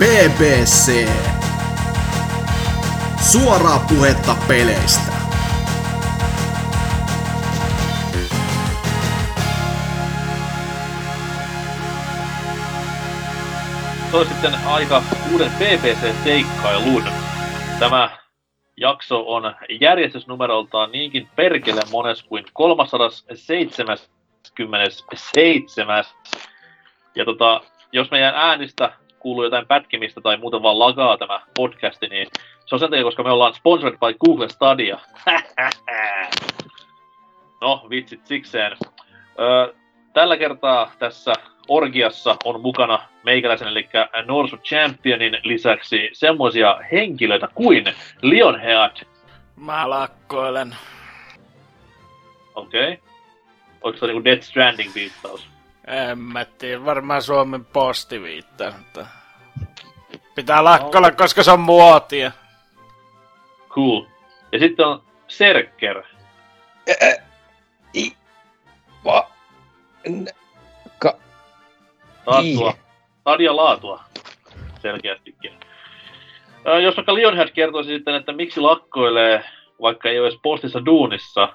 BBC. 0.00 1.08
Suoraa 3.32 3.86
puhetta 3.88 4.36
peleistä. 4.48 5.12
Se 14.10 14.16
on 14.16 14.26
sitten 14.26 14.54
aika 14.66 15.02
uuden 15.32 15.50
BBC-seikkailun. 15.58 17.04
Tämä 17.78 18.18
jakso 18.76 19.24
on 19.26 19.54
järjestysnumeroltaan 19.80 20.92
niinkin 20.92 21.28
perkele 21.36 21.80
mones 21.90 22.22
kuin 22.22 22.44
377. 22.52 23.98
Ja 27.14 27.24
tota, 27.24 27.60
jos 27.92 28.10
meidän 28.10 28.34
äänistä 28.34 28.92
kuuluu 29.20 29.44
jotain 29.44 29.66
pätkimistä 29.66 30.20
tai 30.20 30.36
muuten 30.36 30.62
vaan 30.62 30.78
lagaa 30.78 31.18
tämä 31.18 31.40
podcasti, 31.56 32.06
niin 32.06 32.26
se 32.66 32.74
on 32.74 32.78
sen 32.78 32.90
takia, 32.90 33.04
koska 33.04 33.22
me 33.22 33.30
ollaan 33.30 33.54
sponsored 33.54 33.98
by 33.98 34.18
Google 34.26 34.48
Stadia. 34.48 34.98
no, 37.60 37.86
vitsit 37.90 38.26
sikseen. 38.26 38.76
Öö, 39.40 39.74
tällä 40.12 40.36
kertaa 40.36 40.92
tässä 40.98 41.32
orgiassa 41.68 42.36
on 42.44 42.60
mukana 42.60 43.02
meikäläisen, 43.24 43.68
eli 43.68 43.88
Norsu 44.26 44.56
Championin 44.56 45.38
lisäksi 45.42 46.10
semmoisia 46.12 46.80
henkilöitä 46.92 47.48
kuin 47.54 47.84
Lionhead. 48.22 49.06
Mä 49.56 49.90
lakkoilen. 49.90 50.76
Okei. 52.54 52.92
Okay. 52.92 53.10
Onko 53.82 53.98
se 53.98 54.06
niinku 54.06 54.24
Dead 54.24 54.42
Stranding 54.42 54.94
viittaus? 54.94 55.48
En 55.86 56.18
mä 56.18 56.44
tiedä, 56.44 56.84
varmaan 56.84 57.22
Suomen 57.22 57.64
posti 57.64 58.22
viittaa, 58.22 58.70
mutta... 58.78 59.06
Pitää 60.34 60.64
lakkoilla, 60.64 61.08
no. 61.08 61.16
koska 61.16 61.42
se 61.42 61.50
on 61.50 61.60
muotia. 61.60 62.32
Cool. 63.68 64.04
Ja 64.52 64.58
sitten 64.58 64.86
on 64.86 65.02
Serker. 65.28 66.02
I... 67.94 68.12
Va... 69.04 69.30
N... 70.08 70.26
Ka... 70.98 71.16
Laatua. 72.26 72.74
Stadia 73.20 73.56
laatua. 73.56 74.04
Selkeästikin. 74.82 75.52
Jos 76.82 76.96
vaikka 76.96 77.14
Lionhead 77.14 77.50
kertoisi 77.50 77.90
sitten, 77.90 78.14
että 78.14 78.32
miksi 78.32 78.60
lakkoilee, 78.60 79.44
vaikka 79.82 80.08
ei 80.08 80.18
ole 80.20 80.28
edes 80.28 80.40
postissa 80.42 80.84
duunissa, 80.84 81.52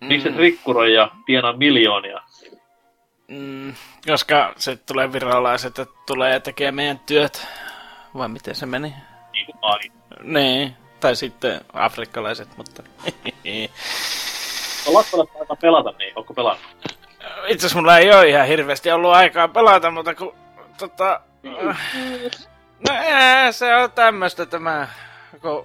mm. 0.00 0.06
miksi 0.06 0.28
et 0.28 0.36
rikkuroi 0.36 0.94
ja 0.94 1.10
tienaa 1.26 1.52
miljoonia? 1.52 2.22
Mm, 3.28 3.74
koska 4.06 4.52
se 4.56 4.76
tulee 4.76 5.12
virolaiset, 5.12 5.78
että 5.78 5.94
tulee 6.06 6.40
tekemään 6.40 6.74
meidän 6.74 6.98
työt. 6.98 7.46
Vai 8.14 8.28
miten 8.28 8.54
se 8.54 8.66
meni? 8.66 8.94
Niin 9.32 9.46
kuin 9.46 9.58
aina. 9.62 9.94
Niin, 10.22 10.76
tai 11.00 11.16
sitten 11.16 11.60
afrikkalaiset, 11.72 12.56
mutta... 12.56 12.82
lakkoilla 14.86 15.26
aika 15.40 15.56
pelata, 15.56 15.94
niin 15.98 16.12
onko 16.16 16.34
pelannut? 16.34 16.66
Itse 17.46 17.66
asiassa 17.66 17.78
mulla 17.78 17.98
ei 17.98 18.12
ole 18.12 18.28
ihan 18.28 18.46
hirveästi 18.46 18.92
ollut 18.92 19.12
aikaa 19.12 19.48
pelata, 19.48 19.90
mutta 19.90 20.14
kun 20.14 20.34
tota... 20.78 21.20
No 22.88 22.94
ää, 22.94 23.52
se 23.52 23.74
on 23.74 23.92
tämmöstä 23.92 24.46
tämä, 24.46 24.88
kun 25.40 25.64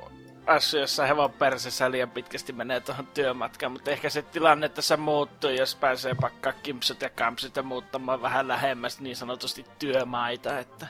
jossain 0.80 1.08
hevon 1.08 1.32
persessä 1.32 1.92
liian 1.92 2.10
pitkästi 2.10 2.54
menee 2.54 2.80
tuohon 2.80 3.08
työmatkaan, 3.08 3.72
mutta 3.72 3.92
ehkä 3.92 4.10
se 4.10 4.22
tilanne 4.22 4.70
tässä 4.70 4.98
muuttuu, 4.98 5.50
jos 5.50 5.76
pääsee 5.76 6.16
pakkaa 6.22 6.54
kimpsut 6.54 7.02
ja 7.02 7.10
kampsit 7.10 7.56
ja 7.56 7.64
muuttamaan 7.64 8.22
vähän 8.22 8.48
lähemmäs 8.48 9.00
niin 9.00 9.16
sanotusti 9.16 9.66
työmaita, 9.80 10.60
että... 10.60 10.88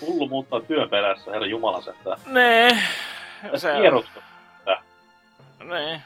Hullu 0.00 0.28
muuttaa 0.28 0.60
työperässä, 0.60 1.30
herra 1.30 1.46
jumala 1.46 1.82
että... 1.90 2.16
Nee, 2.26 2.78
se 3.56 3.72
on. 3.72 4.04
Nee. 5.64 6.02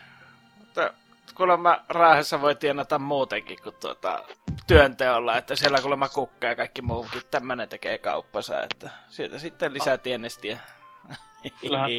Mutta 0.59 0.93
kuulemma 1.35 1.79
Raahessa 1.89 2.41
voi 2.41 2.55
tienata 2.55 2.99
muutenkin 2.99 3.59
kuin 3.63 3.75
tuota 3.81 4.25
työnteolla, 4.67 5.37
että 5.37 5.57
siellä 5.57 5.81
kuulemma 5.81 6.09
kukka 6.09 6.47
ja 6.47 6.57
kaikki 6.57 6.83
muukin 6.83 7.23
tämmönen 7.31 7.69
tekee 7.69 7.99
kauppansa, 7.99 8.63
että 8.63 8.91
sieltä 9.09 9.39
sitten 9.39 9.75
lisää 9.75 9.99
tienestiä. 9.99 10.59
Kyllähän 11.61 11.91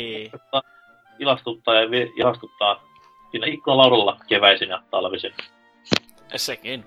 ilastuttaa 1.19 1.75
ja 1.75 1.81
ilastuttaa 2.15 2.83
siinä 3.31 3.47
ikkunalaudalla 3.47 4.17
keväisin 4.27 4.69
ja 4.69 4.83
talvisin. 4.91 5.33
Sekin. 6.35 6.85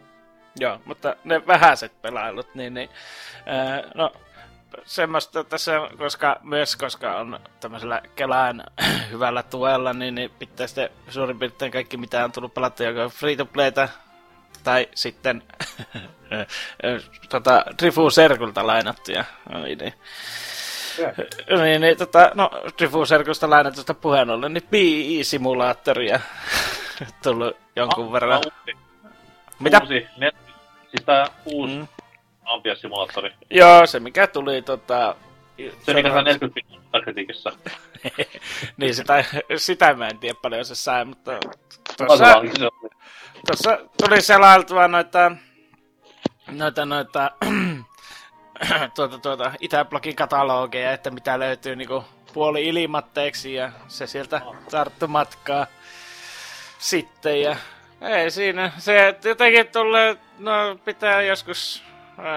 Joo, 0.60 0.78
mutta 0.84 1.16
ne 1.24 1.46
vähäiset 1.46 2.02
pelailut, 2.02 2.54
niin, 2.54 2.74
niin 2.74 2.90
ää, 3.46 3.82
no 3.94 4.12
semmoista 4.84 5.44
tässä, 5.44 5.72
koska 5.98 6.40
myös 6.42 6.76
koska 6.76 7.16
on 7.16 7.40
tämmöisellä 7.60 8.02
Kelaan 8.16 8.64
hyvällä 9.10 9.42
tuella, 9.42 9.92
niin, 9.92 10.14
niin 10.14 10.30
pitää 10.38 10.66
sitten 10.66 10.90
suurin 11.08 11.38
piirtein 11.38 11.72
kaikki 11.72 11.96
mitä 11.96 12.24
on 12.24 12.32
tullut 12.32 12.54
pelattu 12.54 12.82
joko 12.82 13.08
free 13.08 13.36
to 13.36 13.46
playta 13.46 13.88
tai 14.64 14.88
sitten 14.94 15.42
tota, 17.28 17.64
Drifu 17.78 18.10
Serkulta 18.10 18.66
lainattuja. 18.66 19.24
Niin, 19.64 19.78
niin. 19.78 19.94
Niin, 21.62 21.80
niin 21.80 21.96
tota, 21.96 22.30
no, 22.34 22.50
Drifu 22.78 23.06
Serkulta 23.06 23.50
lainatusta 23.50 23.94
puheen 23.94 24.30
ollen, 24.30 24.54
niin 24.54 24.68
PI-simulaattoria 24.70 26.20
tullut 27.22 27.56
jonkun 27.76 28.06
ah, 28.06 28.12
verran. 28.12 28.38
Uusi. 28.38 28.78
Mitä? 29.58 29.78
Uusi, 29.80 30.06
net, 30.16 30.36
siis 30.90 31.04
tää 31.06 31.26
uusi 31.44 31.74
mm. 31.74 31.86
Ampia-simulaattori. 32.46 33.32
Joo, 33.50 33.86
se 33.86 34.00
mikä 34.00 34.26
tuli 34.26 34.62
tota... 34.62 35.16
Se, 35.82 35.94
mikä 35.94 36.08
saa 36.08 36.22
40 36.22 36.54
pinnan 36.54 37.02
kritiikissä. 37.02 37.52
niin, 38.76 38.94
sitä, 38.94 39.24
sitä 39.56 39.94
mä 39.94 40.08
en 40.08 40.18
tiedä 40.18 40.38
paljon 40.42 40.64
se 40.64 40.74
sai, 40.74 41.04
mutta... 41.04 41.32
Tuossa, 41.96 42.42
tuossa 43.46 43.78
tuli 44.02 44.22
selailtua 44.22 44.88
noita... 44.88 45.32
Noita, 46.50 46.84
noita... 46.86 47.30
tuota, 48.96 49.18
tuota, 49.18 49.52
Itäblogin 49.60 50.16
katalogeja, 50.16 50.92
että 50.92 51.10
mitä 51.10 51.38
löytyy 51.38 51.76
niinku 51.76 52.04
puoli 52.32 52.66
ilmatteeksi 52.66 53.54
ja 53.54 53.72
se 53.88 54.06
sieltä 54.06 54.40
tarttu 54.70 55.08
matkaa 55.08 55.66
sitten 56.78 57.40
ja 57.40 57.56
ei 58.00 58.30
siinä. 58.30 58.72
Se 58.78 59.16
jotenkin 59.24 59.68
tulee, 59.68 60.16
no 60.38 60.78
pitää 60.84 61.22
joskus 61.22 61.82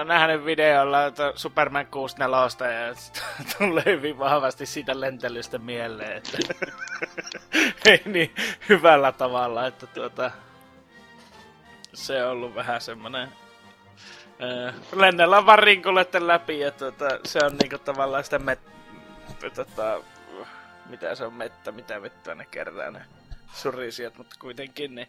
nähnyt 0.04 0.44
videolla 0.44 1.06
että 1.06 1.32
Superman 1.36 1.86
64 1.86 2.86
ja 2.86 2.94
tulee 3.58 3.84
hyvin 3.86 4.18
vahvasti 4.18 4.66
siitä 4.66 5.00
lentelystä 5.00 5.58
mieleen, 5.58 6.16
että 6.16 6.38
ei 7.90 8.02
niin 8.04 8.34
hyvällä 8.68 9.12
tavalla, 9.12 9.66
että 9.66 9.86
tuota, 9.86 10.30
se 11.94 12.24
on 12.24 12.30
ollut 12.30 12.54
vähän 12.54 12.80
semmonen 12.80 13.28
äh, 14.42 14.74
lennellä 14.92 15.46
vaan 15.46 15.58
läpi 16.18 16.60
ja 16.60 16.70
tuota, 16.70 17.08
se 17.24 17.38
on 17.44 17.56
niinku 17.56 17.78
tavallaan 17.78 18.24
sitä 18.24 18.38
met, 18.38 18.60
tota, 19.54 20.00
mitä 20.86 21.14
se 21.14 21.24
on 21.24 21.34
mettä, 21.34 21.72
mitä 21.72 22.02
vettä 22.02 22.34
ne 22.34 22.46
kerää 22.50 22.90
ne 22.90 23.19
surisijat, 23.52 24.18
mutta 24.18 24.36
kuitenkin 24.40 24.94
niin... 24.94 25.08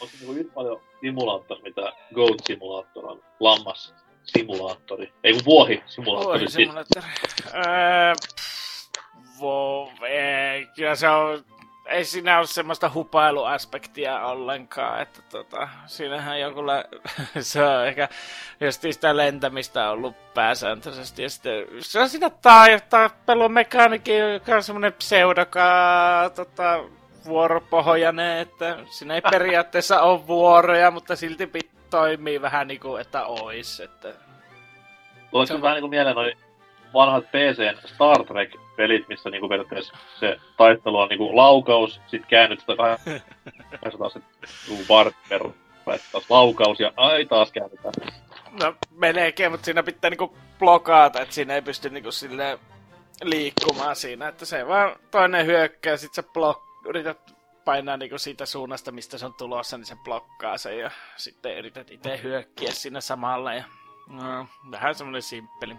Onko 0.00 0.12
niinku 0.18 0.32
yhtä 0.32 0.52
paljon 0.54 0.80
simulaattori, 1.00 1.62
mitä 1.62 1.92
Goat 2.14 2.38
Simulator 2.46 3.06
on? 3.06 3.22
Lammas 3.40 3.94
simulaattori. 4.32 5.12
Ei 5.24 5.32
kun 5.32 5.44
vuohi 5.44 5.82
simulaattori. 5.86 6.38
Vuohi 6.38 6.50
simulaattori. 6.50 7.06
Öö, 7.54 8.14
vo, 9.40 9.92
ei, 10.08 10.66
kyllä 10.76 10.94
se 10.94 11.08
on... 11.08 11.44
Ei 11.86 12.04
siinä 12.04 12.38
ole 12.38 12.46
semmoista 12.46 12.90
hupailuaspektia 12.94 14.26
ollenkaan, 14.26 15.02
että 15.02 15.22
tota, 15.22 15.68
siinähän 15.86 16.40
jokulla, 16.40 16.84
se 17.40 17.64
on 17.64 17.86
ehkä 17.86 18.08
just 18.60 18.82
sitä 18.82 19.16
lentämistä 19.16 19.90
ollut 19.90 20.34
pääsääntöisesti. 20.34 21.22
Ja 21.22 21.30
sitten 21.30 21.66
se 21.80 22.00
on 22.00 22.08
siinä 22.08 22.30
tappelun 22.90 23.52
mekanikin, 23.52 24.18
joka 24.32 24.54
on 24.54 24.62
semmoinen 24.62 24.92
pseudoka, 24.92 25.60
tota, 26.34 26.84
vuoropohjainen, 27.24 28.38
että 28.38 28.78
siinä 28.90 29.14
ei 29.14 29.20
periaatteessa 29.20 30.02
ole 30.02 30.26
vuoroja, 30.26 30.90
mutta 30.90 31.16
silti 31.16 31.46
pit, 31.46 31.70
toimii 31.90 32.42
vähän 32.42 32.68
niinku, 32.68 32.96
että 32.96 33.26
ois, 33.26 33.80
että... 33.80 34.14
Tuossa 35.30 35.54
on 35.54 35.62
vähän 35.62 35.74
niinku 35.74 35.88
mieleen 35.88 36.16
noin 36.16 36.36
vanhat 36.94 37.24
PCn 37.24 37.88
Star 37.88 38.24
Trek-pelit, 38.24 39.08
missä 39.08 39.30
niinku 39.30 39.48
periaatteessa 39.48 39.96
se 40.20 40.36
taistelu 40.56 40.98
on 40.98 41.08
niinku 41.08 41.36
laukaus, 41.36 42.00
sit 42.06 42.26
käännyt 42.26 42.60
sitä 42.60 42.76
kahden, 42.76 43.22
taas 43.98 44.12
se 44.12 44.20
vartper, 44.88 45.48
taas 45.84 46.30
laukaus 46.30 46.80
ja 46.80 46.92
ai 46.96 47.24
taas 47.24 47.52
käännetään. 47.52 47.94
No 48.62 48.74
meneekin, 48.90 49.50
mutta 49.50 49.64
siinä 49.64 49.82
pitää 49.82 50.10
niinku 50.10 50.36
blokaata, 50.58 51.20
että 51.20 51.34
siinä 51.34 51.54
ei 51.54 51.62
pysty 51.62 51.90
niinku 51.90 52.12
silleen 52.12 52.58
liikkumaan 53.22 53.96
siinä, 53.96 54.28
että 54.28 54.44
se 54.44 54.66
vaan 54.66 54.96
toinen 55.10 55.46
hyökkää, 55.46 55.96
sit 55.96 56.14
sä 56.14 56.22
blok, 56.22 56.67
yrität 56.84 57.34
painaa 57.64 57.96
niinku 57.96 58.18
siitä 58.18 58.46
suunnasta, 58.46 58.92
mistä 58.92 59.18
se 59.18 59.26
on 59.26 59.34
tulossa, 59.34 59.78
niin 59.78 59.86
se 59.86 59.96
blokkaa 60.04 60.58
sen 60.58 60.78
ja 60.78 60.90
sitten 61.16 61.58
yrität 61.58 61.90
itse 61.90 62.20
hyökkiä 62.22 62.72
siinä 62.72 63.00
samalla 63.00 63.54
ja 63.54 63.64
no, 64.08 64.46
vähän 64.70 64.94
semmonen 64.94 65.22
simppeli. 65.22 65.76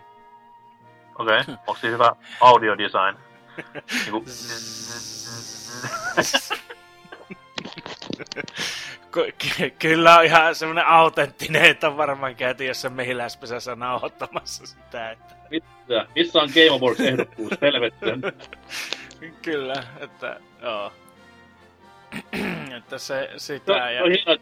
Okei, 1.20 1.40
okay. 1.40 1.56
onko 1.68 1.76
siinä 1.76 1.94
hyvä 1.94 2.16
audio 2.42 2.78
design? 2.78 3.18
Niinku... 4.04 4.26
Ky- 9.12 9.34
kyllä 9.80 10.18
on 10.18 10.26
ihan 10.26 10.56
semmonen 10.56 10.86
autenttinen, 10.86 11.66
että 11.66 11.88
on 11.88 11.98
varmaan 11.98 12.36
käyty 12.36 12.66
jossain 12.66 12.94
mehiläispesässä 12.94 13.76
nauhoittamassa 13.76 14.66
sitä, 14.66 15.12
että... 15.12 15.36
Mitä? 15.50 16.06
Missä 16.16 16.40
on 16.40 16.50
Game 16.50 16.80
Awards 16.80 17.00
ehdokkuus? 17.00 17.52
Helvettiä. 17.62 18.18
Kyllä, 19.42 19.84
että 20.00 20.40
joo. 20.62 20.92
että 22.78 22.98
se 22.98 23.30
sitä 23.38 23.72
No, 23.72 23.90
ja... 23.90 24.00
no 24.02 24.06
hieno, 24.06 24.42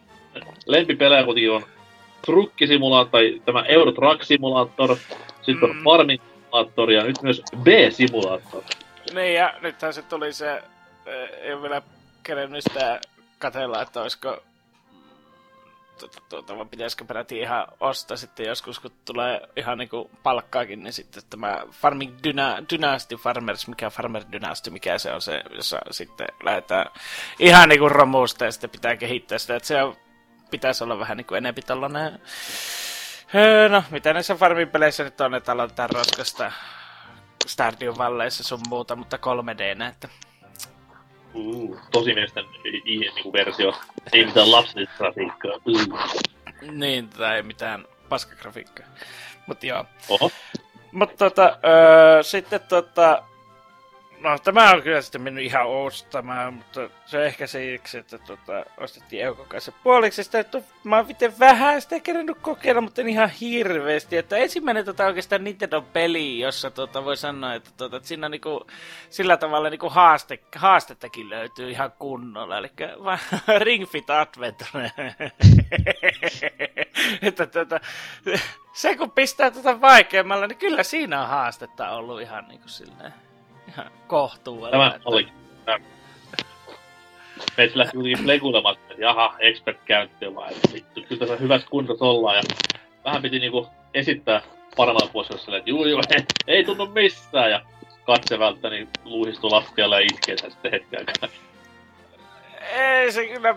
lempipelejä 0.66 1.24
kuitenkin 1.24 1.52
on 1.52 1.64
Truck-simulaattori, 2.26 3.12
tai 3.12 3.42
tämä 3.46 3.64
Euro 3.66 3.92
Truck 3.92 4.24
Simulator, 4.24 4.98
sitten 5.42 5.70
on 5.70 5.76
Mm. 5.76 5.84
Farming 5.84 6.22
Simulator 6.24 6.92
ja 6.92 7.04
nyt 7.04 7.22
myös 7.22 7.42
B-simulaattor. 7.64 8.64
Niin 9.14 9.34
ja 9.34 9.54
nythän 9.62 9.94
se 9.94 10.02
tuli 10.02 10.34
se, 10.34 10.64
eh, 11.06 11.30
ei 11.42 11.54
ole 11.54 11.62
vielä 11.62 11.82
kerennyt 12.24 12.64
sitä 12.64 13.02
katella, 13.40 13.82
että 13.82 14.02
olisiko 14.02 14.44
tuota, 16.30 16.58
vai 16.58 16.66
pitäisikö 16.66 17.06
peräti 17.06 17.40
ihan 17.40 17.68
ostaa 17.80 18.18
sitten 18.18 18.46
joskus, 18.46 18.80
kun 18.80 18.92
tulee 19.06 19.42
ihan 19.56 19.78
niinku 19.78 20.12
palkkaakin, 20.24 20.84
niin 20.84 20.94
sitten 20.94 21.24
tämä 21.30 21.64
Farming 21.72 22.16
Dyna, 22.24 22.58
Dynasty 22.74 23.16
Farmers, 23.16 23.68
mikä 23.68 23.90
Farmer 23.90 24.24
Dynasty, 24.32 24.70
mikä 24.70 24.98
se 24.98 25.14
on 25.14 25.22
se, 25.22 25.44
jossa 25.56 25.80
sitten 25.92 26.28
lähdetään 26.44 26.86
ihan 27.40 27.70
niinku 27.70 27.90
romusta 27.90 28.46
ja 28.46 28.52
sitten 28.52 28.70
pitää 28.70 28.96
kehittää 28.96 29.38
sitä, 29.38 29.56
että 29.56 29.68
se 29.68 29.84
on, 29.84 29.96
pitäisi 30.52 30.84
olla 30.84 31.00
vähän 31.00 31.18
niinku 31.18 31.36
enempi 31.36 31.62
tollanen, 31.62 32.22
öö, 33.36 33.70
no 33.70 33.84
mitä 33.92 34.14
näissä 34.14 34.36
farmin 34.36 34.70
peleissä 34.70 35.04
nyt 35.04 35.22
on, 35.22 35.36
että 35.36 35.52
aloitetaan 35.52 35.90
roskasta 35.90 36.52
Stardew 37.48 37.98
Valleissa 37.98 38.44
sun 38.44 38.60
muuta, 38.70 38.96
mutta 38.96 39.18
3D, 39.18 39.88
että 39.90 40.08
Uh, 41.38 41.78
tosi 41.92 42.14
miesten 42.14 42.46
i- 42.66 42.82
i- 42.86 43.00
niinku 43.00 43.34
versio. 43.34 43.74
Ei 44.14 44.26
mitään 44.26 44.52
lapsellista 44.52 44.96
grafiikkaa. 44.98 45.52
Uh. 45.66 46.22
niin, 46.72 47.10
tai 47.10 47.42
mitään 47.42 47.86
paskagrafiikkaa. 48.10 48.86
Mut 49.48 49.64
joo. 49.64 49.86
Oho. 50.10 50.32
Mutta 50.92 51.16
tota, 51.18 51.58
öö, 51.66 52.24
sitten 52.24 52.60
tota, 52.70 53.24
no 54.22 54.40
tämä 54.40 54.72
on 54.72 54.84
kyllä 54.84 55.02
sitten 55.02 55.22
mennyt 55.22 55.44
ihan 55.44 55.68
ostamaan, 55.68 56.54
mutta 56.54 56.90
se 57.06 57.18
on 57.18 57.26
ehkä 57.26 57.48
siksi, 57.48 57.98
että 57.98 58.18
tota, 58.18 58.66
ostettiin 58.78 59.24
Eukon 59.26 59.46
kanssa 59.46 59.72
puoliksi. 59.84 60.24
Sitä, 60.24 60.40
että 60.40 60.62
mä 60.84 60.96
oon 60.96 61.08
miten 61.08 61.40
vähän 61.40 61.82
sitä 61.82 62.00
kerännyt 62.00 62.38
kokeilla, 62.42 62.82
mutta 62.82 63.02
en 63.02 63.10
ihan 63.10 63.30
hirveästi. 63.30 64.18
Että 64.18 64.38
ensimmäinen 64.38 64.86
tota, 64.86 65.06
oikeastaan 65.06 65.44
Nintendo-peli, 65.44 66.40
jossa 66.40 66.72
tota, 66.72 67.06
voi 67.06 67.18
sanoa, 67.18 67.54
että, 67.54 67.70
tota, 67.78 67.98
että 67.98 68.08
siinä 68.08 68.28
on 68.28 68.32
niinku, 68.32 68.68
sillä 69.10 69.38
tavalla 69.38 69.70
niinku 69.70 69.90
haaste, 69.90 70.40
haastettakin 70.56 71.30
löytyy 71.30 71.72
ihan 71.72 71.92
kunnolla. 72.00 72.58
Eli 72.58 72.72
Ring 73.66 73.88
Fit 73.88 74.10
Adventure. 74.10 74.92
että 77.22 77.48
tota, 77.48 77.80
se 78.74 78.96
kun 78.96 79.12
pistää 79.12 79.52
tätä 79.52 79.82
vaikeammalla, 79.82 80.48
niin 80.48 80.58
kyllä 80.58 80.84
siinä 80.84 81.22
on 81.22 81.28
haastetta 81.28 81.90
ollut 81.90 82.22
ihan 82.22 82.48
niinku 82.48 82.68
silleen, 82.68 83.14
ihan 83.68 83.92
kohtuudella. 84.08 84.72
Tämä 84.72 84.88
että- 84.88 85.02
oli. 85.06 85.28
Meitä 87.58 87.78
lähti 87.78 87.98
kuitenkin 87.98 88.26
plekulemaan, 88.26 88.76
että 88.76 88.94
jaha, 88.98 89.36
expert 89.40 89.78
käyttöön 89.86 90.36
vaan, 90.36 90.52
että 90.52 90.74
vittu, 90.74 91.02
kyllä 91.02 91.20
tässä 91.20 91.36
hyvässä 91.36 91.68
kunnossa 91.70 92.06
ollaan. 92.06 92.36
Ja 92.36 92.42
vähän 93.06 93.22
piti 93.22 93.40
niinku 93.40 93.68
esittää 93.94 94.42
paremmalla 94.78 95.10
puolella 95.14 95.58
että 95.58 95.70
juu, 95.70 95.86
juu, 95.86 96.02
ei, 96.10 96.24
ei 96.58 96.64
tunnu 96.64 96.86
missään. 96.86 97.52
Ja 97.52 97.62
katse 98.06 98.40
välttä, 98.40 98.70
niin 98.70 98.90
luuhistui 99.04 99.50
lattialle 99.50 99.96
ja 100.02 100.08
itkee 100.14 100.38
sen 100.38 100.52
sitten 100.52 100.72
hetken 100.72 101.00
aikaa. 101.00 101.30
Ei 102.72 103.12
se 103.12 103.28
kyllä, 103.28 103.56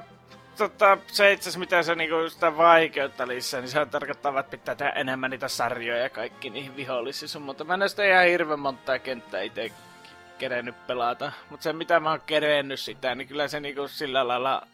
tota, 0.59 0.99
se 1.07 1.33
itse 1.33 1.43
asiassa 1.43 1.59
mitä 1.59 1.83
se 1.83 1.95
niinku 1.95 2.31
sitä 2.31 2.57
vaikeutta 2.57 3.29
lisää, 3.29 3.61
niin 3.61 3.69
se 3.69 3.87
tarkoittaa, 3.87 4.41
että 4.41 4.51
pitää 4.51 4.75
tehdä 4.75 4.93
enemmän 4.93 5.31
niitä 5.31 5.49
sarjoja 5.49 6.03
ja 6.03 6.11
kaikki 6.11 6.51
niihin 6.51 6.77
vihollisiin 6.77 7.29
sun, 7.29 7.43
mutta 7.43 7.65
mä 7.65 7.75
en 7.75 7.89
sitä 7.89 8.05
ihan 8.05 8.27
hirveän 8.27 8.61
montaa 8.61 8.99
kenttää 8.99 9.41
itse 9.41 9.73
kerennyt 10.41 10.87
pelata. 10.87 11.33
Mutta 11.51 11.65
se 11.65 11.73
mitä 11.73 12.01
mä 12.01 12.11
oon 12.11 12.21
kerennyt 12.27 12.81
sitä, 12.81 13.15
niin 13.15 13.29
kyllä 13.29 13.49
se 13.49 13.61
niinku 13.61 13.89
sillä 13.89 14.29
lailla 14.29 14.67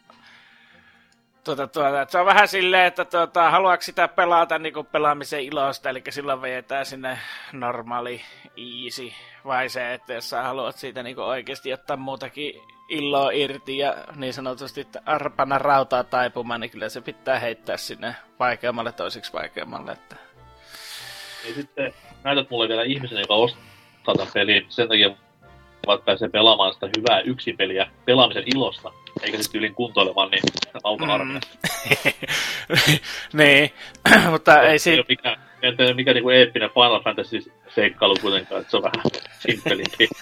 Tuota, 1.47 1.67
tuota, 1.67 2.01
että 2.01 2.11
se 2.11 2.19
on 2.19 2.25
vähän 2.25 2.47
silleen, 2.47 2.85
että 2.85 3.05
tuota, 3.05 3.51
haluatko 3.51 3.81
sitä 3.81 4.07
pelata 4.07 4.59
niin 4.59 4.73
pelaamisen 4.91 5.43
ilosta, 5.43 5.89
eli 5.89 6.03
silloin 6.09 6.41
vejetään 6.41 6.85
sinne 6.85 7.19
normaali, 7.53 8.21
easy, 8.57 9.11
vai 9.45 9.69
se, 9.69 9.93
että 9.93 10.13
jos 10.13 10.29
sä 10.29 10.41
haluat 10.41 10.75
siitä 10.75 11.03
niin 11.03 11.19
oikeasti 11.19 11.73
ottaa 11.73 11.97
muutakin 11.97 12.61
illoa 12.89 13.31
irti 13.31 13.77
ja 13.77 13.95
niin 14.15 14.33
sanotusti 14.33 14.87
arpana 15.05 15.57
rautaa 15.57 16.03
taipumaan, 16.03 16.61
niin 16.61 16.71
kyllä 16.71 16.89
se 16.89 17.01
pitää 17.01 17.39
heittää 17.39 17.77
sinne 17.77 18.15
vaikeammalle 18.39 18.91
toiseksi 18.91 19.33
vaikeammalle. 19.33 19.91
Että... 19.91 20.15
Ja 21.47 21.53
sitten 21.53 21.93
näytät 22.23 22.49
mulle 22.49 22.67
vielä 22.67 22.83
ihmisen, 22.83 23.19
joka 23.19 23.33
ostaa 23.33 24.15
tämän 24.15 24.33
pelin 24.33 24.65
sen 24.69 24.87
takia, 24.87 25.15
että 25.93 26.05
pääsee 26.05 26.29
pelaamaan 26.29 26.73
sitä 26.73 26.89
hyvää 26.97 27.19
yksinpeliä 27.19 27.87
pelaamisen 28.05 28.43
ilosta, 28.55 28.91
eikä 29.21 29.37
sitten 29.37 29.59
ylin 29.59 29.75
kuntoilemaan, 29.75 30.31
niin 30.31 30.43
auton 30.83 31.09
armeija. 31.09 31.41
niin, 33.33 33.71
mutta 34.31 34.61
ei 34.61 34.79
siinä... 34.79 35.03
ei 35.61 35.73
ole 35.79 35.93
mikään 35.93 36.13
niinku 36.13 36.29
eeppinen 36.29 36.69
Final 36.69 37.03
Fantasy 37.03 37.51
seikkailu 37.75 38.15
kuitenkaan, 38.21 38.61
että 38.61 38.71
se 38.71 38.77
on 38.77 38.83
vähän 38.83 39.01
simppelimpi. 39.39 40.07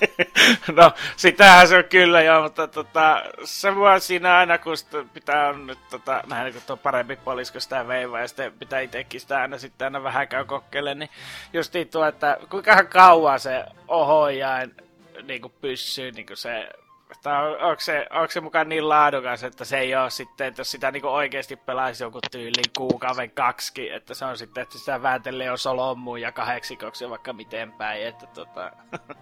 No, 0.76 0.92
sitähän 1.18 1.68
se 1.68 1.78
on 1.78 1.84
kyllä 1.84 2.22
joo, 2.22 2.44
mutta 2.44 2.68
tota, 2.68 3.24
se 3.44 3.76
voi 3.76 4.02
siinä 4.02 4.38
aina, 4.38 4.58
kun 4.58 4.78
sitä 4.78 5.06
pitää 5.14 5.50
on 5.50 5.68
nyt 5.68 5.80
tota, 5.90 6.24
nähdä, 6.30 6.52
kun 6.52 6.62
tuo 6.68 6.78
parempi 6.78 7.16
puolisko 7.16 7.60
sitä 7.60 7.88
veivaa 7.88 8.20
ja 8.20 8.28
sitten 8.28 8.54
pitää 8.60 8.80
itsekin 8.80 9.22
sitä 9.22 9.42
aina 9.42 9.58
sitten 9.58 9.86
aina 9.86 10.04
vähän 10.04 10.28
käy 10.28 10.46
kokeilemaan, 10.46 11.00
niin 11.00 11.10
justiin 11.54 11.88
tuo, 11.88 12.06
että 12.06 12.38
kuinka 12.50 12.84
kauan 12.84 13.40
se 13.40 13.64
ohojain 13.88 14.76
niin 15.24 15.42
kuin 15.42 15.54
pysyy 15.62 16.12
niin 16.12 16.26
kuin 16.26 16.38
se 16.38 16.70
että 17.12 17.40
on, 17.40 17.62
onko, 17.62 17.80
se, 17.80 18.08
onko 18.12 18.32
se 18.32 18.42
mukaan 18.42 18.70
niin 18.70 18.90
laadukas, 18.90 19.44
että 19.44 19.66
se 19.66 19.78
ei 19.78 19.96
ole 19.96 20.10
sitten, 20.10 20.48
että 20.48 20.60
jos 20.60 20.72
sitä 20.72 20.92
niin 20.92 21.06
oikeasti 21.06 21.56
pelaisi 21.56 22.04
joku 22.04 22.20
tyyliin 22.32 22.72
kuukauden 22.78 23.32
kaksi, 23.32 23.92
että 23.92 24.14
se 24.14 24.26
on 24.26 24.38
sitten, 24.38 24.62
että 24.62 24.78
sitä 24.78 25.02
vääntelee 25.02 25.48
jo 25.48 25.58
solommuun 25.58 26.22
ja 26.22 26.32
kahdeksikoksi 26.32 27.04
ja 27.04 27.10
vaikka 27.10 27.34
miten 27.34 27.72
päin, 27.72 28.08
että 28.08 28.28
tota, 28.28 28.72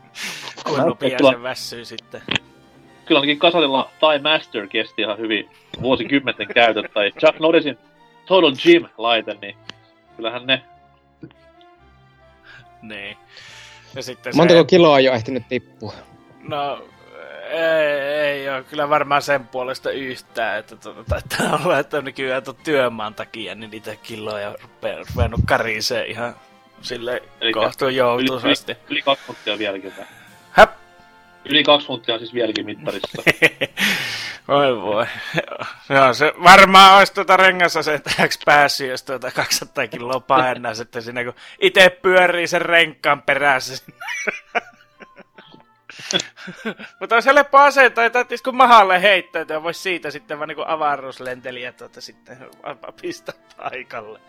kun 0.66 0.98
Tuo- 1.18 1.32
se 1.32 1.44
väsyy 1.44 1.86
sitten. 1.86 2.22
Kyllä 3.06 3.20
ainakin 3.20 3.40
Kasalilla 3.40 3.90
Time 4.00 4.32
Master 4.34 4.68
kesti 4.68 5.02
ihan 5.02 5.18
hyvin 5.18 5.50
vuosikymmenten 5.82 6.48
käytöt, 6.56 6.94
tai 6.94 7.12
Chuck 7.12 7.40
Norrisin 7.40 7.78
Total 8.26 8.52
Gym-laite, 8.52 9.38
niin 9.42 9.58
kyllähän 10.18 10.48
ne 10.48 10.64
Niin. 12.82 13.18
Ja 13.96 14.04
sitten 14.04 14.36
Montako 14.36 14.60
se, 14.60 14.66
kiloa 14.66 14.96
on 14.96 15.04
jo 15.04 15.14
ehtinyt 15.14 15.48
tippua? 15.50 15.94
no, 16.42 16.84
ei, 17.50 18.02
ei 18.02 18.50
ole 18.50 18.64
kyllä 18.64 18.90
varmaan 18.90 19.22
sen 19.22 19.48
puolesta 19.48 19.92
yhtään, 19.92 20.60
että 20.60 20.76
tuota, 20.76 21.04
taitaa 21.04 21.60
olla, 21.64 21.80
että 21.80 22.02
nykyään 22.02 22.44
tuon 22.44 22.58
työmaan 22.64 23.14
takia, 23.14 23.56
niin 23.56 23.72
niitä 23.72 23.96
kiloja 23.96 24.56
rupeaa 24.62 25.00
ruvennut 25.16 25.40
karisee 25.46 26.06
ihan 26.06 26.36
sille 26.82 27.24
kohtuun 27.54 27.92
yli, 27.92 27.98
joutuisasti. 27.98 28.72
yli, 28.72 28.82
yli 28.90 29.02
kaksi 29.02 29.24
minuuttia 29.28 29.58
vieläkin. 29.58 29.94
Häp! 30.52 30.83
Yli 31.50 31.64
kaksi 31.64 31.88
minuuttia 31.88 32.14
on 32.14 32.20
siis 32.20 32.34
vieläkin 32.34 32.66
mittarissa. 32.66 33.24
Oi 34.48 34.82
voi. 34.82 35.06
Joo, 35.90 36.14
se 36.14 36.34
varmaan 36.44 36.98
olisi 36.98 37.14
tuota 37.14 37.38
rengassa 37.38 37.84
se, 37.84 37.94
että 37.94 38.12
eikö 38.20 38.36
päässyt, 38.46 38.90
jos 38.90 39.04
tuota 39.04 39.32
200 39.32 39.88
kiloa 39.88 40.20
painaa 40.20 40.74
sitten 40.74 41.02
siinä, 41.02 41.24
kun 41.24 41.34
itse 41.62 41.90
pyörii 41.90 42.48
sen 42.48 42.62
renkkaan 42.62 43.22
perässä. 43.22 43.86
Mutta 47.00 47.16
olisi 47.16 47.30
helppo 47.30 47.58
asentaa, 47.58 48.06
että 48.06 48.20
täytyisi 48.20 48.44
kun 48.44 48.56
mahalle 48.56 49.02
heittää, 49.02 49.46
ja 49.50 49.64
voisi 49.64 49.82
siitä 49.82 50.12
sitten 50.12 50.40
vaan 50.40 50.48
niin 50.48 50.68
avaruuslentelijä 50.68 51.72
tuota 51.72 52.02
sitten 52.02 52.38
pistää 53.02 53.36
paikalle. 53.58 54.20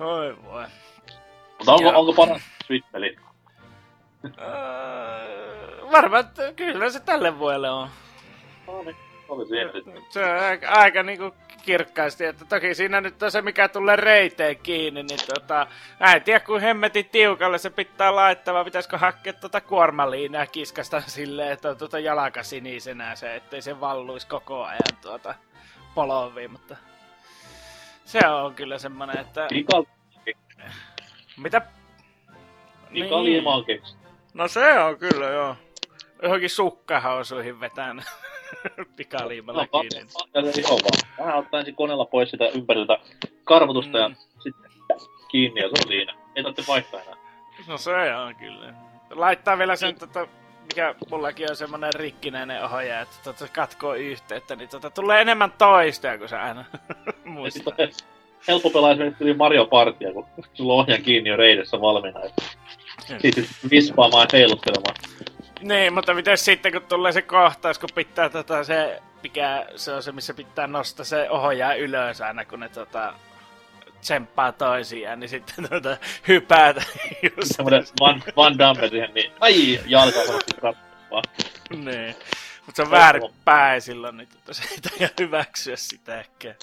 Oi 0.00 0.36
voi. 0.44 0.64
Mutta 1.58 1.72
onko, 1.72 1.88
onko 1.88 2.12
paras 2.12 2.42
Switch-peli? 2.66 3.16
Öö, 4.24 5.90
varmaan, 5.92 6.24
että 6.24 6.52
kyllä 6.52 6.90
se 6.90 7.00
tälle 7.00 7.38
vuodelle 7.38 7.70
on. 7.70 7.88
No 8.66 8.82
niin, 8.82 8.96
oli 9.28 9.46
siinä. 9.46 9.70
Se 10.08 10.24
on 10.24 10.38
aika, 10.40 10.68
aika 10.68 11.02
niinku 11.02 11.34
kirkkaasti, 11.64 12.24
että 12.24 12.44
toki 12.44 12.74
siinä 12.74 13.00
nyt 13.00 13.22
on 13.22 13.30
se, 13.30 13.42
mikä 13.42 13.68
tulee 13.68 13.96
reiteen 13.96 14.56
kiinni, 14.56 15.02
niin 15.02 15.20
tota, 15.34 15.66
mä 16.00 16.12
en 16.14 16.22
tiedä, 16.22 16.40
kun 16.40 16.60
hemmetin 16.60 17.08
tiukalle 17.12 17.58
se 17.58 17.70
pitää 17.70 18.16
laittaa, 18.16 18.54
vai 18.54 18.64
pitäisikö 18.64 18.98
hakea 18.98 19.32
tota 19.32 19.60
kuormaliinaa 19.60 20.42
ja 20.42 20.46
kiskasta 20.46 21.00
silleen, 21.00 21.52
että 21.52 21.70
on 21.70 21.76
tuota 21.76 21.98
jalaka 21.98 22.42
sinisenä 22.42 23.16
se, 23.16 23.36
ettei 23.36 23.62
se 23.62 23.80
valluisi 23.80 24.26
koko 24.26 24.64
ajan 24.64 25.00
tuota 25.02 25.34
poloviin, 25.94 26.52
mutta 26.52 26.76
se 28.04 28.28
on 28.28 28.54
kyllä 28.54 28.78
semmonen, 28.78 29.18
että 29.18 29.46
Pika, 29.48 29.84
mitä 31.36 31.62
Mika 32.90 33.22
Niin. 33.22 33.44
Keksi. 33.66 34.03
No 34.34 34.48
se 34.48 34.78
on 34.80 34.98
kyllä 34.98 35.26
joo. 35.26 35.56
Johonkin 36.22 36.50
sukkahausuihin 36.50 37.60
vetään 37.60 38.02
pikaliimalla 38.96 39.66
No, 39.72 39.80
kiinni. 39.80 40.10
iho 40.58 40.70
vaan. 40.78 41.16
Vähän 41.18 41.38
ottaa 41.38 41.60
ensin 41.60 41.74
koneella 41.76 42.04
pois 42.04 42.30
sitä 42.30 42.48
ympäriltä 42.48 42.98
karvotusta 43.44 43.98
ja 43.98 44.08
Mm. 44.08 44.14
sitten 44.42 44.70
kiinni 45.28 45.60
ja 45.60 45.68
se 45.68 45.74
on 45.84 45.88
siinä. 45.88 46.14
Ei 46.36 46.42
tarvitse 46.42 46.72
vaihtaa 46.72 47.00
enää. 47.00 47.14
No 47.68 47.78
se 47.78 48.14
on 48.14 48.36
kyllä. 48.36 48.74
Laittaa 49.10 49.58
vielä 49.58 49.76
sen, 49.76 49.98
tota, 49.98 50.26
mikä 50.62 50.94
mullakin 51.10 51.50
on 51.50 51.56
semmonen 51.56 51.94
rikkinäinen 51.94 52.64
ohjaaja, 52.64 53.00
että 53.00 53.16
tota, 53.24 53.48
katkoo 53.52 53.94
yhteyttä, 53.94 54.56
niin 54.56 54.68
tota, 54.68 54.90
tulee 54.90 55.20
enemmän 55.20 55.52
toista, 55.58 56.18
kun 56.18 56.28
sä 56.28 56.42
aina 56.42 56.64
Ja 57.06 57.12
muistaa. 57.24 57.74
sitten 57.76 57.90
helppo 58.48 58.70
pelaa 58.70 58.90
esimerkiksi 58.90 59.34
Mario 59.34 59.66
Partia, 59.66 60.12
kun 60.12 60.26
sulla 60.54 60.72
on 60.72 60.78
ohjaan 60.80 61.02
kiinni 61.02 61.30
jo 61.30 61.36
reidessä 61.36 61.80
valmiina. 61.80 62.20
Et 62.20 62.53
Sitten 63.06 63.46
vispaamaan 63.70 64.28
ja 64.32 64.38
heilustelemaan. 64.38 64.96
Niin, 65.60 65.94
mutta 65.94 66.14
miten 66.14 66.38
sitten, 66.38 66.72
kun 66.72 66.82
tulee 66.82 67.12
se 67.12 67.22
kohtaus, 67.22 67.78
kun 67.78 67.88
pitää 67.94 68.28
tota, 68.28 68.64
se, 68.64 69.02
mikä 69.22 69.66
se 69.76 69.92
on 69.92 70.02
se, 70.02 70.12
missä 70.12 70.34
pitää 70.34 70.66
nostaa 70.66 71.04
se 71.04 71.30
ohjaa 71.30 71.74
ylös 71.74 72.20
aina, 72.20 72.44
kun 72.44 72.60
ne 72.60 72.68
tota, 72.68 73.14
tsemppaa 74.00 74.52
toisiaan, 74.52 75.20
niin 75.20 75.28
sitten 75.28 75.68
tota, 75.70 75.96
hypätä 76.28 76.82
just. 77.22 77.56
Semmoinen 77.56 77.84
Van, 78.00 78.22
Van 78.36 78.58
Damme 78.58 78.88
siihen, 78.88 79.14
niin 79.14 79.32
ai, 79.40 79.80
jalka 79.86 80.18
katsomaan. 80.60 81.24
Niin. 81.70 82.16
Mutta 82.66 82.76
se 82.76 82.82
on 82.82 82.90
väärin 82.90 83.22
päin 83.44 83.80
silloin, 83.82 84.16
niin 84.16 84.28
tota, 84.28 84.54
se 84.54 84.62
ei 84.70 84.78
taida 84.80 85.08
hyväksyä 85.20 85.76
sitäkään. 85.76 86.56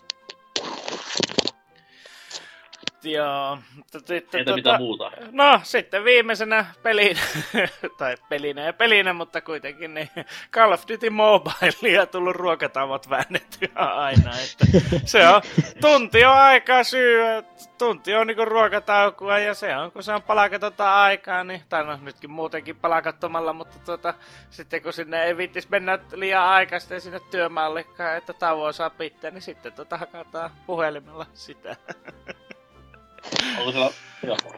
Sitten 4.06 4.40
Entä 4.40 4.56
mitä 4.56 4.78
muuta? 4.78 5.12
No, 5.32 5.60
sitten 5.64 6.04
viimeisenä 6.04 6.66
pelin, 6.84 7.18
tai 7.98 8.16
pelinä 8.30 8.62
ja 8.62 8.74
pelinä, 8.74 9.14
mutta 9.14 9.42
kuitenkin 9.42 9.94
niin 9.94 10.10
Call 10.52 10.72
of 10.72 10.84
Duty 10.92 11.10
Mobile 11.10 12.06
tullut 12.12 12.36
ruokatavot 12.36 13.10
väännettyä 13.10 13.70
aina. 14.06 14.32
Että 14.32 14.66
se 15.06 15.28
on, 15.28 15.42
tunti 15.82 16.26
on 16.26 16.38
aikaa 16.38 16.84
syödä, 16.84 17.48
tunti 17.78 18.16
on 18.16 18.28
niinku 18.28 18.46
ruokataukua 18.46 19.40
ja 19.40 19.54
se 19.54 19.76
on, 19.78 19.92
kun 19.92 20.04
se 20.04 20.14
on 20.14 20.24
palakatonta 20.24 21.04
aikaa, 21.04 21.44
niin, 21.44 21.62
tai 21.70 21.86
no 21.86 22.00
nytkin 22.02 22.32
muutenkin 22.32 22.76
palakattomalla, 22.76 23.54
mutta 23.54 23.80
tuota, 23.86 24.14
sitten 24.50 24.82
kun 24.82 24.94
sinne 24.94 25.24
ei 25.24 25.38
viittis 25.38 25.70
mennä 25.70 26.00
liian 26.14 26.44
aikaisesti 26.44 27.00
sinne 27.00 27.20
työmaallekaan, 27.32 28.18
että 28.18 28.34
tauon 28.34 28.74
saa 28.74 28.90
pitää, 28.90 29.32
niin 29.32 29.42
sitten 29.42 29.74
tota 29.74 29.98
hakataan 29.98 30.52
puhelimella 30.66 31.26
sitä. 31.34 31.76
Onko 33.58 33.72
siellä 33.72 33.92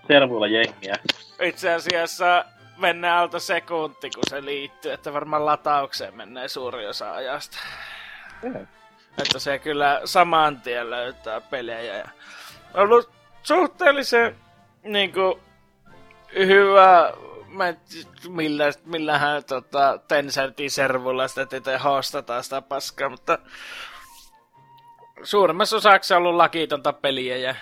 servuilla 0.08 0.48
jengiä? 0.48 0.96
Itse 1.42 1.74
asiassa 1.74 2.46
mennään 2.78 3.18
alta 3.18 3.40
sekunti, 3.40 4.10
kun 4.10 4.24
se 4.30 4.46
liittyy, 4.46 4.92
että 4.92 5.14
varmaan 5.14 5.46
lataukseen 5.46 6.16
menee 6.16 6.48
suuri 6.48 6.88
osa 6.88 7.14
ajasta. 7.14 7.58
Että 9.18 9.40
se 9.40 9.60
kyllä 9.60 10.02
saman 10.06 10.62
tien 10.62 10.90
löytää 10.90 11.42
pelejä. 11.42 11.98
Ja 11.98 12.06
on 12.74 12.84
ollut 12.84 13.10
suhteellisen 13.44 14.36
niinku, 14.84 15.40
hyvä, 16.36 17.14
mä 17.48 17.68
en 17.68 17.78
tiedä, 17.90 18.10
millä, 18.30 18.66
millähän 18.86 19.44
tota, 19.44 20.00
Tencentin 20.08 20.72
servulla 20.72 21.28
sitä 21.28 21.46
tietää 21.46 21.80
hostataan 21.80 22.44
sitä 22.44 22.62
paskaa, 22.62 23.10
mutta 23.10 23.40
suurimmassa 25.24 25.76
osaksi 25.76 26.14
on 26.14 26.18
ollut 26.18 26.36
lakitonta 26.36 26.94
peliä 26.94 27.38
ja 27.38 27.56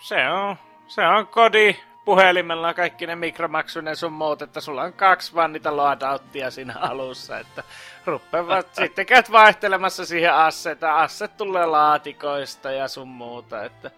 se 0.00 0.28
on, 0.28 0.56
se 0.86 1.06
on 1.06 1.26
kodi 1.26 1.76
puhelimella 2.04 2.74
kaikki 2.74 3.06
ne 3.06 3.16
mikromaksuinen 3.16 3.96
sun 3.96 4.12
muut, 4.12 4.42
että 4.42 4.60
sulla 4.60 4.82
on 4.82 4.92
kaksi 4.92 5.34
vaan 5.34 5.52
niitä 5.52 5.76
loadouttia 5.76 6.50
siinä 6.50 6.74
alussa, 6.80 7.38
että 7.38 7.62
ruppevat 8.06 8.74
sitten 8.84 9.06
käyt 9.06 9.32
vaihtelemassa 9.32 10.06
siihen 10.06 10.34
asseita, 10.34 10.96
asset 10.96 11.36
tulee 11.36 11.66
laatikoista 11.66 12.70
ja 12.70 12.88
sun 12.88 13.08
muuta, 13.08 13.64
että 13.64 13.90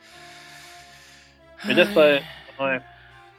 Mites 1.64 1.88
toi, 1.88 2.22
toi, 2.56 2.80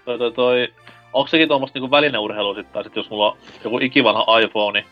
toi, 0.06 0.18
toi, 0.18 0.32
toi 0.32 0.74
onko 1.14 1.28
sekin 1.28 1.48
tuommoista 1.48 1.80
niinku 1.80 1.92
välineurheilua 1.92 2.56
sitten, 2.56 2.74
tai 2.74 2.84
sit 2.84 2.96
jos 2.96 3.10
mulla 3.10 3.32
on 3.32 3.38
joku 3.64 3.80
ikivanha 3.80 4.40
iPhone 4.40 4.86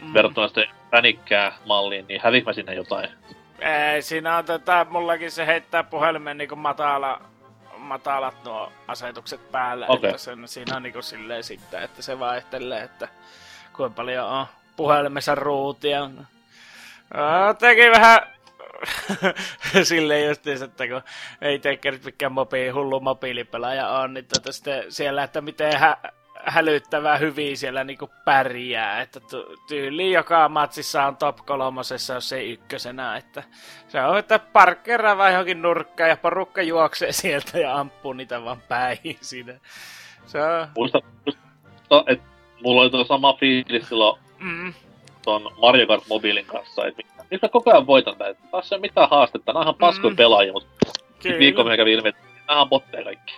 mm, 0.00 0.14
verrattuna 0.14 0.48
sitten 0.48 0.68
pänikkää 0.90 1.52
malliin, 1.66 2.04
niin 2.08 2.20
hävikö 2.24 2.46
mä 2.46 2.52
sinne 2.52 2.74
jotain? 2.74 3.08
Ei, 3.58 4.02
siinä 4.02 4.36
on 4.36 4.44
tätä, 4.44 4.86
mullakin 4.90 5.30
se 5.30 5.46
heittää 5.46 5.84
puhelimen 5.84 6.38
niinku 6.38 6.56
matala, 6.56 7.20
matalat 7.78 8.44
nuo 8.44 8.72
asetukset 8.88 9.52
päälle, 9.52 9.86
Okei. 9.88 10.10
että 10.10 10.22
sen, 10.22 10.48
siinä 10.48 10.76
on 10.76 10.82
niinku 10.82 11.02
silleen 11.02 11.44
sitten, 11.44 11.82
että 11.82 12.02
se 12.02 12.18
vaihtelee, 12.18 12.82
että 12.82 13.08
kuinka 13.72 13.94
paljon 13.94 14.26
on 14.26 14.46
puhelimessa 14.76 15.34
ruutia. 15.34 16.10
Teki 17.58 17.90
vähän 17.90 18.18
silleen 19.82 20.28
justiinsa, 20.28 20.64
että 20.64 20.88
kun 20.88 21.02
ei 21.40 21.58
tekee 21.58 21.92
nyt 21.92 22.04
mikään 22.04 22.32
mobiili, 22.32 22.70
hullu 22.70 23.00
mobiilipelaaja 23.00 23.88
on, 23.88 24.14
niin 24.14 24.26
tota 24.26 24.52
sitten 24.52 24.92
siellä, 24.92 25.22
että 25.22 25.40
miten 25.40 25.78
hä- 25.78 25.96
hälyttävää 26.46 27.16
hyvin 27.16 27.56
siellä 27.56 27.84
niinku 27.84 28.10
pärjää, 28.24 29.00
että 29.00 29.20
ty- 29.20 29.56
tyyli 29.68 30.12
joka 30.12 30.48
matsissa 30.48 31.04
on 31.06 31.16
top 31.16 31.36
kolmosessa, 31.46 32.14
jos 32.14 32.32
ei 32.32 32.52
ykkösenä, 32.52 33.16
että 33.16 33.42
se 33.88 34.02
on, 34.02 34.18
että 34.18 34.38
parkkeraa 34.38 35.16
vai 35.16 35.32
johonkin 35.32 35.62
nurkkaan 35.62 36.10
ja 36.10 36.16
porukka 36.16 36.62
juoksee 36.62 37.12
sieltä 37.12 37.58
ja 37.58 37.78
ampuu 37.78 38.12
niitä 38.12 38.44
vaan 38.44 38.60
päihin 38.68 39.18
siinä. 39.20 39.54
Se 40.26 40.42
on, 40.42 40.68
Muista, 40.76 40.98
että 42.06 42.24
mulla 42.62 42.82
oli 42.82 42.90
tuo 42.90 43.04
sama 43.04 43.32
fiilis 43.34 43.88
silloin 43.88 44.20
mm, 44.38 44.74
ton 45.24 45.50
Mario 45.62 45.86
Kart 45.86 46.04
mobiilin 46.08 46.46
kanssa, 46.46 46.82
että 47.30 47.48
koko 47.48 47.70
ajan 47.70 47.86
voitan 47.86 48.16
näitä. 48.18 48.40
Taas 48.50 48.72
ei 48.72 48.76
ole 48.76 48.80
mitään 48.80 49.10
haastetta, 49.10 49.52
nämä 49.52 49.60
on 49.60 49.64
ihan 49.64 49.74
paskoja 49.74 50.10
Mm. 50.10 50.16
pelaajia, 50.16 50.52
mutta 50.52 50.68
viikko 51.38 51.64
kävi 51.76 51.92
ilmi, 51.92 52.08
että 52.08 52.20
nämä 52.48 52.60
on 52.62 52.68
botteja 52.68 53.04
kaikki. 53.04 53.34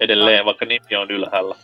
Edelleen, 0.00 0.44
vaikka 0.44 0.64
nimi 0.64 0.96
on 0.96 1.10
ylhäällä. 1.10 1.54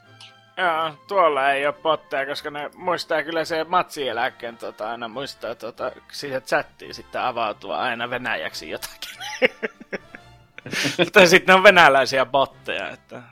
Joo, 0.62 0.94
tuolla 1.08 1.52
ei 1.52 1.66
ole 1.66 1.74
botteja, 1.82 2.26
koska 2.26 2.50
ne 2.50 2.70
muistaa 2.74 3.22
kyllä 3.22 3.44
se 3.44 3.64
matsieläkkeen 3.64 4.56
tota, 4.56 4.90
aina 4.90 5.08
muistaa 5.08 5.54
tota, 5.54 5.92
siihen 6.12 6.42
chattiin 6.42 6.94
sitten 6.94 7.20
avautua 7.20 7.78
aina 7.78 8.10
venäjäksi 8.10 8.70
jotakin. 8.70 9.18
Mutta 10.98 11.26
sitten 11.26 11.54
on 11.54 11.62
venäläisiä 11.62 12.26
botteja, 12.26 12.88
että... 12.88 13.22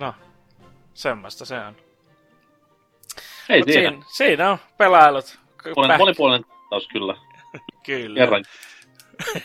no, 0.00 0.14
semmoista 0.94 1.44
se 1.44 1.58
on. 1.58 1.76
Ei 3.48 3.60
Mut 3.60 3.68
siinä. 3.72 3.90
siinä, 3.90 4.04
siinä 4.08 4.50
on 4.50 4.58
pelailut. 4.78 5.38
Olen 5.76 5.98
monipuolinen 5.98 6.44
taus 6.70 6.88
kyllä. 6.88 7.14
Kyllä. 7.86 8.18
Kerran. 8.18 8.44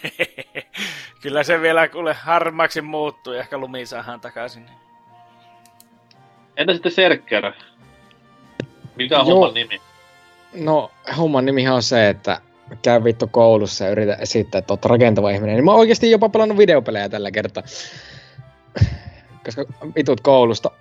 kyllä 1.21 1.43
se 1.43 1.61
vielä 1.61 1.87
kuule 1.87 2.13
harmaaksi 2.13 2.81
muuttuu 2.81 3.33
ja 3.33 3.39
ehkä 3.39 3.57
lumi 3.57 3.85
saadaan 3.85 4.21
takaisin. 4.21 4.69
Entä 6.57 6.73
sitten 6.73 6.91
Serker? 6.91 7.51
Mikä 8.95 9.19
on 9.19 9.27
Joo. 9.27 9.35
homman 9.35 9.53
nimi? 9.53 9.81
No, 10.53 10.91
homman 11.17 11.45
nimihän 11.45 11.75
on 11.75 11.83
se, 11.83 12.09
että 12.09 12.41
käy 12.81 13.03
vittu 13.03 13.27
koulussa 13.27 13.83
ja 13.83 13.91
yritä 13.91 14.13
esittää, 14.15 14.59
että 14.59 14.73
oot 14.73 14.85
rakentava 14.85 15.29
ihminen. 15.29 15.55
Niin 15.55 15.65
mä 15.65 15.71
oon 15.71 15.79
oikeesti 15.79 16.11
jopa 16.11 16.29
pelannut 16.29 16.57
videopelejä 16.57 17.09
tällä 17.09 17.31
kertaa. 17.31 17.63
Koska 19.45 19.65
vitut 19.95 20.21
koulusta. 20.21 20.71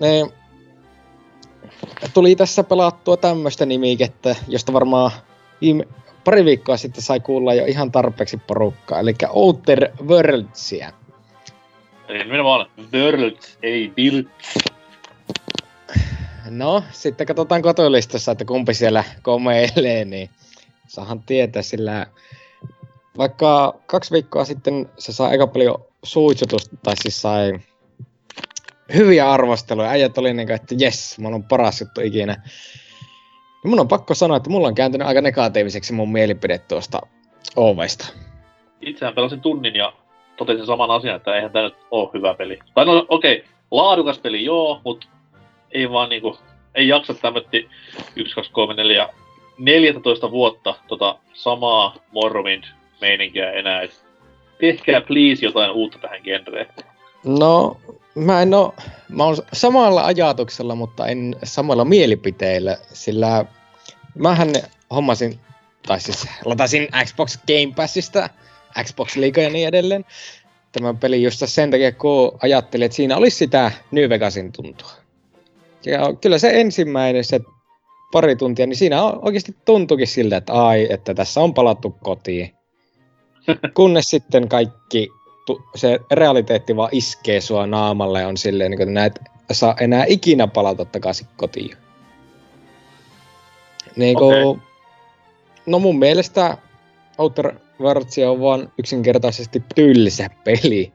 Niin, 0.00 0.32
tuli 2.14 2.36
tässä 2.36 2.64
pelattua 2.64 3.16
tämmöistä 3.16 3.66
nimikettä, 3.66 4.36
josta 4.48 4.72
varmaan 4.72 5.10
viime, 5.60 5.84
pari 6.24 6.44
viikkoa 6.44 6.76
sitten 6.76 7.02
sai 7.02 7.20
kuulla 7.20 7.54
jo 7.54 7.64
ihan 7.64 7.92
tarpeeksi 7.92 8.36
porukkaa. 8.36 9.00
Eli 9.00 9.14
Outer 9.28 9.88
Worldsia. 10.06 10.92
Eli 12.08 12.18
nimenomaan 12.18 12.66
Worlds, 12.92 13.58
ei 13.62 13.92
Build. 13.96 14.24
No, 16.50 16.82
sitten 16.90 17.26
katsotaan 17.26 17.62
kotolistassa, 17.62 18.32
että 18.32 18.44
kumpi 18.44 18.74
siellä 18.74 19.04
komeilee, 19.22 20.04
niin 20.04 20.30
saahan 20.88 21.22
tietää, 21.22 21.62
sillä 21.62 22.06
vaikka 23.18 23.74
kaksi 23.86 24.10
viikkoa 24.10 24.44
sitten 24.44 24.88
se 24.98 25.12
sai 25.12 25.30
aika 25.30 25.46
paljon 25.46 25.84
suitsutusta, 26.02 26.76
tai 26.82 26.94
siis 27.02 27.22
sai 27.22 27.52
hyviä 28.94 29.30
arvosteluja. 29.30 29.90
Äijät 29.90 30.18
oli 30.18 30.34
niin 30.34 30.48
kuin, 30.48 30.54
että 30.54 30.74
jes, 30.78 31.18
mä 31.18 31.28
oon 31.28 31.44
paras 31.44 31.80
juttu 31.80 32.00
ikinä. 32.00 32.42
Ja 33.64 33.70
mun 33.70 33.80
on 33.80 33.88
pakko 33.88 34.14
sanoa, 34.14 34.36
että 34.36 34.50
mulla 34.50 34.68
on 34.68 34.74
kääntynyt 34.74 35.08
aika 35.08 35.20
negatiiviseksi 35.20 35.92
mun 35.92 36.12
mielipide 36.12 36.58
tuosta 36.58 37.00
Ovesta. 37.56 38.06
Itsehän 38.80 39.14
pelasin 39.14 39.40
tunnin 39.40 39.74
ja 39.74 39.92
totesin 40.36 40.66
saman 40.66 40.90
asian, 40.90 41.16
että 41.16 41.34
eihän 41.36 41.52
tämä 41.52 41.64
nyt 41.64 41.76
ole 41.90 42.10
hyvä 42.14 42.34
peli. 42.34 42.58
Tai 42.74 42.84
no 42.84 43.06
okei, 43.08 43.36
okay, 43.36 43.48
laadukas 43.70 44.18
peli 44.18 44.44
joo, 44.44 44.80
mutta 44.84 45.06
ei 45.72 45.90
vaan 45.90 46.08
niinku, 46.08 46.38
ei 46.74 46.88
jaksa 46.88 47.14
tämmötti 47.14 47.68
1, 48.16 48.34
2, 48.34 48.52
3, 48.52 48.74
4, 48.74 49.08
14 49.58 50.30
vuotta 50.30 50.74
tota 50.88 51.18
samaa 51.32 51.96
Morrowind 52.12 52.64
meininkiä 53.00 53.52
enää. 53.52 53.80
Et 53.80 54.04
tehkää 54.60 55.00
please 55.00 55.46
jotain 55.46 55.70
uutta 55.70 55.98
tähän 55.98 56.20
genreen. 56.24 56.66
No, 57.24 57.76
Mä 58.16 58.42
en 58.42 58.54
oo, 58.54 58.74
mä 59.08 59.24
oon 59.24 59.36
samalla 59.52 60.04
ajatuksella, 60.04 60.74
mutta 60.74 61.06
en 61.06 61.36
samalla 61.44 61.84
mielipiteillä, 61.84 62.78
sillä 62.92 63.44
mähän 64.14 64.52
hommasin, 64.90 65.40
tai 65.86 66.00
siis 66.00 66.28
latasin 66.44 66.88
Xbox 67.04 67.38
Game 67.46 67.74
Passista, 67.76 68.30
Xbox 68.82 69.16
Liga 69.16 69.40
ja 69.40 69.50
niin 69.50 69.68
edelleen, 69.68 70.04
tämän 70.72 70.98
pelin 70.98 71.22
just 71.22 71.42
sen 71.44 71.70
takia, 71.70 71.92
kun 71.92 72.38
ajattelin, 72.42 72.84
että 72.84 72.96
siinä 72.96 73.16
olisi 73.16 73.36
sitä 73.36 73.72
New 73.90 74.08
Vegasin 74.08 74.52
tuntua. 74.52 74.90
Ja 75.86 76.14
kyllä 76.20 76.38
se 76.38 76.60
ensimmäinen, 76.60 77.24
se 77.24 77.40
pari 78.12 78.36
tuntia, 78.36 78.66
niin 78.66 78.76
siinä 78.76 79.02
oikeasti 79.04 79.56
tuntuikin 79.64 80.06
siltä, 80.06 80.36
että 80.36 80.52
ai, 80.52 80.86
että 80.90 81.14
tässä 81.14 81.40
on 81.40 81.54
palattu 81.54 81.96
kotiin. 82.02 82.54
Kunnes 83.76 84.10
sitten 84.10 84.48
kaikki, 84.48 85.08
se 85.74 86.00
realiteetti 86.12 86.76
vaan 86.76 86.90
iskee 86.92 87.40
sua 87.40 87.66
naamalle 87.66 88.20
ja 88.20 88.28
on 88.28 88.36
silleen, 88.36 88.70
niin 88.70 88.78
kuin 88.78 88.94
näet, 88.94 89.20
saa 89.52 89.74
enää 89.80 90.04
ikinä 90.08 90.46
palata 90.46 90.84
takaisin 90.84 91.26
kotiin. 91.36 91.76
Niin 93.96 94.16
kuin, 94.16 94.44
okay. 94.44 94.62
No 95.66 95.78
mun 95.78 95.98
mielestä 95.98 96.58
Outer 97.18 97.54
Worlds 97.80 98.18
on 98.18 98.40
vaan 98.40 98.72
yksinkertaisesti 98.78 99.62
tylsä 99.74 100.30
peli. 100.44 100.92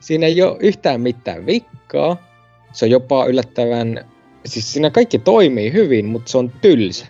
Siinä 0.00 0.26
ei 0.26 0.42
ole 0.42 0.56
yhtään 0.60 1.00
mitään 1.00 1.46
vikkaa. 1.46 2.27
Se 2.72 2.84
on 2.84 2.90
jopa 2.90 3.26
yllättävän... 3.26 4.04
Siis 4.46 4.72
siinä 4.72 4.90
kaikki 4.90 5.18
toimii 5.18 5.72
hyvin, 5.72 6.06
mutta 6.06 6.30
se 6.30 6.38
on 6.38 6.52
tylsä. 6.60 7.06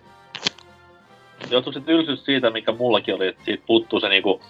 Johtuu 1.51 1.73
se 1.73 1.81
tylsyys 1.81 2.25
siitä, 2.25 2.51
mikä 2.51 2.73
mullakin 2.73 3.15
oli, 3.15 3.27
että 3.27 3.45
siitä 3.45 3.65
puuttuu 3.67 4.01
se 4.01 4.09
niinku... 4.09 4.41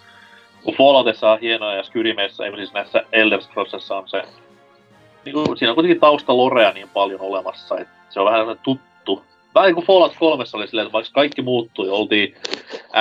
Kun 0.65 0.75
Falloutissa 0.75 1.31
on 1.31 1.41
hienoa 1.41 1.75
ja 1.75 1.83
Skyrimeissä, 1.83 2.47
ei 2.47 2.57
siis 2.57 2.73
näissä 2.73 3.05
Elder 3.13 3.43
Scrollsissa 3.43 3.97
on 3.97 4.09
se... 4.09 4.23
Niinku, 5.25 5.57
siinä 5.57 5.71
on 5.71 5.75
kuitenkin 5.75 6.01
tausta 6.01 6.37
lorea 6.37 6.73
niin 6.73 6.89
paljon 6.89 7.21
olemassa, 7.21 7.79
että 7.79 7.95
se 8.11 8.21
on 8.21 8.27
vähän 8.27 8.59
tuttu. 8.63 9.25
Vähän 9.55 9.67
niin 9.67 9.75
kuin 9.75 9.87
Fallout 9.87 10.17
3 10.19 10.45
oli 10.53 10.69
silleen, 10.69 10.87
että 10.87 10.93
vaikka 10.93 11.13
kaikki 11.15 11.43
muuttui, 11.43 11.89
oltiin 11.89 12.35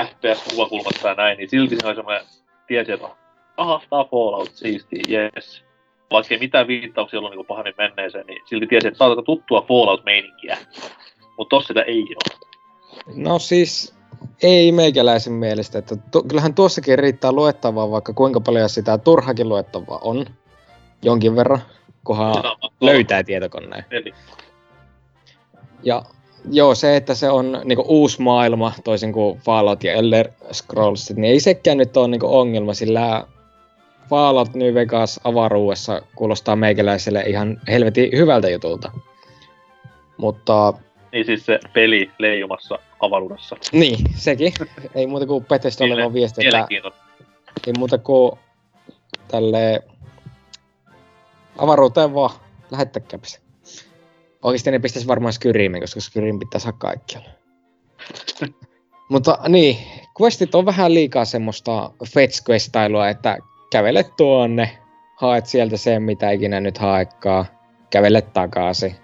FPS-kuvakulmassa 0.05 1.07
ja 1.07 1.13
näin, 1.13 1.37
niin 1.37 1.49
silti 1.49 1.75
se 1.75 1.87
oli 1.87 1.95
semmoinen, 1.95 2.25
tiesi, 2.67 2.91
että 2.91 3.07
aha, 3.57 3.81
tää 3.89 3.99
on 3.99 4.09
Fallout, 4.11 4.51
siisti, 4.53 5.01
yes. 5.09 5.66
Vaikka 6.11 6.33
ei 6.33 6.39
mitään 6.39 6.67
viittauksia 6.67 7.19
ollut 7.19 7.31
niin 7.31 7.45
pahemmin 7.45 7.73
menneeseen, 7.77 8.27
niin 8.27 8.41
silti 8.45 8.67
tiesi, 8.67 8.87
että 8.87 8.97
saa 8.97 9.21
tuttua 9.25 9.65
Fallout-meininkiä. 9.67 10.57
Mutta 11.37 11.55
tossa 11.55 11.67
sitä 11.67 11.81
ei 11.81 12.01
ole. 12.01 12.37
No 13.15 13.39
siis, 13.39 13.95
ei 14.43 14.71
meikäläisen 14.71 15.33
mielestä. 15.33 15.79
Että 15.79 15.95
tu- 16.11 16.23
kyllähän 16.23 16.53
tuossakin 16.53 16.99
riittää 16.99 17.31
luettavaa, 17.31 17.91
vaikka 17.91 18.13
kuinka 18.13 18.41
paljon 18.41 18.69
sitä 18.69 18.97
turhakin 18.97 19.49
luettavaa 19.49 19.99
on. 20.01 20.25
Jonkin 21.01 21.35
verran, 21.35 21.61
kunhan 22.03 22.35
löytää 22.81 23.23
tietokoneen. 23.23 23.85
Eli. 23.91 24.13
Ja 25.83 26.03
joo, 26.51 26.75
se, 26.75 26.95
että 26.95 27.15
se 27.15 27.29
on 27.29 27.61
niinku 27.63 27.85
uusi 27.87 28.21
maailma, 28.21 28.73
toisin 28.83 29.13
kuin 29.13 29.39
Fallout 29.39 29.83
ja 29.83 29.93
Elder 29.93 30.29
Scrolls, 30.51 31.11
niin 31.15 31.25
ei 31.25 31.39
sekään 31.39 31.77
nyt 31.77 31.97
ole 31.97 32.07
niinku 32.07 32.37
ongelma, 32.37 32.73
sillä 32.73 33.27
Fallout 34.09 34.53
New 34.53 34.73
Vegas 34.73 35.19
avaruudessa 35.23 36.01
kuulostaa 36.15 36.55
meikäläiselle 36.55 37.21
ihan 37.21 37.61
helvetin 37.67 38.09
hyvältä 38.17 38.49
jutulta. 38.49 38.91
Mutta... 40.17 40.73
Niin 41.11 41.25
siis 41.25 41.45
se 41.45 41.59
peli 41.73 42.11
leijumassa 42.19 42.79
avaruudessa. 42.99 43.55
Niin, 43.71 43.97
sekin. 44.15 44.53
ei 44.95 45.07
muuta 45.07 45.25
kuin 45.25 45.45
Bethesda 45.45 45.85
olevan 45.85 46.13
viesti, 46.13 46.45
että... 46.45 46.67
Ei 47.67 47.73
muuta 47.77 47.97
kuin 47.97 48.31
tälle 49.27 49.83
avaruuteen 51.57 52.13
vaan 52.13 52.39
lähettäkääpä 52.71 53.25
se. 53.27 53.39
Oikeasti 54.43 54.71
ne 54.71 54.79
pistäisi 54.79 55.07
varmaan 55.07 55.33
Skyrimin, 55.33 55.81
koska 55.81 55.99
Skyrim 55.99 56.39
pitää 56.39 56.59
saada 56.59 56.77
kaikkialla. 56.77 57.29
Mutta 59.09 59.39
niin, 59.49 59.77
questit 60.21 60.55
on 60.55 60.65
vähän 60.65 60.93
liikaa 60.93 61.25
semmoista 61.25 61.91
fetch 62.13 62.49
questailua, 62.49 63.09
että 63.09 63.37
kävele 63.69 64.03
tuonne, 64.03 64.77
haet 65.15 65.45
sieltä 65.45 65.77
sen, 65.77 66.03
mitä 66.03 66.31
ikinä 66.31 66.59
nyt 66.59 66.77
haekkaa, 66.77 67.45
kävele 67.89 68.21
takaisin. 68.21 68.95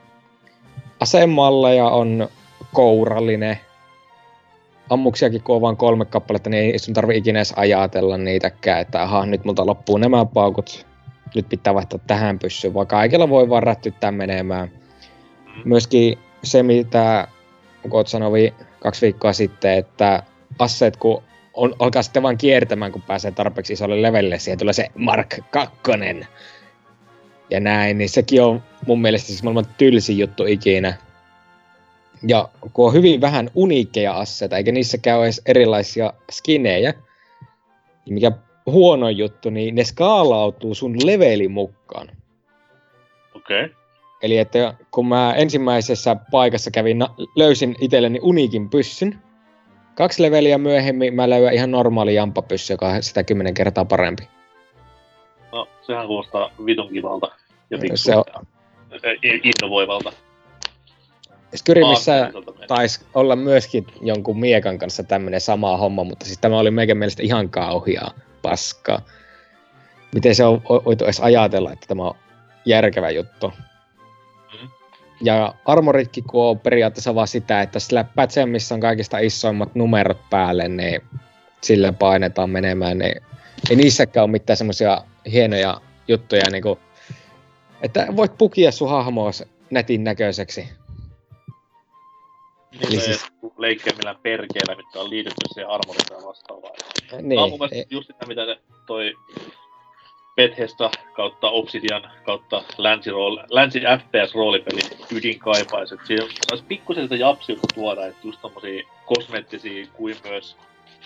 Asemalleja 0.99 1.85
on 1.85 2.29
kourallinen. 2.73 3.59
Ammuksiakin 4.89 5.43
kun 5.43 5.55
on 5.55 5.61
vain 5.61 5.77
kolme 5.77 6.05
kappaletta, 6.05 6.49
niin 6.49 6.71
ei 6.71 6.79
sun 6.79 6.93
tarvi 6.93 7.17
ikinä 7.17 7.39
edes 7.39 7.53
ajatella 7.55 8.17
niitäkään, 8.17 8.81
että 8.81 9.01
aha, 9.01 9.25
nyt 9.25 9.45
multa 9.45 9.65
loppuu 9.65 9.97
nämä 9.97 10.25
paukut. 10.25 10.85
Nyt 11.35 11.49
pitää 11.49 11.73
vaihtaa 11.73 11.99
tähän 12.07 12.39
pyssyyn, 12.39 12.73
vaan 12.73 12.87
kaikilla 12.87 13.29
voi 13.29 13.49
vaan 13.49 13.63
rättyttää 13.63 14.11
menemään. 14.11 14.71
Myöskin 15.65 16.19
se, 16.43 16.63
mitä 16.63 17.27
Kot 17.89 18.07
sanoi 18.07 18.53
kaksi 18.79 19.01
viikkoa 19.01 19.33
sitten, 19.33 19.73
että 19.73 20.23
asseet 20.59 20.97
kun 20.97 21.23
on, 21.53 21.75
alkaa 21.79 22.03
sitten 22.03 22.23
vaan 22.23 22.37
kiertämään, 22.37 22.91
kun 22.91 23.01
pääsee 23.01 23.31
tarpeeksi 23.31 23.73
isolle 23.73 24.01
levelle, 24.01 24.39
siihen 24.39 24.59
tulee 24.59 24.73
se 24.73 24.89
Mark 24.95 25.35
2. 25.49 25.75
Ja 27.49 27.59
näin, 27.59 27.97
niin 27.97 28.09
sekin 28.09 28.43
on 28.43 28.63
mun 28.87 29.01
mielestä 29.01 29.27
siis 29.27 29.43
maailman 29.43 29.65
tylsin 29.77 30.17
juttu 30.17 30.45
ikinä. 30.45 30.97
Ja 32.27 32.49
kun 32.73 32.87
on 32.87 32.93
hyvin 32.93 33.21
vähän 33.21 33.49
uniikkeja 33.55 34.13
asseita, 34.13 34.57
eikä 34.57 34.71
niissäkään 34.71 35.17
ole 35.17 35.25
edes 35.25 35.41
erilaisia 35.45 36.13
skinejä, 36.31 36.93
niin 38.05 38.13
mikä 38.13 38.31
huono 38.65 39.09
juttu, 39.09 39.49
niin 39.49 39.75
ne 39.75 39.83
skaalautuu 39.83 40.75
sun 40.75 40.95
levelin 41.05 41.51
mukaan. 41.51 42.11
Okei. 43.35 43.65
Okay. 43.65 43.75
Eli 44.21 44.37
että 44.37 44.73
kun 44.91 45.07
mä 45.07 45.33
ensimmäisessä 45.33 46.15
paikassa 46.31 46.71
kävin, 46.71 46.99
löysin 47.35 47.75
itselleni 47.79 48.19
uniikin 48.21 48.69
pyssyn, 48.69 49.19
kaksi 49.95 50.21
leveliä 50.21 50.57
myöhemmin 50.57 51.13
mä 51.15 51.29
löydän 51.29 51.53
ihan 51.53 51.71
normaali 51.71 52.15
jampapyssy, 52.15 52.73
joka 52.73 52.87
on 52.87 53.03
sitä 53.03 53.23
kymmenen 53.23 53.53
kertaa 53.53 53.85
parempi. 53.85 54.27
No, 55.51 55.67
sehän 55.81 56.07
kuulostaa 56.07 56.51
vitun 56.65 56.89
kivalta 56.89 57.27
ja 57.69 57.77
se 57.95 58.15
on... 58.15 58.23
innovoivalta. 59.21 60.13
Skyrimissä 61.55 62.31
taisi 62.67 63.05
olla 63.13 63.35
myöskin 63.35 63.87
jonkun 64.01 64.39
miekan 64.39 64.77
kanssa 64.77 65.03
tämmönen 65.03 65.41
sama 65.41 65.77
homma, 65.77 66.03
mutta 66.03 66.25
siis 66.25 66.37
tämä 66.37 66.59
oli 66.59 66.71
meidän 66.71 66.97
mielestä 66.97 67.23
ihan 67.23 67.49
kauhiaa 67.49 68.11
paskaa. 68.41 69.01
Miten 70.13 70.35
se 70.35 70.45
on 70.45 70.61
voitu 70.85 71.03
edes 71.03 71.19
ajatella, 71.19 71.71
että 71.71 71.87
tämä 71.87 72.03
on 72.03 72.15
järkevä 72.65 73.09
juttu. 73.09 73.53
Ja 75.23 75.55
armoritkin 75.65 76.23
kun 76.23 76.43
on 76.43 76.59
periaatteessa 76.59 77.15
vaan 77.15 77.27
sitä, 77.27 77.61
että 77.61 77.79
sillä 77.79 78.05
sen, 78.29 78.49
missä 78.49 78.75
on 78.75 78.81
kaikista 78.81 79.19
isoimmat 79.19 79.75
numerot 79.75 80.29
päälle, 80.29 80.67
niin 80.67 81.01
sillä 81.61 81.93
painetaan 81.93 82.49
menemään, 82.49 82.97
niin 82.97 83.21
ei 83.69 83.75
niissäkään 83.75 84.23
ole 84.23 84.31
mitään 84.31 84.57
semmoisia 84.57 85.03
hienoja 85.31 85.81
juttuja, 86.07 86.43
niin 86.51 86.63
kuin, 86.63 86.79
että 87.81 88.07
voit 88.15 88.37
pukia 88.37 88.71
sun 88.71 88.89
hahmoa 88.89 89.31
netin 89.69 90.03
näköiseksi. 90.03 90.61
Niin, 92.71 92.87
Eli 92.87 92.99
siis... 92.99 93.25
millään 93.97 94.19
perkeellä, 94.23 94.75
mitä 94.75 94.99
on 94.99 95.09
liitetty 95.09 95.47
siihen 95.53 95.69
armoritaan 95.69 96.23
vastaavaan. 96.23 96.75
Niin. 97.11 97.29
Tämä 97.29 97.43
on 97.43 97.49
mun 97.49 97.59
mielestä 97.59 97.95
just 97.95 98.07
sitä, 98.07 98.25
mitä 98.25 98.41
toi 98.85 99.13
Bethesda 100.35 100.91
kautta 101.15 101.49
Obsidian 101.49 102.11
kautta 102.25 102.63
länsi, 102.77 103.09
länsi 103.49 103.79
FPS-roolipelin 103.79 104.97
ydin 105.17 105.39
kaipaisi. 105.39 105.95
Siinä 106.03 106.23
olisi 106.51 106.65
pikkusen 106.67 107.03
sitä 107.03 107.15
japsiutta 107.15 107.67
tuoda, 107.75 108.05
että 108.05 108.27
just 108.27 108.41
tommosia 108.41 108.83
kosmeettisia 109.05 109.87
kuin 109.93 110.15
myös 110.29 110.55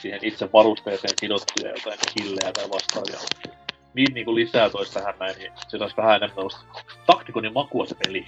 siihen 0.01 0.19
itse 0.23 0.49
varusteeseen 0.53 1.13
sidottuja 1.21 1.69
jotain 1.69 1.97
killejä 2.13 2.51
tai 2.53 2.69
vastaavia. 2.69 3.19
Niin, 3.93 4.13
niin 4.13 4.25
kuin 4.25 4.35
lisää 4.35 4.69
toista 4.69 4.99
tähän 4.99 5.15
näin, 5.19 5.37
niin 5.37 5.51
se 5.67 5.77
olisi 5.77 5.97
vähän 5.97 6.15
enemmän 6.15 6.45
taktikon 7.05 7.45
ja 7.45 7.51
makua 7.51 7.85
se 7.85 7.95
peli. 8.05 8.25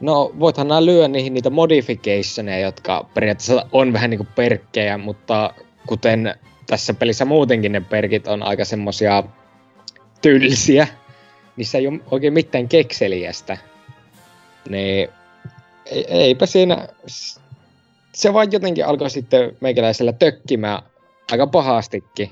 No, 0.00 0.32
voithan 0.38 0.68
nää 0.68 0.84
lyödä 0.84 1.08
niihin 1.08 1.34
niitä 1.34 1.50
modificationeja, 1.50 2.66
jotka 2.66 3.06
periaatteessa 3.14 3.66
on 3.72 3.92
vähän 3.92 4.10
niinku 4.10 4.26
perkkejä, 4.34 4.98
mutta 4.98 5.54
kuten 5.86 6.34
tässä 6.66 6.94
pelissä 6.94 7.24
muutenkin 7.24 7.72
ne 7.72 7.80
perkit 7.80 8.28
on 8.28 8.42
aika 8.42 8.64
semmosia 8.64 9.22
tylsiä, 10.22 10.88
niissä 11.56 11.78
ei 11.78 11.86
ole 11.86 12.00
oikein 12.10 12.32
mitään 12.32 12.68
kekseliästä. 12.68 13.58
Niin 14.68 15.08
eipä 16.08 16.46
siinä... 16.46 16.88
Se 18.12 18.32
vaan 18.32 18.52
jotenkin 18.52 18.86
alkoi 18.86 19.10
sitten 19.10 19.56
meikäläisellä 19.60 20.12
tökkimään 20.12 20.82
aika 21.32 21.46
pahastikin. 21.46 22.30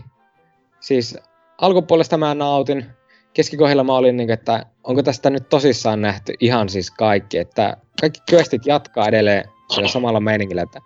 Siis 0.80 1.16
alkupuolesta 1.58 2.16
mä 2.16 2.34
nautin, 2.34 2.86
keskikohdilla 3.34 3.84
mä 3.84 3.92
olin, 3.92 4.16
niin, 4.16 4.30
että 4.30 4.66
onko 4.84 5.02
tästä 5.02 5.30
nyt 5.30 5.48
tosissaan 5.48 6.00
nähty 6.00 6.34
ihan 6.40 6.68
siis 6.68 6.90
kaikki, 6.90 7.38
että 7.38 7.76
kaikki 8.00 8.20
questit 8.32 8.66
jatkaa 8.66 9.08
edelleen 9.08 9.44
samalla 9.92 10.20
meiningillä, 10.20 10.62
että 10.62 10.80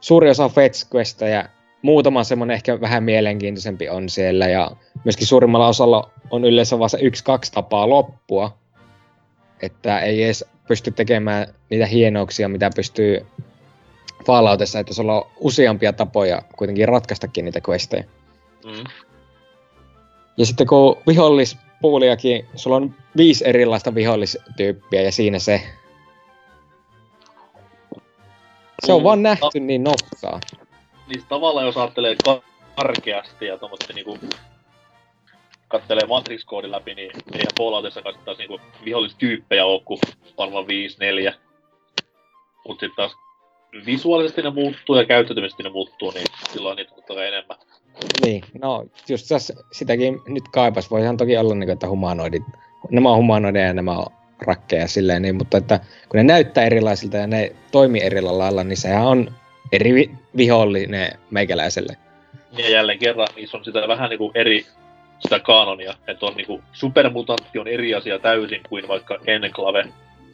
suuri 0.00 0.30
osa 0.30 0.48
fetch 0.48 0.86
questeja 0.94 1.44
muutama 1.82 2.24
semmonen 2.24 2.54
ehkä 2.54 2.80
vähän 2.80 3.04
mielenkiintoisempi 3.04 3.88
on 3.88 4.08
siellä 4.08 4.48
ja 4.48 4.70
myöskin 5.04 5.26
suurimmalla 5.26 5.68
osalla 5.68 6.10
on 6.30 6.44
yleensä 6.44 6.78
vaan 6.78 6.90
se 6.90 6.98
yksi, 7.00 7.24
kaksi 7.24 7.52
tapaa 7.52 7.88
loppua. 7.88 8.58
Että 9.62 10.00
ei 10.00 10.22
edes 10.22 10.44
pysty 10.68 10.90
tekemään 10.90 11.46
niitä 11.70 11.86
hienouksia, 11.86 12.48
mitä 12.48 12.70
pystyy 12.76 13.26
Falloutissa, 14.26 14.78
että 14.78 14.94
sulla 14.94 15.14
on 15.14 15.30
useampia 15.40 15.92
tapoja 15.92 16.42
kuitenkin 16.56 16.88
ratkaistakin 16.88 17.44
niitä 17.44 17.60
questeja. 17.68 18.04
Mm. 18.64 18.84
Ja 20.36 20.46
sitten 20.46 20.66
kun 20.66 20.96
vihollispuuliakin, 21.06 22.46
sulla 22.54 22.76
on 22.76 22.94
viisi 23.16 23.48
erilaista 23.48 23.94
vihollistyyppiä 23.94 25.02
ja 25.02 25.12
siinä 25.12 25.38
se. 25.38 25.62
Se 28.86 28.92
on 28.92 29.00
mm. 29.00 29.04
vaan 29.04 29.22
nähty 29.22 29.60
niin 29.60 29.84
nokkaa. 29.84 30.40
Niin 31.08 31.24
tavallaan 31.28 31.66
jos 31.66 31.76
ajattelee 31.76 32.16
karkeasti 32.76 33.46
ja 33.46 33.58
tommoisesti 33.58 33.92
niinku 33.92 34.18
kattelee 35.68 36.06
Matrix-koodin 36.06 36.70
läpi, 36.70 36.94
niin 36.94 37.10
eihän 37.32 37.48
Falloutissa 37.58 38.02
taas 38.24 38.38
niinku 38.38 38.60
vihollistyyppejä 38.84 39.64
ole 39.64 39.82
kuin 39.84 40.00
varmaan 40.38 40.64
5-4. 40.64 41.34
Mut 42.68 42.80
sitten 42.80 42.96
taas 42.96 43.12
visuaalisesti 43.86 44.42
ne 44.42 44.50
muuttuu 44.50 44.96
ja 44.96 45.06
käyttäytymisesti 45.06 45.62
ne 45.62 45.70
muuttuu, 45.70 46.10
niin 46.10 46.26
silloin 46.52 46.76
niitä 46.76 46.92
on 47.10 47.24
enemmän. 47.24 47.56
Niin, 48.24 48.42
no 48.62 48.86
just 49.08 49.28
tässä 49.28 49.54
sitäkin 49.72 50.20
nyt 50.26 50.44
kaipas. 50.52 50.90
Voihan 50.90 51.16
toki 51.16 51.36
olla, 51.36 51.54
niin 51.54 51.66
kuin, 51.66 51.72
että 51.72 51.88
humanoidit, 51.88 52.42
nämä 52.90 53.10
on 53.10 53.16
humanoideja 53.16 53.66
ja 53.66 53.74
nämä 53.74 53.92
on 53.92 54.06
rakkeja 54.46 54.88
silleen, 54.88 55.22
niin, 55.22 55.36
mutta 55.36 55.58
että 55.58 55.80
kun 56.08 56.16
ne 56.16 56.22
näyttää 56.22 56.64
erilaisilta 56.64 57.16
ja 57.16 57.26
ne 57.26 57.56
toimii 57.72 58.02
eri 58.02 58.20
lailla, 58.20 58.64
niin 58.64 58.76
sehän 58.76 59.06
on 59.06 59.34
eri 59.72 59.94
vi- 59.94 60.10
vihollinen 60.36 61.18
meikäläiselle. 61.30 61.96
Ja 62.52 62.70
jälleen 62.70 62.98
kerran, 62.98 63.28
niissä 63.36 63.56
on 63.56 63.64
sitä 63.64 63.88
vähän 63.88 64.10
niin 64.10 64.18
kuin 64.18 64.32
eri 64.34 64.66
sitä 65.18 65.40
kanonia, 65.40 65.94
että 66.06 66.26
on 66.26 66.34
niinku 66.34 66.62
supermutantti 66.72 67.58
on 67.58 67.68
eri 67.68 67.94
asia 67.94 68.18
täysin 68.18 68.60
kuin 68.68 68.88
vaikka 68.88 69.18
Enclave, 69.26 69.84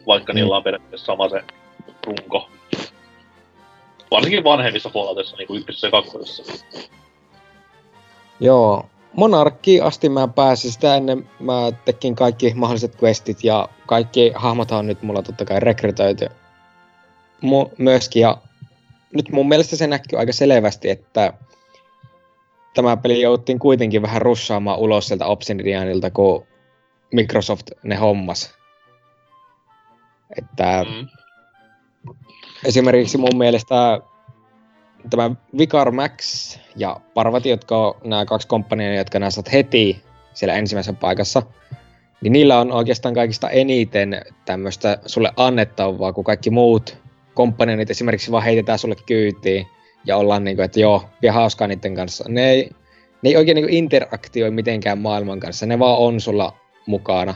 vaikka 0.06 0.32
mm. 0.32 0.36
niillä 0.36 0.56
on 0.56 0.62
periaatteessa 0.62 1.06
sama 1.06 1.28
se 1.28 1.42
runko. 2.06 2.50
Varsinkin 4.10 4.44
vanhemmissa 4.44 4.88
Falloutissa, 4.88 5.36
niinku 5.36 5.54
ykkösessä 5.54 5.86
ja 5.86 5.90
kakkosessa. 5.90 6.42
Joo, 8.40 8.86
Monarkki 9.12 9.80
asti 9.80 10.08
mä 10.08 10.28
pääsin 10.28 10.72
sitä 10.72 10.96
ennen, 10.96 11.28
mä 11.40 11.72
tekin 11.84 12.14
kaikki 12.14 12.52
mahdolliset 12.54 13.02
questit 13.02 13.44
ja 13.44 13.68
kaikki 13.86 14.32
hahmot 14.34 14.70
on 14.70 14.86
nyt 14.86 15.02
mulla 15.02 15.22
totta 15.22 15.44
kai 15.44 15.60
rekrytoitu 15.60 16.24
Mu- 17.44 17.74
myöskin 17.78 18.20
ja 18.20 18.36
nyt 19.14 19.30
mun 19.32 19.48
mielestä 19.48 19.76
se 19.76 19.86
näkyy 19.86 20.18
aika 20.18 20.32
selvästi, 20.32 20.90
että 20.90 21.32
tämä 22.74 22.96
peli 22.96 23.20
jouttiin 23.20 23.58
kuitenkin 23.58 24.02
vähän 24.02 24.22
russaamaan 24.22 24.78
ulos 24.78 25.06
sieltä 25.06 25.26
Obsidianilta, 25.26 26.10
kun 26.10 26.46
Microsoft 27.12 27.70
ne 27.82 27.96
hommas. 27.96 28.54
Että 30.38 30.86
mm. 30.88 31.08
esimerkiksi 32.64 33.18
mun 33.18 33.38
mielestä 33.38 34.00
tämä 35.10 35.30
Vicar 35.58 35.90
Max 35.90 36.58
ja 36.76 37.00
Parvati, 37.14 37.48
jotka 37.48 37.86
on 37.86 37.94
nämä 38.04 38.24
kaksi 38.24 38.48
komppania, 38.48 38.94
jotka 38.94 39.18
nämä 39.18 39.30
saat 39.30 39.52
heti 39.52 40.02
siellä 40.34 40.54
ensimmäisessä 40.54 40.92
paikassa, 41.00 41.42
niin 42.20 42.32
niillä 42.32 42.60
on 42.60 42.72
oikeastaan 42.72 43.14
kaikista 43.14 43.50
eniten 43.50 44.22
tämmöistä 44.44 44.98
sulle 45.06 45.32
annettavaa, 45.36 46.12
kun 46.12 46.24
kaikki 46.24 46.50
muut 46.50 47.03
komppaniot 47.34 47.90
esimerkiksi 47.90 48.30
vaan 48.30 48.44
heitetään 48.44 48.78
sulle 48.78 48.96
kyytiin 49.06 49.66
ja 50.04 50.16
ollaan 50.16 50.44
niin 50.44 50.56
kuin, 50.56 50.64
että 50.64 50.80
joo, 50.80 51.04
vie 51.22 51.30
hauskaa 51.30 51.68
niiden 51.68 51.94
kanssa. 51.94 52.24
Ne 52.28 52.50
ei, 52.50 52.70
ne 53.22 53.30
ei 53.30 53.36
oikein 53.36 53.54
niin 53.54 53.64
kuin 53.64 53.74
interaktioi 53.74 54.50
mitenkään 54.50 54.98
maailman 54.98 55.40
kanssa, 55.40 55.66
ne 55.66 55.78
vaan 55.78 55.98
on 55.98 56.20
sulla 56.20 56.56
mukana. 56.86 57.34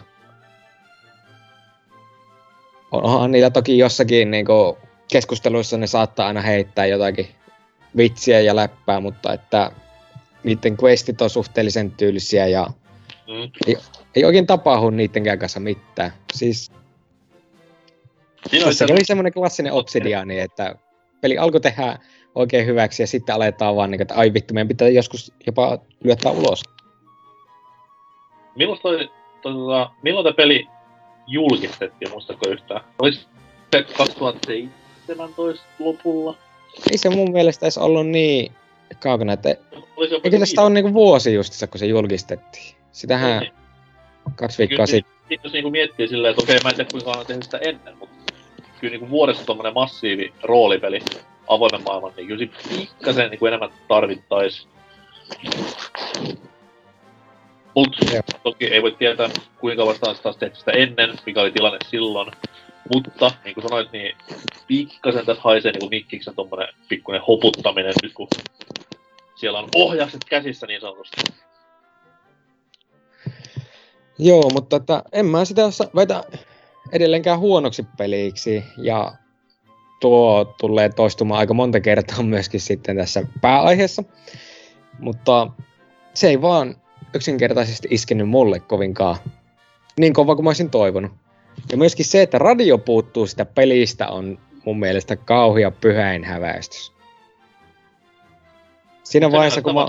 Onhan 2.90 3.32
niillä 3.32 3.50
toki 3.50 3.78
jossakin 3.78 4.30
niin 4.30 4.46
kuin 4.46 4.76
keskusteluissa 5.12 5.76
ne 5.76 5.86
saattaa 5.86 6.26
aina 6.26 6.40
heittää 6.40 6.86
jotakin 6.86 7.28
vitsiä 7.96 8.40
ja 8.40 8.56
läppää, 8.56 9.00
mutta 9.00 9.32
että 9.32 9.70
niiden 10.44 10.76
questit 10.82 11.22
on 11.22 11.30
suhteellisen 11.30 11.90
tyylisiä 11.90 12.46
ja 12.46 12.66
mm. 13.28 13.50
ei, 13.66 13.76
ei 14.14 14.24
oikein 14.24 14.46
tapahdu 14.46 14.90
niiden 14.90 15.38
kanssa 15.38 15.60
mitään. 15.60 16.12
Siis 16.34 16.70
Siinä 18.46 18.66
tässä 18.66 18.84
oli 18.90 19.04
semmoinen 19.04 19.32
klassinen 19.32 19.72
obsidiaani, 19.72 20.40
että 20.40 20.74
peli 21.20 21.38
alkoi 21.38 21.60
tehdä 21.60 21.98
oikein 22.34 22.66
hyväksi 22.66 23.02
ja 23.02 23.06
sitten 23.06 23.34
aletaan 23.34 23.76
vaan 23.76 23.90
niin, 23.90 24.02
että 24.02 24.14
ai 24.14 24.34
vittu, 24.34 24.54
meidän 24.54 24.68
pitää 24.68 24.88
joskus 24.88 25.32
jopa 25.46 25.78
lyöttää 26.04 26.32
ulos. 26.32 26.62
Milloin 28.56 28.80
toi, 28.82 29.10
toi, 29.42 29.52
tota, 29.52 29.90
milloin 30.02 30.24
tämä 30.24 30.34
peli 30.34 30.66
julkistettiin, 31.26 32.10
muistatko 32.10 32.48
yhtään? 32.48 32.80
Olisi 33.02 33.26
se 33.72 33.82
2017 33.82 35.66
lopulla? 35.78 36.36
Ei 36.90 36.98
se 36.98 37.10
mun 37.10 37.32
mielestä 37.32 37.66
edes 37.66 37.78
ollut 37.78 38.06
niin 38.06 38.52
kaukana, 39.02 39.32
että... 39.32 39.48
Eikö 40.24 40.38
tästä 40.38 40.62
ole 40.62 40.70
niinku 40.70 40.94
vuosi 40.94 41.34
justissa, 41.34 41.66
kun 41.66 41.78
se 41.78 41.86
julkistettiin? 41.86 42.74
Sitähän 42.92 43.40
niin. 43.40 43.52
kaksi 44.36 44.58
viikkoa 44.58 44.86
sitten. 44.86 45.12
Sitten 45.18 45.40
jos 45.44 45.52
niinku 45.52 45.70
miettii 45.70 46.08
silleen, 46.08 46.30
että 46.30 46.42
okei, 46.42 46.58
mä 46.64 46.68
en 46.68 46.74
tiedä 46.74 46.90
kuinka 46.90 47.10
on 47.10 47.26
tehnyt 47.26 47.42
sitä 47.44 47.58
ennen, 47.58 47.96
mutta 47.98 48.17
kyllä 48.80 48.92
niinku 48.92 49.10
vuodessa 49.10 49.46
tommonen 49.46 49.74
massiivi 49.74 50.32
roolipeli 50.42 51.00
avoimen 51.48 51.82
maailman, 51.84 52.12
niin 52.16 52.28
kyllä 52.28 52.46
pikkasen 52.68 53.30
niinku 53.30 53.46
enemmän 53.46 53.70
tarvittais. 53.88 54.68
Mut 57.74 57.96
toki 58.42 58.66
ei 58.66 58.82
voi 58.82 58.92
tietää, 58.92 59.28
kuinka 59.60 59.86
vastaan 59.86 60.16
taas 60.22 60.36
tehty 60.36 60.58
sitä 60.58 60.72
ennen, 60.72 61.18
mikä 61.26 61.40
oli 61.40 61.50
tilanne 61.50 61.78
silloin. 61.86 62.32
Mutta, 62.94 63.30
niin 63.44 63.54
kuin 63.54 63.68
sanoit, 63.68 63.92
niin 63.92 64.16
pikkasen 64.66 65.26
tässä 65.26 65.42
haisee 65.42 65.72
niin 65.72 65.90
Mikkiksen 65.90 66.34
tommonen 66.34 66.68
pikkuinen 66.88 67.22
hoputtaminen 67.22 67.92
nyt, 68.02 68.12
kun 68.12 68.28
siellä 69.34 69.58
on 69.58 69.68
ohjakset 69.74 70.24
käsissä 70.24 70.66
niin 70.66 70.80
sanotusti. 70.80 71.16
Joo, 74.18 74.50
mutta 74.52 74.76
että 74.76 75.02
en 75.12 75.26
mä 75.26 75.44
sitä 75.44 75.62
väitä 75.96 76.24
edelleenkään 76.92 77.38
huonoksi 77.38 77.86
peliksi, 77.98 78.64
ja 78.76 79.12
tuo 80.00 80.54
tulee 80.60 80.88
toistumaan 80.88 81.38
aika 81.38 81.54
monta 81.54 81.80
kertaa 81.80 82.22
myöskin 82.34 82.60
sitten 82.60 82.96
tässä 82.96 83.22
pääaiheessa. 83.40 84.04
Mutta 84.98 85.48
se 86.14 86.28
ei 86.28 86.42
vaan 86.42 86.76
yksinkertaisesti 87.14 87.88
iskenyt 87.90 88.28
mulle 88.28 88.60
kovinkaan 88.60 89.16
niin 89.98 90.12
kova 90.12 90.34
kuin 90.34 90.44
mä 90.44 90.48
olisin 90.50 90.70
toivonut. 90.70 91.12
Ja 91.70 91.76
myöskin 91.76 92.04
se, 92.04 92.22
että 92.22 92.38
radio 92.38 92.78
puuttuu 92.78 93.26
sitä 93.26 93.44
pelistä, 93.44 94.08
on 94.08 94.38
mun 94.64 94.78
mielestä 94.78 95.16
kauhia 95.16 95.70
pyhäin 95.70 96.24
häväistys. 96.24 96.92
Siinä 99.04 99.32
vaiheessa, 99.32 99.62
kun 99.62 99.74
mä... 99.74 99.88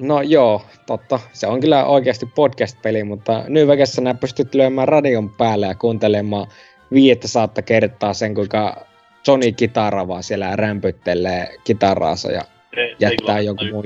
No 0.00 0.22
joo, 0.22 0.62
totta. 0.86 1.20
Se 1.32 1.46
on 1.46 1.60
kyllä 1.60 1.84
oikeasti 1.84 2.26
podcast-peli, 2.26 3.04
mutta 3.04 3.44
Nyväkessä 3.48 4.00
nää 4.00 4.14
pystyt 4.14 4.54
lyömään 4.54 4.88
radion 4.88 5.30
päälle 5.30 5.66
ja 5.66 5.74
kuuntelemaan 5.74 6.46
viiettä 6.92 7.28
saatta 7.28 7.62
kertaa 7.62 8.14
sen, 8.14 8.34
kuinka 8.34 8.86
Johnny 9.26 9.52
Kitara 9.52 10.08
vaan 10.08 10.22
siellä 10.22 10.56
rämpyttelee 10.56 11.56
kitaraansa 11.64 12.32
ja 12.32 12.42
ei, 12.76 12.96
jättää 13.00 13.38
ei 13.38 13.46
jonkun 13.46 13.70
muun. 13.70 13.84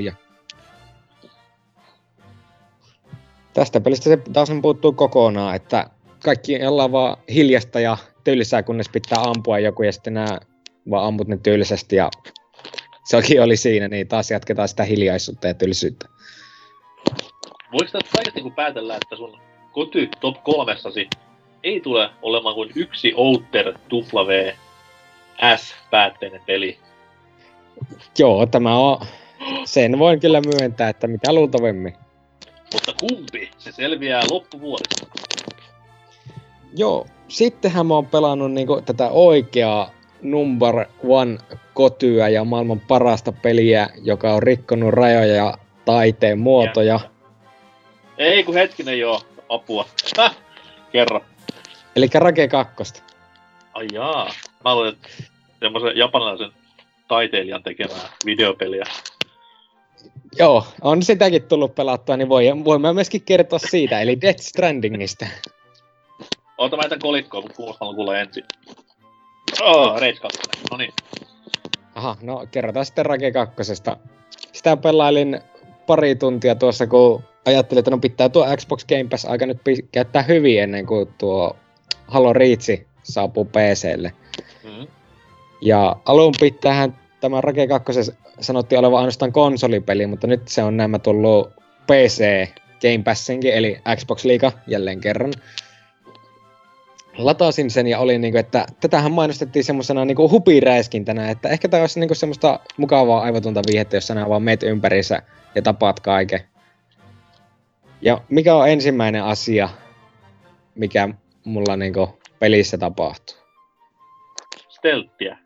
Tästä 3.53 3.81
pelistä 3.81 4.05
se 4.05 4.17
taas 4.33 4.49
puuttuu 4.63 4.93
kokonaan, 4.93 5.57
että 5.57 5.91
kaikki 6.25 6.67
ollaan 6.67 6.93
vaan 6.93 7.17
hiljasta 7.35 7.81
ja 7.81 7.97
tylsää, 8.25 8.63
kunnes 8.63 8.89
pitää 8.89 9.19
ampua 9.23 9.59
joku 9.59 9.83
ja 9.83 9.93
sitten 9.93 10.15
nää 10.15 10.39
vaan 10.91 11.07
ammut 11.07 11.29
ne 11.29 11.39
tylsästi 11.43 11.97
ja 11.97 12.11
sekin 13.05 13.43
oli 13.43 13.57
siinä, 13.57 13.89
niin 13.89 14.09
taas 14.09 14.31
jatketaan 14.31 14.69
sitä 14.69 14.85
hiljaisuutta 14.85 15.47
ja 15.47 15.55
tylsyyttä. 15.55 16.09
Voiko 17.73 17.93
tästä 17.93 18.11
kaikesta 18.13 18.41
niin 18.41 18.53
päätellä, 18.53 18.95
että 18.95 19.17
sun 19.17 19.41
koty 19.73 20.09
top 20.21 20.45
kolmessasi 20.45 21.09
ei 21.63 21.81
tule 21.81 22.11
olemaan 22.23 22.55
kuin 22.55 22.71
yksi 22.77 23.13
Outer 23.17 23.75
W 23.93 24.53
S-päätteinen 25.57 26.41
peli? 26.47 26.79
Joo, 28.19 28.47
tämä 28.47 28.79
on... 28.79 29.07
Sen 29.65 29.99
voin 29.99 30.21
kyllä 30.21 30.41
myöntää, 30.41 30.89
että 30.89 31.07
mitä 31.07 31.33
luultavimmin. 31.33 31.95
Mutta 32.73 32.93
kumpi 33.01 33.51
se 33.59 33.73
selviää 33.73 34.23
loppuvuodesta? 34.31 35.07
Joo, 36.77 37.07
sittenhän 37.29 37.87
mä 37.87 37.95
oon 37.95 38.07
pelannut 38.07 38.53
niinku 38.53 38.81
tätä 38.81 39.09
oikeaa 39.09 39.91
number 40.23 40.87
one 41.09 41.39
kotyä 41.75 42.29
ja 42.29 42.45
maailman 42.45 42.81
parasta 42.81 43.33
peliä, 43.33 43.89
joka 44.03 44.35
on 44.35 44.43
rikkonut 44.43 44.95
rajoja 44.95 45.35
ja 45.35 45.59
taiteen 45.85 46.39
muotoja. 46.39 46.95
Ja. 46.95 47.01
Ei 48.19 48.45
kun 48.45 48.55
hetkinen 48.55 48.99
joo, 48.99 49.21
apua. 49.49 49.87
Häh, 50.19 50.37
kerro. 50.93 51.21
Eli 51.97 52.07
Rake 52.15 52.49
2. 52.49 53.03
Ai 53.75 53.87
jaa. 53.93 54.31
Mä 54.65 54.75
luulen, 54.75 54.93
että 54.93 55.09
semmoisen 55.61 55.97
japanilaisen 55.97 56.51
taiteilijan 57.09 57.63
tekemää 57.63 58.09
videopeliä. 58.27 58.85
Joo, 60.39 60.67
on 60.83 61.03
sitäkin 61.03 61.43
tullut 61.43 61.75
pelattua, 61.75 62.17
niin 62.17 62.29
voi, 62.29 62.79
mä 62.81 62.93
myöskin 62.93 63.23
kertoa 63.23 63.59
siitä, 63.59 64.01
eli 64.01 64.21
Death 64.21 64.41
Strandingista. 64.41 65.27
Ota 66.59 66.77
mä 66.77 66.83
jätän 66.83 66.99
kolikkoa, 66.99 67.41
mutta 67.41 67.57
kuulostaa 67.57 67.95
kuulee 67.95 68.21
ensin. 68.21 68.45
Oh, 69.61 70.01
Rage 70.01 70.19
2. 70.23 70.39
No 70.71 70.77
niin. 70.77 70.93
Aha, 71.95 72.17
no 72.23 72.47
kerrotaan 72.51 72.87
sitten 72.87 73.07
Rage 73.07 73.33
2. 73.33 73.63
Sitä 74.53 74.77
pelailin 74.77 75.41
pari 75.87 76.15
tuntia 76.15 76.55
tuossa, 76.55 76.87
kun 76.87 77.23
ajattelin, 77.45 77.79
että 77.79 77.91
no 77.91 77.99
pitää 77.99 78.29
tuo 78.29 78.47
Xbox 78.57 78.85
Game 78.85 79.05
Pass 79.05 79.25
aika 79.25 79.47
nyt 79.47 79.59
pi- 79.65 79.89
käyttää 79.93 80.23
hyvin 80.23 80.63
ennen 80.63 80.87
kuin 80.87 81.09
tuo 81.19 81.57
Halo 82.07 82.33
Reach 82.33 82.83
saapuu 83.03 83.45
PClle. 83.45 84.13
Mm. 84.65 84.87
Ja 85.61 85.97
alun 86.05 86.35
pitähän 86.41 86.99
tämä 87.21 87.41
Rage 87.41 87.67
2 87.67 87.93
sanottiin 88.41 88.79
olevan 88.79 88.99
ainoastaan 88.99 89.33
konsolipeli, 89.33 90.07
mutta 90.07 90.27
nyt 90.27 90.49
se 90.49 90.63
on 90.63 90.77
nämä 90.77 90.99
tullut 90.99 91.51
PC 91.87 92.49
Game 92.83 93.03
Passinkin, 93.05 93.55
eli 93.55 93.79
Xbox 93.97 94.25
Liga 94.25 94.53
jälleen 94.67 95.01
kerran. 95.01 95.33
Latasin 97.19 97.71
sen 97.71 97.87
ja 97.87 97.99
oli 97.99 98.19
niinku, 98.19 98.39
että 98.39 98.67
tätähän 98.81 99.13
mainostettiin 99.13 99.65
semmosena 99.65 100.05
niinku 100.05 100.31
hupiräiskintänä, 100.31 101.31
että 101.31 101.49
ehkä 101.49 101.69
tämä 101.69 101.81
olisi 101.81 102.01
niinku 102.01 102.15
semmoista 102.15 102.61
mukavaa 102.77 103.23
aivotunta 103.23 103.63
viihettä, 103.67 103.97
jos 103.97 104.07
sä 104.07 104.29
vaan 104.29 104.43
meet 104.43 104.63
ympärissä 104.63 105.23
ja 105.55 105.63
tapaat 105.63 106.01
kaiken. 106.01 106.41
Ja 108.01 108.21
mikä 108.29 108.55
on 108.55 108.69
ensimmäinen 108.69 109.25
asia, 109.25 109.69
mikä 110.75 111.09
mulla 111.45 111.77
niinku 111.77 112.19
pelissä 112.39 112.79
tapahtuu? 112.79 113.37
Stelttiä. 114.69 115.39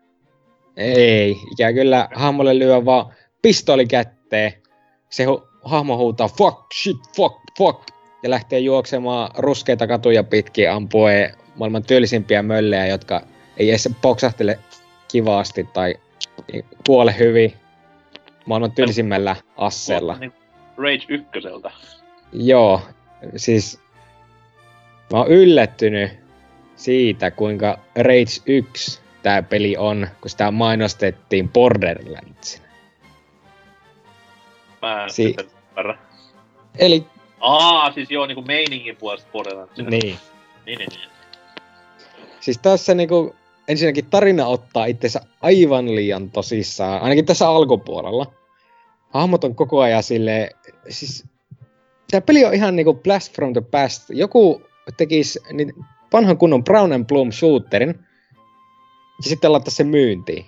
Ei, 0.77 1.35
ikä 1.51 1.73
kyllä 1.73 2.09
hahmolle 2.15 2.59
lyö 2.59 2.85
vaan 2.85 3.13
pistoli 3.41 3.87
kätteen. 3.87 4.53
Se 5.09 5.25
hu- 5.25 5.47
hahmo 5.63 5.97
huutaa 5.97 6.27
fuck, 6.27 6.73
shit, 6.73 6.97
fuck, 7.15 7.35
fuck. 7.57 7.87
Ja 8.23 8.29
lähtee 8.29 8.59
juoksemaan 8.59 9.31
ruskeita 9.37 9.87
katuja 9.87 10.23
pitkin 10.23 10.71
ampuen 10.71 11.33
maailman 11.59 11.83
tylsimpiä 11.83 12.43
möllejä, 12.43 12.87
jotka 12.87 13.21
ei 13.57 13.69
edes 13.69 13.89
poksahtele 14.01 14.59
kivasti 15.11 15.63
tai 15.63 15.95
kuole 16.87 17.15
hyvin 17.19 17.53
maailman 18.45 18.71
tylsimmällä 18.71 19.35
asseella. 19.57 20.17
Niin 20.17 20.33
Rage 20.77 21.05
ykköseltä. 21.07 21.71
Joo, 22.33 22.81
siis 23.35 23.79
mä 25.13 25.17
oon 25.19 25.27
yllättynyt 25.27 26.11
siitä, 26.75 27.31
kuinka 27.31 27.79
Rage 27.95 28.41
1 28.45 29.01
tää 29.23 29.41
peli 29.41 29.77
on, 29.77 30.07
kun 30.21 30.29
sitä 30.29 30.51
mainostettiin 30.51 31.49
Borderlandsina. 31.49 32.65
Mä 34.81 35.03
en 35.03 35.09
Si-. 35.09 35.35
Eli 36.77 37.05
Aa, 37.39 37.91
siis 37.91 38.11
joo, 38.11 38.25
niinku 38.25 38.41
meiningin 38.41 38.95
puolesta 38.95 39.29
Borderlandsina. 39.31 39.89
niin. 39.89 40.17
Niin, 40.65 40.79
niin, 40.79 40.89
niin. 40.89 41.18
Siis 42.39 42.57
tässä 42.57 42.95
niinku 42.95 43.35
ensinnäkin 43.67 44.05
tarina 44.05 44.47
ottaa 44.47 44.85
itsensä 44.85 45.21
aivan 45.41 45.95
liian 45.95 46.31
tosissaan, 46.31 47.01
ainakin 47.01 47.25
tässä 47.25 47.49
alkupuolella. 47.49 48.33
Hahmot 49.09 49.43
on 49.43 49.55
koko 49.55 49.81
ajan 49.81 50.03
sille 50.03 50.49
siis 50.89 51.25
tämä 52.11 52.21
peli 52.21 52.45
on 52.45 52.53
ihan 52.53 52.75
niinku 52.75 52.93
blast 52.93 53.35
from 53.35 53.53
the 53.53 53.61
past. 53.61 54.09
Joku 54.09 54.61
tekisi 54.97 55.39
niin 55.53 55.73
vanhan 56.13 56.37
kunnon 56.37 56.63
Brown 56.63 56.93
and 56.93 57.05
Bloom 57.05 57.31
shooterin 57.31 57.99
ja 59.23 59.29
sitten 59.29 59.51
laittaa 59.51 59.71
sen 59.71 59.87
myyntiin. 59.87 60.45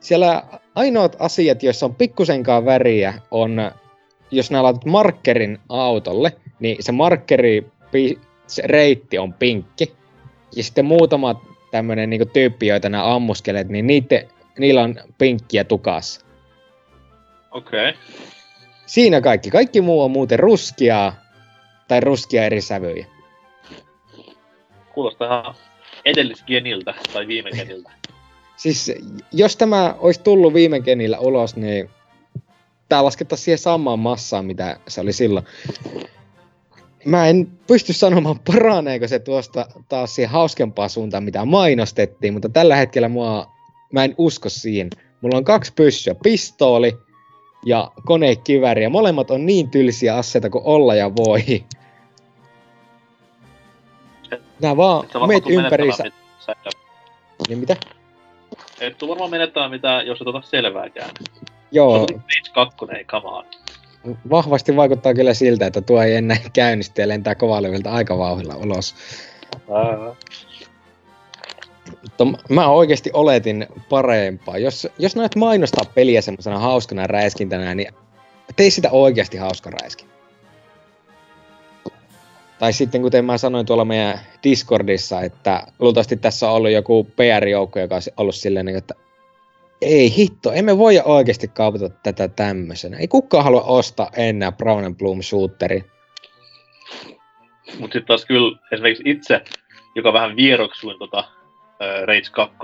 Siellä 0.00 0.42
ainoat 0.74 1.16
asiat, 1.18 1.62
joissa 1.62 1.86
on 1.86 1.94
pikkusenkaan 1.94 2.64
väriä, 2.64 3.14
on, 3.30 3.70
jos 4.30 4.50
nää 4.50 4.62
laitat 4.62 4.84
markkerin 4.84 5.58
autolle, 5.68 6.32
niin 6.60 6.76
se 6.80 6.92
markkeri, 6.92 7.66
pi- 7.90 8.20
se 8.54 8.62
reitti 8.64 9.18
on 9.18 9.32
pinkki. 9.32 9.92
Ja 10.56 10.62
sitten 10.62 10.84
muutama 10.84 11.42
tämmönen 11.70 12.10
niinku 12.10 12.26
tyyppi, 12.32 12.66
joita 12.66 12.88
nää 12.88 13.14
ammuskelet, 13.14 13.68
niin 13.68 13.86
niite, 13.86 14.28
niillä 14.58 14.82
on 14.82 14.94
pinkkiä 15.18 15.64
tukassa. 15.64 16.20
Okei. 17.50 17.90
Okay. 17.90 18.02
Siinä 18.86 19.20
kaikki. 19.20 19.50
Kaikki 19.50 19.80
muu 19.80 20.02
on 20.02 20.10
muuten 20.10 20.38
ruskia 20.38 21.12
tai 21.88 22.00
ruskia 22.00 22.44
eri 22.44 22.60
sävyjä. 22.60 23.06
Kuulostaa 24.94 25.40
ihan 25.40 25.54
edellisgeniltä 26.04 26.94
tai 27.12 27.26
viime 27.26 27.50
geniltä. 27.50 27.90
Siis 28.56 28.92
jos 29.32 29.56
tämä 29.56 29.94
olisi 29.98 30.22
tullut 30.22 30.54
viime 30.54 30.80
genillä 30.80 31.18
ulos, 31.18 31.56
niin 31.56 31.90
tämä 32.88 33.04
laskettaisiin 33.04 33.44
siihen 33.44 33.58
samaan 33.58 33.98
massaan, 33.98 34.44
mitä 34.44 34.80
se 34.88 35.00
oli 35.00 35.12
silloin. 35.12 35.46
Mä 37.08 37.26
en 37.28 37.46
pysty 37.66 37.92
sanomaan, 37.92 38.38
paraneeko 38.52 39.08
se 39.08 39.18
tuosta 39.18 39.66
taas 39.88 40.14
siihen 40.14 40.30
hauskempaa 40.30 40.88
suuntaan, 40.88 41.24
mitä 41.24 41.44
mainostettiin, 41.44 42.32
mutta 42.32 42.48
tällä 42.48 42.76
hetkellä 42.76 43.08
mua, 43.08 43.46
mä 43.92 44.04
en 44.04 44.14
usko 44.18 44.48
siihen. 44.48 44.90
Mulla 45.20 45.36
on 45.36 45.44
kaksi 45.44 45.72
pyssyä, 45.76 46.14
pistooli 46.22 46.98
ja 47.66 47.90
konekivääri, 48.06 48.82
ja 48.82 48.90
molemmat 48.90 49.30
on 49.30 49.46
niin 49.46 49.70
tylsiä 49.70 50.16
aseita 50.16 50.50
kuin 50.50 50.64
olla 50.64 50.94
ja 50.94 51.10
voi. 51.16 51.64
Nää 54.62 54.76
vaan 54.76 55.06
meet 55.26 55.42
tuu 55.44 55.52
ympärissä. 55.52 56.02
menettämään 56.02 56.56
mit- 56.66 56.72
sä- 56.74 56.80
Niin 57.48 57.58
mitä? 57.58 57.76
Et 58.80 58.98
tuu 58.98 59.08
varmaan 59.08 59.30
menettämään 59.30 59.70
mitään, 59.70 60.06
jos 60.06 60.20
et 60.20 60.26
ota 60.26 60.42
selvääkään. 60.42 61.10
Joo, 61.72 62.06
Se 62.06 62.14
on 62.14 62.20
Rage 62.20 62.52
2, 62.54 62.76
ei 62.98 63.04
come 63.04 63.28
on. 63.28 63.44
Vahvasti 64.30 64.76
vaikuttaa 64.76 65.14
kyllä 65.14 65.34
siltä, 65.34 65.66
että 65.66 65.80
tuo 65.80 66.02
ei 66.02 66.14
enää 66.14 66.38
käynnisty 66.52 67.02
ja 67.02 67.08
lentää 67.08 67.34
kovalevilta 67.34 67.90
aika 67.90 68.18
vauhdilla 68.18 68.56
ulos. 68.56 68.94
Mutta 72.02 72.26
mä 72.48 72.68
oikeasti 72.68 73.10
oletin 73.12 73.66
parempaa. 73.88 74.58
Jos, 74.58 74.88
jos 74.98 75.16
näet 75.16 75.36
mainostaa 75.36 75.84
peliä 75.94 76.22
semmoisena 76.22 76.58
hauskana 76.58 77.06
räiskintänä, 77.06 77.74
niin 77.74 77.92
tee 78.56 78.70
sitä 78.70 78.90
oikeasti 78.90 79.36
hauska 79.36 79.70
räiskin. 79.70 80.08
Tai 82.58 82.72
sitten 82.72 83.02
kuten 83.02 83.24
mä 83.24 83.38
sanoin 83.38 83.66
tuolla 83.66 83.84
meidän 83.84 84.20
Discordissa, 84.44 85.20
että 85.20 85.66
luultavasti 85.78 86.16
tässä 86.16 86.50
on 86.50 86.56
ollut 86.56 86.70
joku 86.70 87.04
PR-joukko, 87.04 87.78
joka 87.78 87.96
on 87.96 88.02
ollut 88.16 88.34
silleen, 88.34 88.68
että 88.68 88.94
ei 89.82 90.16
hitto, 90.16 90.52
emme 90.52 90.78
voi 90.78 91.00
oikeasti 91.04 91.48
kaupata 91.48 91.88
tätä 91.88 92.28
tämmöisenä. 92.28 92.96
Ei 92.96 93.08
kukaan 93.08 93.44
halua 93.44 93.62
ostaa 93.62 94.10
enää 94.16 94.52
Brown 94.52 94.84
and 94.84 94.96
Bloom 94.96 95.22
shooteri. 95.22 95.84
Mut 97.78 97.92
sit 97.92 98.06
taas 98.06 98.24
kyllä 98.24 98.58
esimerkiksi 98.72 99.02
itse, 99.06 99.40
joka 99.94 100.12
vähän 100.12 100.36
vieroksuin 100.36 100.98
tota 100.98 101.24
Rage 102.04 102.30
2 102.30 102.56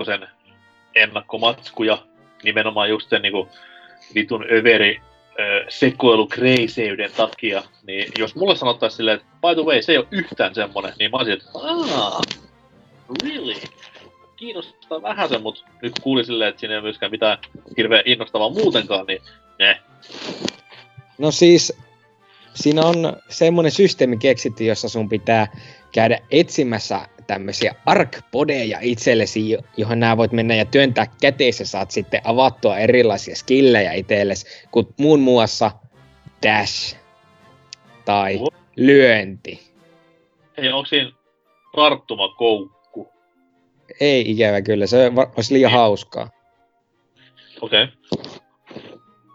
ennakkomatskuja, 0.95 1.97
nimenomaan 2.43 2.89
just 2.89 3.09
sen 3.09 3.21
niinku 3.21 3.49
vitun 4.15 4.45
överi 4.51 4.97
äh, 4.97 5.65
sekoilukreiseyden 5.69 7.11
takia, 7.17 7.63
niin 7.87 8.11
jos 8.17 8.35
mulle 8.35 8.55
sanottaisiin 8.55 8.97
silleen, 8.97 9.17
että 9.17 9.27
by 9.41 9.61
the 9.61 9.65
way, 9.65 9.81
se 9.81 9.91
ei 9.91 9.97
ole 9.97 10.07
yhtään 10.11 10.55
semmonen, 10.55 10.93
niin 10.99 11.11
mä 11.11 11.17
olisin, 11.17 11.33
että 11.33 11.49
aah, 11.53 12.21
really? 13.23 13.55
Kiinnostaa 14.45 15.01
vähän 15.01 15.29
sen, 15.29 15.41
mutta 15.41 15.61
nyt 15.81 15.99
kuulin 16.01 16.25
silleen, 16.25 16.49
että 16.49 16.59
siinä 16.59 16.75
ei 16.75 16.81
myöskään 16.81 17.11
mitään 17.11 17.37
hirveän 17.77 18.03
innostavaa 18.05 18.49
muutenkaan, 18.49 19.05
niin 19.05 19.21
ne. 19.59 19.79
No 21.17 21.31
siis, 21.31 21.73
siinä 22.53 22.81
on 22.81 23.17
semmoinen 23.29 23.71
systeemi 23.71 24.17
keksitty, 24.17 24.65
jossa 24.65 24.89
sun 24.89 25.09
pitää 25.09 25.47
käydä 25.91 26.19
etsimässä 26.31 27.07
tämmöisiä 27.27 27.75
arkpodeja 27.85 28.79
itsellesi, 28.81 29.49
jo- 29.49 29.61
johon 29.77 29.99
nämä 29.99 30.17
voit 30.17 30.31
mennä 30.31 30.55
ja 30.55 30.65
työntää 30.65 31.07
käteessä, 31.21 31.61
ja 31.61 31.67
saat 31.67 31.91
sitten 31.91 32.21
avattua 32.23 32.77
erilaisia 32.77 33.35
skillejä 33.35 33.93
itsellesi, 33.93 34.45
kun 34.71 34.93
muun 34.99 35.19
muassa 35.19 35.71
dash 36.47 36.97
tai 38.05 38.39
lyönti. 38.75 39.59
Hei, 40.57 40.71
onko 40.71 40.85
siinä 40.85 41.11
tarttumakoukku? 41.75 42.74
Ei 43.99 44.31
ikävä 44.31 44.61
kyllä, 44.61 44.87
se 44.87 45.11
olisi 45.37 45.53
liian 45.53 45.71
hauskaa. 45.71 46.29
Okei. 47.61 47.83
Okay. 47.83 47.95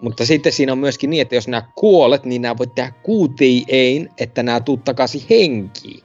Mutta 0.00 0.26
sitten 0.26 0.52
siinä 0.52 0.72
on 0.72 0.78
myöskin 0.78 1.10
niin, 1.10 1.22
että 1.22 1.34
jos 1.34 1.48
nämä 1.48 1.62
kuolet, 1.74 2.24
niin 2.24 2.42
nämä 2.42 2.58
voit 2.58 2.74
tehdä 2.74 2.92
QTEin, 3.08 4.08
että 4.18 4.42
nämä 4.42 4.60
tuut 4.60 4.84
takaisin 4.84 5.22
henkiin. 5.30 6.02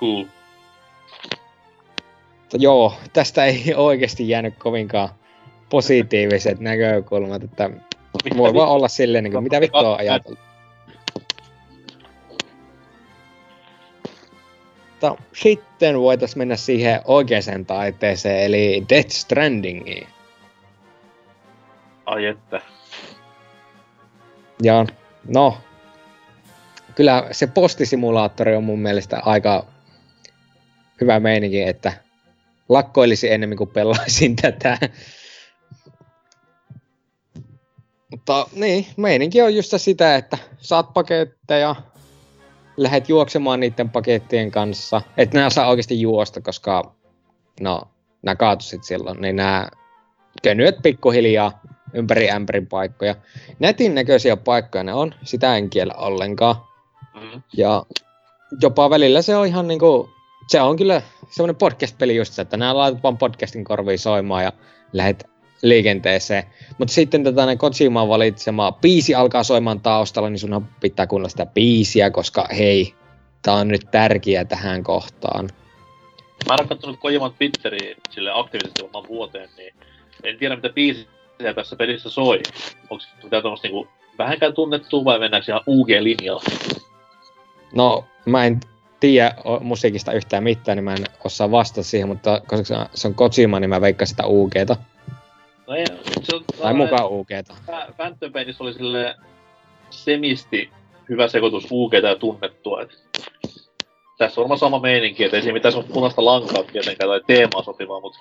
Cool. 0.00 0.24
Mutta 2.40 2.56
joo, 2.58 2.94
tästä 3.12 3.44
ei 3.44 3.74
oikeasti 3.76 4.28
jäänyt 4.28 4.54
kovinkaan 4.58 5.08
positiiviset 5.70 6.60
näkökulmat, 6.60 7.42
että 7.42 7.70
voi 8.36 8.54
vaan 8.54 8.68
olla 8.68 8.88
silleen, 8.88 9.24
niin 9.24 9.32
kuin, 9.32 9.44
mitä 9.44 9.60
vittua 9.60 9.96
on 9.96 10.00
mutta 15.10 15.24
sitten 15.32 16.00
voitaisiin 16.00 16.38
mennä 16.38 16.56
siihen 16.56 17.00
oikeaan 17.04 17.66
taiteeseen, 17.66 18.44
eli 18.44 18.84
Death 18.88 19.10
Strandingiin. 19.10 20.06
Ai 22.06 22.26
että. 22.26 22.60
Ja 24.62 24.86
no, 25.28 25.58
kyllä 26.94 27.28
se 27.32 27.46
postisimulaattori 27.46 28.56
on 28.56 28.64
mun 28.64 28.78
mielestä 28.78 29.20
aika 29.24 29.66
hyvä 31.00 31.20
meininki, 31.20 31.62
että 31.62 31.92
lakkoilisi 32.68 33.32
enemmän 33.32 33.58
kuin 33.58 33.70
pelaisin 33.70 34.36
tätä. 34.42 34.78
Mutta 38.10 38.46
niin, 38.52 38.86
meininki 38.96 39.42
on 39.42 39.54
just 39.54 39.72
sitä, 39.76 40.16
että 40.16 40.38
saat 40.58 40.94
paketteja, 40.94 41.76
lähdet 42.76 43.08
juoksemaan 43.08 43.60
niiden 43.60 43.90
pakettien 43.90 44.50
kanssa. 44.50 45.02
Että 45.16 45.38
nämä 45.38 45.50
saa 45.50 45.68
oikeasti 45.68 46.00
juosta, 46.00 46.40
koska 46.40 46.94
no, 47.60 47.82
nämä 48.22 48.36
kaatusit 48.36 48.84
silloin, 48.84 49.20
niin 49.20 49.36
nämä 49.36 49.68
könyöt 50.42 50.76
pikkuhiljaa 50.82 51.60
ympäri 51.94 52.30
ämpärin 52.30 52.66
paikkoja. 52.66 53.14
Netin 53.58 53.94
näköisiä 53.94 54.36
paikkoja 54.36 54.84
ne 54.84 54.94
on, 54.94 55.14
sitä 55.22 55.56
en 55.56 55.70
kiellä 55.70 55.94
ollenkaan. 55.94 56.56
Mm. 57.14 57.42
Ja 57.56 57.86
jopa 58.60 58.90
välillä 58.90 59.22
se 59.22 59.36
on 59.36 59.46
ihan 59.46 59.68
niinku, 59.68 60.08
se 60.48 60.60
on 60.60 60.76
kyllä 60.76 61.02
semmoinen 61.30 61.56
podcast-peli 61.56 62.16
just, 62.16 62.38
että 62.38 62.56
nämä 62.56 62.76
laitat 62.76 63.02
vaan 63.02 63.18
podcastin 63.18 63.64
korviin 63.64 63.98
soimaan 63.98 64.44
ja 64.44 64.52
lähdet 64.92 65.33
liikenteeseen. 65.62 66.44
Mutta 66.78 66.94
sitten 66.94 67.24
tätä 67.24 67.46
näin 67.46 67.58
Kojimaan 67.58 68.08
valitsema 68.08 68.72
biisi 68.72 69.14
alkaa 69.14 69.42
soimaan 69.42 69.80
taustalla, 69.80 70.30
niin 70.30 70.38
sunhan 70.38 70.68
pitää 70.80 71.06
kuunnella 71.06 71.28
sitä 71.28 71.46
biisiä, 71.46 72.10
koska 72.10 72.48
hei, 72.58 72.94
tää 73.42 73.54
on 73.54 73.68
nyt 73.68 73.82
tärkeä 73.90 74.44
tähän 74.44 74.82
kohtaan. 74.82 75.48
Mä 76.48 76.56
en 76.60 76.68
katsonut 76.68 77.00
Kojiman 77.00 77.34
Twitteriä 77.34 77.96
sille 78.10 78.30
aktiivisesti 78.34 78.84
oman 78.84 79.08
vuoteen, 79.08 79.48
niin 79.56 79.74
en 80.24 80.38
tiedä 80.38 80.56
mitä 80.56 80.68
biisiä 80.68 81.04
tässä 81.54 81.76
pelissä 81.76 82.10
soi. 82.10 82.42
Onko 82.90 83.00
se 83.00 83.08
mitään 83.22 83.42
tuommoista 83.42 83.68
niinku 83.68 83.88
vähänkään 84.18 84.54
tunnettua 84.54 85.04
vai 85.04 85.18
mennäänkö 85.18 85.52
ihan 85.52 85.62
UG-linjalla? 85.66 86.42
No, 87.74 88.04
mä 88.26 88.44
en 88.44 88.60
tiedä 89.00 89.34
musiikista 89.60 90.12
yhtään 90.12 90.44
mitään, 90.44 90.76
niin 90.76 90.84
mä 90.84 90.94
en 90.94 91.04
osaa 91.24 91.50
vastata 91.50 91.82
siihen, 91.82 92.08
mutta 92.08 92.40
koska 92.46 92.88
se 92.94 93.08
on 93.08 93.14
Kojima, 93.14 93.60
niin 93.60 93.70
mä 93.70 93.80
veikkaan 93.80 94.06
sitä 94.06 94.26
UGta. 94.26 94.76
No 95.66 95.74
ei, 95.74 95.86
se 96.22 96.36
on, 96.36 96.44
tai 96.62 96.74
mukaan 96.74 97.10
UGta. 97.10 97.54
Phantom 97.96 98.32
Painissa 98.32 98.64
oli 98.64 98.72
sille 98.72 99.14
semisti 99.90 100.70
hyvä 101.08 101.28
sekoitus 101.28 101.66
UGta 101.70 102.06
ja 102.06 102.16
tunnettua. 102.16 102.82
Et 102.82 102.90
tässä 104.18 104.40
on 104.40 104.44
varmaan 104.44 104.58
sama 104.58 104.80
meininki, 104.80 105.24
että 105.24 105.36
ei 105.36 105.42
siinä 105.42 105.52
mitään 105.52 105.72
semmoista 105.72 105.94
punaista 105.94 106.24
lankaa 106.24 106.62
tietenkään 106.62 107.10
tai 107.10 107.20
teemaa 107.26 107.62
sopivaa, 107.62 108.00
mutta 108.00 108.18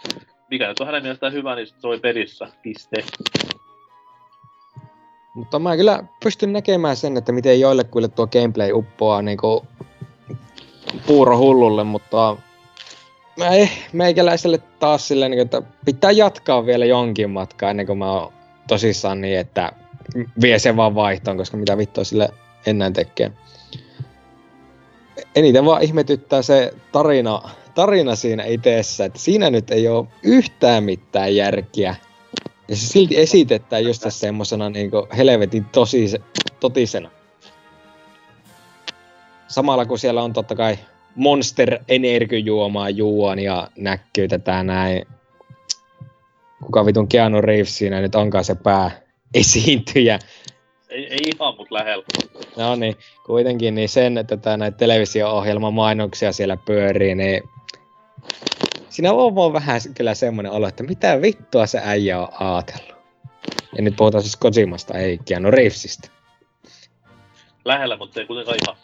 mikä 0.50 0.68
nyt 0.68 0.80
on 0.80 0.86
hänen 0.86 1.04
mielestään 1.04 1.34
hyvä, 1.34 1.56
niin 1.56 1.68
se 1.68 1.88
oli 1.88 2.00
pelissä. 2.00 2.48
Piste. 2.64 3.04
Mutta 5.36 5.60
mä 5.60 5.78
kyllä 5.78 6.04
pystyn 6.24 6.54
näkemään 6.54 6.96
sen, 6.96 7.18
että 7.18 7.32
miten 7.32 7.60
joillekuille 7.60 8.08
tuo 8.08 8.28
gameplay 8.28 8.72
uppoaa 8.72 9.22
niinku 9.22 9.66
puuro 11.08 11.38
hullulle, 11.38 11.84
mutta 11.84 12.38
ei, 13.42 13.70
meikäläiselle 13.94 14.58
taas 14.58 15.08
silleen, 15.08 15.32
niin 15.32 15.42
että 15.42 15.62
pitää 15.86 16.12
jatkaa 16.12 16.66
vielä 16.66 16.86
jonkin 16.86 17.30
matkaa 17.30 17.70
ennen 17.70 17.86
kuin 17.86 17.98
mä 17.98 18.12
oon 18.12 18.34
tosissaan 18.68 19.22
niin, 19.22 19.40
että 19.40 19.72
vie 20.42 20.60
sen 20.60 20.78
vaan 20.78 20.96
vaihtoon, 20.96 21.38
koska 21.38 21.58
mitä 21.58 21.78
vittua 21.78 22.04
sille 22.04 22.30
ennen 22.66 22.94
tekee. 22.94 23.32
Eniten 25.36 25.66
vaan 25.66 25.84
ihmetyttää 25.84 26.42
se 26.42 26.74
tarina, 26.92 27.42
tarina 27.76 28.16
siinä 28.16 28.44
itessä, 28.44 29.06
että 29.06 29.20
siinä 29.20 29.50
nyt 29.50 29.72
ei 29.72 29.88
ole 29.88 30.08
yhtään 30.24 30.84
mitään 30.84 31.36
järkiä. 31.36 31.96
Ja 32.68 32.76
se 32.76 32.88
silti 32.88 33.18
esitetään 33.18 33.86
just 33.86 34.06
semmosena 34.10 34.70
niin 34.70 34.92
helvetin 35.18 35.66
tosi, 35.66 36.12
totisena. 36.60 37.10
Samalla 39.48 39.86
kun 39.86 40.00
siellä 40.00 40.24
on 40.24 40.34
totta 40.34 40.56
kai 40.56 40.78
Monster 41.16 41.80
Energijuomaa 41.88 42.90
juon 42.90 43.40
ja 43.40 43.68
näkyy 43.78 44.28
tätä 44.28 44.64
näin. 44.64 45.06
Kuka 46.64 46.86
vitun 46.86 47.08
Keanu 47.08 47.42
Reeves 47.42 47.78
siinä 47.78 48.02
nyt 48.02 48.16
onkaan 48.16 48.44
se 48.44 48.56
pää 48.56 48.92
esiintyjä. 49.34 50.20
Ei, 50.90 51.08
ei 51.08 51.20
ihan, 51.36 51.56
mutta 51.58 51.76
lähellä. 51.76 52.04
No 52.58 52.76
niin, 52.76 52.96
kuitenkin 53.26 53.76
niin 53.76 53.90
sen, 53.90 54.18
että 54.18 54.38
tämä 54.38 54.58
näitä 54.58 54.78
televisio-ohjelman 54.78 55.74
mainoksia 55.74 56.32
siellä 56.32 56.58
pyörii, 56.58 57.16
niin 57.16 57.44
siinä 58.90 59.14
on 59.14 59.36
vaan 59.36 59.54
vähän 59.54 59.82
kyllä 59.96 60.14
semmoinen 60.14 60.52
olo, 60.52 60.68
että 60.68 60.84
mitä 60.84 61.22
vittua 61.22 61.68
se 61.68 61.82
äijä 61.84 62.20
on 62.20 62.28
ajatellut. 62.40 62.98
Ja 63.78 63.84
nyt 63.84 63.96
puhutaan 63.96 64.24
siis 64.24 64.36
Kojimasta, 64.36 64.98
ei 64.98 65.20
Keanu 65.26 65.52
Reevesistä. 65.52 66.10
Lähellä, 67.66 67.98
mutta 67.98 68.20
ei 68.20 68.26
kuitenkaan 68.26 68.58
ihan. 68.64 68.78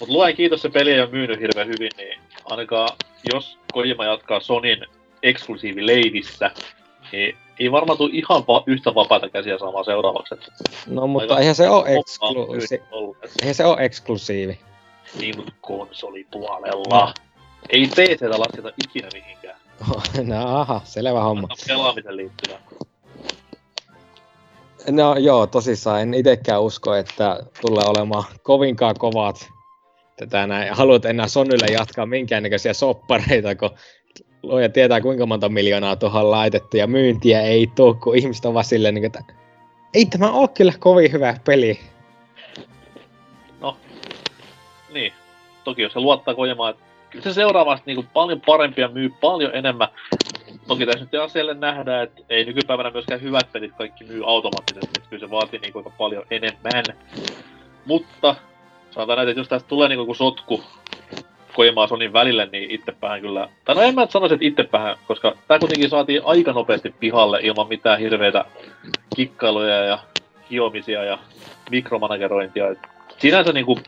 Mutta 0.00 0.14
luen 0.14 0.36
kiitos, 0.36 0.62
se 0.62 0.68
peli 0.68 1.00
on 1.00 1.10
myynyt 1.10 1.40
hirveän 1.40 1.66
hyvin, 1.68 1.90
niin 1.96 2.20
ainakaan 2.44 2.88
jos 3.32 3.58
Kojima 3.72 4.04
jatkaa 4.04 4.40
Sonin 4.40 4.86
eksklusiivileivissä, 5.22 6.50
niin 7.12 7.36
ei 7.60 7.72
varmaan 7.72 7.98
tule 7.98 8.10
ihan 8.12 8.44
va- 8.48 8.62
yhtä 8.66 8.94
vapaata 8.94 9.28
käsiä 9.28 9.58
saamaan 9.58 9.84
seuraavaksi. 9.84 10.34
No 10.86 11.06
mutta 11.06 11.34
Aika 11.34 11.40
eihän 11.40 11.54
se 11.54 11.68
ole 11.68 11.94
eksklusiivi. 11.94 12.84
Eihän 13.42 13.54
se 13.54 13.64
ole 13.64 13.84
eksklusiivi. 13.84 14.58
Niin, 15.20 15.36
mutta 15.36 15.52
konsolipuolella. 15.60 17.14
Ei 17.70 17.86
PCtä 17.86 18.30
lasketa 18.30 18.72
ikinä 18.84 19.08
mihinkään. 19.14 19.56
no 20.28 20.46
aha, 20.46 20.80
selvä 20.84 21.20
homma. 21.20 21.48
Pelaamisen 21.68 22.16
liittyvä. 22.16 22.58
No 24.90 25.16
joo, 25.16 25.46
tosissaan 25.46 26.00
en 26.00 26.14
itekään 26.14 26.62
usko, 26.62 26.94
että 26.94 27.40
tulee 27.60 27.84
olemaan 27.86 28.24
kovinkaan 28.42 28.94
kovat 28.98 29.48
tätä 30.16 30.46
näin. 30.46 30.74
Haluat 30.74 31.04
enää 31.04 31.28
Sonylle 31.28 31.66
jatkaa 31.66 32.06
minkäännäköisiä 32.06 32.72
soppareita, 32.72 33.54
kun 33.54 33.70
luoja 34.42 34.68
tietää 34.68 35.00
kuinka 35.00 35.26
monta 35.26 35.48
miljoonaa 35.48 35.96
tuohon 35.96 36.30
laitettu 36.30 36.76
ja 36.76 36.86
myyntiä 36.86 37.40
ei 37.40 37.66
tuu, 37.66 37.94
kun 37.94 38.16
ihmiset 38.16 38.44
on 38.44 38.54
vaan 38.54 38.64
silleen, 38.64 38.94
niin 38.94 39.04
että 39.04 39.24
ei 39.94 40.06
tämä 40.06 40.32
ole 40.32 40.48
kyllä 40.48 40.72
kovin 40.78 41.12
hyvä 41.12 41.36
peli. 41.44 41.80
No, 43.60 43.76
niin. 44.92 45.12
Toki 45.64 45.82
jos 45.82 45.92
se 45.92 46.00
luottaa 46.00 46.34
Kojimaan, 46.34 46.70
että 46.70 46.82
kyllä 47.10 47.22
se 47.22 47.32
seuraavasti 47.32 47.84
niin 47.86 47.96
kuin 47.96 48.08
paljon 48.12 48.40
parempia 48.40 48.88
myy 48.88 49.08
paljon 49.20 49.54
enemmän. 49.54 49.88
Toki 50.66 50.86
tässä 50.86 51.04
nyt 51.04 51.14
asialle 51.14 51.54
nähdään, 51.54 52.04
että 52.04 52.22
ei 52.28 52.44
nykypäivänä 52.44 52.90
myöskään 52.90 53.22
hyvät 53.22 53.52
pelit 53.52 53.72
kaikki 53.78 54.04
myy 54.04 54.22
automaattisesti, 54.26 54.90
että 54.96 55.10
kyllä 55.10 55.26
se 55.26 55.30
vaatii 55.30 55.58
niin 55.58 55.72
kuin 55.72 55.84
paljon 55.98 56.24
enemmän. 56.30 56.84
Mutta 57.84 58.36
sanotaan 58.96 59.16
näin, 59.16 59.28
että 59.28 59.40
jos 59.40 59.48
tästä 59.48 59.68
tulee 59.68 59.88
niinku 59.88 60.14
sotku 60.14 60.62
Kojimaa 61.54 61.86
Sonin 61.86 62.12
välille, 62.12 62.48
niin 62.52 62.70
ittepäähän 62.70 63.20
kyllä... 63.20 63.48
Tai 63.64 63.74
no 63.74 63.80
en 63.80 63.94
mä 63.94 64.06
sanoisi, 64.10 64.34
että 64.34 64.46
ittepäähän, 64.46 64.96
koska 65.06 65.36
tää 65.48 65.58
kuitenkin 65.58 65.90
saatiin 65.90 66.22
aika 66.24 66.52
nopeasti 66.52 66.94
pihalle 67.00 67.40
ilman 67.42 67.68
mitään 67.68 67.98
hirveitä 67.98 68.44
kikkailuja 69.16 69.84
ja 69.84 69.98
hiomisia 70.50 71.04
ja 71.04 71.18
mikromanagerointia. 71.70 72.68
Et 72.68 72.78
sinänsä 73.18 73.52
niinku, 73.52 73.78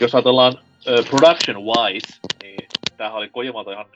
jos 0.00 0.14
ajatellaan 0.14 0.52
uh, 0.52 1.08
production 1.10 1.64
wise, 1.64 2.20
niin 2.42 2.68
tämähän 2.96 3.18
oli 3.18 3.28
Kojimalta 3.28 3.72
ihan 3.72 3.86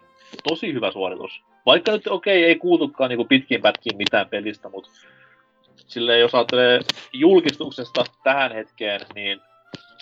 tosi 0.48 0.72
hyvä 0.72 0.90
suoritus. 0.90 1.42
Vaikka 1.66 1.92
nyt 1.92 2.06
okei, 2.06 2.38
okay, 2.38 2.48
ei 2.48 2.56
kuultukaan 2.56 3.08
niinku 3.08 3.24
pitkin 3.24 3.62
pätkiin 3.62 3.96
mitään 3.96 4.28
pelistä, 4.28 4.68
mutta 4.68 4.90
silleen 5.76 6.20
jos 6.20 6.34
ajattelee 6.34 6.80
julkistuksesta 7.12 8.04
tähän 8.24 8.52
hetkeen, 8.52 9.00
niin 9.14 9.40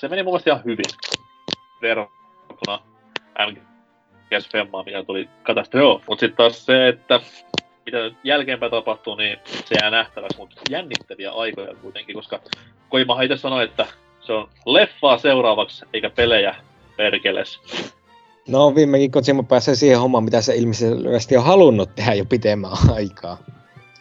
se 0.00 0.08
meni 0.08 0.22
mun 0.22 0.32
mielestä 0.32 0.50
ihan 0.50 0.64
hyvin 0.64 0.84
verrattuna 1.82 2.82
MGS 3.50 4.48
Femmaan, 4.53 4.84
mikä 4.84 5.03
tuli 5.03 5.28
katastrofi. 5.42 6.05
Mutta 6.09 6.20
sitten 6.20 6.36
taas 6.36 6.66
se, 6.66 6.88
että 6.88 7.20
mitä 7.86 7.98
nyt 7.98 8.16
jälkeenpäin 8.24 8.72
tapahtuu, 8.72 9.14
niin 9.14 9.38
se 9.44 9.74
jää 9.80 9.90
nähtäväksi, 9.90 10.38
mutta 10.38 10.61
jännittäviä 10.70 11.30
aikoja 11.30 11.74
kuitenkin, 11.82 12.14
koska 12.14 12.40
Koima 12.88 13.22
itse 13.22 13.36
sanoi, 13.36 13.64
että 13.64 13.86
se 14.20 14.32
on 14.32 14.48
leffaa 14.66 15.18
seuraavaksi, 15.18 15.84
eikä 15.92 16.11
pelejä 16.11 16.55
perkeles. 16.96 17.61
No 18.48 18.74
viimekin 18.74 19.11
Kojima 19.11 19.42
pääsee 19.42 19.74
siihen 19.74 20.01
hommaan, 20.01 20.24
mitä 20.24 20.40
se 20.40 20.57
ilmeisesti 20.57 21.36
on 21.36 21.44
halunnut 21.44 21.94
tehdä 21.94 22.14
jo 22.14 22.24
pitemmän 22.24 22.70
aikaa. 22.94 23.38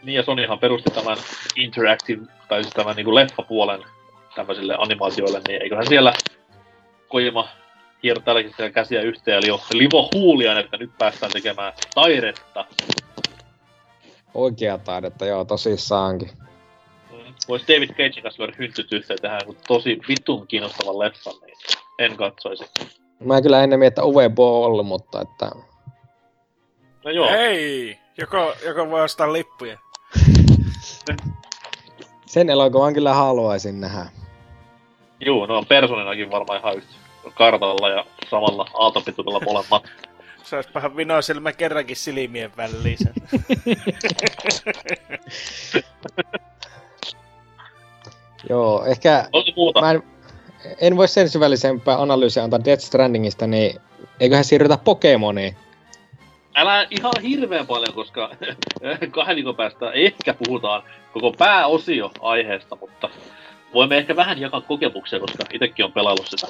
Niin 0.03 0.15
ja 0.15 0.23
Sonyhan 0.23 0.59
perusti 0.59 0.91
tämän 0.91 1.17
interactive, 1.55 2.25
tai 2.47 2.63
siis 2.63 2.73
tämän 2.73 2.95
niin 2.95 3.15
leffapuolen 3.15 3.83
tämmöisille 4.39 4.75
animaatioille, 4.77 5.41
niin 5.47 5.61
eiköhän 5.61 5.87
siellä 5.87 6.13
Kojima 7.07 7.47
hierro 8.03 8.23
tälläkin 8.23 8.53
käsiä 8.73 9.01
yhteen, 9.01 9.37
eli 9.37 9.47
jo 9.47 9.61
livo 9.73 10.09
huulian, 10.13 10.57
että 10.57 10.77
nyt 10.77 10.91
päästään 10.97 11.31
tekemään 11.31 11.73
taidetta. 11.95 12.65
Oikea 14.33 14.77
taidetta, 14.77 15.25
joo, 15.25 15.45
tosissaankin. 15.45 16.29
Mm. 17.11 17.33
Voisi 17.47 17.67
David 17.67 17.89
Cagein 17.89 18.23
kanssa 18.23 18.43
lyödä 18.43 18.55
hyntyt 18.59 18.91
yhteen 18.91 19.19
tähän, 19.21 19.41
kun 19.45 19.55
tosi 19.67 19.99
vitun 20.07 20.47
kiinnostavan 20.47 20.99
leffan, 20.99 21.33
niin 21.45 21.57
en 21.99 22.17
katsoisi. 22.17 22.65
Mä 23.19 23.41
kyllä 23.41 23.63
enemmän, 23.63 23.87
että 23.87 24.03
Uvebo 24.03 24.65
ollut, 24.65 24.85
mutta 24.85 25.21
että... 25.21 25.51
No 27.05 27.11
joo. 27.11 27.29
Ei! 27.29 27.99
Joko, 28.17 28.53
joko 28.65 28.89
voi 28.89 29.01
ostaa 29.01 29.33
lippuja. 29.33 29.77
Sen 32.25 32.49
elokuvan 32.49 32.93
kyllä 32.93 33.13
haluaisin 33.13 33.81
nähdä. 33.81 34.18
Juu, 35.25 35.45
no 35.45 35.63
personinakin 35.63 36.31
varmaan 36.31 36.59
ihan 36.59 36.75
yhtä 36.77 36.93
kartalla 37.33 37.89
ja 37.89 38.05
samalla 38.29 38.65
aaltopituudella 38.73 39.39
molemmat. 39.39 39.83
Se 40.43 40.55
olisi 40.55 40.69
pahan 40.71 40.95
vinosilmä 40.95 41.51
kerrankin 41.51 41.95
silmien 41.95 42.51
väliin. 42.57 42.97
sen. 42.97 43.13
Joo, 48.49 48.85
ehkä 48.85 49.29
Onko 49.33 49.51
muuta? 49.55 49.81
mä 49.81 49.91
en, 49.91 50.03
en 50.81 50.97
voi 50.97 51.07
sen 51.07 51.29
syvällisempää 51.29 52.01
analyysiä 52.01 52.43
antaa 52.43 52.65
Death 52.65 52.83
Strandingista, 52.83 53.47
niin 53.47 53.79
eiköhän 54.19 54.43
siirrytä 54.45 54.77
Pokemoniin. 54.77 55.55
Älä 56.55 56.87
ihan 56.89 57.13
hirveän 57.21 57.67
paljon, 57.67 57.93
koska 57.93 58.29
kahden 59.11 59.35
viikon 59.35 59.55
päästä 59.55 59.91
ehkä 59.91 60.35
puhutaan 60.45 60.83
koko 61.13 61.31
pääosio 61.37 62.11
aiheesta, 62.21 62.77
mutta 62.81 63.09
voimme 63.73 63.97
ehkä 63.97 64.15
vähän 64.15 64.39
jakaa 64.39 64.61
kokemuksia, 64.61 65.19
koska 65.19 65.43
itsekin 65.53 65.85
on 65.85 65.91
pelaillut 65.91 66.27
sitä. 66.27 66.47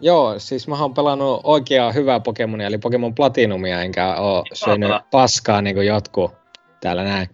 Joo, 0.00 0.38
siis 0.38 0.68
mä 0.68 0.82
oon 0.82 0.94
pelannut 0.94 1.40
oikeaa 1.44 1.92
hyvää 1.92 2.20
Pokemonia, 2.20 2.66
eli 2.66 2.78
Pokemon 2.78 3.14
Platinumia, 3.14 3.82
enkä 3.82 4.16
oo 4.16 4.44
syönyt 4.52 4.88
Saatana. 4.88 5.08
paskaa 5.10 5.62
niin 5.62 5.76
kuin 5.76 5.86
jotkut 5.86 6.32
täällä 6.80 7.04
näin. 7.04 7.28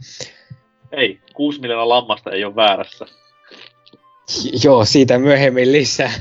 Ei, 0.93 1.21
6 1.35 1.61
miljoonaa 1.61 1.89
lammasta 1.89 2.31
ei 2.31 2.45
ole 2.45 2.57
väärässä. 2.57 3.07
Joo, 4.65 4.85
siitä 4.85 5.19
myöhemmin 5.19 5.73
lisää. 5.73 6.13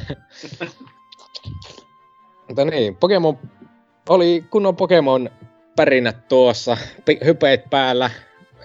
Mutta 2.47 2.65
niin, 2.65 2.95
Pokemon 2.95 3.39
oli 4.09 4.45
kunnon 4.49 4.75
Pokemon 4.75 5.29
pärinät 5.75 6.27
tuossa, 6.27 6.77
hypeet 7.25 7.69
päällä. 7.69 8.09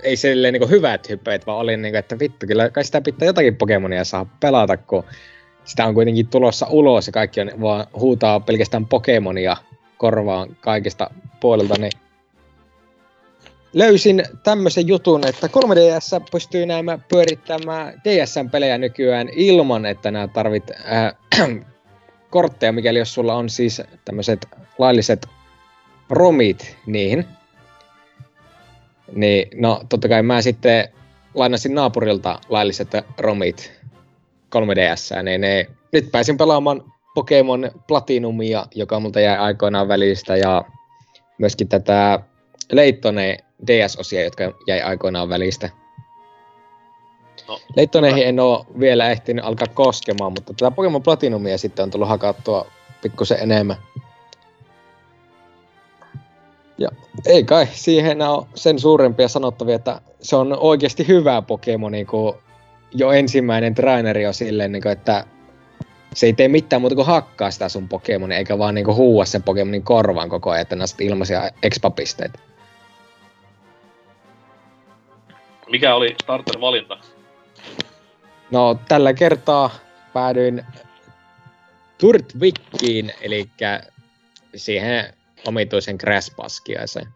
Ei 0.03 0.17
silleen 0.17 0.53
niin 0.53 0.71
hyvät 0.71 1.09
hypeet, 1.09 1.47
vaan 1.47 1.59
oli 1.59 1.77
niin 1.77 1.93
kuin, 1.93 1.99
että 1.99 2.19
vittu, 2.19 2.47
kyllä 2.47 2.71
kai 2.71 2.85
sitä 2.85 3.01
pitää 3.01 3.27
jotakin 3.27 3.57
Pokemonia 3.57 4.05
saa 4.05 4.37
pelata, 4.41 4.77
kun 4.77 5.05
sitä 5.65 5.87
on 5.87 5.95
kuitenkin 5.95 6.27
tulossa 6.27 6.67
ulos 6.71 7.07
ja 7.07 7.13
kaikki 7.13 7.41
on 7.41 7.51
vaan 7.61 7.87
huutaa 8.01 8.41
pelkästään 8.41 8.87
Pokemonia 8.87 9.57
korvaan 9.99 10.57
kaikista 10.61 11.11
puolilta, 11.41 11.75
niin 11.79 11.93
löysin 13.73 14.23
tämmöisen 14.45 14.89
jutun, 14.89 15.27
että 15.27 15.47
3DS 15.47 16.27
pystyy 16.33 16.67
nämä 16.67 16.99
pyörittämään 17.09 18.03
DSN-pelejä 18.05 18.79
nykyään 18.79 19.29
ilman, 19.33 19.87
että 19.87 20.11
nämä 20.11 20.29
tarvit 20.29 20.71
äh, 20.71 21.49
kortteja, 22.31 22.73
mikäli 22.73 22.99
jos 22.99 23.15
sulla 23.15 23.35
on 23.35 23.51
siis 23.51 23.83
tämmöiset 24.05 24.49
lailliset 24.79 25.27
romit 26.11 26.77
niihin. 26.87 27.25
Niin, 29.13 29.49
no 29.55 29.81
totta 29.89 30.09
kai 30.09 30.23
mä 30.23 30.43
sitten 30.43 30.89
lainasin 31.35 31.75
naapurilta 31.75 32.41
lailliset 32.49 32.89
romit 33.19 33.73
3DS, 34.57 35.23
niin 35.23 35.41
ne, 35.41 35.67
nyt 35.93 36.13
pääsin 36.13 36.37
pelaamaan 36.37 36.93
Pokemon 37.15 37.71
Platinumia, 37.89 38.67
joka 38.75 39.01
multa 39.01 39.21
jäi 39.21 39.37
aikoinaan 39.37 39.89
välistä, 39.89 40.37
ja 40.37 40.65
myöskin 41.39 41.69
tätä 41.69 42.21
Leittone 42.73 43.37
DS-osia, 43.67 44.25
jotka 44.25 44.53
jäi 44.67 44.81
aikoinaan 44.81 45.29
välistä. 45.29 45.71
No, 47.49 47.59
Leittoneihin 47.77 48.27
en 48.27 48.41
oo 48.41 48.67
vielä 48.81 49.11
ehtinyt 49.11 49.45
alkaa 49.45 49.69
koskemaan, 49.75 50.33
mutta 50.33 50.55
tätä 50.55 50.71
Pokemon 50.71 51.03
Platinumia 51.03 51.59
sitten 51.59 51.83
on 51.83 51.91
tullut 51.91 52.09
hakattua 52.09 52.67
pikkusen 53.03 53.39
enemmän. 53.41 53.77
Ja 56.79 56.89
ei 57.27 57.45
kai 57.45 57.67
siihen 57.73 58.23
ole 58.23 58.47
sen 58.55 58.79
suurempia 58.79 59.29
sanottavia, 59.29 59.75
että 59.75 60.01
se 60.21 60.37
on 60.37 60.59
oikeasti 60.61 61.09
hyvä 61.09 61.43
Pokemoni, 61.43 62.05
kun 62.05 62.35
jo 62.95 63.11
ensimmäinen 63.13 63.75
traineri 63.75 64.27
on 64.27 64.35
silleen, 64.35 64.73
niin 64.73 64.83
kuin, 64.83 64.93
että 64.93 65.25
se 66.15 66.27
ei 66.27 66.33
tee 66.33 66.49
mitään 66.49 66.83
muuta 66.83 66.95
kuin 66.95 67.07
hakkaa 67.07 67.51
sitä 67.51 67.69
sun 67.69 67.89
Pokemonia, 67.89 68.39
eikä 68.39 68.59
vaan 68.59 68.75
niin 68.75 68.87
huua 68.87 69.25
sen 69.25 69.43
Pokemonin 69.43 69.83
korvaan 69.83 70.29
koko 70.29 70.51
ajan, 70.51 70.63
että 70.63 70.77
näistä 70.77 71.05
ilmaisia 71.05 71.51
expa-pisteitä. 71.63 72.39
mikä 75.71 75.95
oli 75.95 76.17
starter-valinta? 76.23 76.99
No, 78.51 78.79
tällä 78.89 79.13
kertaa 79.13 79.71
päädyin 80.13 80.65
Turtwickiin, 81.99 83.13
eli 83.21 83.51
siihen 84.57 85.15
omituisen 85.47 85.97
Grasspaskiaiseen. 86.01 87.07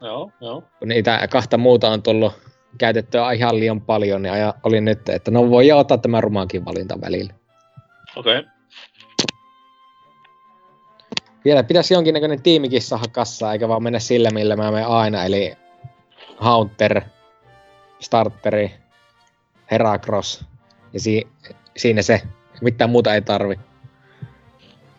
Joo, 0.00 0.32
joo. 0.40 0.62
Kun 0.78 0.88
niitä 0.88 1.28
kahta 1.30 1.58
muuta 1.58 1.90
on 1.90 2.02
tullut 2.02 2.32
käytettyä 2.78 3.32
ihan 3.32 3.60
liian 3.60 3.80
paljon, 3.80 4.22
niin 4.22 4.34
oli 4.62 4.80
nyt, 4.80 5.08
että 5.08 5.30
no 5.30 5.50
voi 5.50 5.72
ottaa 5.72 5.98
tämä 5.98 6.20
rumaankin 6.20 6.64
valinta 6.64 7.00
välillä. 7.00 7.34
Okei. 8.16 8.38
Okay. 8.38 8.50
Vielä 11.44 11.62
pitäisi 11.62 11.94
jonkinnäköinen 11.94 12.42
tiimikin 12.42 12.82
saada 12.82 13.04
kassaa, 13.12 13.52
eikä 13.52 13.68
vaan 13.68 13.82
mennä 13.82 13.98
sillä, 13.98 14.30
millä 14.30 14.56
mä 14.56 14.70
menen 14.70 14.86
aina, 14.86 15.24
eli 15.24 15.56
Haunter, 16.36 17.00
Starteri, 18.00 18.70
Heracross, 19.70 20.44
ja 20.92 21.00
si- 21.00 21.28
siinä 21.76 22.02
se. 22.02 22.22
Mitään 22.60 22.90
muuta 22.90 23.14
ei 23.14 23.22
tarvi. 23.22 23.54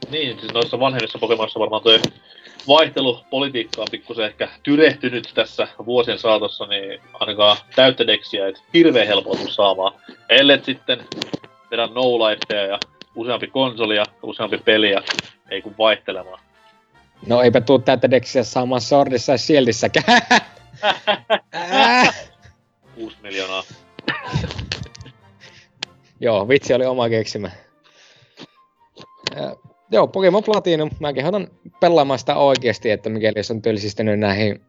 Niin, 0.10 0.40
siis 0.40 0.54
noissa 0.54 0.80
vanhemmissa 0.80 1.20
Pokemonissa 1.20 1.60
varmaan 1.60 1.84
toi 1.84 2.00
vaihtelupolitiikka 2.70 3.82
on 3.82 3.88
pikkusen 3.92 4.26
ehkä 4.26 4.50
tyrehtynyt 4.64 5.32
tässä 5.36 5.68
vuosien 5.86 6.20
saatossa, 6.20 6.66
niin 6.66 7.02
ainakaan 7.14 7.58
täyttä 7.76 8.08
deksiä 8.08 8.48
et 8.48 8.64
hirveän 8.74 9.08
helppoa 9.08 9.36
tuu 9.36 9.50
saamaan. 9.50 9.94
Ellet 10.30 10.66
sitten 10.66 11.06
vedä 11.72 11.88
no 11.88 12.04
ja 12.70 12.80
useampi 13.16 13.48
konsoli 13.48 13.96
ja 13.96 14.06
useampi 14.24 14.58
peliä, 14.58 15.02
ei 15.50 15.62
kun 15.62 15.76
vaihtelemaan. 15.78 16.40
No 17.28 17.42
eipä 17.42 17.62
tuu 17.62 17.80
täyttä 17.80 18.12
deksiä 18.12 18.44
saamaan 18.44 18.82
Swordissa 18.82 19.32
ja 19.32 19.38
Shieldissäkään. 19.38 20.22
Äh. 21.54 22.30
6 22.96 23.18
miljoonaa. 23.24 23.64
Joo, 26.20 26.48
vitsi 26.48 26.74
oli 26.74 26.86
oma 26.86 27.10
keksimä. 27.10 27.52
Ja, 29.36 29.56
joo, 29.92 30.08
Pokemon 30.08 30.44
Platinum. 30.44 30.90
Mä 31.00 31.14
kehotan 31.14 31.48
pelaamaan 31.80 32.20
sitä 32.20 32.36
oikeasti, 32.36 32.92
että 32.92 33.10
mikäli 33.10 33.40
jos 33.40 33.52
on 33.52 33.62
tylsistynyt 33.62 34.20
näihin 34.20 34.62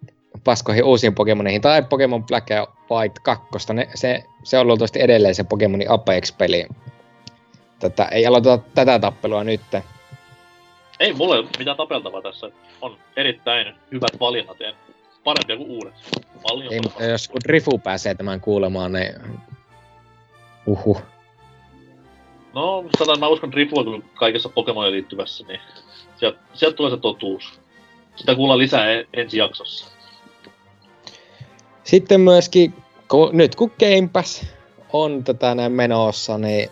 paskoihin 0.44 0.84
uusiin 0.84 1.14
Pokemoneihin, 1.14 1.60
tai 1.60 1.82
Pokemon 1.82 2.24
Black 2.24 2.50
ja 2.50 2.66
White 2.90 3.20
2, 3.22 3.48
ne, 3.72 3.88
se, 3.94 4.24
se 4.42 4.58
on 4.58 4.66
luultavasti 4.66 5.02
edelleen 5.02 5.34
se 5.34 5.44
Pokemonin 5.44 5.90
Apex-peli. 5.90 6.66
Tätä, 7.78 8.04
ei 8.04 8.26
aloiteta 8.26 8.58
tätä 8.74 8.98
tappelua 8.98 9.44
nyt. 9.44 9.60
Ei 11.00 11.12
mulla 11.12 11.34
ole 11.34 11.46
mitään 11.58 11.76
tapeltavaa 11.76 12.22
tässä. 12.22 12.50
On 12.80 12.96
erittäin 13.16 13.74
hyvät 13.92 14.20
valinnat 14.20 14.60
ja 14.60 14.72
parempia 15.24 15.56
kuin 15.56 15.70
uudet. 15.70 15.94
Paljon 16.42 16.72
Ei, 16.72 17.08
jos 17.10 17.28
kun 17.28 17.40
Rifu 17.44 17.78
pääsee 17.78 18.14
tämän 18.14 18.40
kuulemaan, 18.40 18.92
niin... 18.92 19.14
Uhu. 20.66 21.00
No, 22.54 22.84
sanotaan, 22.98 23.20
mä 23.20 23.28
uskon 23.28 23.54
Rifua 23.54 23.84
kyllä 23.84 24.00
kaikessa 24.14 24.48
Pokemonin 24.48 24.92
liittyvässä, 24.92 25.44
niin 25.48 25.60
sieltä, 26.16 26.38
sieltä 26.54 26.76
tulee 26.76 26.90
se 26.90 26.96
totuus. 26.96 27.60
Sitä 28.16 28.34
kuullaan 28.34 28.58
lisää 28.58 28.86
ensi 29.14 29.38
jaksossa. 29.38 29.86
Sitten 31.84 32.20
myöskin, 32.20 32.74
kun, 33.08 33.30
nyt 33.32 33.54
kun 33.54 33.72
Game 33.78 34.08
Pass 34.12 34.46
on 34.92 35.24
tätä 35.24 35.54
näin 35.54 35.72
menossa, 35.72 36.38
niin 36.38 36.70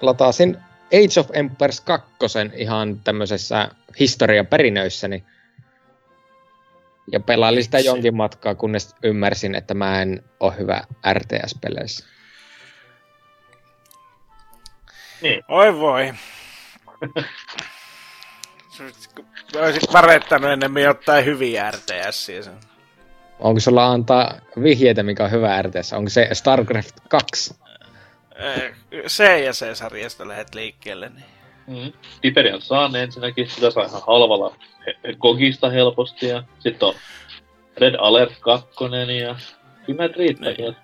latasin 0.00 0.56
Age 0.86 1.20
of 1.20 1.30
Empires 1.32 1.80
2 1.80 2.12
ihan 2.54 3.00
tämmöisessä 3.04 3.68
historiaperinnöissäni. 4.00 5.24
Ja 7.12 7.20
pelailin 7.20 7.64
sitä 7.64 7.78
jonkin 7.78 8.16
matkaa, 8.16 8.54
kunnes 8.54 8.94
ymmärsin, 9.02 9.54
että 9.54 9.74
mä 9.74 10.02
en 10.02 10.24
ole 10.40 10.58
hyvä 10.58 10.82
RTS-peleissä. 11.12 12.13
Niin. 15.24 15.44
Oi 15.48 15.78
voi. 15.78 16.12
Olisit 19.62 19.92
varettanut 19.92 20.50
ennemmin 20.50 20.82
jotain 20.82 21.24
hyviä 21.24 21.70
RTS. 21.70 22.30
Onko 23.38 23.60
sulla 23.60 23.86
antaa 23.86 24.34
vihjeitä, 24.62 25.02
mikä 25.02 25.24
on 25.24 25.30
hyvä 25.30 25.62
RTS? 25.62 25.92
Onko 25.92 26.10
se 26.10 26.28
StarCraft 26.32 26.94
2? 27.08 27.54
Eh, 28.36 28.72
C 29.06 29.18
ja 29.44 29.52
C-sarjasta 29.52 30.28
lähdet 30.28 30.54
liikkeelle. 30.54 31.08
Niin. 31.08 31.24
Mm. 31.66 31.92
Hyperion 32.24 32.62
saan 32.62 32.96
ensinnäkin, 32.96 33.50
sitä 33.50 33.70
saa 33.70 33.84
ihan 33.84 34.02
halvalla 34.06 34.56
he- 34.86 35.14
Gogista 35.20 35.70
helposti 35.70 36.28
ja 36.28 36.42
sitten 36.58 36.88
on 36.88 36.94
Red 37.76 37.94
Alert 37.98 38.32
2 38.40 38.68
ja 39.22 39.36
kyllä 39.86 39.98
näitä 39.98 40.14
riittää. 40.18 40.52
Niin. 40.52 40.76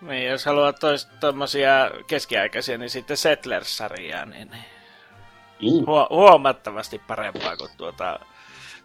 Niin, 0.00 0.28
jos 0.28 0.46
haluat 0.46 0.78
tois 0.80 1.06
tommosia 1.20 1.90
keskiaikaisia, 2.06 2.78
niin 2.78 2.90
sitten 2.90 3.16
Settlers-sarjaa, 3.16 4.26
niin, 4.26 4.50
niin 4.50 5.84
Hu- 5.84 6.10
huomattavasti 6.10 6.98
parempaa 7.06 7.56
kuin 7.56 7.70
tuota, 7.76 8.20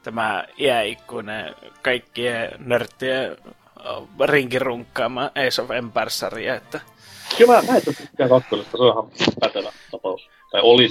tämä 0.03 0.45
iäikkuinen 0.59 1.55
kaikkien 1.81 2.51
nörttien 2.57 3.37
rinkirunkkaama 4.25 5.25
Ace 5.25 5.61
of 5.61 5.71
Empires-sarja, 5.71 6.55
että... 6.55 6.81
Kyllä 7.37 7.53
mä 7.53 7.61
näin, 7.61 7.77
että 7.77 7.93
tykkään 7.93 8.29
kakkosesta, 8.29 8.77
se 8.77 8.83
on 8.83 9.11
ihan 9.19 9.31
pätevä 9.39 9.71
tapaus. 9.91 10.29
Tai 10.51 10.61
oli 10.61 10.89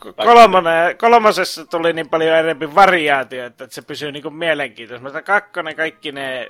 kun 0.00 0.14
kolmonen, 0.14 0.98
kolmosessa 0.98 1.66
tuli 1.66 1.92
niin 1.92 2.08
paljon 2.08 2.36
enemmän 2.36 2.74
variaatioita, 2.74 3.64
että 3.64 3.74
se 3.74 3.82
pysyy 3.82 4.12
niinku 4.12 4.30
mielenkiintoista. 4.30 5.02
Mutta 5.02 5.22
kakkonen 5.22 5.76
kaikki 5.76 6.12
ne 6.12 6.48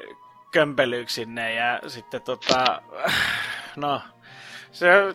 kömpelyyksinne 0.55 1.55
ja 1.55 1.80
sitten 1.86 2.22
tota, 2.22 2.82
no, 3.76 4.00
se, 4.72 5.14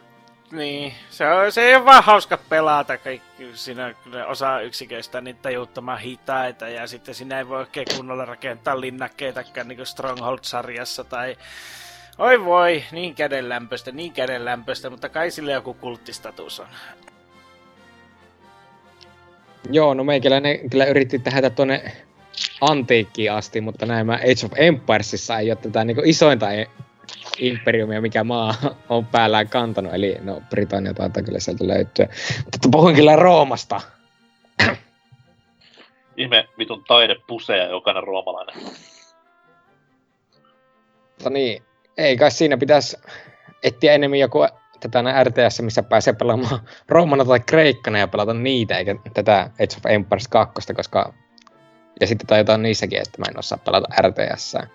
niin, 0.51 0.93
se, 1.09 1.27
on, 1.27 1.51
se 1.51 1.61
ei 1.61 1.75
ole 1.75 1.85
vaan 1.85 2.03
hauska 2.03 2.37
pelata 2.37 2.97
kaikki 2.97 3.49
siinä 3.53 3.93
osa 4.27 4.61
yksiköistä 4.61 5.21
niin 5.21 5.35
tajuttoman 5.35 5.99
hitaita 5.99 6.69
ja 6.69 6.87
sitten 6.87 7.15
sinä 7.15 7.37
ei 7.37 7.47
voi 7.47 7.59
oikein 7.59 7.87
kunnolla 7.95 8.25
rakentaa 8.25 8.81
linnakkeitakaan 8.81 9.67
niin 9.67 9.77
kuin 9.77 9.87
Stronghold-sarjassa 9.87 11.03
tai 11.03 11.37
Oi 12.17 12.45
voi, 12.45 12.83
niin 12.91 13.15
kädenlämpöistä, 13.15 13.91
niin 13.91 14.13
kädenlämpöistä, 14.13 14.89
mutta 14.89 15.09
kai 15.09 15.31
sille 15.31 15.51
joku 15.51 15.73
kulttistatus 15.73 16.59
on. 16.59 16.67
Joo, 19.71 19.93
no 19.93 20.03
meikäläinen 20.03 20.69
kyllä 20.69 20.85
yritti 20.85 21.19
tehdä 21.19 21.49
tuonne 21.49 21.91
antiikkiin 22.61 23.31
asti, 23.31 23.61
mutta 23.61 23.85
näin 23.85 24.09
Age 24.09 24.45
of 24.45 24.51
Empiresissa 24.55 25.39
ei 25.39 25.51
ole 25.51 25.55
tätä 25.55 25.83
niin 25.83 26.05
isointa 26.05 26.51
e- 26.51 26.67
imperiumia, 27.39 28.01
mikä 28.01 28.23
maa 28.23 28.53
on 28.89 29.05
päällään 29.05 29.49
kantanut, 29.49 29.93
eli 29.93 30.17
no 30.21 30.41
Britannia 30.49 30.93
taitaa 30.93 31.23
kyllä 31.23 31.39
sieltä 31.39 31.67
löytyä. 31.67 32.07
Mutta 32.45 32.69
puhuin 32.71 32.95
kyllä 32.95 33.15
Roomasta. 33.15 33.81
Ihme 36.17 36.47
vitun 36.57 36.83
taidepuseja 36.87 37.63
jokainen 37.63 38.03
roomalainen. 38.03 38.55
Mutta 41.09 41.29
niin, 41.29 41.63
ei 41.97 42.17
kai 42.17 42.31
siinä 42.31 42.57
pitäisi 42.57 42.97
etsiä 43.63 43.93
enemmän 43.93 44.19
joku 44.19 44.39
tätä 44.79 45.23
RTS, 45.23 45.61
missä 45.61 45.83
pääsee 45.83 46.13
pelaamaan 46.13 46.59
Roomana 46.89 47.25
tai 47.25 47.39
Kreikkana 47.39 47.99
ja 47.99 48.07
pelata 48.07 48.33
niitä, 48.33 48.77
eikä 48.77 48.95
tätä 49.13 49.39
Age 49.41 49.77
of 49.77 49.85
Empires 49.85 50.27
2, 50.27 50.73
koska... 50.73 51.13
Ja 51.99 52.07
sitten 52.07 52.27
tai 52.27 52.37
jotain 52.37 52.61
niissäkin, 52.61 53.01
että 53.01 53.17
mä 53.17 53.25
en 53.29 53.39
osaa 53.39 53.57
pelata 53.65 53.87
RTS 54.01 54.53
ja 54.53 54.67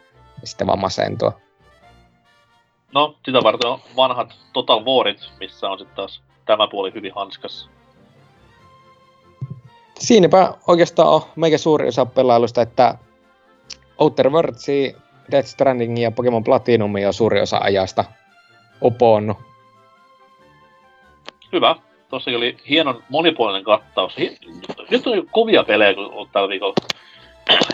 sitten 0.45 0.67
vaan 0.67 0.79
masentua. 0.79 1.41
No, 2.95 3.17
sitä 3.27 3.43
varten 3.43 3.71
on 3.71 3.81
vanhat 3.97 4.35
Total 4.53 4.85
Warit, 4.85 5.21
missä 5.41 5.71
on 5.71 5.79
sitten 5.79 5.97
taas 5.97 6.23
tämä 6.47 6.69
puoli 6.69 6.95
hyvin 6.95 7.13
hanskas. 7.15 7.69
Siinäpä 9.99 10.55
oikeastaan 10.67 11.09
on 11.09 11.23
meikä 11.37 11.59
suuri 11.59 11.89
osa 11.89 12.07
pelailusta, 12.07 12.63
että 12.63 12.99
Outer 13.99 14.31
Worldsia, 14.31 15.01
Death 15.31 15.49
Stranding 15.49 16.03
ja 16.03 16.11
Pokemon 16.11 16.45
Platinum 16.45 16.93
on 17.07 17.15
suuri 17.15 17.41
osa 17.41 17.59
ajasta 17.63 18.05
uponnut 18.83 19.37
hyvä. 21.55 21.77
Tuossa 22.09 22.31
oli 22.31 22.57
hienon 22.69 23.03
monipuolinen 23.09 23.65
kattaus. 23.65 24.17
Nyt 24.91 25.07
on 25.07 25.27
kovia 25.31 25.65
pelejä, 25.65 25.95
kun 25.95 26.11
on 26.13 26.29
tällä 26.33 26.49
viikolla 26.49 26.75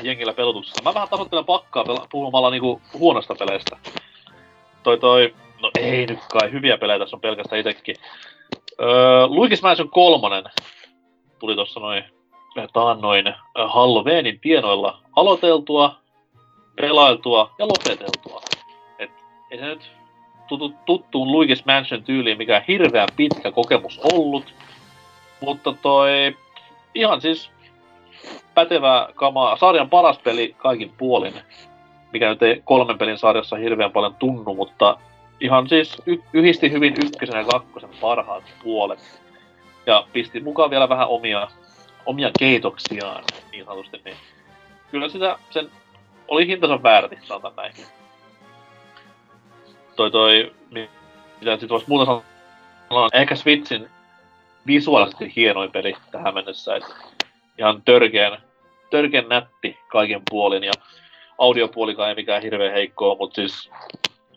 jengillä 0.03 0.33
pelotuksessa. 0.33 0.83
Mä 0.83 0.95
vähän 0.95 1.09
tasoittelen 1.09 1.45
pakkaa 1.45 1.85
pela- 1.85 2.07
puhumalla 2.11 2.51
niinku 2.51 2.81
huonosta 2.99 3.35
peleistä. 3.35 3.77
Toi 4.83 4.99
toi, 4.99 5.35
no 5.63 5.71
ei 5.79 6.07
nyt 6.07 6.19
kai, 6.33 6.53
hyviä 6.53 6.79
pelejä 6.79 6.99
tässä 6.99 7.17
on 7.17 7.21
pelkästään 7.21 7.61
itekin. 7.61 7.97
Öö, 8.81 9.27
Luigi's 9.27 9.63
Mansion 9.63 9.91
3 9.91 10.43
tuli 11.39 11.55
tuossa 11.55 11.81
noin 11.81 12.05
taannoin 12.73 13.35
Halloweenin 13.69 14.41
tienoilla 14.41 14.99
aloiteltua, 15.17 15.97
pelailtua 16.77 17.55
ja 17.59 17.69
lopeteltua. 17.69 18.43
Et 18.99 19.11
ei 19.51 19.59
se 19.59 19.65
nyt 19.65 19.91
tuttuun 20.87 21.29
Luigi's 21.29 21.63
Mansion 21.67 22.05
tyyliin, 22.05 22.39
mikä 22.39 22.57
on 22.57 22.63
hirveän 22.69 23.09
pitkä 23.17 23.53
kokemus 23.53 24.01
ollut. 24.13 24.55
Mutta 25.41 25.75
toi 25.83 26.37
ihan 26.95 27.21
siis 27.21 27.51
pätevä 28.55 29.09
kama, 29.15 29.57
sarjan 29.57 29.91
paras 29.91 30.19
peli 30.19 30.55
kaikin 30.59 30.93
puolin, 30.99 31.35
mikä 32.13 32.29
nyt 32.29 32.43
ei 32.43 32.63
kolmen 32.65 32.99
pelin 32.99 33.19
sarjassa 33.19 33.57
hirveän 33.57 33.93
paljon 33.93 34.15
tunnu, 34.15 34.55
mutta 34.55 34.97
ihan 35.41 35.69
siis 35.69 36.03
y- 36.07 36.23
yhdisti 36.33 36.73
hyvin 36.73 36.95
ykkösen 37.05 37.39
ja 37.39 37.45
kakkosen 37.45 37.91
parhaat 38.01 38.45
puolet. 38.63 39.21
Ja 39.87 40.07
pisti 40.13 40.41
mukaan 40.41 40.71
vielä 40.71 40.89
vähän 40.89 41.09
omia, 41.09 41.49
omia 42.07 42.31
keitoksiaan, 42.39 43.25
niin 43.53 43.65
sanotusti, 43.65 44.01
niin 44.05 44.17
kyllä 44.91 45.09
sitä 45.09 45.39
sen 45.51 45.71
oli 46.29 46.47
hintansa 46.47 46.83
väärti, 46.83 47.19
sanotaan 47.23 47.57
näin 47.57 47.73
toi 50.01 50.11
toi, 50.11 50.53
mitä 50.71 51.57
sit 51.61 51.71
vois 51.71 51.87
muuta 51.87 52.23
sanoa, 52.89 53.09
ehkä 53.13 53.37
Switchin 53.37 53.89
visuaalisesti 54.67 55.33
hienoin 55.37 55.73
peli 55.73 55.97
tähän 56.11 56.35
mennessä, 56.35 56.77
että 56.77 56.95
ihan 57.61 57.83
törkeän, 57.83 58.43
törkeän 58.91 59.29
nätti 59.29 59.79
kaiken 59.89 60.23
puolin 60.31 60.65
ja 60.65 60.73
audiopuolikaan 61.39 62.09
ei 62.09 62.15
mikään 62.15 62.43
hirveän 62.43 62.73
heikkoa, 62.73 63.17
mutta 63.17 63.35
siis 63.35 63.71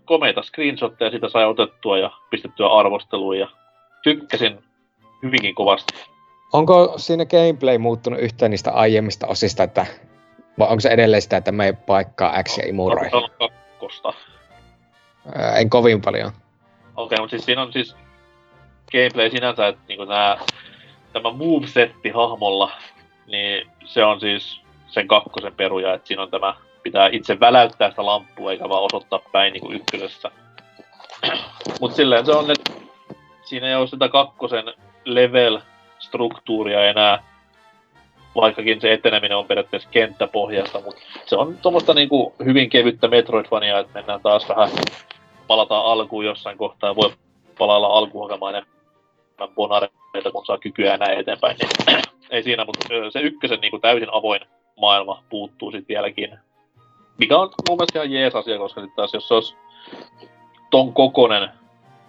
komeita 0.05 0.41
screenshotteja 0.41 1.11
sitä 1.11 1.29
sai 1.29 1.45
otettua 1.45 1.97
ja 1.97 2.11
pistettyä 2.29 2.67
arvosteluun 2.67 3.39
ja 3.39 3.47
tykkäsin 4.03 4.63
hyvinkin 5.23 5.55
kovasti. 5.55 5.93
Onko 6.53 6.93
siinä 6.97 7.25
gameplay 7.25 7.77
muuttunut 7.77 8.19
yhtään 8.19 8.51
niistä 8.51 8.71
aiemmista 8.71 9.27
osista, 9.27 9.63
että 9.63 9.85
vai 10.59 10.67
onko 10.67 10.79
se 10.79 10.89
edelleen 10.89 11.21
sitä, 11.21 11.37
että 11.37 11.51
me 11.51 11.73
paikkaa 11.73 12.43
X 12.43 12.57
ja 12.57 12.67
imuroi? 12.67 13.09
On 13.11 13.29
kakkosta. 13.39 14.13
Ää, 15.35 15.57
en 15.57 15.69
kovin 15.69 16.01
paljon. 16.01 16.27
Okei, 16.27 16.41
okay, 16.95 17.17
mutta 17.19 17.29
siis 17.29 17.45
siinä 17.45 17.61
on 17.61 17.73
siis 17.73 17.95
gameplay 18.91 19.29
sinänsä, 19.29 19.67
että 19.67 19.81
niinku 19.87 20.05
nää, 20.05 20.37
tämä 21.13 21.31
movesetti 21.31 22.09
hahmolla, 22.09 22.71
niin 23.27 23.67
se 23.85 24.03
on 24.03 24.19
siis 24.19 24.61
sen 24.87 25.07
kakkosen 25.07 25.55
peruja, 25.55 25.93
että 25.93 26.07
siinä 26.07 26.23
on 26.23 26.31
tämä, 26.31 26.55
pitää 26.83 27.09
itse 27.11 27.39
väläyttää 27.39 27.89
sitä 27.89 28.05
lamppua 28.05 28.51
eikä 28.51 28.69
vaan 28.69 28.83
osoittaa 28.83 29.19
päin 29.31 29.53
niinku 29.53 29.71
ykkösessä. 29.71 30.31
Mutta 31.81 31.95
silleen 31.95 32.25
se 32.25 32.31
on, 32.31 32.51
että 32.51 32.71
siinä 33.43 33.67
ei 33.67 33.75
ole 33.75 33.87
sitä 33.87 34.09
kakkosen 34.09 34.65
level-struktuuria 35.05 36.85
enää, 36.89 37.23
vaikkakin 38.35 38.81
se 38.81 38.93
eteneminen 38.93 39.37
on 39.37 39.45
periaatteessa 39.45 39.89
kenttäpohjasta, 39.89 40.81
mutta 40.81 41.01
se 41.25 41.35
on 41.35 41.57
tuommoista 41.57 41.93
niinku 41.93 42.33
hyvin 42.45 42.69
kevyttä 42.69 43.07
Metroidvania, 43.07 43.79
että 43.79 43.93
mennään 43.93 44.21
taas 44.21 44.49
vähän 44.49 44.69
palataan 45.47 45.85
alkuun 45.85 46.25
jossain 46.25 46.57
kohtaa 46.57 46.89
ja 46.89 46.95
voi 46.95 47.13
palailla 47.57 47.87
alkuun 47.87 48.29
hakemaan 48.29 48.55
enemmän 48.55 49.55
bonareita, 49.55 50.31
kun 50.31 50.45
saa 50.45 50.57
kykyä 50.57 50.97
näin 50.97 51.19
eteenpäin. 51.19 51.57
Niin, 51.57 52.01
ei 52.29 52.43
siinä, 52.43 52.65
mutta 52.65 52.87
se 53.09 53.19
ykkösen 53.19 53.61
niin 53.61 53.71
kuin 53.71 53.81
täysin 53.81 54.13
avoin 54.13 54.41
maailma 54.79 55.23
puuttuu 55.29 55.71
sitten 55.71 55.87
vieläkin. 55.87 56.37
Mikä 57.17 57.37
on 57.37 57.49
mun 57.67 57.77
mielestä 57.77 57.99
ihan 57.99 58.11
jees 58.11 58.35
asia, 58.35 58.57
koska 58.57 58.81
sitten 58.81 58.95
taas 58.95 59.13
jos 59.13 59.27
se 59.27 59.33
olisi 59.33 59.55
ton 60.71 60.93
kokonen 60.93 61.49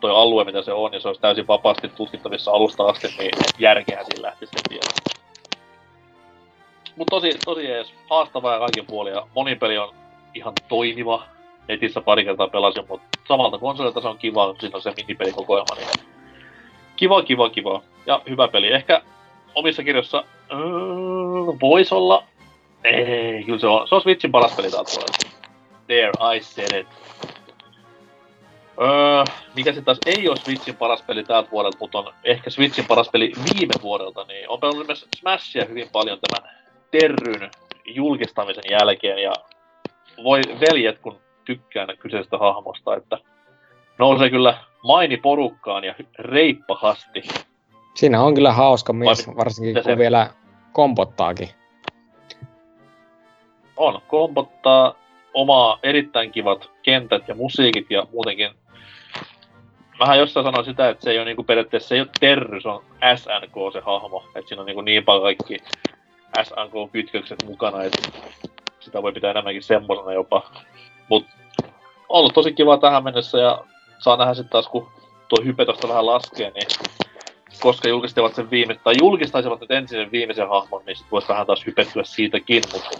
toi 0.00 0.10
alue, 0.10 0.44
mitä 0.44 0.62
se 0.62 0.72
on, 0.72 0.92
ja 0.92 1.00
se 1.00 1.08
olisi 1.08 1.20
täysin 1.20 1.46
vapaasti 1.46 1.88
tutkittavissa 1.88 2.50
alusta 2.50 2.84
asti, 2.84 3.08
niin 3.18 3.30
järkeä 3.58 4.04
siinä 4.04 4.22
lähtisi 4.22 4.52
heti. 4.56 4.80
Mutta 6.96 7.10
tosi, 7.10 7.30
tosi 7.44 7.64
jees. 7.64 7.94
Haastavaa 8.10 8.52
ja 8.52 8.58
kaikin 8.58 8.86
puolin, 8.86 9.12
ja 9.12 9.26
monipeli 9.34 9.78
on 9.78 9.94
ihan 10.34 10.52
toimiva 10.68 11.22
netissä 11.68 12.00
pari 12.00 12.24
kertaa 12.24 12.48
pelasin, 12.48 12.84
mutta 12.88 13.18
samalta 13.28 13.58
konsolilta 13.58 14.00
se 14.00 14.08
on 14.08 14.18
kiva, 14.18 14.46
kun 14.46 14.56
siinä 14.60 14.76
on 14.76 14.82
se 14.82 14.92
minipelikokoelma, 14.96 15.74
niin 15.76 15.88
kiva, 16.96 17.22
kiva, 17.22 17.50
kiva. 17.50 17.82
Ja 18.06 18.22
hyvä 18.28 18.48
peli. 18.48 18.72
Ehkä 18.72 19.02
omissa 19.54 19.82
kirjoissa 19.82 20.24
öö, 20.52 20.58
voisi 21.60 21.94
olla... 21.94 22.24
Ei, 22.84 23.44
kyllä 23.44 23.58
se 23.58 23.66
on. 23.66 23.88
Se 23.88 23.94
on 23.94 24.00
Switchin 24.00 24.32
paras 24.32 24.52
peli 24.56 24.70
taas 24.70 24.98
There, 25.86 26.12
I 26.36 26.40
said 26.40 26.80
it. 26.80 26.86
Öö, 28.80 29.24
mikä 29.56 29.72
se 29.72 29.82
taas 29.82 29.98
ei 30.06 30.28
ole 30.28 30.36
Switchin 30.36 30.76
paras 30.76 31.02
peli 31.02 31.24
tältä 31.24 31.50
vuodelta, 31.50 31.78
mutta 31.80 31.98
on 31.98 32.12
ehkä 32.24 32.50
Switchin 32.50 32.84
paras 32.88 33.08
peli 33.08 33.32
viime 33.54 33.74
vuodelta, 33.82 34.24
niin 34.24 34.50
on 34.50 34.60
pelannut 34.60 34.86
myös 34.86 35.06
Smashia 35.16 35.64
hyvin 35.64 35.88
paljon 35.92 36.18
tämän 36.20 36.50
Terryn 36.90 37.50
julkistamisen 37.84 38.64
jälkeen, 38.70 39.22
ja 39.22 39.32
voi 40.24 40.40
veljet, 40.60 40.98
kun 40.98 41.20
tykkään 41.44 41.88
kyseisestä 41.98 42.38
hahmosta, 42.38 42.96
että 42.96 43.18
nousee 43.98 44.30
kyllä 44.30 44.58
maini 44.82 45.16
porukkaan 45.16 45.84
ja 45.84 45.94
reippahasti. 46.18 47.22
Siinä 47.94 48.22
on 48.22 48.34
kyllä 48.34 48.52
hauska 48.52 48.92
mies, 48.92 49.28
varsinkin 49.36 49.74
kun 49.74 49.84
se... 49.84 49.98
vielä 49.98 50.30
kompottaakin. 50.72 51.48
On, 53.76 54.02
kompottaa 54.08 54.94
omaa 55.34 55.78
erittäin 55.82 56.32
kivat 56.32 56.70
kentät 56.82 57.28
ja 57.28 57.34
musiikit 57.34 57.90
ja 57.90 58.06
muutenkin. 58.12 58.50
Mä 59.98 59.98
mähän 59.98 60.18
jossain 60.18 60.46
sanoin 60.46 60.64
sitä, 60.64 60.88
että 60.88 61.04
se 61.04 61.10
ei 61.10 61.18
ole 61.18 61.24
niinku 61.24 61.42
periaatteessa, 61.42 61.88
se 61.88 61.94
ei 61.94 62.00
ole 62.00 62.08
Terry, 62.20 62.60
se 62.60 62.68
on 62.68 62.84
SNK 63.16 63.72
se 63.72 63.80
hahmo. 63.80 64.24
Että 64.34 64.48
siinä 64.48 64.60
on 64.60 64.66
niinku 64.66 64.80
niin 64.80 65.04
paljon 65.04 65.22
kaikki 65.22 65.56
SNK-kytkökset 66.42 67.44
mukana, 67.46 67.82
että 67.82 68.08
sitä 68.80 69.02
voi 69.02 69.12
pitää 69.12 69.30
enemmänkin 69.30 69.62
semmosena 69.62 70.12
jopa. 70.12 70.50
Mut 71.08 71.26
ollut 72.08 72.34
tosi 72.34 72.52
kiva 72.52 72.78
tähän 72.78 73.04
mennessä 73.04 73.38
ja 73.38 73.64
saa 73.98 74.16
nähdä 74.16 74.34
sitten 74.34 74.50
taas, 74.50 74.68
kun 74.68 74.88
tuo 75.28 75.44
hype 75.44 75.64
tosta 75.64 75.88
vähän 75.88 76.06
laskee, 76.06 76.50
niin 76.50 76.66
koska 77.60 77.88
julkistivat 77.88 78.34
sen 78.34 78.50
viime, 78.50 78.74
tai 78.74 78.94
julkistaisivat 79.00 79.60
nyt 79.60 79.70
ensin 79.70 79.98
sen 79.98 80.12
viimeisen 80.12 80.48
hahmon, 80.48 80.82
niin 80.86 80.96
sit 80.96 81.06
voisi 81.12 81.28
vähän 81.28 81.46
taas 81.46 81.66
hypettyä 81.66 82.04
siitäkin, 82.04 82.62
mutta 82.72 82.90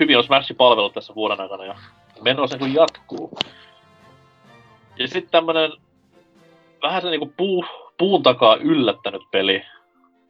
hyvin 0.00 0.18
on 0.18 0.24
Smash 0.24 0.52
tässä 0.94 1.14
vuoden 1.14 1.40
aikana 1.40 1.64
ja 1.64 1.74
meno 2.22 2.46
sen 2.46 2.58
kun 2.58 2.74
jatkuu. 2.74 3.38
Ja 4.98 5.08
sitten 5.08 5.30
tämmönen 5.30 5.72
vähän 6.82 7.02
se 7.02 7.10
niinku 7.10 7.32
puu, 7.36 7.64
puun 7.98 8.22
takaa 8.22 8.56
yllättänyt 8.56 9.22
peli. 9.30 9.62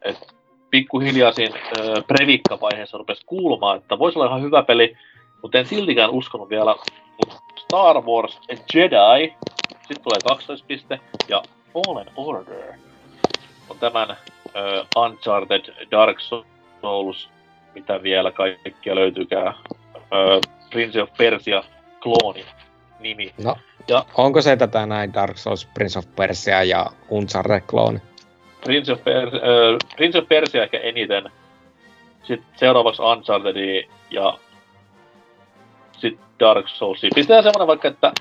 Et 0.01 0.35
pikkuhiljaa 0.69 1.31
siinä 1.31 1.59
äh, 1.59 2.03
previkka-vaiheessa 2.07 2.97
rupesi 2.97 3.25
kuulumaan, 3.25 3.77
että 3.77 3.99
voisi 3.99 4.19
olla 4.19 4.27
ihan 4.27 4.41
hyvä 4.41 4.63
peli, 4.63 4.97
mutta 5.41 5.57
en 5.57 5.65
siltikään 5.65 6.09
uskonut 6.09 6.49
vielä. 6.49 6.75
Mut 7.17 7.37
Star 7.57 8.01
Wars 8.01 8.39
Jedi, 8.73 9.33
sitten 9.77 10.03
tulee 10.03 10.19
12 10.27 10.67
piste, 10.67 10.99
ja 11.29 11.43
Fallen 11.73 12.11
Order 12.15 12.73
on 13.69 13.79
tämän 13.79 14.11
äh, 14.11 14.17
Uncharted 14.95 15.89
Dark 15.91 16.17
Souls, 16.81 17.29
mitä 17.75 18.03
vielä 18.03 18.31
kaikkia 18.31 18.95
löytyykään, 18.95 19.47
äh, 19.47 20.53
Prince 20.69 21.01
of 21.01 21.09
Persia 21.17 21.63
klooni 21.99 22.45
nimi. 22.99 23.33
No, 23.43 23.55
ja 23.87 24.05
onko 24.17 24.41
se 24.41 24.55
tätä 24.55 24.85
näin 24.85 25.13
Dark 25.13 25.37
Souls, 25.37 25.65
Prince 25.73 25.99
of 25.99 26.05
Persia 26.15 26.63
ja 26.63 26.85
Uncharted 27.09 27.61
klooni? 27.61 27.99
Prince 28.63 28.93
of, 28.93 29.03
per- 29.03 29.35
äh, 29.35 29.95
Prince 29.95 30.19
of 30.19 30.27
Persia 30.27 30.63
ehkä 30.63 30.79
eniten. 30.79 31.31
Sitten 32.23 32.47
seuraavaksi 32.55 33.01
Uncharted 33.01 33.87
ja 34.09 34.37
sitten 35.97 36.25
Dark 36.39 36.67
Souls. 36.67 37.01
Pistetään 37.15 37.43
semmonen 37.43 37.67
vaikka, 37.67 37.87
että 37.87 38.11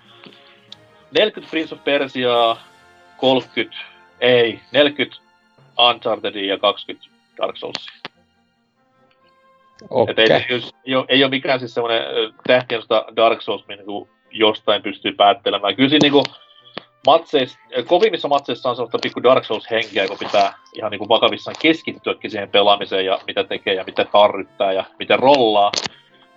40 1.19 1.51
Prince 1.51 1.75
of 1.75 1.85
Persia, 1.85 2.57
30, 3.17 3.77
ei, 4.21 4.61
40 4.73 5.23
Uncharted 5.79 6.35
ja 6.35 6.59
20 6.59 7.09
Dark 7.39 7.57
Souls. 7.57 7.87
Okay. 9.91 10.15
ei, 10.19 10.63
ei, 10.87 10.95
ole, 10.95 11.05
ei 11.09 11.25
ole 11.25 11.31
mikään 11.31 11.59
siis 11.59 11.75
semmoinen 11.75 12.03
tähtien 12.47 12.83
Dark 13.17 13.43
Souls, 13.43 13.69
niin 13.69 13.85
kuin 13.85 14.09
jostain 14.31 14.83
pystyy 14.83 15.13
päättelemään. 15.13 15.77
Kyllä 15.77 15.89
siinä 15.89 16.09
niin 16.09 16.25
matseissa, 17.07 17.59
kovimmissa 17.87 18.29
matseissa 18.29 18.71
on 18.71 18.77
sellaista 18.77 18.99
pikku 19.03 19.23
Dark 19.23 19.45
Souls-henkeä, 19.45 20.09
kun 20.09 20.19
pitää 20.19 20.55
ihan 20.75 20.91
niin 20.91 20.99
kuin 20.99 21.09
vakavissaan 21.09 21.57
keskittyäkin 21.63 22.31
siihen 22.31 22.49
pelaamiseen 22.49 23.07
ja 23.07 23.19
mitä 23.27 23.45
tekee 23.45 23.75
ja 23.75 23.85
mitä 23.85 24.05
tarvittaa 24.05 24.73
ja 24.73 24.85
miten 24.99 25.19
rollaa. 25.19 25.73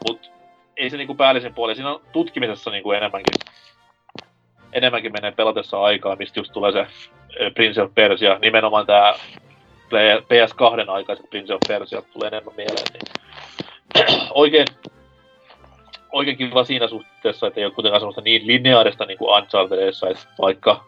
Mutta 0.07 0.27
ei 0.77 0.89
se 0.89 0.97
niin 0.97 1.07
kuin 1.07 1.17
päällisen 1.17 1.53
puoli. 1.53 1.75
Siinä 1.75 1.91
on 1.91 2.01
tutkimisessa 2.11 2.71
niin 2.71 2.83
kuin 2.83 2.97
enemmänkin, 2.97 3.33
enemmänkin 4.75 5.11
menee 5.11 5.31
pelatessa 5.31 5.81
aikaa, 5.81 6.15
mistä 6.15 6.39
just 6.39 6.51
tulee 6.51 6.71
se 6.71 6.87
Prince 7.53 7.81
of 7.81 7.91
Persia, 7.95 8.39
nimenomaan 8.41 8.85
tämä 8.85 9.13
PS2 9.93 10.89
aikaiset 10.89 11.29
Prince 11.29 11.53
of 11.53 11.61
Persia 11.67 12.01
tulee 12.01 12.27
enemmän 12.27 12.55
mieleen, 12.55 12.87
niin 12.93 13.05
oikein, 14.33 14.67
oikein 16.11 16.37
kiva 16.37 16.63
siinä 16.63 16.87
suhteessa, 16.87 17.47
että 17.47 17.59
ei 17.59 17.65
ole 17.65 17.73
kuitenkaan 17.73 18.01
semmoista 18.01 18.21
niin 18.21 18.47
lineaarista 18.47 19.05
niin 19.05 19.17
kuin 19.17 19.37
Unchartedissa, 19.37 20.09
että 20.09 20.27
vaikka 20.41 20.83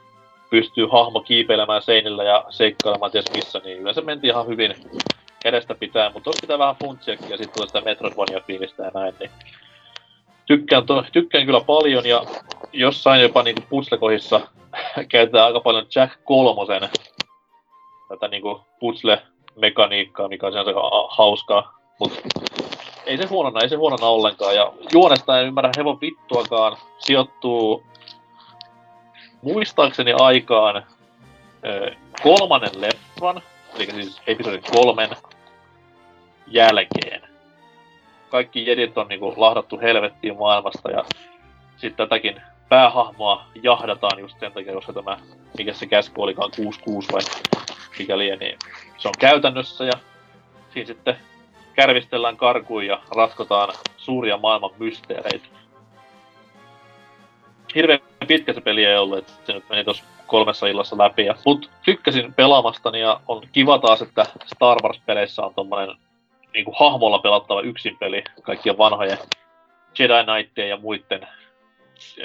pystyy 0.49 0.87
hahmo 0.91 1.19
kiipeilemään 1.19 1.81
seinillä 1.81 2.23
ja 2.23 2.45
seikkailemaan 2.49 3.11
ties 3.11 3.31
missä, 3.33 3.61
niin 3.63 3.79
yleensä 3.79 4.01
mentiin 4.01 4.31
ihan 4.31 4.47
hyvin 4.47 4.75
edestä 5.45 5.75
pitää, 5.75 6.09
mutta 6.09 6.23
tuossa 6.23 6.41
pitää 6.41 6.59
vähän 6.59 6.75
funtsiakin 6.83 7.29
ja 7.29 7.37
sitten 7.37 7.53
tulee 7.53 7.67
sitä 7.67 7.81
Metroidvania-fiilistä 7.81 8.83
ja 8.83 8.91
näin, 8.93 9.13
niin 9.19 9.31
tykkään, 10.47 10.85
to, 10.85 11.03
tykkään 11.11 11.45
kyllä 11.45 11.61
paljon 11.61 12.05
ja 12.05 12.23
jossain 12.73 13.21
jopa 13.21 13.43
niinku 13.43 13.61
putslekohissa 13.69 14.41
käytetään 15.11 15.45
aika 15.45 15.59
paljon 15.59 15.85
Jack 15.95 16.13
kolmosen 16.23 16.89
tätä 18.09 18.27
niinku 18.27 18.61
putsle-mekaniikkaa, 18.79 20.27
mikä 20.27 20.47
on 20.47 20.57
aika 20.57 21.07
hauskaa. 21.09 21.77
Mut 21.99 22.21
ei 23.05 23.17
se 23.17 23.25
huonona, 23.25 23.59
ei 23.63 23.69
se 23.69 23.75
huonona 23.75 24.07
ollenkaan. 24.07 24.55
Ja 24.55 24.73
juonesta 24.93 25.39
en 25.39 25.47
ymmärrä 25.47 25.71
hevon 25.77 26.01
vittuakaan. 26.01 26.77
Sijoittuu 26.97 27.83
muistaakseni 29.41 30.13
aikaan 30.19 30.85
ö, 31.65 31.91
kolmannen 32.23 32.81
leffan, 32.81 33.41
eli 33.75 33.85
siis 33.85 34.21
episodin 34.27 34.61
kolmen 34.71 35.09
jälkeen. 36.47 37.26
Kaikki 38.29 38.65
jedit 38.65 38.97
on 38.97 39.07
niinku 39.07 39.33
lahdattu 39.37 39.79
helvettiin 39.79 40.37
maailmasta 40.37 40.91
ja 40.91 41.05
sitten 41.77 42.07
tätäkin 42.07 42.41
päähahmoa 42.69 43.45
jahdataan 43.63 44.19
just 44.19 44.39
sen 44.39 44.51
takia, 44.51 44.73
koska 44.73 44.93
tämä, 44.93 45.17
mikä 45.57 45.73
se 45.73 45.85
käsky 45.85 46.21
olikaan 46.21 46.51
66 46.55 47.07
vai 47.11 47.21
mikä 47.99 48.15
niin 48.15 48.57
se 48.97 49.07
on 49.07 49.13
käytännössä 49.19 49.85
ja 49.85 49.93
siinä 50.73 50.87
sitten 50.87 51.17
kärvistellään 51.73 52.37
karkuun 52.37 52.85
ja 52.85 53.01
ratkotaan 53.15 53.73
suuria 53.97 54.37
maailman 54.37 54.71
mysteereitä. 54.79 55.47
Hirveän 57.75 57.99
pitkä 58.27 58.53
se 58.53 58.61
peli 58.61 58.85
ei 58.85 58.97
ollut, 58.97 59.17
että 59.17 59.33
se 59.45 59.53
nyt 59.53 59.69
meni 59.69 59.83
tuossa 59.83 60.03
kolmessa 60.27 60.67
illassa 60.67 60.97
läpi. 60.97 61.25
Ja, 61.25 61.35
mut 61.45 61.69
tykkäsin 61.85 62.33
pelaamastani 62.33 62.99
ja 62.99 63.19
on 63.27 63.43
kiva 63.51 63.79
taas, 63.79 64.01
että 64.01 64.25
Star 64.45 64.77
Wars-peleissä 64.83 65.45
on 65.45 65.53
tommonen 65.53 65.95
niin 66.57 66.65
kuin 66.65 66.75
hahmolla 66.79 67.19
pelattava 67.19 67.61
yksin 67.61 67.97
peli 67.97 68.23
kaikkien 68.41 68.77
vanhojen 68.77 69.17
Jedi 69.99 70.13
Knightien 70.23 70.69
ja 70.69 70.77
muiden 70.77 71.27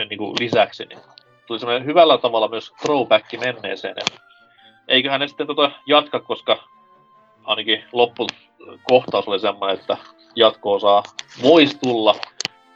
niin 0.08 0.18
kuin 0.18 0.36
lisäksi. 0.40 0.84
Niin 0.84 0.98
tuli 1.46 1.58
semmoinen 1.58 1.86
hyvällä 1.86 2.18
tavalla 2.18 2.48
myös 2.48 2.72
throwback 2.82 3.32
menneeseen. 3.40 3.94
Ja 3.96 4.18
eiköhän 4.88 5.20
ne 5.20 5.28
sitten 5.28 5.46
tota 5.46 5.70
jatka, 5.86 6.20
koska 6.20 6.58
ainakin 7.44 7.84
loppukohtaus 7.92 9.28
oli 9.28 9.40
semmoinen, 9.40 9.78
että 9.78 9.96
jatko-osaa 10.36 11.02
voisi 11.42 11.78
tulla 11.78 12.14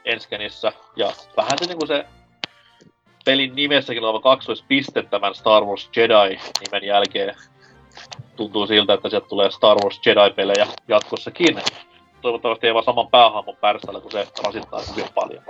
Enskenissä. 0.04 0.72
Ja 0.96 1.12
vähän 1.36 1.58
se, 1.58 1.66
niin 1.66 1.78
kuin 1.78 1.88
se 1.88 2.06
pelin 3.24 3.54
nimessäkin 3.54 4.04
oleva 4.04 4.20
kaksoispiste 4.20 5.02
tämän 5.02 5.34
Star 5.34 5.64
Wars 5.64 5.90
Jedi-nimen 5.96 6.84
jälkeen 6.84 7.34
tuntuu 8.36 8.66
siltä, 8.66 8.94
että 8.94 9.08
sieltä 9.08 9.28
tulee 9.28 9.50
Star 9.50 9.76
Wars 9.84 10.00
Jedi-pelejä 10.06 10.66
jatkossakin. 10.88 11.60
Toivottavasti 12.20 12.66
ei 12.66 12.74
vaan 12.74 12.84
saman 12.84 13.08
päähahmon 13.08 13.56
pärsällä, 13.60 14.00
kun 14.00 14.10
se 14.10 14.28
rasittaa 14.44 14.80
hyvin 14.90 15.08
paljon. 15.14 15.42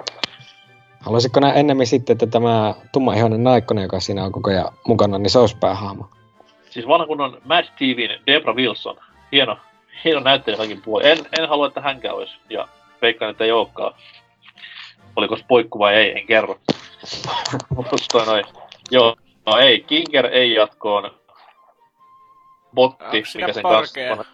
Haluaisitko 1.01 1.41
näin 1.41 1.57
ennemmin 1.57 1.87
sitten, 1.87 2.14
että 2.14 2.26
tämä 2.26 2.74
tummaihoinen 2.93 3.45
naikkonen, 3.45 3.82
joka 3.82 4.01
siinä 4.01 4.24
on 4.24 4.32
koko 4.32 4.51
ajan 4.51 4.72
mukana, 4.87 5.18
niin 5.18 5.30
se 5.30 5.39
olisi 5.39 5.57
päähahmo? 5.61 6.09
Siis 6.70 6.89
vanha 6.89 7.07
kunnon 7.07 7.41
Mad 7.45 7.64
TVn 7.64 8.20
Debra 8.26 8.55
Wilson. 8.55 8.97
Hieno, 9.32 9.59
hieno 10.05 10.20
näyttelijä 10.20 10.59
kaikin 10.59 10.82
puolin. 10.82 11.07
En, 11.07 11.18
en 11.39 11.49
halua, 11.49 11.66
että 11.66 11.80
hänkään 11.80 12.14
olisi. 12.14 12.37
Ja 12.51 12.68
veikkaan, 13.03 13.30
että 13.30 13.45
ei 13.45 13.53
olekaan. 13.53 13.95
Oliko 15.16 15.39
poikku 15.49 15.78
vai 15.78 15.95
ei, 15.95 16.18
en 16.18 16.26
kerro. 16.26 16.59
Mutta 17.76 17.97
noin. 18.26 18.45
Joo, 18.91 19.16
no 19.47 19.57
ei. 19.57 19.80
Kinker 19.80 20.26
ei 20.26 20.55
jatkoon. 20.55 21.11
Botti, 22.77 23.22
mikä 23.35 23.53
sen 23.53 23.62
kanssa 23.62 24.01
on. 24.18 24.24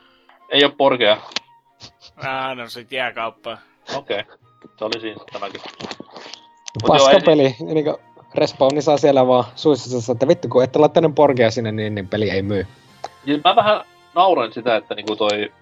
Ei 0.48 0.64
ole 0.64 0.74
porkea. 0.78 1.16
Ah, 2.16 2.56
no 2.56 2.68
sit 2.68 2.92
jääkauppa. 2.92 3.58
Okei. 3.96 4.20
Okay. 4.20 4.36
Se 4.78 4.84
oli 4.84 5.00
siinä 5.00 5.20
tämäkin. 5.32 5.60
Paskapeli. 6.86 7.42
Joo, 7.42 7.68
ei... 7.68 7.74
niin 7.74 7.84
kuin 7.84 7.96
Respawni 8.34 8.82
saa 8.82 8.96
siellä 8.96 9.26
vaan 9.26 9.44
suisissa, 9.54 10.12
että 10.12 10.28
vittu 10.28 10.48
kun 10.48 10.64
ette 10.64 10.78
laittanut 10.78 11.14
porkea 11.14 11.50
sinne, 11.50 11.72
niin, 11.72 11.94
niin 11.94 12.08
peli 12.08 12.30
ei 12.30 12.42
myy. 12.42 12.66
Ja 13.24 13.38
mä 13.44 13.56
vähän 13.56 13.84
nauran 14.14 14.52
sitä, 14.52 14.76
että 14.76 14.94
niinku 14.94 15.16
toi 15.16 15.52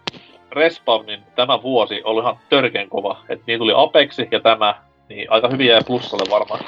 Respawnin 0.53 1.23
tämä 1.37 1.63
vuosi 1.63 2.01
oli 2.05 2.21
ihan 2.21 2.39
törkeen 2.49 2.89
kova. 2.89 3.25
Että 3.29 3.45
niin 3.47 3.59
tuli 3.59 3.73
Apexi 3.77 4.29
ja 4.31 4.41
tämä, 4.41 4.83
niin 5.09 5.33
aika 5.33 5.49
hyvin 5.49 5.67
jäi 5.67 5.81
plussalle 5.87 6.31
varmaan. 6.31 6.65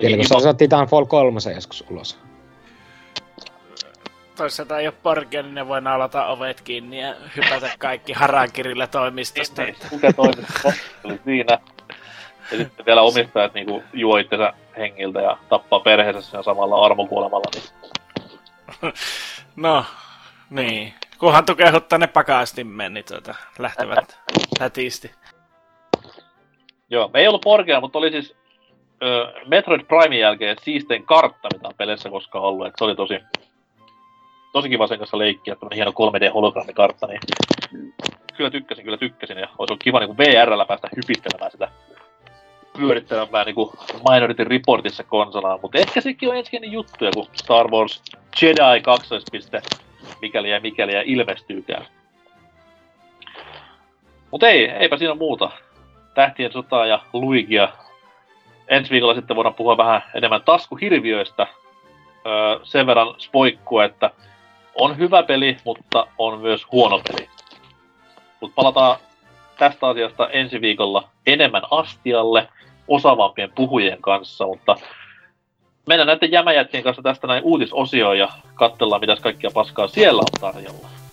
Eli 0.00 0.16
kun 0.16 0.42
sä 0.42 0.54
Titanfall 0.54 1.04
3 1.04 1.38
joskus 1.54 1.84
ulos. 1.90 2.18
Toisaalta 4.36 4.78
ei 4.78 4.86
ole 4.86 4.94
porkia, 5.02 5.42
niin 5.42 5.54
ne 5.54 5.68
voi 5.68 5.80
naulata 5.80 6.26
ovet 6.26 6.60
kiinni 6.60 7.00
ja 7.00 7.14
hypätä 7.36 7.70
kaikki 7.78 8.12
harakirillä 8.12 8.86
toimistosta. 8.86 9.62
Niin, 9.62 9.76
niin, 9.80 9.90
kuka 9.90 10.12
toimisto 10.12 10.68
oli 11.04 11.20
siinä. 11.24 11.58
Ja 12.50 12.58
sitten 12.58 12.86
vielä 12.86 13.02
omistajat 13.02 13.54
niinku 13.54 13.82
juo 13.92 14.16
itsensä 14.16 14.52
hengiltä 14.76 15.20
ja 15.20 15.38
tappaa 15.48 15.80
perheensä 15.80 16.20
siinä 16.22 16.42
samalla 16.42 16.84
armokuolemalla. 16.84 17.50
Niin... 17.54 18.92
no, 19.56 19.84
niin. 20.50 20.94
Kunhan 21.18 21.46
tukehut 21.46 21.84
ne 21.98 22.06
pakastimen, 22.06 22.94
niin 22.94 23.04
tuota, 23.04 23.34
lähtevät 23.58 24.18
lätisti. 24.60 25.10
Joo, 26.90 27.10
me 27.12 27.20
ei 27.20 27.28
ollut 27.28 27.44
porkea, 27.44 27.80
mutta 27.80 27.98
oli 27.98 28.10
siis 28.10 28.36
ö, 29.02 29.32
Metroid 29.46 29.80
Primein 29.80 30.20
jälkeen 30.20 30.56
siistein 30.62 31.06
kartta, 31.06 31.48
mitä 31.52 31.68
on 31.68 31.74
peleissä 31.78 32.10
koskaan 32.10 32.44
ollut. 32.44 32.66
Et 32.66 32.74
se 32.78 32.84
oli 32.84 32.96
tosi, 32.96 33.20
tosi 34.54 34.68
kiva 34.68 34.86
sen 34.86 34.98
kanssa 34.98 35.18
leikkiä, 35.18 35.56
tämmönen 35.56 35.76
hieno 35.76 35.90
3D-hologrammikartta, 35.90 37.06
niin 37.08 37.20
kyllä 38.36 38.50
tykkäsin, 38.50 38.84
kyllä 38.84 38.96
tykkäsin. 38.96 39.38
Ja 39.38 39.48
olisi 39.58 39.72
ollut 39.72 39.82
kiva 39.82 40.00
niin 40.00 40.18
VRllä 40.18 40.64
päästä 40.64 40.88
hypittelemään 40.96 41.50
sitä 41.50 41.68
pyörittelemään 42.78 43.46
niin 43.46 43.70
Minority 44.10 44.44
Reportissa 44.44 45.04
konsolaa, 45.04 45.58
mutta 45.62 45.78
ehkä 45.78 46.00
sekin 46.00 46.28
on 46.28 46.36
ensikäinen 46.36 46.72
juttuja, 46.72 47.10
kun 47.14 47.26
Star 47.32 47.70
Wars 47.70 48.02
Jedi 48.42 48.80
2. 48.82 49.14
mikäli 50.22 50.50
ja 50.50 50.60
mikäli 50.60 50.94
ja 50.94 51.02
ilmestyykään. 51.02 51.86
Mutta 54.30 54.48
ei, 54.48 54.70
eipä 54.70 54.96
siinä 54.96 55.14
muuta. 55.14 55.50
Tähtien 56.14 56.52
sotaa 56.52 56.86
ja 56.86 57.00
Luigia. 57.12 57.68
Ensi 58.68 58.90
viikolla 58.90 59.14
sitten 59.14 59.36
voidaan 59.36 59.54
puhua 59.54 59.76
vähän 59.76 60.02
enemmän 60.14 60.42
taskuhirviöistä. 60.44 61.46
Öö, 62.26 62.58
sen 62.62 62.86
verran 62.86 63.14
spoikkua, 63.18 63.84
että 63.84 64.10
on 64.74 64.98
hyvä 64.98 65.22
peli, 65.22 65.56
mutta 65.64 66.06
on 66.18 66.40
myös 66.40 66.66
huono 66.72 67.00
peli. 67.08 67.28
Mutta 68.40 68.54
palataan 68.54 68.96
tästä 69.58 69.88
asiasta 69.88 70.28
ensi 70.28 70.60
viikolla 70.60 71.08
enemmän 71.26 71.62
astialle 71.70 72.48
osaavampien 72.88 73.52
puhujien 73.54 74.02
kanssa, 74.02 74.46
mutta 74.46 74.76
mennään 75.86 76.06
näiden 76.06 76.32
jämäjätkien 76.32 76.82
kanssa 76.82 77.02
tästä 77.02 77.26
näin 77.26 77.44
uutisosioon 77.44 78.18
ja 78.18 78.28
katsellaan, 78.54 79.00
mitä 79.00 79.16
kaikkia 79.16 79.50
paskaa 79.54 79.88
siellä 79.88 80.20
on 80.20 80.52
tarjolla. 80.52 81.03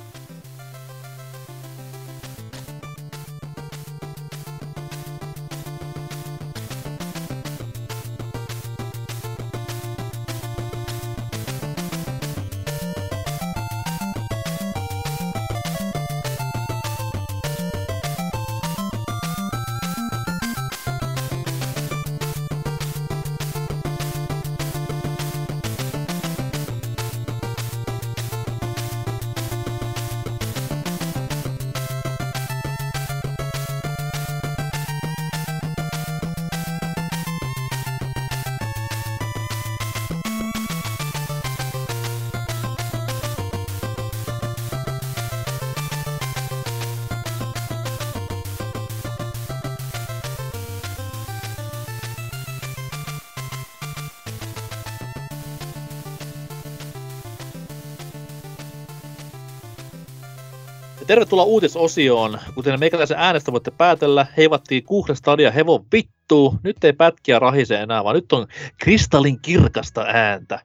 Tervetuloa 61.12 61.46
uutisosioon. 61.46 62.40
Kuten 62.56 62.80
meikäläisen 62.80 63.18
äänestä 63.18 63.52
voitte 63.52 63.72
päätellä, 63.72 64.28
heivattiin 64.38 64.84
kuusi 64.84 65.16
stadia 65.16 65.52
hevon 65.52 65.86
vittuu. 65.92 66.56
Nyt 66.64 66.84
ei 66.84 66.94
pätkiä 66.94 67.40
rahise 67.40 67.76
enää, 67.76 68.04
vaan 68.04 68.16
nyt 68.16 68.34
on 68.34 68.48
kristallin 68.78 69.40
kirkasta 69.40 70.02
ääntä. 70.08 70.60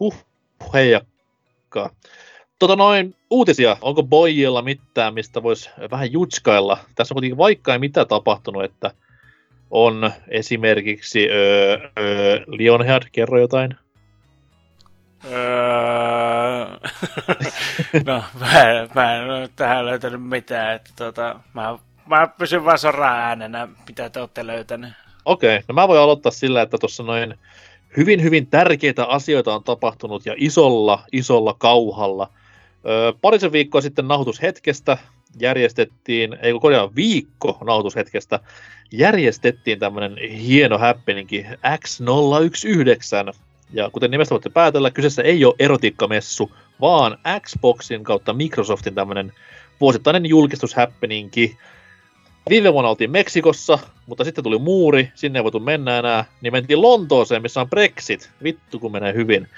Huh, 0.00 0.14
heijakkaa. 0.74 1.90
Tota 2.58 2.76
noin, 2.76 3.14
uutisia. 3.30 3.76
Onko 3.80 4.02
Boyilla 4.02 4.62
mitään, 4.62 5.14
mistä 5.14 5.42
voisi 5.42 5.70
vähän 5.90 6.12
jutskailla? 6.12 6.78
Tässä 6.94 7.14
on 7.14 7.16
kuitenkin 7.16 7.38
vaikka 7.38 7.72
ei 7.72 7.78
mitään 7.78 8.08
tapahtunut, 8.08 8.64
että 8.64 8.90
on 9.70 10.10
esimerkiksi 10.28 11.28
öö, 11.30 11.78
öö, 11.98 12.40
Lionhead, 12.46 13.02
kerro 13.12 13.40
jotain. 13.40 13.76
Öö... 15.24 16.66
no, 18.06 18.22
mä, 18.40 18.88
mä 18.94 19.16
en 19.16 19.30
ole 19.30 19.50
tähän 19.56 19.86
löytänyt 19.86 20.22
mitään. 20.28 20.74
Että 20.74 20.90
tota, 20.96 21.40
mä, 21.54 21.78
mä 22.06 22.26
pysyn 22.38 22.64
vaan 22.64 22.78
soraa 22.78 23.16
äänenä, 23.16 23.68
mitä 23.88 24.10
te 24.10 24.20
olette 24.20 24.46
löytäneet. 24.46 24.92
Okei, 25.24 25.56
okay, 25.56 25.64
no 25.68 25.74
mä 25.74 25.88
voin 25.88 26.00
aloittaa 26.00 26.32
sillä, 26.32 26.62
että 26.62 26.78
tuossa 26.78 27.02
noin 27.02 27.34
hyvin, 27.96 28.22
hyvin 28.22 28.46
tärkeitä 28.46 29.04
asioita 29.04 29.54
on 29.54 29.64
tapahtunut 29.64 30.26
ja 30.26 30.34
isolla, 30.36 31.02
isolla 31.12 31.54
kauhalla. 31.58 32.28
Öö, 32.88 33.12
parisen 33.20 33.52
viikkoa 33.52 33.80
sitten 33.80 34.08
nauhoitushetkestä 34.08 34.98
järjestettiin, 35.40 36.38
ei 36.42 36.52
kun 36.52 36.72
viikko 36.96 37.58
nauhoitushetkestä, 37.64 38.40
järjestettiin 38.92 39.78
tämmöinen 39.78 40.16
hieno 40.18 40.78
happeningi 40.78 41.46
X019, 41.66 43.36
ja 43.72 43.90
kuten 43.90 44.10
nimestä 44.10 44.32
voitte 44.32 44.50
päätellä, 44.50 44.90
kyseessä 44.90 45.22
ei 45.22 45.44
ole 45.44 45.54
erotiikkamessu, 45.58 46.56
vaan 46.80 47.18
Xboxin 47.40 48.04
kautta 48.04 48.32
Microsoftin 48.32 48.94
tämmöinen 48.94 49.32
vuosittainen 49.80 50.26
julkistushappeningi. 50.26 51.58
Viime 52.50 52.72
vuonna 52.72 52.90
oltiin 52.90 53.10
Meksikossa, 53.10 53.78
mutta 54.06 54.24
sitten 54.24 54.44
tuli 54.44 54.58
muuri, 54.58 55.12
sinne 55.14 55.38
ei 55.38 55.44
voitu 55.44 55.60
mennä 55.60 55.98
enää, 55.98 56.24
niin 56.40 56.52
mentiin 56.52 56.82
Lontooseen, 56.82 57.42
missä 57.42 57.60
on 57.60 57.70
Brexit. 57.70 58.30
Vittu 58.42 58.78
kun 58.78 58.92
menee 58.92 59.14
hyvin. 59.14 59.48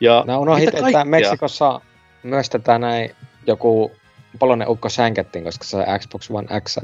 Ja 0.00 0.24
no 0.26 0.40
unohdit, 0.40 0.74
että 0.74 1.04
Meksikossa 1.04 1.80
myös 2.22 2.50
tätä 2.50 2.78
näin 2.78 3.10
joku 3.46 3.92
polonen 4.38 4.68
ukko 4.68 4.88
sänkettiin, 4.88 5.44
koska 5.44 5.64
se 5.64 5.76
on 5.76 5.84
Xbox 5.98 6.30
One 6.30 6.60
X. 6.60 6.78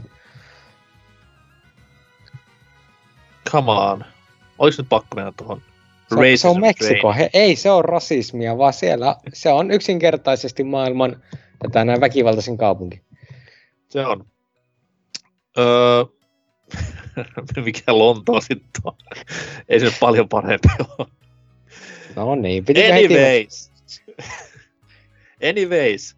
Come 3.51 3.73
on. 3.73 4.05
Oliko 4.59 4.75
nyt 4.79 4.89
pakko 4.89 5.17
mennä 5.17 5.33
tuohon 5.37 5.63
se, 6.15 6.37
se 6.37 6.49
on 6.49 6.61
Meksiko. 6.61 7.13
He, 7.13 7.31
ei 7.33 7.57
se 7.57 7.71
on 7.71 7.85
rasismia, 7.85 8.59
vaan 8.59 8.73
siellä 8.73 9.17
se 9.33 9.53
on 9.53 9.71
yksinkertaisesti 9.71 10.65
maailman 10.65 11.23
tätä 11.59 11.85
näin 11.85 12.01
väkivaltaisin 12.01 12.59
kaupunki. 12.59 13.01
Se 13.89 14.07
on. 14.07 14.27
Öö, 15.59 16.05
mikä 17.65 17.99
Lontoa 17.99 18.41
sitten 18.41 18.83
on? 18.85 18.95
ei 19.69 19.81
se 19.81 19.93
paljon 20.01 20.29
parempi 20.29 20.69
ole. 20.99 21.09
No 22.17 22.35
niin, 22.35 22.65
piti 22.65 22.93
Anyways. 22.93 23.73
Anyways. 25.51 26.17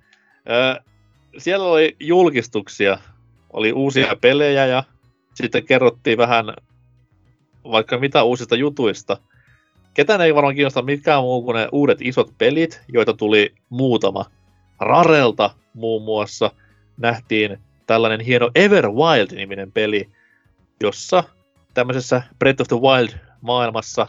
Öö, 0.50 0.82
siellä 1.38 1.66
oli 1.66 1.96
julkistuksia, 2.00 2.98
oli 3.52 3.72
uusia 3.72 4.16
pelejä 4.20 4.66
ja 4.66 4.84
sitten 5.34 5.66
kerrottiin 5.66 6.18
vähän 6.18 6.46
vaikka 7.64 7.98
mitä 7.98 8.22
uusista 8.22 8.56
jutuista– 8.56 9.18
ketään 9.94 10.20
ei 10.20 10.34
varmaan 10.34 10.54
kiinnosta 10.54 10.82
mitkään 10.82 11.22
muu 11.22 11.42
kuin 11.42 11.54
ne 11.54 11.68
uudet 11.72 11.98
isot 12.00 12.38
pelit, 12.38 12.82
joita 12.88 13.14
tuli 13.14 13.54
muutama. 13.68 14.24
Rarelta 14.80 15.50
muun 15.74 16.02
muassa 16.02 16.50
nähtiin 16.96 17.58
tällainen 17.86 18.20
hieno 18.20 18.50
Everwild-niminen 18.54 19.72
peli, 19.72 20.08
jossa 20.80 21.24
tämmöisessä 21.74 22.22
Breath 22.38 22.60
of 22.60 22.68
the 22.68 22.76
Wild-maailmassa 22.76 24.06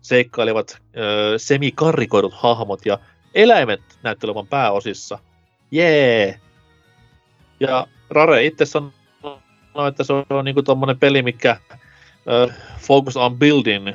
seikkailivat 0.00 0.78
öö, 0.96 1.38
semikarrikoidut 1.38 2.34
hahmot 2.34 2.86
ja 2.86 2.98
eläimet 3.34 3.80
näyttelevän 4.02 4.46
pääosissa. 4.46 5.18
Jee! 5.70 6.40
Ja 7.60 7.86
Rare 8.10 8.44
itse 8.44 8.64
sanoi, 8.64 9.88
että 9.88 10.04
se 10.04 10.12
on 10.12 10.44
niinku 10.44 10.62
tommonen 10.62 10.98
peli, 10.98 11.22
mikä 11.22 11.56
öö, 12.28 12.46
focus 12.78 13.16
on 13.16 13.38
building 13.38 13.88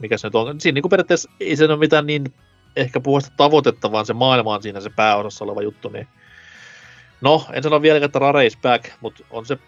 mikä 0.00 0.18
se 0.18 0.26
nyt 0.26 0.34
on. 0.34 0.60
Siinä 0.60 0.74
niin 0.74 0.82
kuin 0.82 0.90
periaatteessa 0.90 1.30
ei 1.40 1.56
se 1.56 1.64
ole 1.64 1.76
mitään 1.76 2.06
niin 2.06 2.34
ehkä 2.76 3.00
puhuista 3.00 3.32
tavoitetta, 3.36 3.92
vaan 3.92 4.06
se 4.06 4.12
maailma 4.12 4.54
on 4.54 4.62
siinä 4.62 4.80
se 4.80 4.90
pääosassa 4.96 5.44
oleva 5.44 5.62
juttu. 5.62 5.88
Niin... 5.88 6.08
No, 7.20 7.46
en 7.52 7.62
sano 7.62 7.82
vielä, 7.82 8.04
että 8.04 8.18
Rare 8.18 8.46
is 8.46 8.56
back, 8.56 8.90
mutta 9.00 9.24
on 9.30 9.46
se 9.46 9.58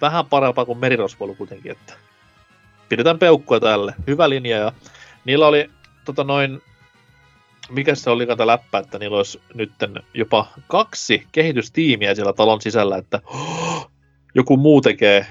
vähän 0.00 0.26
parempaa 0.26 0.64
kuin 0.64 0.78
merirosvoilu 0.78 1.34
kuitenkin, 1.34 1.72
että 1.72 1.94
pidetään 2.88 3.18
peukkua 3.18 3.60
tälle. 3.60 3.94
Hyvä 4.06 4.28
linja 4.28 4.56
ja 4.56 4.72
niillä 5.24 5.46
oli 5.46 5.70
tota 6.04 6.24
noin, 6.24 6.62
mikä 7.70 7.94
se 7.94 8.10
oli 8.10 8.26
kanta 8.26 8.46
läppä, 8.46 8.78
että 8.78 8.98
niillä 8.98 9.16
olisi 9.16 9.40
nyt 9.54 9.72
jopa 10.14 10.46
kaksi 10.68 11.26
kehitystiimiä 11.32 12.14
siellä 12.14 12.32
talon 12.32 12.60
sisällä, 12.60 12.96
että 12.96 13.20
joku 14.34 14.56
muu 14.56 14.80
tekee 14.80 15.26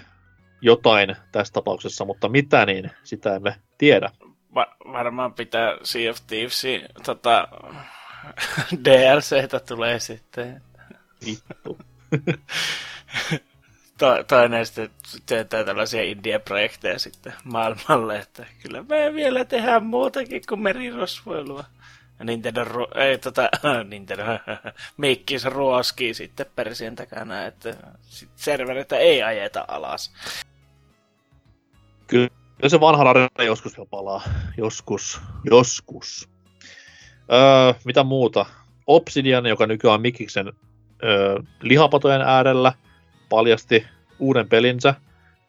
jotain 0.62 1.16
tässä 1.32 1.54
tapauksessa, 1.54 2.06
mutta 2.06 2.30
mitä 2.30 2.66
niin, 2.66 2.92
sitä 3.04 3.36
emme 3.36 3.56
tiedä 3.78 4.12
va- 4.56 4.76
varmaan 4.94 5.34
pitää 5.34 5.78
Sea 5.84 6.12
of 6.12 6.18
Thievesin 6.28 6.82
tota, 7.06 7.48
DLCtä 8.86 9.60
tulee 9.60 10.00
sitten. 10.00 10.62
Vittu. 11.26 11.78
to, 14.00 14.24
toinen 14.24 14.66
sitten 14.66 14.90
työntää 15.26 15.64
tällaisia 15.64 16.04
indie-projekteja 16.04 17.00
sitten 17.00 17.34
maailmalle, 17.44 18.18
että 18.18 18.46
kyllä 18.64 18.84
me 18.90 19.14
vielä 19.14 19.46
tehdään 19.46 19.86
muutakin 19.86 20.42
kuin 20.50 20.62
merirosvoilua. 20.62 21.64
Nintendo, 22.24 22.64
ru- 22.64 23.00
ei 23.00 23.18
tota, 23.18 23.50
Nintendo, 23.90 24.24
Mikkis 24.98 25.46
ruoskii 25.46 26.14
sitten 26.14 26.46
persien 26.56 26.96
takana, 26.96 27.46
että 27.46 27.76
sit 28.02 28.30
servereitä 28.36 28.98
ei 28.98 29.24
ajeta 29.24 29.66
alas. 29.68 30.14
Kyllä 32.08 32.39
se 32.68 32.80
vanha 32.80 33.04
rarja 33.04 33.30
joskus 33.46 33.78
vielä 33.78 33.88
palaa. 33.90 34.24
Joskus. 34.58 35.22
Joskus. 35.44 36.30
Öö, 37.32 37.74
mitä 37.86 38.04
muuta? 38.04 38.46
Obsidian, 38.88 39.46
joka 39.46 39.68
nykyään 39.68 39.94
on 39.94 40.02
Mikiksen 40.02 40.54
öö, 41.04 41.40
lihapatojen 41.62 42.22
äärellä, 42.22 42.74
paljasti 43.30 43.86
uuden 44.20 44.50
pelinsä. 44.50 44.94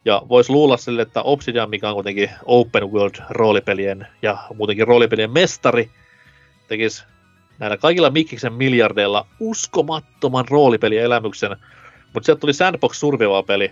Ja 0.05 0.21
voisi 0.29 0.51
luulla 0.51 0.77
sille, 0.77 1.01
että 1.01 1.21
Obsidian, 1.21 1.69
mikä 1.69 1.89
on 1.89 1.93
kuitenkin 1.93 2.29
open 2.45 2.91
world 2.91 3.15
roolipelien 3.29 4.07
ja 4.21 4.37
muutenkin 4.57 4.87
roolipelien 4.87 5.31
mestari, 5.31 5.91
tekisi 6.67 7.03
näillä 7.59 7.77
kaikilla 7.77 8.09
Mikiksen 8.09 8.53
miljardeilla 8.53 9.27
uskomattoman 9.39 10.45
roolipelielämyksen. 10.49 11.57
Mutta 12.13 12.25
sieltä 12.25 12.39
tuli 12.39 12.53
Sandbox 12.53 12.97
Survival-peli, 12.97 13.71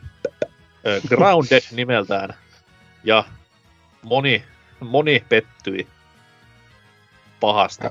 öö, 0.88 1.02
Grounded 1.08 1.62
nimeltään, 1.76 2.34
ja 3.04 3.24
moni, 4.04 4.44
moni 4.80 5.26
pettyi 5.30 5.88
pahasti. 7.40 7.88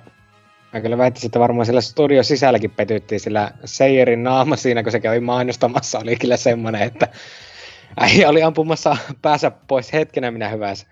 Mä 0.72 0.80
kyllä 0.80 0.98
väittäisin, 0.98 1.28
että 1.28 1.38
varmaan 1.40 1.66
siellä 1.66 1.80
studio 1.80 2.22
sisälläkin 2.22 2.70
petyttiin, 2.70 3.20
sillä 3.20 3.50
Seijerin 3.64 4.22
naama 4.22 4.56
siinä, 4.56 4.82
kun 4.82 4.92
se 4.92 5.00
kävi 5.00 5.20
mainostamassa, 5.20 5.98
oli 5.98 6.16
kyllä 6.16 6.36
semmoinen, 6.36 6.82
että 6.82 7.08
äijä 8.00 8.28
oli 8.28 8.42
ampumassa 8.42 8.96
päässä 9.22 9.50
pois 9.50 9.92
hetkenä 9.92 10.30
minä 10.30 10.48
hyvänsä. 10.48 10.86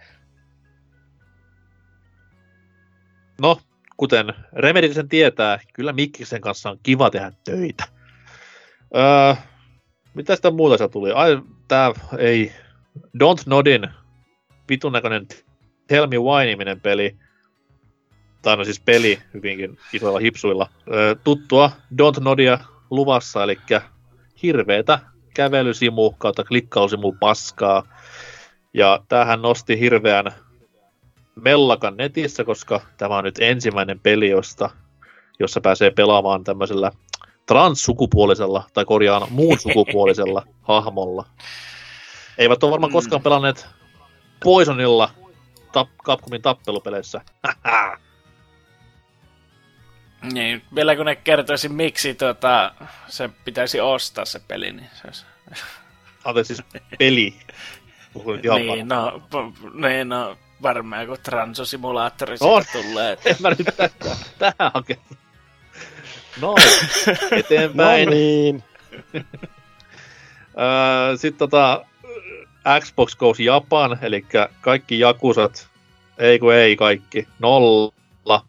No, 3.41 3.61
kuten 3.97 4.35
Remedy 4.53 4.95
sen 4.95 5.09
tietää, 5.09 5.59
kyllä 5.73 5.93
Mikkisen 5.93 6.41
kanssa 6.41 6.71
on 6.71 6.79
kiva 6.83 7.11
tehdä 7.11 7.33
töitä. 7.45 7.85
Öö, 8.97 9.35
mitä 10.15 10.37
sitä 10.37 10.51
muuta 10.51 10.79
se 10.79 10.89
tuli? 10.89 11.13
Ai, 11.13 11.43
tää 11.69 11.93
ei... 12.19 12.53
Don't 12.97 13.43
Nodin 13.47 13.89
vitun 14.69 14.93
näköinen 14.93 15.27
Tell 15.87 16.07
Me 16.07 16.19
Why-niminen 16.19 16.81
peli, 16.81 17.17
tai 18.43 18.57
no 18.57 18.65
siis 18.65 18.81
peli 18.81 19.19
hyvinkin 19.35 19.79
isoilla 19.93 20.19
hipsuilla, 20.19 20.69
öö, 20.93 21.15
tuttua 21.15 21.71
Don't 22.03 22.21
Nodia 22.21 22.59
luvassa, 22.91 23.45
eli 23.45 23.59
hirveetä 24.43 24.99
kävelysimu 25.35 26.11
kautta 26.11 26.45
klikkausimu 26.45 27.13
paskaa. 27.21 27.83
Ja 28.75 29.01
tämähän 29.09 29.43
nosti 29.43 29.81
hirveän 29.81 30.33
mellakan 31.35 31.97
netissä, 31.97 32.45
koska 32.45 32.81
tämä 32.97 33.17
on 33.17 33.25
nyt 33.25 33.39
ensimmäinen 33.41 34.01
peli, 34.01 34.29
josta, 34.29 34.71
jossa 35.39 35.61
pääsee 35.61 35.91
pelaamaan 35.91 36.45
tämmöisellä 36.45 36.91
transsukupuolisella, 37.47 38.65
tai 38.75 38.85
korjaan 38.85 39.27
muun 39.31 39.59
sukupuolisella 39.59 40.43
hahmolla. 40.63 41.27
Eivät 42.39 42.63
ole 42.63 42.71
varmaan 42.71 42.93
koskaan 42.93 43.23
pelanneet 43.23 43.67
Poisonilla 44.45 45.11
tap, 45.73 45.89
Capcomin 46.05 46.43
tappelupeleissä. 46.43 47.21
Niin, 50.33 50.63
vielä 50.75 50.97
kun 50.97 51.07
ne 51.07 51.17
kertoisi, 51.17 51.69
miksi 51.69 52.15
tota, 52.15 52.75
se 53.09 53.31
pitäisi 53.45 53.81
ostaa 53.81 54.25
se 54.25 54.41
peli, 54.49 54.73
niin 54.73 54.91
se 54.95 55.01
olisi... 55.07 55.25
Anteeksi, 56.25 56.55
siis 56.55 56.69
peli. 56.99 57.37
Niin, 58.55 58.89
no, 58.89 59.23
p- 59.31 59.75
niin, 59.75 60.09
no, 60.09 60.39
varmaan 60.63 61.07
kun 61.07 61.19
transosimulaattori 61.23 62.39
siitä 62.39 62.73
tulee. 62.73 63.19
En 63.25 63.37
mä 63.41 63.49
nyt 63.51 63.67
tähän, 63.77 63.91
tähän. 64.39 64.73
No, 66.41 66.55
eteenpäin. 67.31 68.07
No 68.07 68.11
niin. 68.11 68.65
Sitten 71.17 71.39
tota, 71.39 71.85
Xbox 72.81 73.17
Goes 73.17 73.41
Japan, 73.41 73.99
eli 74.03 74.27
kaikki 74.61 74.99
Jakusat, 74.99 75.69
ei 76.19 76.39
kun 76.39 76.55
ei 76.55 76.77
kaikki, 76.77 77.29
nolla. 77.39 78.47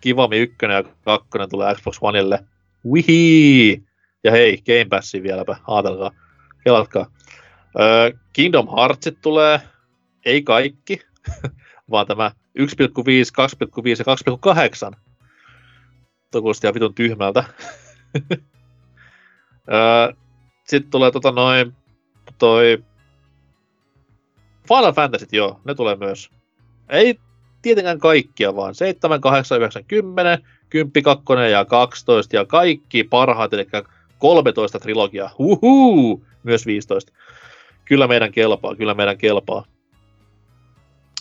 Kivami 0.00 0.38
1 0.38 0.56
ja 0.60 0.82
2 1.04 1.28
tulee 1.50 1.74
Xbox 1.74 1.98
Oneille. 2.00 2.44
Wihi! 2.92 3.82
Ja 4.24 4.30
hei, 4.30 4.62
Game 4.66 4.84
Passi 4.84 5.22
vieläpä, 5.22 5.56
aatelkaa, 5.66 6.10
kelatkaa. 6.64 7.06
Öö, 7.80 8.10
Kingdom 8.32 8.68
Heartsit 8.76 9.18
tulee, 9.22 9.60
ei 10.24 10.42
kaikki, 10.42 11.00
vaan 11.90 12.06
tämä 12.06 12.30
1,5, 12.58 12.64
2,5 12.64 13.88
ja 13.88 14.92
2,8. 14.92 14.98
Tuo 16.30 16.40
kuulosti 16.40 16.66
ihan 16.66 16.74
vitun 16.74 16.94
tyhmältä. 16.94 17.44
öö, 19.72 20.12
Sitten 20.64 20.90
tulee 20.90 21.10
tota 21.10 21.32
noin, 21.32 21.72
toi 22.38 22.84
Final 24.68 24.92
Fantasy, 24.92 25.26
joo, 25.32 25.60
ne 25.64 25.74
tulee 25.74 25.96
myös. 25.96 26.30
Ei 26.88 27.18
tietenkään 27.62 27.98
kaikkia, 27.98 28.56
vaan 28.56 28.74
7, 28.74 29.20
8, 29.20 29.58
9, 29.58 29.84
10, 29.84 30.38
10, 30.70 31.02
2 31.02 31.24
ja 31.50 31.64
12 31.64 32.36
ja 32.36 32.44
kaikki 32.44 33.04
parhaat, 33.04 33.52
eli 33.52 33.66
13 34.18 34.80
trilogiaa. 34.80 35.30
Uhuu! 35.38 36.24
Myös 36.42 36.66
15. 36.66 37.12
Kyllä 37.84 38.06
meidän 38.06 38.32
kelpaa, 38.32 38.76
kyllä 38.76 38.94
meidän 38.94 39.18
kelpaa. 39.18 39.64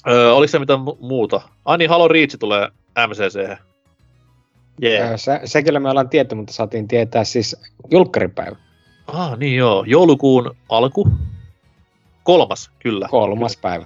Öö, 0.07 0.33
oliko 0.33 0.51
se 0.51 0.59
mitä 0.59 0.73
mu- 0.73 0.97
muuta? 0.99 1.41
Ai 1.65 1.77
niin, 1.77 1.89
Halo 1.89 2.07
Reach 2.07 2.37
tulee 2.39 2.69
MCC. 3.07 3.57
Yeah. 4.83 5.13
Se, 5.15 5.39
se 5.45 5.63
kyllä 5.63 5.79
me 5.79 5.89
ollaan 5.89 6.09
tietty, 6.09 6.35
mutta 6.35 6.53
saatiin 6.53 6.87
tietää 6.87 7.23
siis 7.23 7.55
julkkaripäivä. 7.91 8.55
Ah, 9.07 9.37
niin 9.37 9.55
joo. 9.55 9.83
Joulukuun 9.87 10.55
alku. 10.69 11.09
Kolmas, 12.23 12.71
kyllä. 12.79 13.07
Kolmas 13.11 13.57
päivä. 13.57 13.85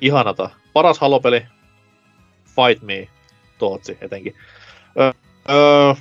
Ihanata. 0.00 0.50
Paras 0.72 0.98
halopeli. 0.98 1.46
Fight 2.44 2.82
Me. 2.82 3.08
Tootsi 3.58 3.98
etenkin. 4.00 4.34
Öö, 5.00 5.12
öö, 5.50 5.94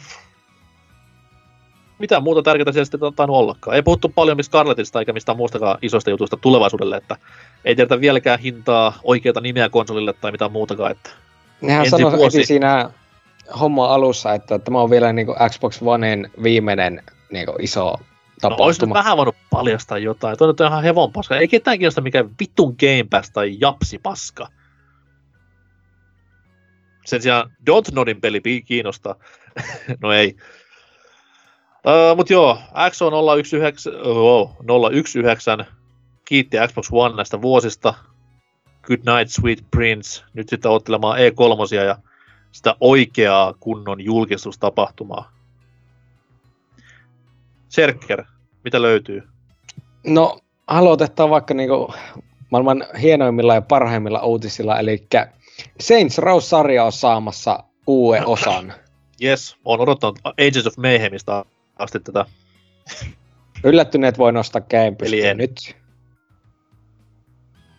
mitä 2.00 2.20
muuta 2.20 2.42
tärkeää 2.44 2.72
siellä 2.72 2.86
sitten 2.86 3.00
on 3.04 3.30
ollakaan. 3.30 3.76
Ei 3.76 3.82
puhuttu 3.82 4.10
paljon 4.10 4.38
mistä 4.38 4.58
Scarletista 4.58 5.00
eikä 5.00 5.14
mistään 5.14 5.38
muustakaan 5.38 5.78
isosta 5.82 6.10
jutusta 6.10 6.38
tulevaisuudelle, 6.38 6.98
että 6.98 7.18
ei 7.66 7.76
tiedetä 7.76 8.02
vieläkään 8.02 8.40
hintaa, 8.40 8.94
oikeita 9.04 9.42
nimeä 9.42 9.70
konsolille 9.70 10.14
tai 10.14 10.32
mitään 10.32 10.52
muutakaan. 10.52 10.92
Että 10.92 11.10
Nehän 11.62 11.90
sanoi 11.90 12.12
vuosi. 12.12 12.46
siinä 12.46 12.90
homma 13.60 13.88
alussa, 13.94 14.34
että 14.34 14.60
tämä 14.60 14.82
on 14.82 14.90
vielä 14.90 15.14
niin 15.14 15.28
Xbox 15.50 15.82
Oneen 15.82 16.32
viimeinen 16.44 17.04
niin 17.32 17.48
iso 17.60 18.00
no, 18.44 18.50
olisi 18.50 18.58
nyt 18.58 18.90
tapahtuma. 18.90 18.94
vähän 18.94 19.18
voinut 19.18 19.36
paljastaa 19.50 19.98
jotain. 19.98 20.38
Tuo 20.38 20.48
on 20.48 20.68
ihan 20.68 20.84
hevon 20.84 21.12
paska. 21.12 21.38
Ei 21.38 21.48
ketään 21.48 21.78
kiinnosta 21.78 22.02
mikä 22.02 22.26
vittun 22.40 22.76
Game 22.80 23.06
Pass 23.10 23.32
tai 23.32 23.58
japsi 23.60 24.00
paska. 24.00 24.48
Sen 27.06 27.22
sijaan 27.22 27.52
Dontnodin 27.66 28.22
peli 28.22 28.40
pi- 28.40 28.62
kiinnostaa. 28.62 29.16
no 30.02 30.12
ei. 30.12 30.36
Uh, 31.86 32.18
Mutta 32.18 32.34
joo, 32.34 32.60
XO 32.90 33.36
019, 33.36 33.90
oh, 34.04 34.58
019 34.92 35.66
kiitti 36.26 36.58
Xbox 36.68 36.90
One 36.92 37.16
näistä 37.16 37.42
vuosista. 37.42 37.94
Good 38.84 39.00
Night 39.00 39.30
Sweet 39.30 39.66
Prince. 39.72 40.24
Nyt 40.34 40.50
sitten 40.50 40.72
ottelemaan 40.72 41.18
E3 41.18 41.86
ja 41.86 41.98
sitä 42.52 42.76
oikeaa 42.80 43.54
kunnon 43.60 44.02
julkistustapahtumaa. 44.02 45.35
Serker, 47.70 48.24
mitä 48.64 48.82
löytyy? 48.82 49.24
No, 50.08 50.40
aloitetaan 50.68 51.30
vaikka 51.30 51.54
niinku 51.54 51.94
maailman 52.52 52.86
hienoimmilla 53.02 53.54
ja 53.54 53.62
parhaimmilla 53.62 54.22
uutisilla, 54.22 54.80
eli 54.80 55.08
Saints 55.80 56.18
Row-sarja 56.18 56.84
on 56.84 56.92
saamassa 56.92 57.64
uuden 57.88 58.28
osan. 58.36 58.74
Yes, 59.24 59.58
on 59.66 59.80
odottanut 59.80 60.20
Ages 60.26 60.68
of 60.68 60.78
Mayhemista 60.78 61.46
asti 61.76 62.00
tätä. 62.00 62.26
Yllättyneet 63.64 64.18
voi 64.18 64.32
nostaa 64.32 64.62
käen 64.62 64.88
Eli 64.88 64.96
pystyyn 64.96 65.26
en. 65.26 65.38
nyt. 65.38 65.76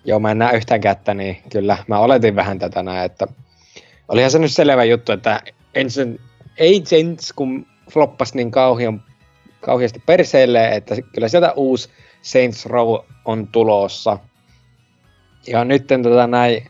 Joo, 0.04 0.20
mä 0.20 0.30
en 0.30 0.38
näe 0.38 0.56
yhtään 0.56 0.80
kättä, 0.80 1.14
niin 1.14 1.36
kyllä 1.52 1.78
mä 1.88 1.98
oletin 1.98 2.36
vähän 2.36 2.58
tätä 2.58 2.82
näin, 2.82 3.04
että 3.04 3.26
olihan 4.08 4.30
se 4.30 4.38
nyt 4.38 4.52
selvä 4.52 4.84
juttu, 4.84 5.12
että 5.12 5.40
ensin 5.74 6.20
Agents, 6.60 7.32
kun 7.32 7.66
floppas 7.92 8.34
niin 8.34 8.50
kauhian, 8.50 9.02
kauheasti 9.66 10.02
perseelle, 10.06 10.68
että 10.68 10.94
kyllä 11.14 11.28
sieltä 11.28 11.52
uusi 11.52 11.88
Saints 12.22 12.66
Row 12.66 12.94
on 13.24 13.46
tulossa. 13.46 14.18
Ja 15.46 15.64
nyt 15.64 15.86
tätä 15.86 16.26
näin 16.26 16.62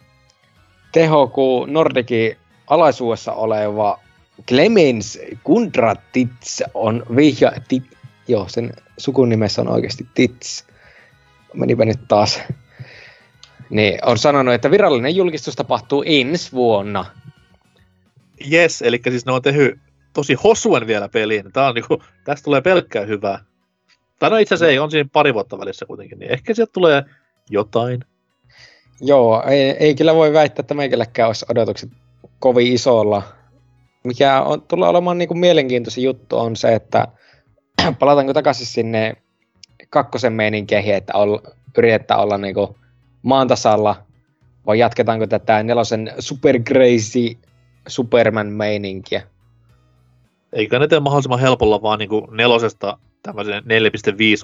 THQ 0.93 1.37
Nordicin 1.67 2.37
alaisuudessa 2.67 3.33
oleva 3.33 4.01
Clemens 4.49 5.19
Kundratits 5.45 6.63
on 6.75 7.07
vihja, 7.17 7.53
tit, 7.69 7.85
joo, 8.29 8.49
sen 8.49 8.73
sukunimessä 8.99 9.63
on 9.63 9.69
oikeasti 9.69 10.07
Tits. 10.15 10.65
Menipä 11.55 11.85
nyt 11.85 12.01
taas. 12.09 12.41
Niin, 13.71 13.99
on 14.05 14.19
sanonut, 14.19 14.55
että 14.55 14.71
virallinen 14.71 15.17
julkistus 15.17 15.57
tapahtuu 15.57 16.05
ensi 16.07 16.53
vuonna. 16.53 17.05
Yes, 18.53 18.83
eli 18.83 19.01
siis 19.11 19.27
ne 19.27 19.33
on 19.33 19.43
tehnyt 19.43 19.86
tosi 20.17 20.35
hosuen 20.35 20.87
vielä 20.87 21.09
peliin. 21.09 21.53
Tää 21.53 21.69
on 21.69 21.75
niinku, 21.75 22.03
tästä 22.25 22.45
tulee 22.45 22.61
pelkkää 22.61 23.05
hyvää. 23.05 23.39
Tai 24.19 24.31
no 24.31 24.37
itse 24.37 24.55
asiassa 24.55 24.71
ei, 24.71 24.79
on 24.79 24.91
siinä 24.91 25.09
pari 25.13 25.35
vuotta 25.35 25.59
välissä 25.59 25.87
kuitenkin, 25.87 26.19
niin 26.19 26.33
ehkä 26.33 26.55
sieltä 26.55 26.73
tulee 26.73 27.05
jotain. 27.51 28.01
Joo, 29.01 29.43
ei, 29.47 29.61
ei 29.61 29.95
kyllä 29.95 30.15
voi 30.15 30.33
väittää, 30.33 30.61
että 30.61 30.75
meikälläkään 30.75 31.27
olisi 31.27 31.47
odotukset 31.49 31.91
kovin 32.39 32.73
isolla. 32.73 33.23
Mikä 34.05 34.43
on, 34.43 34.63
tulee 34.63 34.89
olemaan 34.89 35.19
niin 35.19 35.29
kuin 35.29 35.39
mielenkiintoisin 35.39 36.05
juttu 36.05 36.39
on 36.39 36.57
se, 36.57 36.75
että 36.75 37.09
palataanko 37.99 38.33
takaisin 38.33 38.67
sinne 38.67 39.17
kakkosen 39.91 40.33
meininkeihin, 40.33 40.95
että 40.95 41.13
olla, 41.15 41.43
yritetään 41.79 42.21
olla 42.21 42.39
niin 42.39 42.55
kuin 42.55 42.69
maan 43.23 43.49
tasalla, 43.49 44.07
vai 44.67 44.79
jatketaanko 44.79 45.27
tätä 45.27 45.63
nelosen 45.63 46.13
super 46.19 46.63
crazy 46.63 47.37
Superman 47.89 48.47
meininkiä? 48.47 49.23
Eikä 50.53 50.79
ne 50.79 50.89
tee 50.89 51.01
mahdollisimman 51.01 51.41
helpolla 51.41 51.83
vaan 51.83 51.99
niin 51.99 52.09
kuin 52.09 52.27
nelosesta 52.31 52.99
tämmöisen 53.23 53.63
4.5 53.63 53.69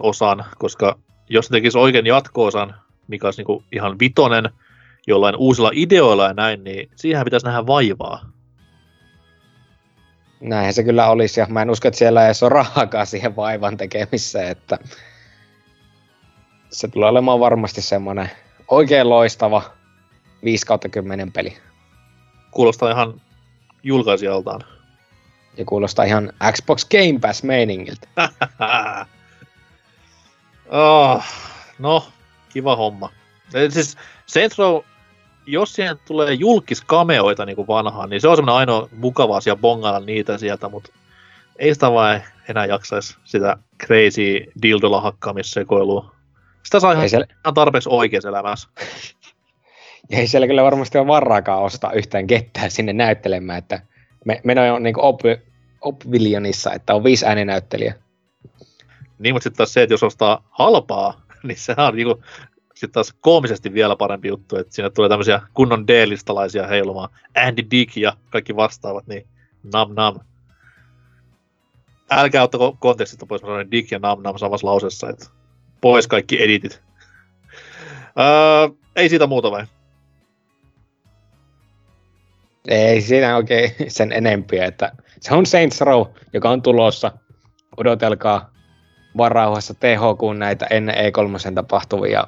osan, 0.01 0.45
koska 0.59 0.99
jos 1.29 1.51
ne 1.51 1.57
tekisi 1.57 1.79
oikein 1.79 2.07
jatko-osan, 2.07 2.75
mikä 3.09 3.27
olisi 3.27 3.41
niin 3.41 3.47
kuin 3.47 3.65
ihan 3.73 3.99
vitonen, 3.99 4.51
jollain 5.07 5.37
uusilla 5.37 5.71
ideoilla 5.75 6.25
ja 6.25 6.35
näin, 6.35 6.65
niin 6.65 6.91
siihen 6.97 7.25
pitäisi 7.25 7.47
nähdä 7.47 7.67
vaivaa. 7.67 8.33
Näinhän 10.41 10.75
se 10.75 10.85
kyllä 10.85 11.11
olisi, 11.11 11.41
ja 11.41 11.47
mä 11.51 11.63
en 11.63 11.71
usko, 11.71 11.89
että 11.89 11.99
siellä 11.99 12.27
ei 12.27 12.33
ole 12.43 12.49
rahaakaan 12.49 13.07
siihen 13.07 13.37
vaivan 13.37 13.77
tekemiseen, 13.77 14.49
että 14.49 14.79
se 16.71 16.89
tulee 16.89 17.09
olemaan 17.09 17.41
varmasti 17.41 17.83
semmoinen 17.83 18.31
oikein 18.69 19.09
loistava 19.09 19.63
5 20.45 20.67
kautta 20.67 20.89
10 20.89 21.33
peli. 21.33 21.57
Kuulostaa 22.51 22.91
ihan 22.91 23.21
julkaisijaltaan. 23.83 24.72
Ja 25.57 25.65
kuulostaa 25.65 26.05
ihan 26.05 26.33
Xbox 26.53 26.85
Game 26.85 27.19
Pass 27.21 27.43
meiningiltä. 27.43 28.09
oh, 30.69 31.25
no, 31.79 32.07
kiva 32.49 32.77
homma. 32.77 33.11
Siis 33.69 33.97
Saints 34.27 34.59
Row, 34.59 34.81
jos 35.47 35.73
siihen 35.73 35.97
tulee 36.07 36.33
julkiskameoita 36.33 37.47
niin 37.47 37.57
kuin 37.57 37.69
vanhaan, 37.69 38.11
niin 38.11 38.21
se 38.21 38.29
on 38.29 38.37
semmoinen 38.37 38.59
ainoa 38.59 38.89
mukava 38.97 39.37
asia 39.37 39.57
bongailla 39.57 40.01
niitä 40.01 40.39
sieltä, 40.39 40.69
mutta 40.69 40.93
ei 41.59 41.75
sitä 41.75 41.93
vaan 41.93 42.23
enää 42.49 42.67
jaksaisi 42.67 43.17
sitä 43.25 43.57
crazy 43.87 44.53
dildolla 44.63 45.01
hakkaamissekoilua. 45.01 46.15
Sitä 46.63 46.81
saa 46.81 46.93
ihan, 46.93 47.09
siellä... 47.09 47.27
ihan 47.45 47.55
tarpeeksi 47.55 47.89
oikeassa 47.93 48.29
elämässä. 48.29 48.69
Ja 50.11 50.19
ei 50.19 50.27
siellä 50.27 50.47
kyllä 50.47 50.63
varmasti 50.63 50.99
ole 50.99 51.07
varraakaan 51.07 51.63
ostaa 51.63 51.93
yhtään 51.93 52.27
kettää 52.27 52.69
sinne 52.69 52.93
näyttelemään, 52.93 53.59
että 53.59 53.81
me, 54.25 54.41
me 54.45 54.73
on 54.73 54.83
niin 54.83 54.95
Oblivionissa, 55.81 56.73
että 56.73 56.95
on 56.95 57.05
viisi 57.05 57.27
ääninäyttelijä. 57.27 57.95
Niin, 59.18 59.35
mutta 59.35 59.45
sitten 59.45 59.57
taas 59.57 59.73
se, 59.73 59.83
että 59.83 59.95
jos 59.95 60.03
ostaa 60.03 60.49
halpaa, 60.51 61.20
niin 61.43 61.59
se 61.59 61.75
on 61.79 61.97
niinku, 61.97 62.23
sitten 62.75 62.93
taas 62.93 63.14
koomisesti 63.20 63.73
vielä 63.73 63.97
parempi 63.97 64.29
juttu, 64.29 64.57
että 64.57 64.75
siinä 64.75 64.91
tulee 64.91 65.09
tämmöisiä 65.09 65.41
kunnon 65.55 65.87
D-listalaisia 65.87 66.66
heilumaan. 66.66 67.09
Andy 67.37 67.62
Dick 67.70 67.97
ja 67.97 68.16
kaikki 68.31 68.57
vastaavat, 68.57 69.07
niin 69.07 69.27
nam 69.73 69.95
nam. 69.95 70.20
Älkää 72.11 72.43
ottako 72.43 72.77
kontekstista 72.81 73.27
pois, 73.27 73.43
mä 73.43 73.70
Dick 73.70 73.91
ja 73.91 73.99
nam 73.99 74.23
nam 74.23 74.39
samassa 74.39 74.66
lausessa, 74.66 75.09
että 75.09 75.27
pois 75.81 76.07
kaikki 76.07 76.43
editit. 76.43 76.83
Öö, 78.18 78.68
ei 78.97 79.09
siitä 79.09 79.27
muuta 79.27 79.51
vai? 79.51 79.66
Ei 82.69 83.01
siinä 83.01 83.37
oikein 83.37 83.75
sen 83.89 84.13
enempiä, 84.13 84.65
että 84.65 84.93
se 85.21 85.35
on 85.35 85.47
Saints 85.47 85.81
Row, 85.81 86.07
joka 86.33 86.51
on 86.51 86.63
tulossa. 86.63 87.13
Odotelkaa 87.77 88.53
varauhassa 89.17 89.75
THQ 89.75 90.39
näitä 90.39 90.67
ennen 90.71 90.95
E3 90.95 91.55
tapahtuvia 91.55 92.27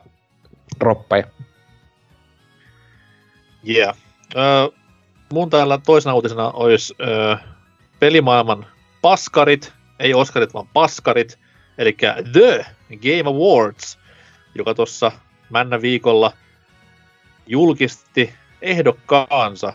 droppeja. 0.81 1.27
Yeah. 3.69 3.97
Uh, 4.35 4.75
mun 5.33 5.51
täällä 5.51 5.79
toisena 5.87 6.15
uutisena 6.15 6.51
olisi 6.51 6.95
uh, 7.01 7.39
pelimaailman 8.01 8.67
paskarit, 9.03 9.73
ei 9.99 10.15
Oscarit, 10.15 10.55
vaan 10.55 10.69
paskarit, 10.73 11.39
eli 11.79 11.97
The 12.33 12.67
Game 12.97 13.37
Awards, 13.37 13.99
joka 14.55 14.75
tuossa 14.75 15.13
männä 15.51 15.83
viikolla 15.83 16.33
julkisti 17.47 18.35
ehdokkaansa. 18.63 19.73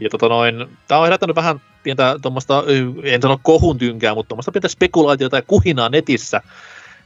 Ja 0.00 0.10
tota 0.10 0.28
noin, 0.28 0.78
tää 0.88 0.98
on 0.98 1.06
herättänyt 1.06 1.36
vähän 1.36 1.60
pientä 1.82 2.16
tuommoista, 2.22 2.64
en 3.02 3.22
sano 3.22 3.40
kohun 3.42 3.78
tynkää, 3.78 4.14
mutta 4.14 4.28
tuommoista 4.28 4.52
pientä 4.52 4.68
spekulaatiota 4.68 5.36
ja 5.36 5.42
kuhinaa 5.42 5.88
netissä 5.88 6.40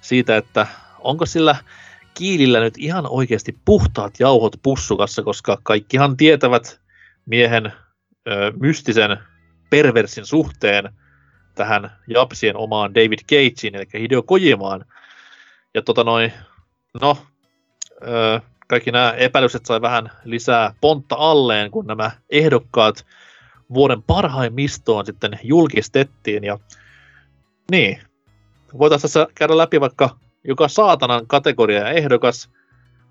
siitä, 0.00 0.36
että 0.36 0.66
onko 0.98 1.26
sillä 1.26 1.56
kiilillä 2.14 2.60
nyt 2.60 2.74
ihan 2.78 3.06
oikeasti 3.06 3.58
puhtaat 3.64 4.14
jauhot 4.20 4.56
pussukassa, 4.62 5.22
koska 5.22 5.58
kaikkihan 5.62 6.16
tietävät 6.16 6.80
miehen 7.26 7.72
ö, 8.28 8.52
mystisen 8.60 9.18
perversin 9.70 10.26
suhteen 10.26 10.92
tähän 11.54 11.90
Japsien 12.06 12.56
omaan 12.56 12.94
David 12.94 13.18
Cageen, 13.18 13.74
eli 13.74 14.02
Hideo 14.02 14.22
Kojimaan. 14.22 14.84
Ja 15.74 15.82
tota 15.82 16.04
noin, 16.04 16.32
no, 17.00 17.18
ö, 18.02 18.40
kaikki 18.66 18.90
nämä 18.90 19.10
epäilykset 19.12 19.66
sai 19.66 19.80
vähän 19.80 20.10
lisää 20.24 20.74
pontta 20.80 21.16
alleen, 21.18 21.70
kun 21.70 21.86
nämä 21.86 22.10
ehdokkaat 22.30 23.06
vuoden 23.74 24.02
parhaimmistoon 24.02 25.06
sitten 25.06 25.38
julkistettiin. 25.42 26.44
Ja 26.44 26.58
niin, 27.70 28.00
voitaisiin 28.78 29.02
tässä 29.02 29.26
käydä 29.34 29.56
läpi 29.56 29.80
vaikka 29.80 30.16
joka 30.44 30.68
saatanan 30.68 31.26
kategoria 31.26 31.80
ja 31.80 31.90
ehdokas, 31.90 32.50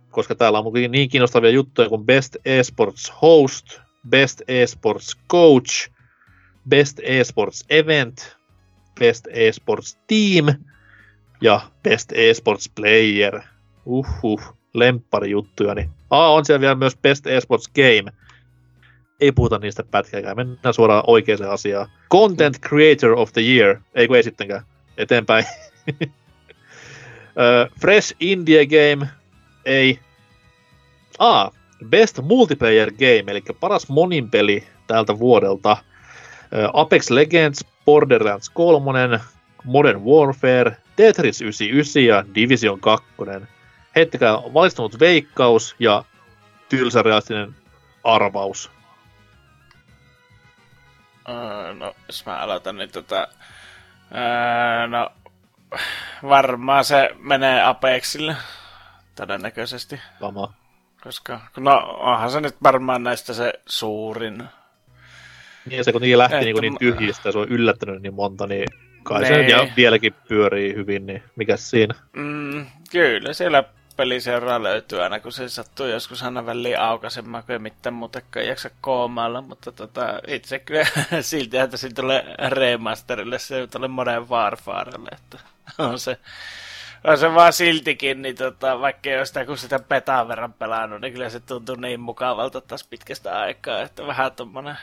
koska 0.10 0.36
täällä 0.36 0.60
on 0.60 0.74
niin 0.90 1.10
kiinnostavia 1.10 1.50
juttuja 1.50 1.90
kuin 1.90 2.06
Best 2.06 2.36
Esports 2.46 3.14
Host, 3.22 3.66
Best 4.10 4.42
Esports 4.48 5.18
Coach, 5.32 5.90
Best 6.70 7.00
Esports 7.04 7.66
Event, 7.70 8.38
Best 9.00 9.28
Esports 9.32 9.98
Team 10.08 10.46
ja 11.42 11.62
Best 11.84 12.12
Esports 12.12 12.70
Player. 12.76 13.42
Uhuh, 13.86 14.58
lemppari 14.74 15.30
juttuja. 15.30 15.76
Niin. 15.76 15.90
Aa, 16.10 16.34
on 16.34 16.46
siellä 16.46 16.62
vielä 16.62 16.76
myös 16.76 16.98
Best 16.98 17.28
Esports 17.28 17.68
Game. 17.76 18.12
Ei 19.20 19.32
puhuta 19.32 19.58
niistä 19.58 19.84
pätkääkään, 19.92 20.36
mennään 20.36 20.74
suoraan 20.74 21.04
oikeaan 21.08 21.52
asiaan. 21.52 21.88
Content 22.12 22.60
Creator 22.60 23.12
of 23.12 23.34
the 23.34 23.42
Year, 23.42 23.78
ei 23.96 24.08
kun 24.08 24.18
ei 24.18 24.24
sittenkään. 24.24 24.62
Eteenpäin. 24.98 25.46
Fresh 27.82 28.16
Indie 28.20 28.66
Game, 28.66 29.08
ei. 29.66 30.00
Ah, 31.20 31.52
Best 31.90 32.20
Multiplayer 32.22 32.92
Game, 32.92 33.32
eli 33.32 33.44
paras 33.60 33.90
moninpeli 33.90 34.64
tältä 34.88 35.20
vuodelta. 35.20 35.78
Apex 36.74 37.10
Legends, 37.10 37.66
Borderlands 37.86 38.50
3, 38.50 39.20
Modern 39.64 40.02
Warfare, 40.02 40.78
Tetris 40.96 41.42
99 41.42 42.04
ja 42.04 42.26
Division 42.36 42.80
2. 42.80 43.08
Heittäkää 43.96 44.34
valistunut 44.34 45.00
veikkaus 45.00 45.76
ja 45.80 46.04
tylsärealistinen 46.70 47.56
arvaus. 48.04 48.72
Uh, 51.30 51.78
no, 51.78 51.96
jos 52.08 52.26
mä 52.26 52.38
aloitan, 52.38 52.78
niin 52.78 52.92
tota... 52.92 53.28
Uh, 54.12 54.90
no, 54.90 55.10
varmaan 56.30 56.86
se 56.86 57.10
menee 57.20 57.64
Apexille. 57.64 58.36
Todennäköisesti. 59.16 60.00
Vama. 60.22 60.54
Koska, 61.04 61.40
no 61.58 61.78
onhan 62.00 62.32
se 62.32 62.42
nyt 62.42 62.56
varmaan 62.64 63.04
näistä 63.04 63.34
se 63.34 63.54
suurin. 63.66 64.44
Niin 65.70 65.84
se 65.84 65.92
kun 65.92 66.02
niin 66.02 66.18
lähti 66.18 66.36
niin, 66.38 66.56
niin 66.62 66.78
tyhjistä 66.78 67.32
se 67.32 67.38
on 67.38 67.50
yllättänyt 67.50 68.02
niin 68.02 68.14
monta, 68.14 68.48
niin 68.48 68.66
kai 69.04 69.22
ne. 69.22 69.28
se 69.28 69.42
ja 69.42 69.58
niin. 69.58 69.74
vieläkin 69.78 70.14
pyörii 70.28 70.76
hyvin, 70.76 71.06
niin 71.06 71.24
mikä 71.36 71.58
siinä? 71.58 71.96
Mm, 72.14 72.66
kyllä, 72.92 73.34
siellä 73.34 73.64
peliseuraa 73.96 74.64
löytyy 74.64 75.04
aina, 75.04 75.20
kun 75.20 75.32
se 75.32 75.50
sattuu 75.50 75.86
joskus 75.86 76.24
aina 76.24 76.46
väliin 76.46 76.80
aukaisemaan, 76.80 77.44
kun 77.44 77.54
ei 77.54 77.60
mitään 77.60 77.94
muutenkaan 77.94 78.48
jaksa 78.48 78.70
koomailla, 78.82 79.42
mutta 79.42 79.72
tota, 79.72 80.20
itse 80.28 80.60
kyllä 80.60 80.86
silti, 81.22 81.58
että 81.58 81.78
siitä 81.78 82.02
tulee 82.02 82.36
remasterille, 82.50 83.40
se 83.40 83.68
tulee 83.68 83.88
Modern 83.88 84.30
Warfarelle, 84.30 85.10
että 85.12 85.40
on 85.78 86.00
se, 86.00 86.18
on 87.04 87.18
se 87.18 87.34
vaan 87.34 87.54
siltikin, 87.54 88.22
niin 88.22 88.36
tota, 88.36 88.80
vaikka 88.80 89.10
ei 89.10 89.18
ole 89.18 89.26
sitä, 89.26 89.46
kun 89.46 89.58
sitä 89.58 89.80
petaan 89.80 90.28
verran 90.28 90.54
pelannut, 90.54 91.02
niin 91.02 91.14
kyllä 91.14 91.30
se 91.30 91.40
tuntuu 91.40 91.76
niin 91.76 92.00
mukavalta 92.00 92.62
taas 92.62 92.84
pitkästä 92.84 93.40
aikaa, 93.40 93.82
että 93.82 94.08
vähän 94.08 94.32
tommonen 94.32 94.78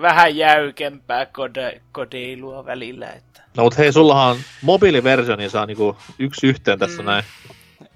vähän 0.00 0.36
jäykempää 0.36 1.26
kode, 1.26 1.80
kodeilua 1.92 2.66
välillä. 2.66 3.10
Että. 3.10 3.42
No 3.56 3.62
mutta 3.62 3.78
hei, 3.78 3.92
sullahan 3.92 4.30
on 4.30 4.36
mobiiliversio, 4.62 5.36
niin 5.36 5.50
saa 5.50 5.66
niinku 5.66 5.96
yksi 6.18 6.46
yhteen 6.46 6.78
tässä 6.78 7.02
mm. 7.02 7.06
näin. 7.06 7.24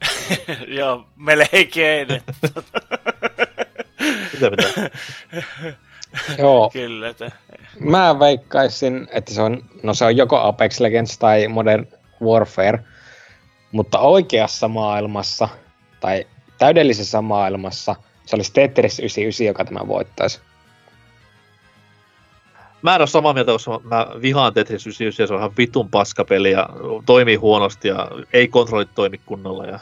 Joo, 0.79 1.07
melkein. 1.17 2.09
Mitä 4.33 4.51
pitää? 4.51 4.91
Joo. 6.39 6.71
Kyllä. 6.73 7.09
Että... 7.09 7.31
Mä 7.81 8.19
veikkaisin, 8.19 9.09
että 9.11 9.35
se 9.35 9.43
on, 9.43 9.63
no 9.83 9.95
se 9.95 10.05
on 10.05 10.17
joko 10.17 10.39
Apex 10.39 10.81
Legends 10.81 11.19
tai 11.19 11.49
Modern 11.49 11.87
Warfare, 12.23 12.79
mutta 13.73 13.99
oikeassa 13.99 14.69
maailmassa, 14.69 15.49
tai 16.01 16.27
täydellisessä 16.59 17.23
maailmassa, 17.23 17.97
se 18.27 18.37
olisi 18.37 18.53
Tetris 18.53 18.99
99, 18.99 19.47
joka 19.47 19.65
tämä 19.65 19.89
voittaisi. 19.89 20.41
Mä 22.83 22.95
en 22.95 23.01
ole 23.01 23.07
samaa 23.07 23.33
mieltä, 23.33 23.53
koska 23.53 23.81
mä 23.85 24.07
vihaan 24.23 24.55
Tetris 24.55 24.87
99 24.87 25.25
ja 25.25 25.27
se 25.27 25.35
on 25.35 25.41
ihan 25.41 25.57
vitun 25.59 25.91
paskapeli 25.91 26.51
ja 26.51 26.69
toimii 27.07 27.37
huonosti 27.37 27.89
ja 27.89 28.11
ei 28.33 28.49
kontrollit 28.49 28.95
toimi 28.95 29.19
kunnolla. 29.27 29.67
Ja 29.67 29.79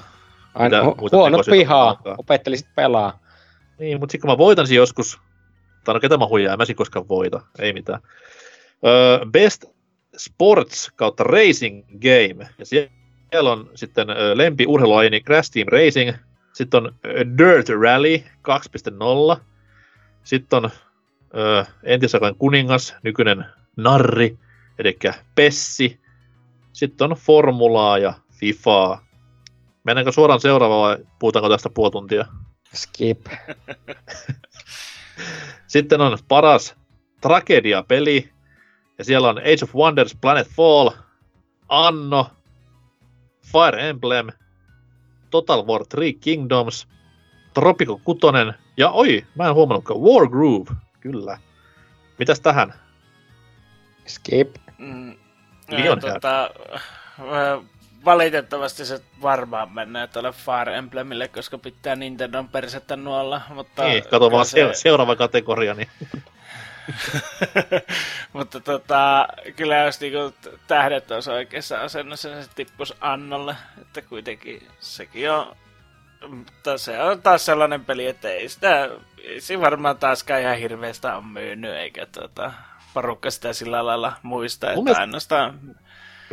Aina, 0.55 0.83
hu- 0.83 1.09
huono 1.13 1.39
pihaa, 1.51 2.01
opettelisit 2.19 2.69
pelaa. 2.75 3.19
Niin, 3.79 4.01
mutta 4.01 4.13
sitten 4.13 4.29
kun 4.29 4.31
mä 4.31 4.39
voitan 4.39 4.67
joskus, 4.71 5.21
tai 5.85 5.95
no 5.95 6.01
ketä 6.01 6.17
mä 6.17 6.27
huijaa, 6.27 6.57
mä 6.57 6.65
koskaan 6.77 7.09
voita, 7.09 7.41
ei 7.59 7.73
mitään. 7.73 8.01
Öö, 8.87 9.27
Best 9.27 9.65
Sports 10.17 10.93
kautta 10.97 11.25
Racing 11.25 11.85
Game, 11.89 12.49
ja 12.59 12.67
siellä 12.67 13.53
on 13.53 13.71
sitten 13.75 14.07
lempi 14.35 14.67
urheiluaini 14.67 15.21
Crash 15.21 15.53
Team 15.53 15.67
Racing, 15.73 16.17
sitten 16.53 16.83
on 16.83 16.95
Dirt 17.39 17.69
Rally 17.69 18.19
2.0, 19.37 19.41
sitten 20.25 20.65
on 20.65 20.71
ö, 21.37 21.65
kuningas, 22.39 22.95
nykyinen 23.03 23.47
narri, 23.77 24.39
eli 24.79 24.99
Pessi, 25.35 26.01
sitten 26.73 27.11
on 27.11 27.17
Formulaa 27.17 27.99
ja 27.99 28.15
Fifaa. 28.33 29.05
Mennäänkö 29.85 30.13
suoraan 30.13 30.41
seuraavaan 30.41 30.81
vai 30.81 31.07
puhutaanko 31.19 31.49
tästä 31.49 31.71
puoli 31.75 31.91
tuntia? 31.91 32.27
Skip. 32.75 33.27
Sitten 35.67 36.01
on 36.01 36.19
paras 36.29 36.75
tragedia-peli, 37.21 38.31
ja 38.99 39.05
siellä 39.05 39.29
on 39.29 39.39
Age 39.39 39.63
of 39.63 39.75
Wonders, 39.75 40.17
Planet 40.21 40.49
Fall, 40.49 40.91
Anno, 41.69 42.31
Fire 43.53 43.89
Emblem, 43.89 44.27
Total 45.31 45.67
War 45.67 45.85
3 45.95 46.13
Kingdoms, 46.13 46.89
Tropico 47.55 48.01
6, 48.05 48.21
ja 48.77 48.91
oi, 48.91 49.27
mä 49.35 49.49
en 49.49 49.55
huomannutkaan, 49.55 50.01
War 50.01 50.29
Groove, 50.29 50.75
kyllä. 51.05 51.39
Mitäs 52.19 52.41
tähän? 52.41 52.75
Skip. 54.07 54.55
Mm, 54.79 55.17
Lion 55.69 56.01
tota, 56.01 56.51
valitettavasti 58.05 58.87
se 58.87 59.01
varmaan 59.23 59.73
menee 59.73 60.07
tuolle 60.07 60.33
Fire 60.33 60.77
Emblemille, 60.77 61.29
koska 61.29 61.59
pitää 61.59 61.97
Nintendon 61.97 62.49
persettä 62.49 62.97
nuolla. 62.97 63.41
Mutta 63.49 63.85
niin, 63.85 64.05
kato 64.11 64.31
vaan 64.31 64.47
se... 64.47 64.71
seuraava 64.73 65.17
kategoria. 65.17 65.75
Niin. 65.75 65.89
mutta 68.33 68.61
tota, 68.61 69.29
kyllä 69.57 69.77
jos 69.77 70.01
niinku 70.01 70.35
tähdet 70.67 71.11
olisi 71.11 71.31
oikeassa 71.31 71.81
asennossa, 71.81 72.29
niin 72.29 72.45
se 72.45 72.51
tippus 72.55 72.95
Annolle. 73.01 73.57
Että 73.81 74.03
kuitenkin 74.03 74.69
sekin 74.81 75.31
on 75.31 75.57
mutta 76.29 76.79
se 76.79 77.03
on 77.03 77.23
taas 77.23 77.47
sellainen 77.47 77.85
peli, 77.85 78.07
että 78.07 78.31
ei 78.31 78.49
sitä, 78.49 78.91
ei 79.27 79.41
se 79.41 79.61
varmaan 79.61 79.99
taaskaan 79.99 80.41
ihan 80.41 80.59
hirveästä 80.59 81.17
on 81.17 81.27
myynyt, 81.27 81.75
eikä 81.75 82.07
tota, 82.07 82.53
porukka 82.95 83.31
sitä 83.31 83.53
sillä 83.53 83.87
lailla 83.87 84.13
muista, 84.23 84.71
että 84.71 84.83
mielestä, 84.83 85.01
ainoastaan... 85.01 85.61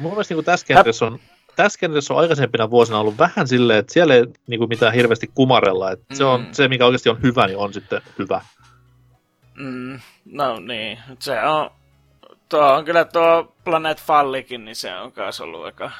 Mun 0.01 0.11
mielestä 0.11 0.33
niin 0.33 0.45
tässä 0.45 0.65
kentässä 0.65 1.05
on 1.05 1.19
tässä 1.55 1.79
kentässä 1.79 2.13
on 2.13 2.19
aikaisempina 2.19 2.69
vuosina 2.69 2.99
ollut 2.99 3.17
vähän 3.17 3.47
silleen, 3.47 3.79
että 3.79 3.93
siellä 3.93 4.15
ei 4.15 4.25
niin 4.47 4.57
kuin 4.57 4.69
mitään 4.69 4.93
hirveästi 4.93 5.31
kumarella. 5.35 5.91
Että 5.91 6.05
mm. 6.09 6.15
se, 6.15 6.23
on, 6.23 6.41
mm. 6.41 6.47
se, 6.51 6.67
mikä 6.67 6.85
oikeasti 6.85 7.09
on 7.09 7.21
hyvä, 7.21 7.47
niin 7.47 7.57
on 7.57 7.73
sitten 7.73 8.01
hyvä. 8.19 8.41
Mm, 9.55 9.99
no 10.25 10.59
niin, 10.59 10.99
se 11.19 11.41
on, 11.43 11.69
tuo 12.49 12.73
on 12.73 12.85
kyllä 12.85 13.05
tuo 13.05 13.55
Planet 13.63 14.01
Fallikin, 14.01 14.65
niin 14.65 14.75
se 14.75 14.95
on 14.95 15.11
myös 15.15 15.41
ollut 15.41 15.65
aika, 15.65 15.91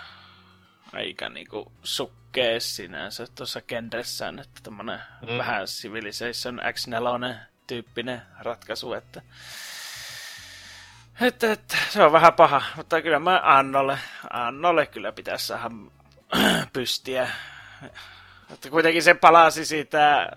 aika 0.93 1.29
niinku 1.29 1.71
sukkee 1.83 2.59
sinänsä 2.59 3.27
tuossa 3.35 3.61
kenressään, 3.61 4.39
että 4.39 4.61
tämmönen 4.63 4.99
mm. 5.21 5.37
vähän 5.37 5.65
Civilization 5.65 6.59
X4 6.59 7.35
tyyppinen 7.67 8.21
ratkaisu, 8.39 8.93
että 8.93 9.21
että, 11.21 11.51
että, 11.51 11.77
se 11.89 12.03
on 12.03 12.11
vähän 12.11 12.33
paha, 12.33 12.61
mutta 12.75 13.01
kyllä 13.01 13.19
mä 13.19 13.41
Annolle, 13.43 13.97
Annolle 14.29 14.85
kyllä 14.85 15.11
pitäisi 15.11 15.47
saada 15.47 15.71
pystiä. 16.73 17.29
Että 18.53 18.69
kuitenkin 18.69 19.03
se 19.03 19.13
palasi 19.13 19.65
siitä 19.65 20.29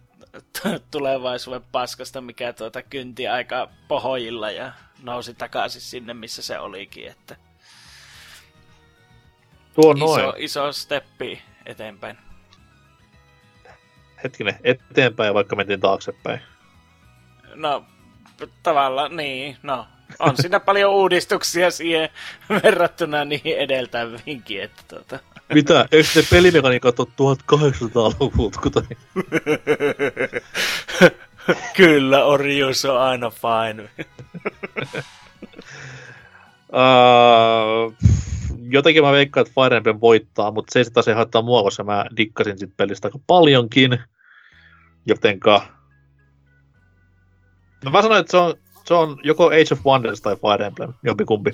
tulevaisuuden 0.90 1.64
paskasta, 1.72 2.20
mikä 2.20 2.52
tuota 2.52 2.82
kynti 2.82 3.28
aika 3.28 3.68
pohojilla 3.88 4.50
ja 4.50 4.72
nousi 5.02 5.34
takaisin 5.34 5.80
sinne, 5.80 6.14
missä 6.14 6.42
se 6.42 6.58
olikin. 6.58 7.10
Että 7.10 7.36
Tuo 9.76 9.92
iso, 9.92 10.04
noin. 10.04 10.34
iso 10.36 10.72
steppi 10.72 11.42
eteenpäin. 11.66 12.18
Hetkinen, 14.24 14.56
eteenpäin 14.64 15.34
vaikka 15.34 15.56
mentiin 15.56 15.80
taaksepäin. 15.80 16.40
No, 17.54 17.84
tavallaan 18.62 19.16
niin, 19.16 19.56
no 19.62 19.86
on 20.18 20.36
siinä 20.36 20.60
paljon 20.60 20.92
uudistuksia 20.92 21.70
siihen 21.70 22.08
verrattuna 22.62 23.24
niihin 23.24 23.58
edeltäviinkin. 23.58 24.62
Että 24.62 24.82
tuota. 24.88 25.18
Mitä? 25.54 25.88
Eikö 25.92 26.08
se 26.08 26.24
pelimekaniikat 26.30 27.00
ole 27.00 27.08
1800-luvulta? 27.08 28.60
Kuten... 28.60 28.84
Kyllä, 31.76 32.24
Orius 32.24 32.84
on 32.84 33.00
aina 33.00 33.30
fine. 33.30 33.88
uh, 36.72 37.94
jotenkin 38.70 39.02
mä 39.04 39.12
veikkaan, 39.12 39.46
että 39.46 39.62
Fire 39.62 39.76
Emblem 39.76 39.98
voittaa, 40.00 40.50
mutta 40.50 40.72
se 40.72 40.78
ei 40.78 40.84
sitä 40.84 41.02
se 41.02 41.12
haittaa 41.12 41.42
mua, 41.42 41.62
koska 41.62 41.84
mä 41.84 42.04
dikkasin 42.16 42.58
sit 42.58 42.76
pelistä 42.76 43.08
aika 43.08 43.18
paljonkin. 43.26 43.98
Jotenka... 45.06 45.66
No 47.84 47.90
mä 47.90 48.02
sanoin, 48.02 48.20
että 48.20 48.30
se 48.30 48.36
on 48.36 48.54
se 48.86 48.94
on 48.94 49.18
joko 49.22 49.46
Age 49.46 49.72
of 49.72 49.86
Wonders 49.86 50.20
tai 50.20 50.36
Fire 50.36 50.66
Emblem, 50.66 50.92
jompikumpi. 51.02 51.50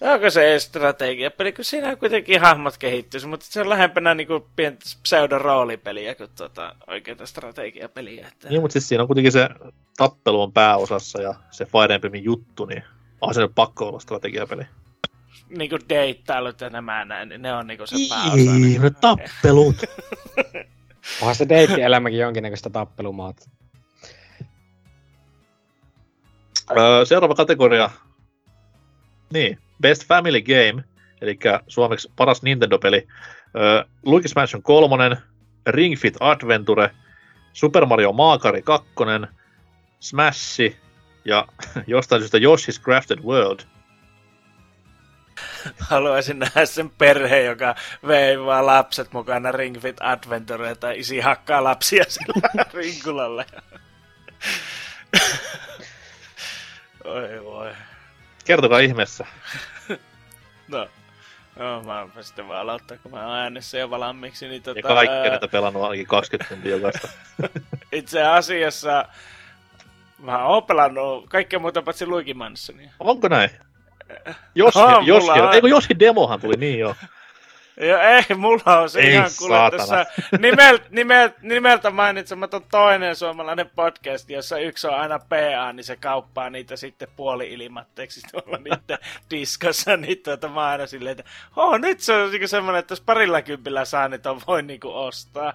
Onko 0.00 0.30
se 0.30 0.58
strategiapeli, 0.58 1.52
kun 1.52 1.64
siinä 1.64 1.96
kuitenkin 1.96 2.40
hahmot 2.40 2.78
kehittyisi, 2.78 3.26
mutta 3.26 3.46
se 3.48 3.60
on 3.60 3.68
lähempänä 3.68 4.14
niinku 4.14 4.48
pientä 4.56 4.84
pseudo-roolipeliä 5.02 6.14
kuin 6.14 6.30
tuota 6.36 6.76
oikeita 6.86 7.26
strategiapeliä. 7.26 8.28
Että... 8.28 8.48
Niin, 8.48 8.60
mutta 8.60 8.72
siis 8.72 8.88
siinä 8.88 9.02
on 9.02 9.08
kuitenkin 9.08 9.32
se 9.32 9.48
tappelu 9.96 10.42
on 10.42 10.52
pääosassa 10.52 11.22
ja 11.22 11.34
se 11.50 11.64
Fire 11.64 11.94
Emblemin 11.94 12.24
juttu, 12.24 12.64
niin 12.64 12.84
on 13.20 13.34
se 13.34 13.40
nyt 13.40 13.52
pakko 13.54 13.88
olla 13.88 14.00
strategiapeli. 14.00 14.62
Niin 15.48 15.70
kuin 15.70 15.82
deittailut 15.88 16.60
ja 16.60 16.70
nämä 16.70 17.04
näin, 17.04 17.28
niin 17.28 17.42
ne 17.42 17.52
on 17.52 17.66
niinku 17.66 17.86
se 17.86 17.96
pääosa. 18.08 18.36
Niin, 18.36 18.62
ne 18.62 18.66
niin- 18.66 18.94
tappelut. 19.00 19.76
Onhan 21.20 21.34
se 21.34 21.48
deittielämäkin 21.48 22.18
jonkinnäköistä 22.18 22.70
tappelumaata. 22.70 23.50
seuraava 27.04 27.34
kategoria. 27.34 27.90
Niin, 29.32 29.58
Best 29.82 30.06
Family 30.06 30.42
Game, 30.42 30.84
eli 31.20 31.38
suomeksi 31.68 32.12
paras 32.16 32.42
Nintendo-peli. 32.42 33.06
Uh, 33.54 33.90
Luigi's 34.06 34.32
Mansion 34.36 34.62
3, 34.62 35.16
Ring 35.66 35.96
Fit 35.96 36.16
Adventure, 36.20 36.90
Super 37.52 37.86
Mario 37.86 38.12
Maakari 38.12 38.62
2, 38.62 38.88
Smash 40.00 40.60
ja 41.24 41.46
jostain 41.86 42.22
syystä 42.22 42.38
Yoshi's 42.38 42.82
Crafted 42.82 43.18
World. 43.18 43.60
Haluaisin 45.80 46.38
nähdä 46.38 46.66
sen 46.66 46.90
perheen, 46.90 47.46
joka 47.46 47.74
vei 48.06 48.40
vaan 48.40 48.66
lapset 48.66 49.12
mukana 49.12 49.52
Ring 49.52 49.80
Fit 49.80 49.96
Adventure, 50.00 50.74
tai 50.74 50.98
isi 50.98 51.20
hakkaa 51.20 51.64
lapsia 51.64 52.04
sillä 52.08 52.64
ringulalle. 52.72 53.46
Oi 57.04 57.44
voi. 57.44 57.72
Kertokaa 58.44 58.78
ihmeessä. 58.78 59.26
no. 60.68 60.88
No, 61.58 61.82
mä 61.82 62.22
sitten 62.22 62.48
vaan 62.48 62.60
aloittaa, 62.60 62.96
kun 62.98 63.10
mä 63.10 63.26
oon 63.26 63.38
äänessä 63.38 63.78
jo 63.78 63.90
valmiiksi. 63.90 64.48
Niin 64.48 64.62
tota, 64.62 64.78
ja 64.78 64.82
kaikki, 64.82 65.28
ää... 65.28 65.48
pelannut 65.52 65.82
ainakin 65.82 66.06
20 66.06 66.54
tuntia 66.54 66.76
jokaista. 66.76 67.08
Itse 67.92 68.22
asiassa 68.24 69.08
mä 70.18 70.44
oon 70.44 70.62
pelannut 70.62 71.28
kaikkea 71.28 71.58
muuta 71.58 71.82
paitsi 71.82 72.06
Luigi 72.06 72.36
Onko 73.00 73.28
näin? 73.28 73.50
Joski, 74.54 74.80
oh, 74.80 75.06
Joski, 75.06 75.40
on... 75.40 75.54
ei 75.54 75.60
kun 75.60 75.70
Joski 75.70 75.98
demohan 75.98 76.40
tuli, 76.40 76.54
niin 76.56 76.78
joo. 76.78 76.94
Joo, 77.80 78.00
ei, 78.00 78.36
mulla 78.36 78.78
on 78.80 78.90
se 78.90 79.00
Ei 79.00 79.12
ihan 79.12 79.30
kuule 79.38 79.54
saatana. 79.56 79.82
tässä 79.82 80.06
nimelt, 80.40 80.90
nimelt, 80.90 81.42
nimeltä 81.42 81.90
mainitsematon 81.90 82.64
toinen 82.70 83.16
suomalainen 83.16 83.70
podcast, 83.74 84.30
jossa 84.30 84.58
yksi 84.58 84.86
on 84.86 84.94
aina 84.94 85.18
PA, 85.18 85.72
niin 85.72 85.84
se 85.84 85.96
kauppaa 85.96 86.50
niitä 86.50 86.76
sitten 86.76 87.08
puoli-ilmatteeksi 87.16 88.20
tuolla 88.30 88.58
niiden 88.58 88.98
diskossa, 89.30 89.96
niin 90.06 90.18
tuota 90.22 90.48
mä 90.48 90.66
aina 90.66 90.86
silleen, 90.86 91.18
että 91.18 91.30
oh, 91.56 91.78
nyt 91.78 92.00
se 92.00 92.12
on 92.12 92.30
niinku 92.30 92.48
semmoinen, 92.48 92.80
että 92.80 92.92
jos 92.92 93.00
parilla 93.00 93.42
kympillä 93.42 93.84
saa, 93.84 94.08
niin 94.08 94.20
ton 94.20 94.40
voi 94.46 94.62
niinku 94.62 94.92
ostaa. 94.92 95.52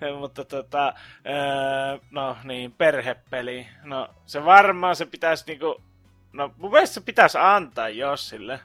Ja, 0.00 0.14
mutta 0.14 0.44
tota, 0.44 0.92
öö, 1.26 1.98
no 2.10 2.36
niin, 2.44 2.72
perhepeli. 2.72 3.66
No 3.82 4.08
se 4.26 4.44
varmaan 4.44 4.96
se 4.96 5.06
pitäisi 5.06 5.44
niinku, 5.46 5.82
no 6.34 6.54
mun 6.56 6.70
mielestä 6.70 6.94
se 6.94 7.00
pitäisi 7.00 7.38
antaa 7.38 7.88
Jossille 7.88 8.60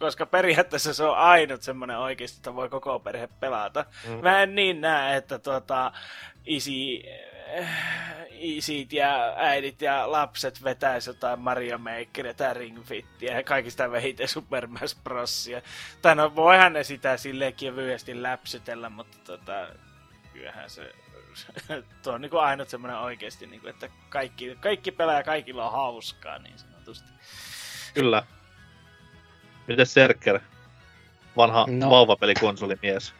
koska 0.00 0.26
periaatteessa 0.26 0.94
se 0.94 1.04
on 1.04 1.16
ainut 1.16 1.62
semmoinen 1.62 1.98
oikeasti, 1.98 2.36
että 2.38 2.54
voi 2.54 2.68
koko 2.68 2.98
perhe 2.98 3.28
pelata. 3.40 3.84
Mm. 4.08 4.12
Mä 4.12 4.42
en 4.42 4.54
niin 4.54 4.80
näe, 4.80 5.16
että 5.16 5.38
tuota, 5.38 5.92
isi, 6.46 7.04
äh, 7.58 7.68
isit 8.30 8.92
ja 8.92 9.34
äidit 9.36 9.82
ja 9.82 10.12
lapset 10.12 10.64
vetäisi 10.64 11.10
jotain 11.10 11.40
Mario 11.40 11.78
Makeria 11.78 12.34
tai 12.34 12.54
Ring 12.54 12.82
Fittiä 12.82 13.36
ja 13.36 13.42
kaikista 13.42 13.90
vähiten 13.90 14.28
Super 14.28 14.66
Smash 14.66 14.96
Brosia. 15.04 15.62
Tai 16.02 16.16
no 16.16 16.36
voihan 16.36 16.72
ne 16.72 16.84
sitä 16.84 17.16
silleen 17.16 17.54
kevyesti 17.54 18.22
läpsytellä, 18.22 18.90
mutta 18.90 19.18
tota, 19.24 19.66
kyllähän 20.32 20.70
se 20.70 20.92
tuo 22.02 22.12
on 22.12 22.20
niin 22.20 22.30
kuin 22.30 22.42
ainut 22.42 22.68
semmoinen 22.68 22.98
oikeasti, 22.98 23.46
niin 23.46 23.60
kuin, 23.60 23.70
että 23.70 23.88
kaikki, 24.08 24.56
kaikki 24.60 24.90
pelaa 24.90 25.14
ja 25.14 25.22
kaikilla 25.22 25.66
on 25.66 25.72
hauskaa 25.72 26.38
niin 26.38 26.69
sanotusti. 26.84 27.10
Kyllä. 27.94 28.22
Mites 29.66 29.94
Serker? 29.94 30.40
Vanha 31.36 31.66
no. 31.70 31.90
Vauvapelikonsolimies. 31.90 33.14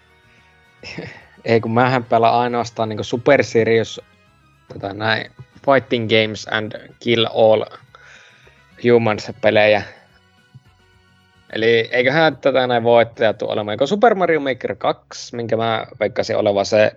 Ei 1.45 1.61
kun 1.61 1.75
mähän 1.75 2.05
pelaan 2.05 2.41
ainoastaan 2.41 2.89
niin 2.89 3.05
Super 3.05 3.45
Serious 3.45 4.01
tota, 4.73 4.95
näin, 4.95 5.31
Fighting 5.67 6.09
Games 6.09 6.47
and 6.51 6.73
Kill 7.01 7.27
All 7.35 7.65
Humans 8.85 9.33
pelejä. 9.41 9.83
Eli 11.53 11.89
eiköhän 11.93 12.37
tätä 12.37 12.67
näin 12.67 12.83
voittaja 12.83 13.35
tule 13.35 13.53
olemaan 13.53 13.75
joko 13.75 13.87
Super 13.87 14.15
Mario 14.15 14.41
Maker 14.41 14.77
2, 14.77 15.37
minkä 15.37 15.57
mä 15.57 15.87
veikkasin 16.01 16.37
oleva 16.37 16.65
se, 16.65 16.93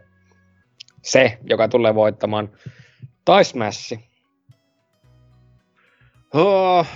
se 1.02 1.38
joka 1.50 1.68
tulee 1.68 1.96
voittamaan, 1.96 2.50
tai 3.26 3.46
Smash. 3.46 3.94
Oh, 6.34 6.88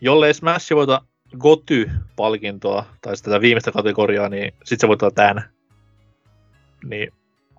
jollei 0.00 0.34
Smash 0.34 0.74
voita 0.74 1.02
Goty-palkintoa, 1.38 2.84
tai 3.00 3.16
sitä 3.16 3.30
tätä 3.30 3.40
viimeistä 3.40 3.72
kategoriaa, 3.72 4.28
niin 4.28 4.54
sit 4.64 4.80
se 4.80 4.88
voittaa 4.88 5.10
tän. 5.10 5.44
Niin 6.84 7.12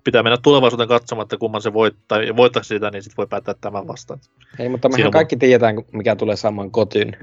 pitää 0.04 0.22
mennä 0.22 0.36
tulevaisuuteen 0.42 0.88
katsomaan, 0.88 1.24
että 1.24 1.36
kumman 1.36 1.62
se 1.62 1.72
voittaa, 1.72 2.22
ja 2.22 2.36
voittaa 2.36 2.62
sitä, 2.62 2.90
niin 2.90 3.02
sit 3.02 3.16
voi 3.16 3.26
päättää 3.26 3.54
tämän 3.60 3.86
vastaan. 3.86 4.20
Ei, 4.58 4.68
mutta 4.68 4.88
Siinä 4.88 4.96
mehän 4.96 5.06
on- 5.06 5.12
kaikki 5.12 5.36
tiedetään, 5.36 5.74
mikä 5.92 6.16
tulee 6.16 6.36
saamaan 6.36 6.70
kotyn. 6.70 7.16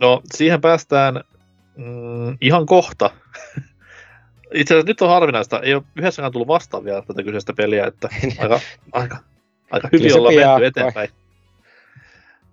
No, 0.00 0.22
siihen 0.34 0.60
päästään 0.60 1.20
mm, 1.76 2.38
ihan 2.40 2.66
kohta. 2.66 3.10
Itse 4.54 4.74
asiassa 4.74 4.86
nyt 4.86 5.02
on 5.02 5.08
harvinaista, 5.08 5.60
ei 5.60 5.74
ole 5.74 5.82
yhdessäkään 5.96 6.32
tullut 6.32 6.48
vastaan 6.48 6.84
vielä 6.84 7.02
tätä 7.02 7.22
kyseistä 7.22 7.52
peliä, 7.52 7.86
että 7.86 8.08
aika, 8.38 8.60
aika, 8.92 9.16
aika 9.70 9.88
hyvin 9.92 10.18
ollaan 10.18 10.34
menty 10.34 10.66
eteenpäin. 10.66 11.08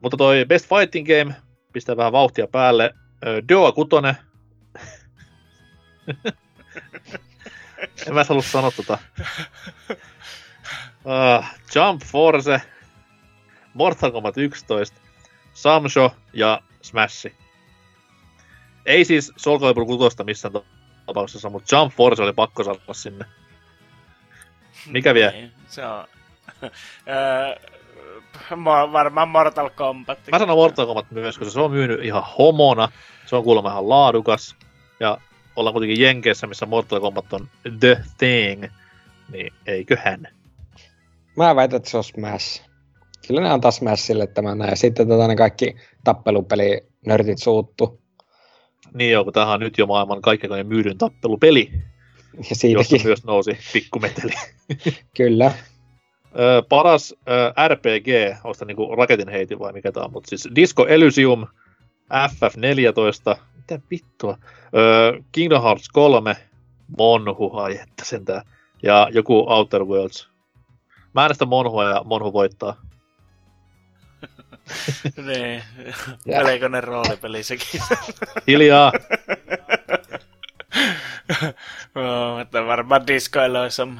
Mutta 0.01 0.17
toi 0.17 0.45
Best 0.45 0.69
Fighting 0.69 1.07
Game 1.07 1.35
pistää 1.73 1.97
vähän 1.97 2.11
vauhtia 2.11 2.47
päälle. 2.47 2.93
Doa 3.49 3.71
Kutonen. 3.71 4.15
en 8.07 8.13
mä 8.13 8.25
halua 8.29 8.41
sanoa 8.41 8.71
tota. 8.71 8.97
Uh, 11.05 11.45
Jump 11.75 12.01
Force, 12.03 12.61
Mortal 13.73 14.11
Kombat 14.11 14.37
11, 14.37 15.01
Samsho 15.53 16.15
ja 16.33 16.61
Smash. 16.81 17.27
Ei 18.85 19.05
siis 19.05 19.31
Soul 19.37 19.59
Calibur 19.59 19.85
6 19.85 20.23
missään 20.23 20.53
tapauksessa, 21.05 21.49
mutta 21.49 21.75
Jump 21.75 21.93
Force 21.93 22.23
oli 22.23 22.33
pakko 22.33 22.63
saada 22.63 22.93
sinne. 22.93 23.25
Mikä 24.85 25.13
vie? 25.13 25.31
Niin, 25.31 25.51
se 25.67 25.85
on... 25.85 26.07
Mo- 28.51 28.91
varmaan 28.91 29.29
Mortal 29.29 29.69
Kombat. 29.69 30.19
Mä 30.31 30.39
sanon 30.39 30.57
Mortal 30.57 30.85
Kombat 30.85 31.11
myös, 31.11 31.37
koska 31.37 31.51
se 31.51 31.59
on 31.59 31.71
myynyt 31.71 32.03
ihan 32.03 32.23
homona. 32.37 32.91
Se 33.25 33.35
on 33.35 33.43
kuulemma 33.43 33.69
ihan 33.69 33.89
laadukas. 33.89 34.55
Ja 34.99 35.17
ollaan 35.55 35.73
kuitenkin 35.73 36.03
Jenkeissä, 36.03 36.47
missä 36.47 36.65
Mortal 36.65 36.99
Kombat 36.99 37.33
on 37.33 37.47
the 37.79 38.03
thing. 38.17 38.65
Niin 39.31 39.53
eiköhän. 39.67 40.27
Mä 41.37 41.55
väitän, 41.55 41.77
että 41.77 41.89
se 41.89 41.97
on 41.97 42.03
Smash. 42.03 42.63
Kyllä 43.27 43.41
ne 43.41 43.49
antaa 43.49 43.71
Smashille 43.71 44.27
tämän 44.27 44.57
näin. 44.57 44.69
Ja 44.69 44.75
sitten 44.75 45.07
tota, 45.07 45.27
ne 45.27 45.35
kaikki 45.35 45.75
tappelupeli 46.03 46.81
nörtit 47.05 47.37
suuttu. 47.37 48.01
Niin 48.93 49.11
joo, 49.11 49.23
kun 49.23 49.33
tämähän 49.33 49.53
on 49.53 49.59
nyt 49.59 49.77
jo 49.77 49.87
maailman 49.87 50.21
kaikkein 50.21 50.67
myydyn 50.67 50.97
tappelupeli, 50.97 51.69
Ja 51.73 52.39
josta 52.39 52.55
siitäkin, 52.55 53.01
myös 53.03 53.23
nousi 53.23 53.57
pikkumeteli. 53.73 54.33
kyllä. 55.17 55.51
Ö, 56.39 56.63
paras 56.69 57.15
ö, 57.29 57.67
RPG, 57.67 58.07
on 58.43 58.55
sitä 58.55 58.65
niinku 58.65 58.95
raketin 58.95 59.29
heitin 59.29 59.59
vai 59.59 59.73
mikä 59.73 59.91
tää 59.91 60.03
on, 60.03 60.11
mutta 60.11 60.29
siis 60.29 60.49
Disco 60.55 60.87
Elysium, 60.87 61.47
FF14, 62.13 63.39
mitä 63.57 63.79
vittua, 63.91 64.37
ö, 64.77 65.21
Kingdom 65.31 65.63
Hearts 65.63 65.89
3, 65.89 66.35
Monhu, 66.97 67.57
ai 67.57 67.71
että 67.79 68.05
sentään, 68.05 68.41
ja 68.83 69.07
joku 69.11 69.45
Outer 69.49 69.83
Worlds. 69.83 70.29
Mä 71.13 71.21
äänestän 71.21 71.47
Monhua 71.47 71.83
ja 71.89 72.01
Monhu 72.03 72.33
voittaa. 72.33 72.75
niin, 75.27 75.63
Ja. 76.25 76.41
pelikonen 76.41 76.83
roolipeli 76.83 77.43
sekin. 77.43 77.81
Hiljaa! 78.47 78.91
Joo, 81.95 82.39
että 82.39 82.65
varmaan 82.65 83.07
Disco 83.07 83.39
Elysium 83.39 83.97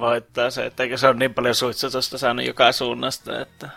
voittaa 0.00 0.50
se, 0.50 0.66
että 0.66 0.82
eikö 0.82 0.98
se 0.98 1.06
ole 1.08 1.16
niin 1.16 1.34
paljon 1.34 1.54
suitsutusta 1.54 2.18
saanut 2.18 2.46
joka 2.46 2.72
suunnasta, 2.72 3.40
että... 3.40 3.68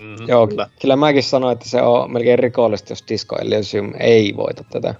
Mm-hmm, 0.00 0.28
Joo, 0.28 0.46
kyllä. 0.46 0.68
kyllä 0.80 0.96
mäkin 0.96 1.22
sanoin, 1.22 1.52
että 1.52 1.68
se 1.68 1.82
on 1.82 2.12
melkein 2.12 2.38
rikollista, 2.38 2.92
jos 2.92 3.04
Disco 3.08 3.38
Elysium 3.38 3.92
ei 4.00 4.36
voita 4.36 4.64
tätä. 4.70 4.94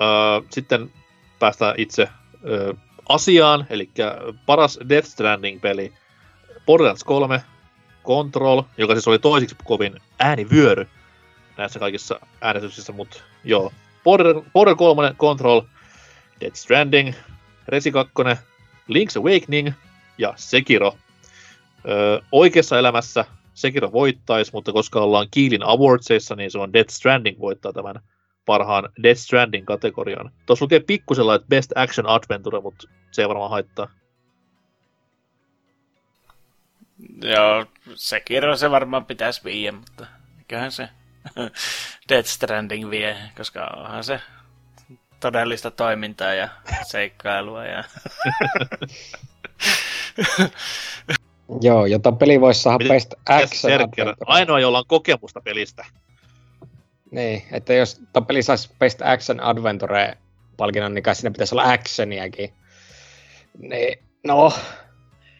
Öö, 0.00 0.48
sitten 0.50 0.92
päästään 1.38 1.74
itse 1.78 2.08
öö, 2.48 2.72
asiaan, 3.08 3.66
eli 3.70 3.90
paras 4.46 4.78
Death 4.88 5.08
Stranding-peli, 5.08 5.92
Borderlands 6.66 7.04
3, 7.04 7.42
Control, 8.04 8.62
joka 8.78 8.94
siis 8.94 9.08
oli 9.08 9.18
toisiksi 9.18 9.56
kovin 9.64 10.00
äänivyöry 10.18 10.86
näissä 11.60 11.78
kaikissa 11.78 12.20
äänestyksissä, 12.40 12.92
mutta 12.92 13.22
joo. 13.44 13.72
Border, 14.04 14.42
Border 14.52 14.74
3, 14.76 15.14
Control, 15.18 15.62
Death 16.40 16.56
Stranding, 16.56 17.12
Resi 17.68 17.92
2, 17.92 18.12
Link's 18.88 19.18
Awakening 19.18 19.72
ja 20.18 20.34
Sekiro. 20.36 20.96
Öö, 21.88 22.18
oikeassa 22.32 22.78
elämässä 22.78 23.24
Sekiro 23.54 23.92
voittaisi, 23.92 24.52
mutta 24.52 24.72
koska 24.72 25.00
ollaan 25.00 25.26
Kiilin 25.30 25.62
Awardsissa, 25.62 26.36
niin 26.36 26.50
se 26.50 26.58
on 26.58 26.72
Death 26.72 26.90
Stranding 26.90 27.40
voittaa 27.40 27.72
tämän 27.72 28.00
parhaan 28.46 28.88
Death 29.02 29.20
Stranding 29.20 29.66
kategorian. 29.66 30.30
Tuossa 30.46 30.64
lukee 30.64 30.80
pikkusella, 30.80 31.34
että 31.34 31.48
Best 31.48 31.72
Action 31.74 32.06
Adventure, 32.06 32.60
mutta 32.60 32.88
se 33.10 33.22
ei 33.22 33.28
varmaan 33.28 33.50
haittaa. 33.50 33.88
Joo, 37.22 37.66
Sekiro 37.94 38.56
se 38.56 38.70
varmaan 38.70 39.06
pitäisi 39.06 39.44
viiä, 39.44 39.72
mutta 39.72 40.06
mikähän 40.38 40.72
se 40.72 40.88
Death 42.08 42.28
Stranding 42.28 42.90
vie, 42.90 43.16
koska 43.36 43.66
onhan 43.76 44.04
se 44.04 44.20
todellista 45.20 45.70
toimintaa 45.70 46.34
ja 46.34 46.48
seikkailua 46.82 47.64
ja 47.64 47.84
Joo, 51.62 51.86
jota 51.86 52.12
peli 52.12 52.40
voisi 52.40 52.62
saada 52.62 52.84
Best 52.88 53.14
Action 53.28 54.16
ainoa, 54.26 54.60
jolla 54.60 54.78
on 54.78 54.84
kokemusta 54.86 55.40
pelistä. 55.40 55.86
Niin, 57.10 57.42
että 57.52 57.74
jos 57.74 58.00
tämä 58.12 58.26
peli 58.26 58.42
saisi 58.42 58.70
Best 58.78 59.02
Action 59.02 59.42
Adventure 59.42 60.18
palkinnon, 60.56 60.94
niin 60.94 61.02
kai 61.02 61.14
siinä 61.14 61.30
pitäisi 61.30 61.54
olla 61.54 61.72
actioniakin. 61.72 62.52
Niin, 63.58 63.98
no, 64.26 64.52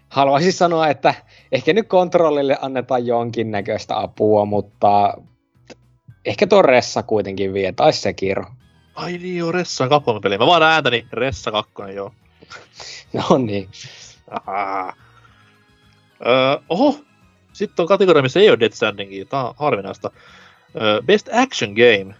haluaisin 0.08 0.52
sanoa, 0.52 0.88
että 0.88 1.14
ehkä 1.52 1.72
nyt 1.72 1.88
kontrollille 1.88 2.56
annetaan 2.60 3.06
jonkinnäköistä 3.06 4.00
apua, 4.00 4.44
mutta 4.44 5.14
ehkä 6.24 6.46
tuo 6.46 6.62
Ressa 6.62 7.02
kuitenkin 7.02 7.52
vie, 7.52 7.72
tai 7.72 7.92
Sekiro. 7.92 8.44
Ai 9.00 9.18
niin 9.18 9.36
joo, 9.36 9.52
Ressa 9.52 9.88
2 9.88 10.10
peli. 10.22 10.38
Mä 10.38 10.46
vaan 10.46 10.62
ääntäni 10.62 11.06
Ressa 11.12 11.50
2, 11.52 11.72
joo. 11.94 12.14
No 13.12 13.38
niin. 13.38 13.70
Ahaa. 14.30 14.96
Öö, 16.26 16.62
oho, 16.68 17.00
sitten 17.52 17.82
on 17.82 17.88
kategoria, 17.88 18.22
missä 18.22 18.40
ei 18.40 18.48
ole 18.48 18.60
Death 18.60 18.74
Strandingia. 18.74 19.24
Tää 19.24 19.48
on 19.48 19.54
harvinaista. 19.56 20.10
Öö, 20.80 21.02
Best 21.02 21.28
Action 21.32 21.72
Game. 21.72 22.14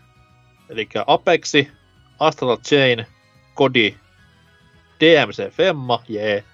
Eli 0.68 0.88
Apexi, 1.06 1.70
Astral 2.18 2.56
Chain, 2.56 3.06
Kodi, 3.54 3.94
DMC 5.00 5.50
Femma, 5.50 6.02
jee, 6.08 6.32
yeah. 6.32 6.44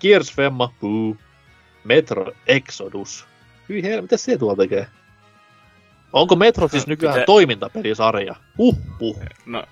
Gears 0.00 0.32
Femma, 0.32 0.74
puu, 0.80 1.16
Metro 1.84 2.32
Exodus. 2.46 3.26
Hyi 3.68 3.82
hel, 3.82 4.02
mitä 4.02 4.16
se 4.16 4.38
tuolla 4.38 4.56
tekee? 4.56 4.86
Onko 6.14 6.36
Metro 6.36 6.68
siis 6.68 6.86
nykyään 6.86 7.14
Pitä- 7.14 7.26
toimintapelisarja? 7.26 8.34
Huh, 8.58 8.76
huh. 9.00 9.20
No, 9.46 9.64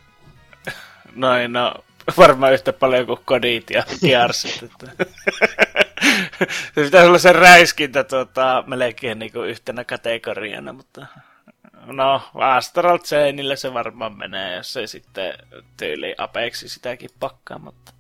noin, 1.15 1.53
no, 1.53 1.75
varmaan 2.17 2.53
yhtä 2.53 2.73
paljon 2.73 3.07
kuin 3.07 3.19
kodit 3.25 3.71
ja 3.71 3.85
Gearsit. 4.01 4.63
Että. 4.63 4.87
se 6.75 6.83
pitäisi 6.83 7.09
olla 7.09 7.19
se 7.19 7.33
räiskintä 7.33 8.05
tuota, 8.05 8.65
melkein 8.67 9.19
niin 9.19 9.33
kuin 9.33 9.49
yhtenä 9.49 9.85
kategoriana, 9.85 10.73
mutta 10.73 11.07
no, 11.87 12.23
Astral 12.35 12.99
Chainille 12.99 13.57
se 13.57 13.75
varmaan 13.75 14.19
menee, 14.19 14.57
jos 14.57 14.73
se 14.73 14.87
sitten 14.87 15.35
tyyli 15.77 16.15
Apexi 16.19 16.69
sitäkin 16.69 17.11
pakkaa, 17.21 17.59
mutta 17.59 17.93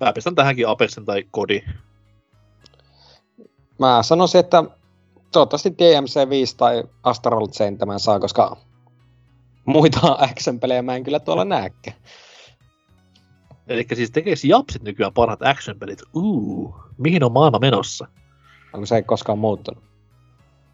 Mä 0.00 0.12
pistän 0.12 0.34
tähänkin 0.34 0.68
Apexin 0.68 1.04
tai 1.04 1.24
Kodi. 1.30 1.62
Mä 3.78 4.02
sanoisin, 4.02 4.40
että 4.40 4.64
toivottavasti 5.32 5.74
DMC 5.78 6.30
5 6.30 6.56
tai 6.56 6.84
Astral 7.02 7.48
Chain 7.48 7.78
tämän 7.78 8.00
saa, 8.00 8.20
koska 8.20 8.56
muita 9.64 10.00
action-pelejä 10.30 10.82
mä 10.82 10.96
en 10.96 11.04
kyllä 11.04 11.20
tuolla 11.20 11.44
näekään. 11.44 11.96
Eli 13.68 13.86
siis 13.94 14.10
tekeekö 14.10 14.40
Japsit 14.44 14.82
nykyään 14.82 15.12
parhaat 15.12 15.42
action-pelit? 15.42 16.02
Uu, 16.14 16.74
mihin 16.98 17.24
on 17.24 17.32
maailma 17.32 17.58
menossa? 17.58 18.06
Onko 18.72 18.86
se 18.86 18.96
ei 18.96 19.02
koskaan 19.02 19.38
muuttunut? 19.38 19.84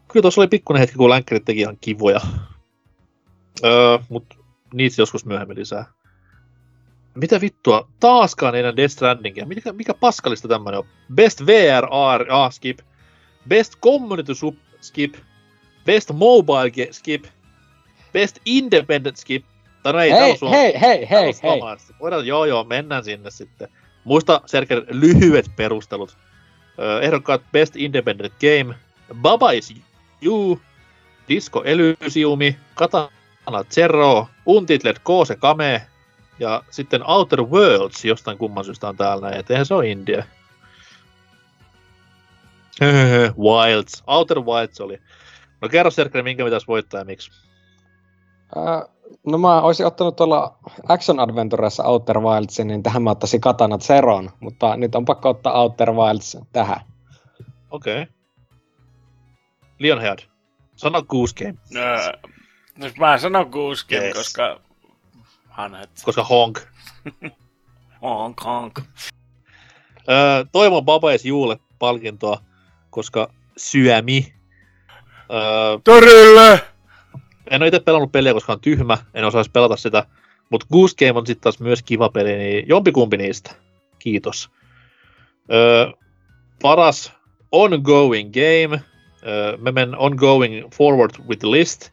Kyllä 0.07 0.21
tuossa 0.21 0.41
oli 0.41 0.47
pikkuinen 0.47 0.79
hetki, 0.79 0.95
kun 0.95 1.09
länkkärit 1.09 1.45
teki 1.45 1.59
ihan 1.59 1.77
kivoja. 1.81 2.19
Öö, 3.63 3.99
mut 4.09 4.25
niitä 4.73 5.01
joskus 5.01 5.25
myöhemmin 5.25 5.57
lisää. 5.57 5.85
Mitä 7.15 7.41
vittua? 7.41 7.87
Taaskaan 7.99 8.55
ei 8.55 8.59
enää 8.59 8.75
Death 8.75 8.93
Strandingia. 8.93 9.45
Mikä, 9.45 9.73
mikä 9.73 9.93
paskalista 9.93 10.47
tämmönen 10.47 10.79
on? 10.79 10.85
Best 11.15 11.45
VRR, 11.45 12.25
ah, 12.31 12.51
skip. 12.51 12.79
Best 13.47 13.73
Community 13.83 14.33
skip. 14.81 15.15
Best 15.85 16.11
Mobile 16.13 16.71
skip. 16.91 17.25
Best 18.13 18.39
Independent 18.45 19.17
skip. 19.17 19.45
Tai 19.83 19.93
no 19.93 19.99
ei, 19.99 20.09
täällä 20.09 20.25
Hei, 20.27 20.37
sulla- 20.37 20.51
hei, 20.51 20.73
hei, 20.81 21.07
täällä 21.07 21.07
hei, 21.09 21.33
hei. 21.43 21.61
Voidaan, 21.99 22.27
joo, 22.27 22.45
joo, 22.45 22.63
mennään 22.63 23.03
sinne 23.03 23.31
sitten. 23.31 23.67
Muista, 24.03 24.41
Serker, 24.45 24.81
lyhyet 24.89 25.51
perustelut. 25.55 26.17
Ehdokkaat 27.01 27.41
Best 27.51 27.75
Independent 27.75 28.33
Game. 28.33 28.75
Baba 29.21 29.51
is 29.51 29.73
You. 30.21 30.59
Disco 31.29 31.63
Elysiumi. 31.63 32.57
Katana 32.75 33.63
Zero. 33.71 34.27
Untitled 34.45 34.95
Kose 35.03 35.35
Kame. 35.35 35.81
Ja 36.39 36.63
sitten 36.69 37.09
Outer 37.09 37.41
Worlds 37.41 38.05
jostain 38.05 38.37
kumman 38.37 38.65
syystä 38.65 38.87
on 38.87 38.97
täällä 38.97 39.29
et 39.29 39.51
eihän 39.51 39.65
se 39.65 39.73
ole 39.73 39.89
India. 39.89 40.23
Wilds. 43.47 44.03
Outer 44.07 44.39
Wilds 44.39 44.81
oli. 44.81 44.97
No 45.61 45.69
kerro 45.69 45.91
Serkre, 45.91 46.23
minkä 46.23 46.43
pitäisi 46.43 46.67
voittaa 46.67 47.01
ja 47.01 47.05
miksi? 47.05 47.31
Äh, 48.57 48.81
no 49.27 49.37
mä 49.37 49.61
olisin 49.61 49.85
ottanut 49.85 50.15
tuolla 50.15 50.57
Action 50.87 51.19
Adventuressa 51.19 51.83
Outer 51.83 52.19
Wildsin, 52.19 52.67
niin 52.67 52.83
tähän 52.83 53.03
mä 53.03 53.09
ottaisin 53.11 53.41
Katana 53.41 53.77
Zeron, 53.77 54.29
mutta 54.39 54.77
nyt 54.77 54.95
on 54.95 55.05
pakko 55.05 55.29
ottaa 55.29 55.61
Outer 55.61 55.91
Wilds 55.91 56.37
tähän. 56.53 56.79
Okei. 57.71 58.01
Okay. 58.01 58.13
Lionhead. 59.79 60.19
Sano 60.75 61.03
Goose 61.03 61.35
Game, 61.35 61.55
öö, 61.75 62.13
nyt 62.77 62.97
mä 62.97 63.17
sanon 63.17 63.47
Goose 63.49 63.85
Game, 63.89 64.05
Yes. 64.05 64.17
koska 64.17 64.59
hanhet 65.49 65.89
koska 66.05 66.23
honk. 66.23 66.59
honk 68.01 68.43
honk. 68.43 68.79
Öö, 70.09 70.45
toivon 70.51 70.85
Babais 70.85 71.25
Juulle 71.25 71.59
palkintoa, 71.79 72.41
koska 72.95 73.27
syömi. 73.57 74.33
Öö, 75.31 75.79
Torille! 75.83 76.61
en 77.49 77.61
ole 77.61 77.67
itse 77.67 77.79
pelannut 77.79 78.11
peliä, 78.11 78.33
koska 78.33 78.53
on 78.53 78.61
tyhmä, 78.61 78.97
en 79.13 79.25
osaisi 79.25 79.51
pelata 79.51 79.75
sitä. 79.75 80.05
Mutta 80.49 80.67
Goose 80.71 80.95
Game 80.99 81.19
on 81.19 81.27
sitten 81.27 81.43
taas 81.43 81.59
myös 81.59 81.83
kiva 81.83 82.09
peli, 82.09 82.37
niin 82.37 82.67
jompikumpi 82.67 83.17
niistä. 83.17 83.51
Kiitos. 83.99 84.49
Öö, 85.51 85.91
paras 86.61 87.13
ongoing 87.51 88.31
game. 88.33 88.81
Öö, 89.27 89.57
mä 89.57 89.71
menen 89.71 89.97
ongoing 89.97 90.71
forward 90.73 91.11
with 91.27 91.39
the 91.39 91.51
list. 91.51 91.89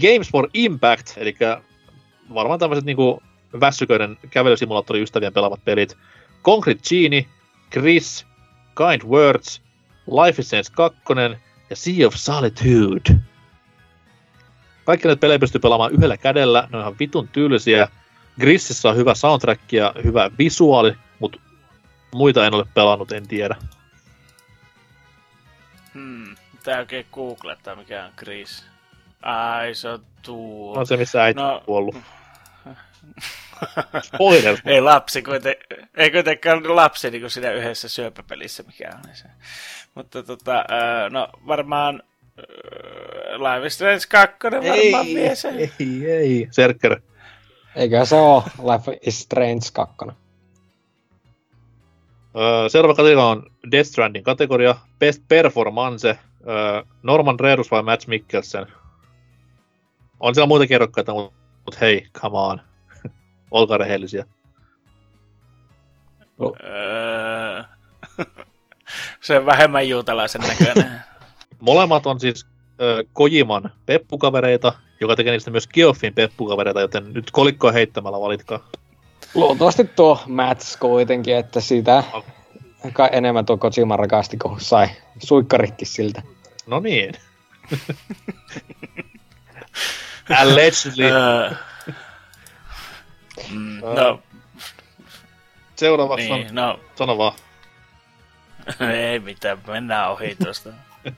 Games 0.00 0.30
for 0.30 0.48
Impact, 0.54 1.12
eli 1.16 1.36
varmaan 2.34 2.58
tämmöiset 2.58 2.84
niinku 2.84 3.22
väsyköiden 3.60 4.18
kävelysimulaattoriystävien 4.30 5.32
pelaavat 5.32 5.64
pelit. 5.64 5.96
Concrete 6.44 6.80
Genie, 6.88 7.26
Chris, 7.72 8.26
Kind 8.76 9.02
Words, 9.10 9.62
Life 10.24 10.40
is 10.42 10.46
Strange 10.46 10.68
2 10.74 11.02
ja 11.70 11.76
Sea 11.76 12.06
of 12.06 12.14
Solitude. 12.14 13.20
Kaikki 14.84 15.08
näitä 15.08 15.20
pelejä 15.20 15.38
pystyy 15.38 15.60
pelaamaan 15.60 15.92
yhdellä 15.92 16.16
kädellä, 16.16 16.68
ne 16.72 16.76
on 16.78 16.82
ihan 16.82 16.96
vitun 16.98 17.28
tyylisiä. 17.28 17.88
Grississä 18.40 18.88
on 18.88 18.96
hyvä 18.96 19.14
soundtrack 19.14 19.72
ja 19.72 19.94
hyvä 20.04 20.30
visuaali, 20.38 20.92
mutta 21.18 21.38
muita 22.14 22.46
en 22.46 22.54
ole 22.54 22.64
pelannut, 22.74 23.12
en 23.12 23.28
tiedä. 23.28 23.56
Hmm, 25.94 26.36
tää 26.64 26.78
oikein 26.78 27.06
googlettaa 27.12 27.76
mikä 27.76 28.04
on 28.04 28.12
Chris. 28.18 28.64
Ai, 29.22 29.74
se 29.74 29.88
on 29.88 30.04
tuo. 30.22 30.78
On 30.78 30.86
se, 30.86 30.96
missä 30.96 31.22
äiti 31.24 31.40
No. 31.40 31.54
on 31.54 31.60
kuollut. 31.66 31.96
Spoiler. 34.02 34.58
Ei 34.64 34.80
lapsi 34.80 35.22
kuiten, 35.22 35.54
ei 35.96 36.10
kuitenkaan 36.10 36.76
lapsi 36.76 37.10
niin 37.10 37.20
kuin 37.20 37.30
siinä 37.30 37.52
yhdessä 37.52 37.88
syöpäpelissä 37.88 38.62
mikä 38.62 38.90
on 38.94 39.14
se. 39.14 39.24
Mutta 39.94 40.22
tota, 40.22 40.64
öö, 40.70 41.10
no 41.10 41.28
varmaan 41.46 42.02
öö, 42.38 43.38
Live 43.38 43.70
Strange 43.70 44.00
2 44.08 44.36
varmaan 44.44 45.06
vie 45.06 45.34
sen. 45.34 45.58
ei, 45.58 46.10
ei. 46.10 46.48
Serker. 46.50 47.00
Eikö 47.76 48.04
se 48.04 48.16
oo 48.16 48.44
Life 48.72 48.98
is 49.06 49.20
Strange 49.20 49.66
2? 49.72 49.94
Öö, 52.36 52.68
seuraava 52.68 52.94
kategoria 52.94 53.24
on 53.24 53.50
Death 53.70 53.88
Stranding 53.88 54.24
kategoria. 54.24 54.76
Best 54.98 55.22
Performance. 55.28 56.08
Öö, 56.48 56.82
Norman 57.02 57.40
Reedus 57.40 57.70
vai 57.70 57.82
Matt 57.82 58.06
Mikkelsen? 58.06 58.66
On 60.20 60.34
siellä 60.34 60.48
muita 60.48 60.66
kerrokkaita, 60.66 61.14
mutta 61.14 61.36
mut 61.64 61.80
hei, 61.80 62.06
come 62.20 62.38
on. 62.38 62.60
Olkaa 63.50 63.78
rehellisiä. 63.78 64.24
Öö, 66.40 67.62
se 69.20 69.38
on 69.38 69.46
vähemmän 69.46 69.88
juutalaisen 69.88 70.40
näköinen. 70.40 71.00
Molemmat 71.60 72.06
on 72.06 72.20
siis 72.20 72.46
ö, 72.80 73.04
Kojiman 73.12 73.72
peppukavereita, 73.86 74.72
joka 75.00 75.16
tekee 75.16 75.32
niistä 75.32 75.50
myös 75.50 75.68
Geoffin 75.68 76.14
peppukavereita, 76.14 76.80
joten 76.80 77.12
nyt 77.12 77.30
kolikkoa 77.30 77.72
heittämällä 77.72 78.20
valitkaa. 78.20 78.68
Luultavasti 79.34 79.84
tuo 79.84 80.20
Mats 80.26 80.76
kuitenkin, 80.76 81.36
että 81.36 81.60
sitä 81.60 82.04
kai 82.92 83.08
enemmän 83.12 83.46
tuo 83.46 83.56
Kojima 83.56 83.96
rakasti, 83.96 84.36
kun 84.36 84.60
sai 84.60 84.88
suikkaritkin 85.18 85.86
siltä. 85.86 86.22
No 86.66 86.80
niin. 86.80 87.14
Allegedly. 90.38 91.10
Mm, 93.50 93.80
no, 93.80 94.22
Seuraavaksi 95.76 96.30
on, 96.30 96.40
niin, 96.40 96.54
no, 96.54 96.80
sano 96.94 97.18
vaan. 97.18 97.32
ei 99.10 99.18
mitään, 99.18 99.58
mennään 99.66 100.10
ohi 100.10 100.36
tuosta. 100.44 100.70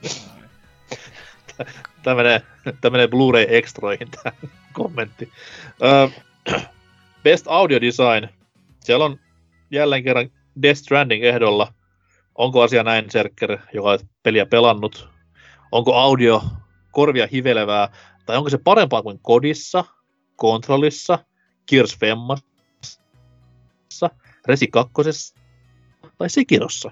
Tämä 2.03 2.15
menee, 2.15 2.41
tämä 2.81 2.91
menee 2.91 3.07
Blu-ray 3.07 3.45
Extroihin 3.49 4.11
tämä 4.11 4.35
kommentti. 4.73 5.31
Best 7.23 7.45
Audio 7.47 7.81
Design. 7.81 8.29
Siellä 8.79 9.05
on 9.05 9.19
jälleen 9.71 10.03
kerran 10.03 10.29
Death 10.61 10.79
Stranding 10.79 11.23
ehdolla. 11.23 11.73
Onko 12.35 12.61
asia 12.61 12.83
näin, 12.83 13.11
Serker, 13.11 13.57
joka 13.73 13.89
on 13.89 13.99
peliä 14.23 14.45
pelannut? 14.45 15.09
Onko 15.71 15.95
audio 15.95 16.43
korvia 16.91 17.27
hivelevää? 17.31 17.89
Tai 18.25 18.37
onko 18.37 18.49
se 18.49 18.57
parempaa 18.57 19.01
kuin 19.01 19.19
Kodissa, 19.21 19.85
Kontrollissa, 20.35 21.19
Gears 21.69 21.97
Femmassa, 21.99 22.49
Resi 24.47 24.67
2 24.67 24.93
tai 26.17 26.29
Sekirossa? 26.29 26.91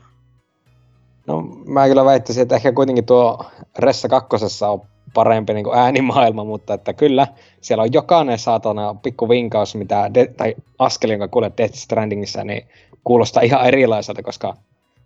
No 1.27 1.41
mä 1.65 1.87
kyllä 1.87 2.05
väittäisin, 2.05 2.41
että 2.41 2.55
ehkä 2.55 2.71
kuitenkin 2.71 3.05
tuo 3.05 3.45
Ressa 3.79 4.07
kakkosessa 4.07 4.69
on 4.69 4.81
parempi 5.13 5.53
niin 5.53 5.65
äänimaailma, 5.73 6.43
mutta 6.43 6.73
että 6.73 6.93
kyllä 6.93 7.27
siellä 7.61 7.81
on 7.81 7.93
jokainen 7.93 8.39
saatana 8.39 8.93
pikku 8.93 9.29
vinkaus, 9.29 9.75
mitä 9.75 10.13
de- 10.13 10.33
tai 10.37 10.55
askel, 10.79 11.09
jonka 11.09 11.27
kuulet 11.27 11.57
Death 11.57 11.75
Strandingissa, 11.75 12.43
niin 12.43 12.67
kuulostaa 13.03 13.43
ihan 13.43 13.65
erilaiselta, 13.65 14.23
koska 14.23 14.53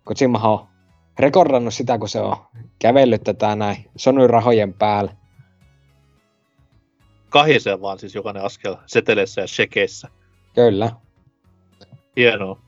Kojimahan 0.04 0.52
on 0.52 0.66
rekordannut 1.18 1.74
sitä, 1.74 1.98
kun 1.98 2.08
se 2.08 2.20
on 2.20 2.36
kävellyt 2.78 3.24
tätä 3.24 3.56
näin 3.56 3.76
Sonyn 3.96 4.30
rahojen 4.30 4.74
päällä. 4.74 5.12
Kahisee 7.32 7.80
vaan 7.80 7.98
siis 7.98 8.14
jokainen 8.14 8.44
askel 8.44 8.76
seteleissä 8.86 9.40
ja 9.40 9.46
shekeissä. 9.46 10.08
Kyllä. 10.54 10.92
Hienoa. 12.16 12.60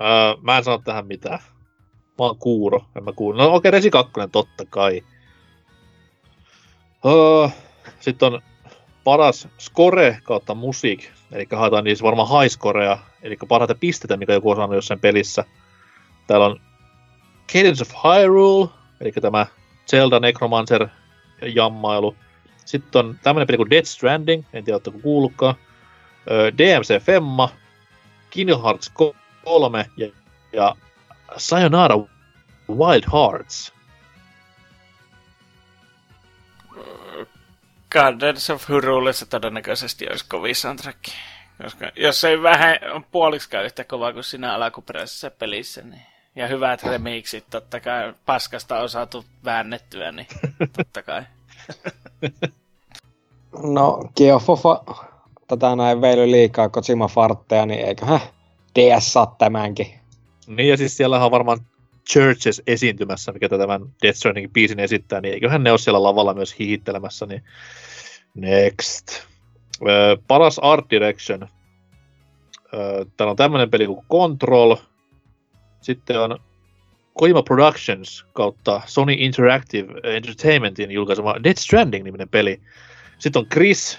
Öö, 0.00 0.36
mä 0.40 0.58
en 0.58 0.64
sano 0.64 0.78
tähän 0.84 1.06
mitään. 1.06 1.38
Mä 2.18 2.24
oon 2.24 2.38
kuuro, 2.38 2.84
en 2.96 3.04
mä 3.04 3.12
kuuro. 3.12 3.38
No 3.38 3.44
okei, 3.44 3.56
okay, 3.56 3.70
Resi 3.70 3.90
2, 3.90 4.12
totta 4.32 4.64
kai. 4.70 5.02
Öö, 7.06 7.48
sitten 8.00 8.32
on 8.32 8.42
paras 9.04 9.48
score 9.58 10.18
kautta 10.24 10.54
musiik, 10.54 11.10
eli 11.32 11.46
haetaan 11.52 11.84
niissä 11.84 12.02
varmaan 12.02 12.40
high 12.40 12.52
scorea, 12.52 12.98
eli 13.22 13.36
parhaita 13.48 13.74
pisteitä, 13.74 14.16
mikä 14.16 14.32
joku 14.32 14.50
on 14.50 14.56
saanut 14.56 14.76
jossain 14.76 15.00
pelissä. 15.00 15.44
Täällä 16.26 16.46
on 16.46 16.60
Cadence 17.52 17.82
of 17.82 17.90
Hyrule, 18.04 18.68
eli 19.00 19.12
tämä 19.12 19.46
Zelda 19.90 20.20
Necromancer 20.20 20.88
jammailu. 21.54 22.16
Sitten 22.64 23.06
on 23.06 23.18
tämmöinen 23.22 23.46
peli 23.46 23.56
kuin 23.56 23.70
Dead 23.70 23.84
Stranding, 23.84 24.44
en 24.52 24.64
tiedä, 24.64 24.74
oletteko 24.74 24.98
kuullutkaan. 24.98 25.54
DMC 26.58 27.02
Femma, 27.02 27.50
Kingdom 28.30 28.62
Hearts 28.62 28.92
3 29.44 29.86
ja, 29.96 30.08
ja 30.52 30.76
Sayonara 31.36 31.96
Wild 32.70 33.04
Hearts. 33.12 33.74
Guardians 37.92 38.50
of 38.50 38.68
Hyrule 38.68 39.10
todennäköisesti 39.30 40.08
olisi 40.08 40.24
kovin 40.28 40.56
soundtrack. 40.56 40.98
Koska 41.62 41.90
jos 41.96 42.24
ei 42.24 42.42
vähän 42.42 42.78
on 42.92 43.04
puoliksikaan 43.04 43.64
yhtä 43.64 43.84
kova 43.84 44.12
kuin 44.12 44.24
siinä 44.24 44.54
alkuperäisessä 44.54 45.30
pelissä, 45.30 45.82
niin 45.82 46.02
ja 46.36 46.46
hyvät 46.46 46.82
remixit, 46.82 47.44
totta 47.50 47.80
kai 47.80 48.14
paskasta 48.26 48.80
on 48.80 48.88
saatu 48.88 49.24
väännettyä, 49.44 50.12
niin 50.12 50.26
totta 50.76 51.02
kai. 51.02 51.22
No, 53.62 54.10
Geofofa 54.16 54.84
tätä 55.48 55.76
näin 55.76 56.00
veily 56.00 56.30
liikaa 56.30 56.68
Kojima 56.68 57.08
fartteja, 57.08 57.66
niin 57.66 57.80
eiköhän 57.80 58.20
DS 58.78 59.12
saa 59.12 59.34
tämänkin. 59.38 59.86
Niin 60.46 60.68
ja 60.68 60.76
siis 60.76 60.96
siellä 60.96 61.24
on 61.24 61.30
varmaan 61.30 61.58
Churches 62.12 62.62
esiintymässä, 62.66 63.32
mikä 63.32 63.48
tämän 63.48 63.82
Death 64.02 64.18
Strandingin 64.18 64.52
biisin 64.52 64.80
esittää, 64.80 65.20
niin 65.20 65.34
eiköhän 65.34 65.62
ne 65.62 65.70
ole 65.70 65.78
siellä 65.78 66.02
lavalla 66.02 66.34
myös 66.34 66.58
hihittelemässä, 66.58 67.26
niin 67.26 67.42
next. 68.34 69.06
Öö, 69.88 70.16
paras 70.28 70.58
art 70.58 70.90
direction. 70.90 71.48
Öö, 72.74 73.04
täällä 73.16 73.30
on 73.30 73.36
tämmöinen 73.36 73.70
peli 73.70 73.86
kuin 73.86 74.06
Control. 74.10 74.76
Sitten 75.80 76.20
on 76.20 76.38
Kojima 77.14 77.42
Productions 77.42 78.26
kautta 78.32 78.82
Sony 78.86 79.14
Interactive 79.18 80.16
Entertainmentin 80.16 80.90
julkaisema 80.90 81.34
Death 81.44 81.60
Stranding-niminen 81.60 82.28
peli. 82.28 82.60
Sitten 83.18 83.40
on 83.40 83.46
Chris. 83.46 83.98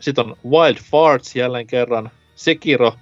Sitten 0.00 0.24
on 0.26 0.36
Wild 0.50 0.76
Farts 0.90 1.36
jälleen 1.36 1.66
kerran. 1.66 2.10
Sekiro 2.34 2.94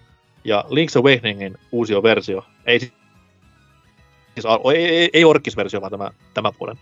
ja 0.44 0.64
Link's 0.68 0.98
Awakeningin 1.00 1.58
uusi 1.72 1.94
versio. 1.94 2.44
Ei 2.66 2.80
siis 2.80 2.92
ei, 4.74 4.84
ei, 4.84 5.10
ei 5.12 5.24
orkisversio, 5.24 5.80
vaan 5.80 5.90
tämä, 5.90 6.10
tämä 6.34 6.52
puolen. 6.52 6.78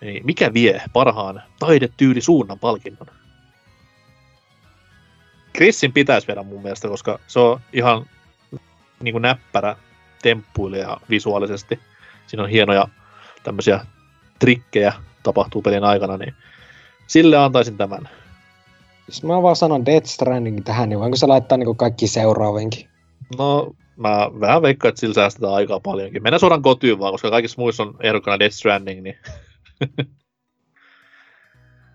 Niin 0.00 0.26
mikä 0.26 0.54
vie 0.54 0.82
parhaan 0.92 1.42
taidetyyli 1.58 2.20
suunnan 2.20 2.58
palkinnon? 2.58 3.06
Chrisin 5.56 5.92
pitäisi 5.92 6.26
viedä 6.26 6.42
mun 6.42 6.62
mielestä, 6.62 6.88
koska 6.88 7.18
se 7.26 7.38
on 7.38 7.60
ihan 7.72 8.06
niin 9.00 9.12
kuin 9.12 9.22
näppärä 9.22 9.76
temppuilija 10.24 10.96
visuaalisesti. 11.10 11.80
Siinä 12.26 12.42
on 12.42 12.48
hienoja 12.48 12.88
tämmöisiä 13.42 13.86
trikkejä 14.38 14.92
tapahtuu 15.22 15.62
pelin 15.62 15.84
aikana, 15.84 16.16
niin 16.16 16.34
sille 17.06 17.36
antaisin 17.36 17.76
tämän. 17.76 18.08
Jos 19.06 19.22
mä 19.22 19.42
vaan 19.42 19.56
sanon 19.56 19.86
Death 19.86 20.06
Stranding 20.06 20.64
tähän, 20.64 20.88
niin 20.88 20.98
voinko 20.98 21.16
se 21.16 21.26
laittaa 21.26 21.58
niin 21.58 21.76
kaikki 21.76 22.06
seuraavinkin? 22.06 22.88
No, 23.38 23.72
mä 23.96 24.30
vähän 24.40 24.62
veikkaan, 24.62 24.88
että 24.88 25.00
sillä 25.00 25.14
säästetään 25.14 25.54
aikaa 25.54 25.80
paljonkin. 25.80 26.22
Mennään 26.22 26.40
suoraan 26.40 26.62
kotiin 26.62 26.98
vaan, 26.98 27.12
koska 27.12 27.30
kaikissa 27.30 27.60
muissa 27.60 27.82
on 27.82 27.96
ehdokkaana 28.00 28.38
Death 28.38 28.54
Stranding, 28.54 29.02
niin... 29.02 29.18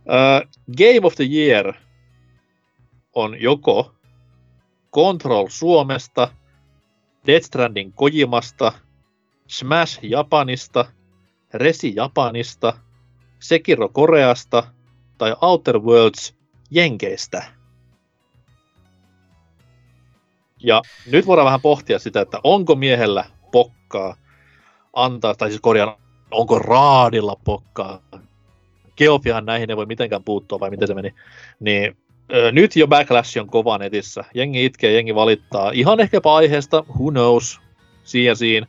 uh, 0.05 0.49
Game 0.77 1.01
of 1.03 1.15
the 1.15 1.25
Year 1.31 1.73
on 3.15 3.41
joko 3.41 3.93
Control 4.93 5.47
Suomesta, 5.49 6.27
Death 7.27 7.45
Stranding 7.45 7.91
Kojimasta, 7.95 8.71
Smash 9.47 9.99
Japanista, 10.01 10.85
Resi 11.53 11.95
Japanista, 11.95 12.73
Sekiro 13.39 13.89
Koreasta 13.89 14.63
tai 15.17 15.35
Outer 15.41 15.79
Worlds 15.79 16.35
Jenkeistä. 16.71 17.43
Ja 20.63 20.81
nyt 21.11 21.27
voidaan 21.27 21.45
vähän 21.45 21.61
pohtia 21.61 21.99
sitä, 21.99 22.21
että 22.21 22.39
onko 22.43 22.75
miehellä 22.75 23.25
pokkaa 23.51 24.15
antaa, 24.93 25.35
tai 25.35 25.49
siis 25.49 25.61
korjaan, 25.61 25.95
onko 26.31 26.59
raadilla 26.59 27.35
pokkaa. 27.43 28.01
Geofiahan 28.97 29.45
näihin 29.45 29.69
ei 29.69 29.77
voi 29.77 29.85
mitenkään 29.85 30.23
puuttua, 30.23 30.59
vai 30.59 30.69
miten 30.69 30.87
se 30.87 30.93
meni. 30.93 31.13
Niin 31.59 31.97
nyt 32.51 32.75
jo 32.75 32.87
backlash 32.87 33.39
on 33.39 33.47
kova 33.47 33.77
netissä. 33.77 34.23
Jengi 34.33 34.65
itkee, 34.65 34.91
jengi 34.91 35.15
valittaa. 35.15 35.71
Ihan 35.71 35.99
ehkäpä 35.99 36.33
aiheesta, 36.33 36.83
who 36.89 37.11
knows, 37.11 37.59
siinä 38.03 38.35
siinä. 38.35 38.67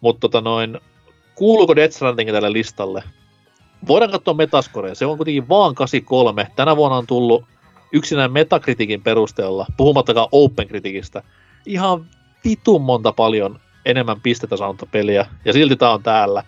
Mutta 0.00 0.20
tota 0.20 0.40
noin, 0.40 0.80
kuuluuko 1.34 1.76
Death 1.76 1.94
Stranding 1.94 2.30
tälle 2.30 2.52
listalle? 2.52 3.02
Voidaan 3.86 4.10
katsoa 4.10 4.34
Metascorea. 4.34 4.94
Se 4.94 5.06
on 5.06 5.16
kuitenkin 5.16 5.48
vaan 5.48 5.74
83. 5.74 6.48
Tänä 6.56 6.76
vuonna 6.76 6.96
on 6.96 7.06
tullut 7.06 7.44
yksinään 7.92 8.32
Metakritikin 8.32 9.02
perusteella, 9.02 9.66
puhumattakaan 9.76 10.28
Open 10.32 10.68
Criticistä, 10.68 11.22
ihan 11.66 12.06
vitun 12.44 12.82
monta 12.82 13.12
paljon 13.12 13.60
enemmän 13.84 14.20
pistetä 14.20 14.56
saanutta 14.56 14.86
peliä, 14.86 15.26
ja 15.44 15.52
silti 15.52 15.76
tää 15.76 15.90
on 15.90 16.02
täällä. 16.02 16.42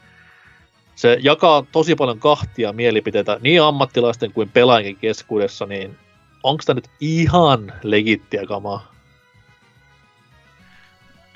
Se 0.94 1.18
jakaa 1.22 1.66
tosi 1.72 1.94
paljon 1.94 2.18
kahtia 2.18 2.72
mielipiteitä 2.72 3.38
niin 3.42 3.62
ammattilaisten 3.62 4.32
kuin 4.32 4.50
pelaajien 4.50 4.96
keskuudessa, 4.96 5.66
niin 5.66 5.96
onko 6.42 6.62
tämä 6.66 6.74
nyt 6.74 6.90
ihan 7.00 7.72
legittiä 7.82 8.46
kamaa? 8.46 8.92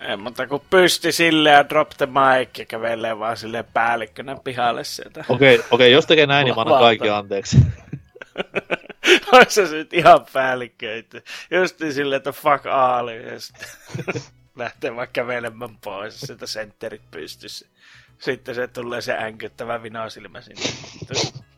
Ei, 0.01 0.17
mutta 0.17 0.47
kun 0.47 0.61
pysti 0.71 1.13
sille 1.13 1.51
ja 1.51 1.69
drop 1.69 1.91
the 1.91 2.07
mic 2.07 2.59
ja 2.59 2.65
kävelee 2.65 3.19
vaan 3.19 3.37
sille 3.37 3.63
päällikkönä 3.63 4.37
pihalle 4.45 4.85
sieltä. 4.85 5.25
Okei, 5.29 5.55
okay, 5.55 5.67
okay, 5.71 5.89
jos 5.89 6.07
tekee 6.07 6.27
näin, 6.27 6.45
niin 6.45 6.55
mä 6.55 6.61
annan 6.61 6.81
kaikki 6.81 7.09
anteeksi. 7.09 7.57
Olisi 9.33 9.67
se 9.67 9.75
nyt 9.75 9.93
ihan 9.93 10.27
päällikköitä. 10.33 11.21
Just 11.51 11.81
niin 11.81 11.93
silleen, 11.93 12.17
että 12.17 12.33
fuck 12.33 12.67
all, 12.67 13.09
ja 13.09 13.41
sitten 13.41 13.69
lähtee 14.57 14.97
vaan 14.97 15.09
kävelemään 15.13 15.79
pois, 15.85 16.21
sieltä 16.21 16.47
sentterit 16.47 17.11
pystyssä. 17.11 17.67
Sitten 18.19 18.55
se 18.55 18.69
tulee 18.69 19.01
se 19.01 19.17
änkyttävä 19.19 19.83
vinosilmä 19.83 20.41
sinne 20.41 20.63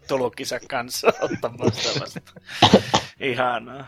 tulukisa 0.09 0.61
kanssa 0.69 1.13
ottamaan 1.21 1.73
sitä 1.73 2.01
vasta. 2.01 2.21
Ihanaa. 3.21 3.85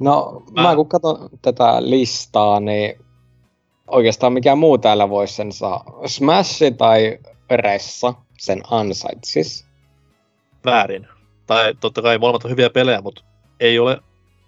No, 0.00 0.42
mä, 0.56 0.62
mä 0.62 0.76
kun 0.76 0.88
katson 0.88 1.30
tätä 1.42 1.76
listaa, 1.80 2.60
niin 2.60 2.98
oikeastaan 3.88 4.32
mikä 4.32 4.54
muu 4.54 4.78
täällä 4.78 5.10
voisi 5.10 5.34
sen 5.34 5.52
saa. 5.52 5.84
Smash 6.06 6.62
tai 6.78 7.18
Ressa 7.50 8.14
sen 8.38 8.62
ansaitsis. 8.70 9.66
Väärin. 10.64 11.08
Tai 11.46 11.74
totta 11.80 12.02
kai 12.02 12.18
molemmat 12.18 12.44
on 12.44 12.50
hyviä 12.50 12.70
pelejä, 12.70 13.00
mutta 13.00 13.24
ei 13.60 13.78
ole 13.78 14.00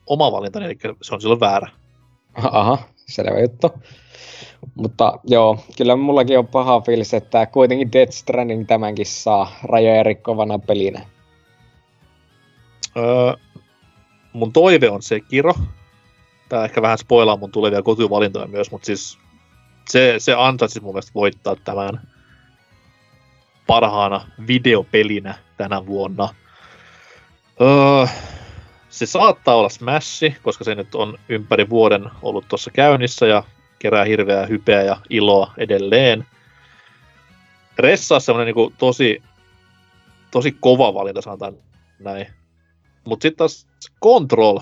oma 0.07 0.33
valinta, 0.33 0.65
eli 0.65 0.79
se 1.03 1.15
on 1.15 1.21
silloin 1.21 1.41
väärä. 1.41 1.69
Aha, 2.35 2.79
selvä 3.07 3.41
juttu. 3.41 3.71
Mutta 4.75 5.19
joo, 5.25 5.59
kyllä 5.77 5.97
mullakin 5.97 6.39
on 6.39 6.47
paha 6.47 6.81
fiilis, 6.81 7.15
että 7.15 7.47
kuitenkin 7.47 7.93
Death 7.93 8.13
Stranding 8.13 8.67
tämänkin 8.67 9.07
saa 9.07 9.53
rajoja 9.63 10.03
rikkovana 10.03 10.59
pelinä. 10.59 11.16
Öö, 12.97 13.33
mun 14.33 14.53
toive 14.53 14.91
on 14.91 15.03
se 15.03 15.21
Kiro. 15.21 15.55
Tää 16.49 16.65
ehkä 16.65 16.83
vähän 16.83 16.99
spoilaa 16.99 17.37
mun 17.37 17.53
tulevia 17.53 17.83
kotivalintoja 17.83 18.47
myös, 18.47 18.71
mutta 18.71 18.87
siis 18.87 19.19
se, 19.89 20.15
se 20.19 20.35
ansaitsi 20.35 20.81
mun 20.81 20.95
mielestä 20.95 21.15
voittaa 21.15 21.57
tämän 21.57 22.01
parhaana 23.67 24.29
videopelinä 24.47 25.35
tänä 25.57 25.87
vuonna. 25.87 26.29
Öö, 27.61 28.07
se 28.89 29.07
saattaa 29.07 29.55
olla 29.55 29.69
Smash, 29.69 30.25
koska 30.43 30.65
se 30.65 30.75
nyt 30.75 30.95
on 30.95 31.19
ympäri 31.29 31.71
vuoden 31.71 32.11
ollut 32.23 32.49
tuossa 32.49 32.71
käynnissä 32.71 33.27
ja 33.27 33.43
kerää 33.79 34.05
hirveää 34.05 34.47
hypeä 34.47 34.83
ja 34.83 34.97
iloa 35.11 35.53
edelleen. 35.59 36.27
Ressa 37.79 38.15
on 38.15 38.21
semmoinen 38.21 38.55
niin 38.55 38.75
tosi, 38.79 39.23
tosi 40.31 40.53
kova 40.61 40.95
valinta, 40.95 41.23
sanotaan 41.23 41.55
näin. 41.99 42.27
Mutta 43.07 43.23
sitten 43.23 43.37
taas 43.37 43.67
Control, 44.03 44.59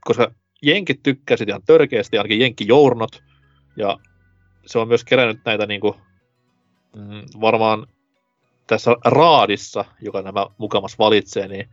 koska 0.00 0.30
jenkit 0.62 1.02
tykkäsit 1.02 1.48
ihan 1.48 1.62
törkeästi, 1.66 2.18
ainakin 2.18 2.40
jenki 2.40 2.66
journot, 2.68 3.22
ja 3.76 3.98
se 4.66 4.78
on 4.78 4.88
myös 4.88 5.04
kerännyt 5.04 5.40
näitä 5.44 5.66
niinku, 5.66 5.96
mm, 6.96 7.40
varmaan 7.40 7.86
tässä 8.66 8.96
raadissa, 9.04 9.84
joka 10.00 10.22
nämä 10.22 10.46
mukamas 10.58 10.98
valitsee, 10.98 11.48
niin 11.48 11.68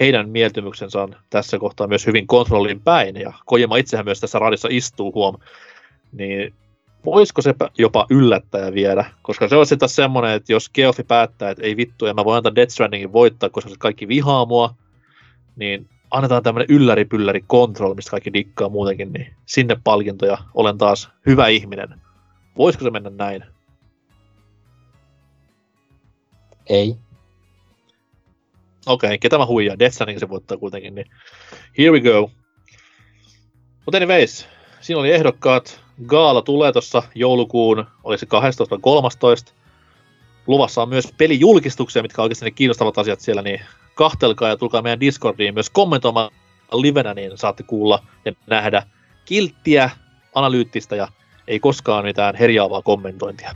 heidän 0.00 0.28
mieltymyksensä 0.28 1.02
on 1.02 1.16
tässä 1.30 1.58
kohtaa 1.58 1.86
myös 1.86 2.06
hyvin 2.06 2.26
kontrollin 2.26 2.80
päin, 2.80 3.16
ja 3.16 3.32
Kojima 3.44 3.76
itsehän 3.76 4.04
myös 4.04 4.20
tässä 4.20 4.38
raadissa 4.38 4.68
istuu 4.70 5.12
huom, 5.14 5.36
niin 6.12 6.54
voisiko 7.04 7.42
se 7.42 7.54
jopa 7.78 8.06
yllättäjä 8.10 8.74
viedä, 8.74 9.04
koska 9.22 9.48
se 9.48 9.56
on 9.56 9.66
sitten 9.66 9.88
semmoinen, 9.88 10.32
että 10.32 10.52
jos 10.52 10.70
Geoffi 10.70 11.04
päättää, 11.04 11.50
että 11.50 11.62
ei 11.62 11.76
vittu, 11.76 12.06
ja 12.06 12.14
mä 12.14 12.24
voin 12.24 12.36
antaa 12.36 12.54
Death 12.54 12.72
Strandingin 12.72 13.12
voittaa, 13.12 13.50
koska 13.50 13.70
se 13.70 13.76
kaikki 13.78 14.08
vihaa 14.08 14.46
mua, 14.46 14.74
niin 15.56 15.88
annetaan 16.10 16.42
tämmöinen 16.42 16.76
ylläri-pylläri 16.76 17.40
control, 17.40 17.94
mistä 17.94 18.10
kaikki 18.10 18.32
dikkaa 18.32 18.68
muutenkin, 18.68 19.12
niin 19.12 19.34
sinne 19.46 19.76
palkintoja, 19.84 20.38
olen 20.54 20.78
taas 20.78 21.10
hyvä 21.26 21.48
ihminen. 21.48 22.00
Voisiko 22.56 22.84
se 22.84 22.90
mennä 22.90 23.10
näin? 23.10 23.44
Ei. 26.68 26.96
Okei, 28.86 29.08
okay, 29.08 29.18
ketä 29.18 29.38
mä 29.38 29.46
huijaan? 29.46 29.78
Death 29.78 29.94
Stranding 29.94 30.18
se 30.18 30.28
voittaa 30.28 30.56
kuitenkin, 30.56 30.94
niin 30.94 31.06
here 31.78 31.90
we 31.90 32.00
go. 32.00 32.30
Mutta 33.86 33.96
anyways, 33.96 34.46
siinä 34.80 35.00
oli 35.00 35.12
ehdokkaat. 35.12 35.80
Gaala 36.06 36.42
tulee 36.42 36.72
tuossa 36.72 37.02
joulukuun, 37.14 37.86
oli 38.04 38.18
se 38.18 38.26
12 38.26 38.78
13. 38.78 39.52
Luvassa 40.46 40.82
on 40.82 40.88
myös 40.88 41.08
pelijulkistuksia, 41.18 42.02
mitkä 42.02 42.22
on 42.22 42.24
oikeasti 42.24 42.44
ne 42.44 42.50
kiinnostavat 42.50 42.98
asiat 42.98 43.20
siellä, 43.20 43.42
niin 43.42 43.60
kahtelkaa 43.94 44.48
ja 44.48 44.56
tulkaa 44.56 44.82
meidän 44.82 45.00
Discordiin 45.00 45.54
myös 45.54 45.70
kommentoimaan 45.70 46.30
livenä, 46.72 47.14
niin 47.14 47.38
saatte 47.38 47.62
kuulla 47.62 48.02
ja 48.24 48.32
nähdä 48.46 48.82
kilttiä, 49.24 49.90
analyyttistä 50.34 50.96
ja 50.96 51.08
ei 51.48 51.60
koskaan 51.60 52.04
mitään 52.04 52.34
herjaavaa 52.34 52.82
kommentointia. 52.82 53.54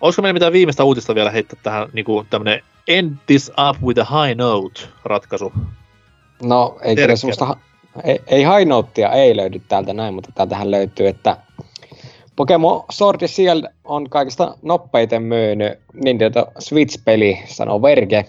Olisiko 0.00 0.22
meillä 0.22 0.32
mitään 0.32 0.52
viimeistä 0.52 0.84
uutista 0.84 1.14
vielä 1.14 1.30
heittää 1.30 1.60
tähän 1.62 1.88
niin 1.92 2.04
kuin 2.04 2.26
tämmönen 2.30 2.62
end 2.88 3.16
this 3.26 3.52
up 3.70 3.82
with 3.82 4.00
a 4.00 4.24
high 4.24 4.36
note 4.38 4.80
ratkaisu? 5.04 5.52
No, 6.42 6.78
ei 6.82 6.96
kyllä 6.96 7.16
semmoista, 7.16 7.56
ei, 8.04 8.20
ei 8.26 8.40
high 8.40 8.66
notea 8.66 9.12
ei 9.12 9.36
löydy 9.36 9.62
täältä 9.68 9.92
näin, 9.92 10.14
mutta 10.14 10.32
täältähän 10.34 10.70
löytyy, 10.70 11.08
että 11.08 11.36
Pokemon 12.38 12.84
Sword 12.90 13.26
Shield 13.26 13.64
on 13.84 14.10
kaikista 14.10 14.56
nopeiten 14.62 15.22
myynyt 15.22 15.78
Nintendo 16.04 16.46
Switch-peli, 16.58 17.38
sanoo 17.46 17.82
Verge. 17.82 18.24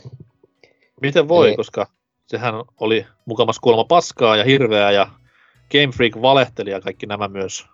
Miten 1.01 1.27
voi, 1.27 1.47
Eli... 1.47 1.55
koska 1.55 1.87
sehän 2.27 2.53
oli 2.79 3.05
mukamas 3.25 3.59
kuulemma 3.59 3.83
paskaa 3.83 4.35
ja 4.37 4.43
hirveää 4.43 4.91
ja 4.91 5.07
Game 5.71 5.87
Freak 5.95 6.21
valehteli 6.21 6.69
ja 6.69 6.81
kaikki 6.81 7.05
nämä 7.05 7.27
myös. 7.27 7.65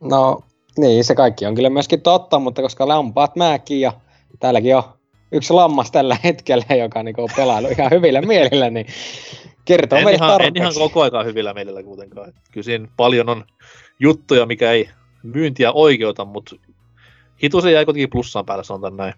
No, 0.00 0.40
niin, 0.78 1.04
se 1.04 1.14
kaikki 1.14 1.46
on 1.46 1.54
kyllä 1.54 1.70
myöskin 1.70 2.02
totta, 2.02 2.38
mutta 2.38 2.62
koska 2.62 2.88
lampaat 2.88 3.36
määkin 3.36 3.80
ja 3.80 3.92
täälläkin 4.40 4.76
on 4.76 4.82
yksi 5.32 5.52
lammas 5.52 5.90
tällä 5.90 6.16
hetkellä, 6.24 6.74
joka 6.76 7.02
niin 7.02 7.20
on 7.20 7.28
pelailu 7.36 7.68
ihan 7.68 7.90
hyvillä 7.90 8.22
mielillä, 8.22 8.70
niin 8.70 8.86
kertoo 9.64 9.98
en 9.98 10.04
meille 10.04 10.16
ihan, 10.16 10.30
tarpeeksi. 10.30 10.58
En 10.58 10.62
ihan 10.62 10.74
koko 10.74 11.02
ajan 11.02 11.26
hyvillä 11.26 11.54
mielillä 11.54 11.82
kuitenkaan. 11.82 12.32
Kyllä 12.52 12.64
siinä 12.64 12.88
paljon 12.96 13.28
on 13.28 13.44
juttuja, 14.00 14.46
mikä 14.46 14.72
ei 14.72 14.88
myyntiä 15.22 15.72
oikeuta, 15.72 16.24
mutta 16.24 16.56
hitusen 17.42 17.72
jäi 17.72 17.84
kuitenkin 17.84 18.10
plussaan 18.10 18.46
päällä, 18.46 18.64
sanotaan 18.64 18.96
näin. 18.96 19.14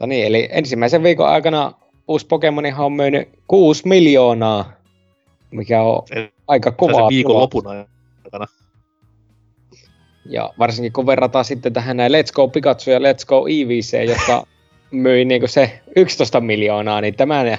No 0.00 0.06
niin, 0.06 0.26
eli 0.26 0.48
ensimmäisen 0.52 1.02
viikon 1.02 1.28
aikana 1.28 1.72
uusi 2.08 2.26
Pokemonihan 2.26 2.86
on 2.86 2.92
myynyt 2.92 3.28
6 3.48 3.88
miljoonaa, 3.88 4.72
mikä 5.50 5.82
on 5.82 6.02
eli 6.10 6.32
aika 6.48 6.70
kova. 6.70 7.08
viikon 7.08 7.36
lopun 7.36 7.66
aikana. 7.66 8.46
Ja 10.28 10.50
varsinkin 10.58 10.92
kun 10.92 11.06
verrataan 11.06 11.44
sitten 11.44 11.72
tähän 11.72 11.96
näin 11.96 12.12
Let's 12.12 12.32
Go 12.32 12.48
Pikachu 12.48 12.90
ja 12.90 12.98
Let's 12.98 13.26
Go 13.26 13.46
EVC, 13.46 14.08
jotka 14.08 14.46
myi 14.90 15.24
niin 15.24 15.48
se 15.48 15.82
11 15.96 16.40
miljoonaa, 16.40 17.00
niin 17.00 17.14
tämä 17.14 17.58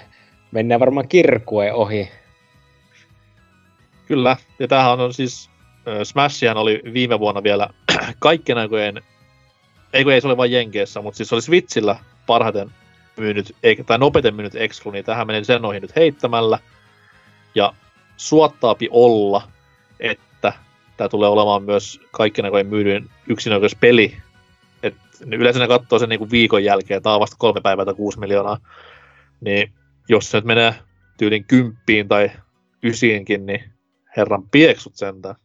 mennään 0.52 0.80
varmaan 0.80 1.08
kirkkueen 1.08 1.74
ohi. 1.74 2.10
Kyllä, 4.06 4.38
ja 4.60 4.68
tämähän 4.68 5.00
on 5.00 5.14
siis, 5.14 5.50
Smashihan 6.04 6.58
oli 6.58 6.82
viime 6.94 7.20
vuonna 7.20 7.44
vielä 7.44 7.70
kaikkien 8.20 8.58
aikojen, 8.58 9.02
ei 9.94 10.04
kun 10.04 10.14
ei 10.14 10.22
se 10.22 10.28
ole 10.28 10.38
vain 10.38 10.52
Jenkeissä, 10.52 11.02
mutta 11.02 11.18
siis 11.18 11.34
oli 11.34 11.42
Switchillä 11.42 11.96
parhaiten 12.28 12.72
myynyt, 13.18 13.56
tai 13.86 13.98
nopeiten 13.98 14.36
myynyt 14.36 14.56
Exclu, 14.56 14.92
niin 14.92 15.06
tähän 15.06 15.28
menen 15.28 15.46
sen 15.46 15.66
ohi 15.66 15.80
nyt 15.80 15.96
heittämällä. 15.96 16.60
Ja 17.56 17.74
suottaapi 18.18 18.88
olla, 18.92 19.48
että 20.00 20.54
tämä 20.98 21.10
tulee 21.10 21.30
olemaan 21.30 21.64
myös 21.64 22.02
kaikkien 22.12 22.46
aikojen 22.46 22.68
myydyin 22.68 23.10
peli. 23.80 24.18
Et 24.84 24.96
yleensä 25.26 25.60
ne 25.60 25.68
katsoo 25.68 26.00
sen 26.00 26.10
niinku 26.10 26.32
viikon 26.32 26.64
jälkeen, 26.64 27.04
tämä 27.04 27.16
on 27.16 27.22
vasta 27.22 27.36
kolme 27.40 27.62
päivää 27.62 27.86
tai 27.86 27.94
kuusi 27.94 28.20
miljoonaa. 28.20 28.58
Niin 29.42 29.72
jos 30.10 30.32
se 30.32 30.38
nyt 30.38 30.46
menee 30.46 30.76
tyylin 31.18 31.46
kymppiin 31.46 32.08
tai 32.08 32.32
ysiinkin, 32.84 33.46
niin 33.46 33.64
herran 34.18 34.44
pieksut 34.52 34.96
sentään. 34.96 35.36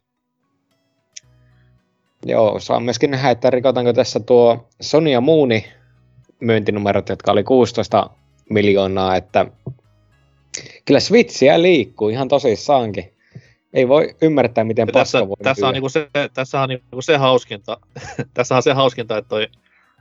Joo, 2.25 2.59
saa 2.59 2.79
myöskin 2.79 3.11
nähdä, 3.11 3.29
että 3.29 3.49
rikotaanko 3.49 3.93
tässä 3.93 4.19
tuo 4.19 4.67
Sony 4.81 5.09
ja 5.09 5.21
Mooni 5.21 5.65
myyntinumerot, 6.39 7.09
jotka 7.09 7.31
oli 7.31 7.43
16 7.43 8.09
miljoonaa, 8.49 9.15
että 9.15 9.45
kyllä 10.85 10.99
Switchiä 10.99 11.61
liikkuu 11.61 12.09
ihan 12.09 12.27
tosissaankin. 12.27 13.13
Ei 13.73 13.87
voi 13.87 14.15
ymmärtää, 14.21 14.63
miten 14.63 14.87
ja 14.87 14.93
tässä, 14.93 15.27
voi 15.27 15.35
tässä 15.43 15.67
on, 15.67 15.73
niinku 15.73 15.89
se, 15.89 16.09
tässä 16.33 16.61
on 16.61 16.69
niinku 16.69 17.01
se 17.01 17.17
hauskinta, 17.17 17.77
tässä 18.33 18.55
on 18.55 18.63
se 18.63 18.73
hauskinta, 18.73 19.17
että 19.17 19.29
toi, 19.29 19.47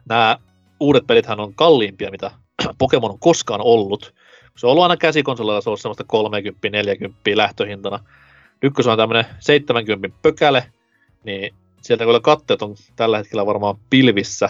nämä 0.08 0.38
uudet 0.80 1.06
pelithän 1.06 1.40
on 1.40 1.54
kalliimpia, 1.54 2.10
mitä 2.10 2.30
Pokemon 2.78 3.10
on 3.10 3.18
koskaan 3.18 3.60
ollut. 3.60 4.14
Se 4.56 4.66
on 4.66 4.70
ollut 4.70 4.82
aina 4.82 4.96
käsikonsolilla, 4.96 5.60
se 5.60 5.70
on 5.70 5.78
semmoista 5.78 6.04
30-40 7.32 7.36
lähtöhintana. 7.36 7.98
Nyt 8.62 8.74
kun 8.74 8.84
se 8.84 8.90
on 8.90 8.98
tämmöinen 8.98 9.24
70 9.38 10.18
pökäle, 10.22 10.64
niin 11.24 11.54
sieltä 11.82 12.04
kyllä 12.04 12.20
katteet 12.20 12.62
on 12.62 12.74
tällä 12.96 13.18
hetkellä 13.18 13.46
varmaan 13.46 13.76
pilvissä. 13.90 14.48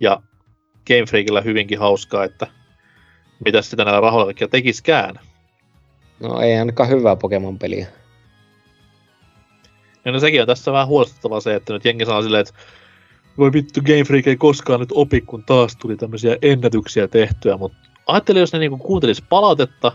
Ja 0.00 0.22
Game 0.86 1.06
Freakillä 1.08 1.40
hyvinkin 1.40 1.78
hauskaa, 1.78 2.24
että 2.24 2.46
mitä 3.44 3.62
sitä 3.62 3.84
näillä 3.84 4.00
rahoilla 4.00 4.26
kaikkea 4.26 4.48
tekiskään. 4.48 5.14
No 6.20 6.40
ei 6.40 6.58
ainakaan 6.58 6.88
hyvää 6.88 7.16
Pokemon-peliä. 7.16 7.86
Ja 10.04 10.12
no 10.12 10.20
sekin 10.20 10.40
on 10.40 10.46
tässä 10.46 10.72
vähän 10.72 10.86
huolestuttavaa 10.86 11.40
se, 11.40 11.54
että 11.54 11.72
nyt 11.72 11.84
jengi 11.84 12.04
sanoo 12.04 12.22
silleen, 12.22 12.40
että 12.40 12.54
voi 13.38 13.52
vittu 13.52 13.80
Game 13.80 14.04
Freak 14.04 14.26
ei 14.26 14.36
koskaan 14.36 14.80
nyt 14.80 14.92
opi, 14.92 15.20
kun 15.20 15.44
taas 15.44 15.76
tuli 15.76 15.96
tämmöisiä 15.96 16.36
ennätyksiä 16.42 17.08
tehtyä, 17.08 17.56
mutta 17.56 17.78
ajattelin, 18.06 18.40
jos 18.40 18.52
ne 18.52 18.58
niinku 18.58 18.78
kuuntelis 18.78 19.22
palautetta 19.22 19.92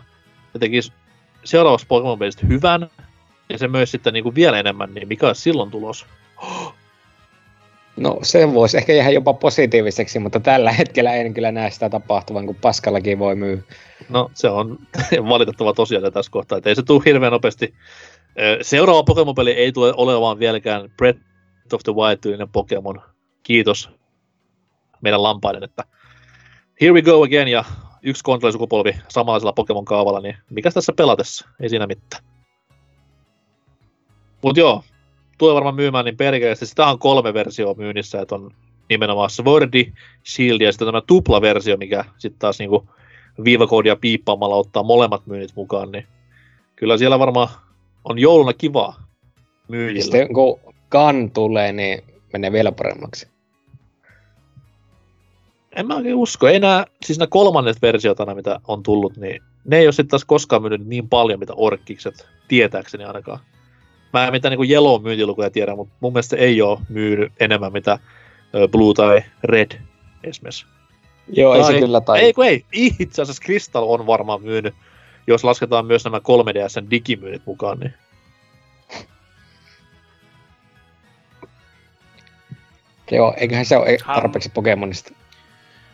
ja 0.54 0.60
tekis 0.60 0.94
seuraavassa 1.44 1.88
Pokemon-pelistä 1.88 2.48
hyvän, 2.48 2.90
ja 3.50 3.58
se 3.58 3.68
myös 3.68 3.92
sitten 3.92 4.14
niinku 4.14 4.36
vielä 4.36 4.60
enemmän, 4.60 4.94
niin 4.94 5.08
mikä 5.08 5.28
olisi 5.28 5.42
silloin 5.42 5.72
tulos? 5.72 6.06
No 7.98 8.20
se 8.22 8.54
voisi 8.54 8.78
ehkä 8.78 8.94
jäädä 8.94 9.12
jopa 9.12 9.34
positiiviseksi, 9.34 10.20
mutta 10.20 10.40
tällä 10.40 10.72
hetkellä 10.72 11.14
en 11.14 11.34
kyllä 11.34 11.52
näe 11.52 11.72
sitä 11.72 11.90
tapahtuvan, 11.90 12.46
kun 12.46 12.56
paskallakin 12.56 13.20
voi 13.20 13.36
myy. 13.36 13.64
No 14.10 14.32
se 14.34 14.50
on 14.50 14.80
valitettava 15.30 15.74
tosiaan 15.74 16.14
tässä 16.14 16.32
kohtaa, 16.32 16.58
että 16.58 16.70
ei 16.70 16.76
se 16.76 16.84
tule 16.84 17.02
hirveän 17.06 17.32
nopeasti. 17.32 17.74
Seuraava 18.62 19.04
Pokemon-peli 19.04 19.52
ei 19.52 19.72
tule 19.72 19.94
olemaan 19.98 20.40
vieläkään 20.40 20.90
Breath 20.98 21.20
of 21.74 21.82
the 21.84 21.94
Wild-tyylinen 21.94 22.50
Pokemon. 22.52 23.02
Kiitos 23.44 23.90
meidän 25.02 25.24
lampaiden, 25.24 25.64
että 25.64 25.84
here 26.82 26.94
we 26.94 27.02
go 27.02 27.24
again 27.24 27.48
ja 27.48 27.64
yksi 28.04 28.24
kontrollisukupolvi 28.24 28.96
samanlaisella 29.08 29.54
Pokemon-kaavalla, 29.54 30.22
niin 30.22 30.38
mikä 30.50 30.72
tässä 30.72 30.94
pelatessa? 30.98 31.48
Ei 31.60 31.70
siinä 31.70 31.88
mitään. 31.88 32.24
Mut 34.44 34.58
joo, 34.58 34.84
tulee 35.38 35.56
varmaan 35.56 35.76
myymään 35.76 36.06
niin 36.06 36.18
perkeleesti. 36.18 36.66
Sitä 36.66 36.88
on 36.88 37.00
kolme 37.00 37.34
versioa 37.34 37.74
myynnissä, 37.74 38.22
että 38.22 38.36
on 38.36 38.52
nimenomaan 38.90 39.30
Swordi, 39.30 39.94
Shield 40.28 40.62
ja 40.62 40.72
sitten 40.72 40.88
tämä 40.88 41.02
tupla-versio, 41.02 41.78
mikä 41.78 42.06
sitten 42.18 42.40
taas 42.40 42.60
niinku 42.60 42.90
viivakoodia 43.44 43.96
piippaamalla 43.96 44.56
ottaa 44.56 44.84
molemmat 44.84 45.28
myynnit 45.28 45.56
mukaan, 45.56 45.92
niin 45.92 46.08
kyllä 46.76 46.98
siellä 46.98 47.20
varmaan 47.20 47.48
on 48.04 48.20
jouluna 48.20 48.54
kivaa 48.54 49.04
myyjillä. 49.68 50.02
Sitten 50.02 50.34
kun 50.34 50.60
kan 50.90 51.32
tulee, 51.32 51.72
niin 51.72 52.04
menee 52.34 52.52
vielä 52.52 52.72
paremmaksi. 52.72 53.28
En 55.76 55.88
mä 55.88 55.96
oikein 55.96 56.16
usko. 56.16 56.48
Ei 56.48 56.60
nää, 56.60 56.86
siis 57.06 57.20
nämä 57.20 57.28
kolmannet 57.28 57.82
versiot 57.82 58.18
mitä 58.36 58.60
on 58.68 58.84
tullut, 58.84 59.18
niin 59.18 59.42
ne 59.66 59.78
ei 59.78 59.88
ole 59.88 59.92
sitten 59.92 60.08
taas 60.08 60.26
koskaan 60.26 60.62
myynyt 60.62 60.88
niin 60.88 61.10
paljon, 61.10 61.40
mitä 61.40 61.54
orkkikset, 61.56 62.28
tietääkseni 62.48 63.04
ainakaan. 63.04 63.40
Mä 64.14 64.28
en 64.28 64.32
mitään 64.32 64.58
niin 64.58 64.72
Yellow 64.72 65.04
myyntilukuja 65.04 65.50
tiedä, 65.50 65.76
mutta 65.76 65.94
mun 66.00 66.14
mielestä 66.14 66.36
ei 66.36 66.62
ole 66.62 66.80
myynyt 66.90 67.32
enemmän 67.40 67.74
mitä 67.74 68.00
Blue 68.72 68.94
tai 68.94 69.24
Red 69.44 69.72
esimerkiksi. 70.24 70.66
Joo, 71.28 71.54
tai, 71.54 71.62
ei 71.62 71.74
se 71.74 71.80
kyllä 71.80 72.02
tai... 72.02 72.20
Ei 72.20 72.34
kun 72.34 72.46
ei, 72.46 72.66
itse 73.00 73.22
asiassa 73.22 73.44
Crystal 73.44 73.90
on 73.90 74.08
varmaan 74.08 74.42
myynyt, 74.42 74.76
jos 75.28 75.44
lasketaan 75.44 75.86
myös 75.86 76.04
nämä 76.04 76.18
3DSn 76.18 76.92
digimyynnit 76.92 77.42
mukaan, 77.46 77.80
niin 77.80 77.94
Joo, 83.12 83.34
eiköhän 83.38 83.66
se 83.66 83.78
ole 83.78 83.98
Ham- 84.02 84.16
tarpeeksi 84.16 84.50
Pokemonista. 84.50 85.14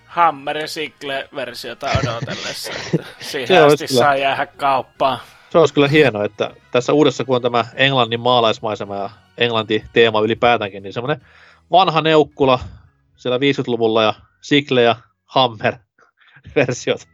Hammer 0.05 0.57
ja 0.57 0.67
Sigle-versiota 0.67 1.87
odotellessa. 1.99 2.73
Siihen 3.19 3.63
olisi 3.63 3.83
asti 3.83 3.95
saa 3.95 4.15
jäädä 4.15 4.45
kauppaan. 4.45 5.19
Se 5.53 5.59
olisi 5.59 5.73
kyllä 5.73 5.87
hienoa, 5.87 6.25
että 6.25 6.51
tässä 6.71 6.93
uudessa, 6.93 7.25
kun 7.25 7.35
on 7.35 7.41
tämä 7.41 7.65
Englannin 7.75 8.19
maalaismaisema 8.19 8.95
ja 8.95 9.09
Englanti-teema 9.37 10.21
ylipäätäänkin, 10.21 10.83
niin 10.83 10.93
semmoinen 10.93 11.25
vanha 11.71 12.01
neukkula 12.01 12.59
siellä 13.15 13.37
50-luvulla 13.37 14.03
ja 14.03 14.13
Sikle 14.41 14.81
ja 14.81 14.95
Hammer-versiot. 15.25 17.07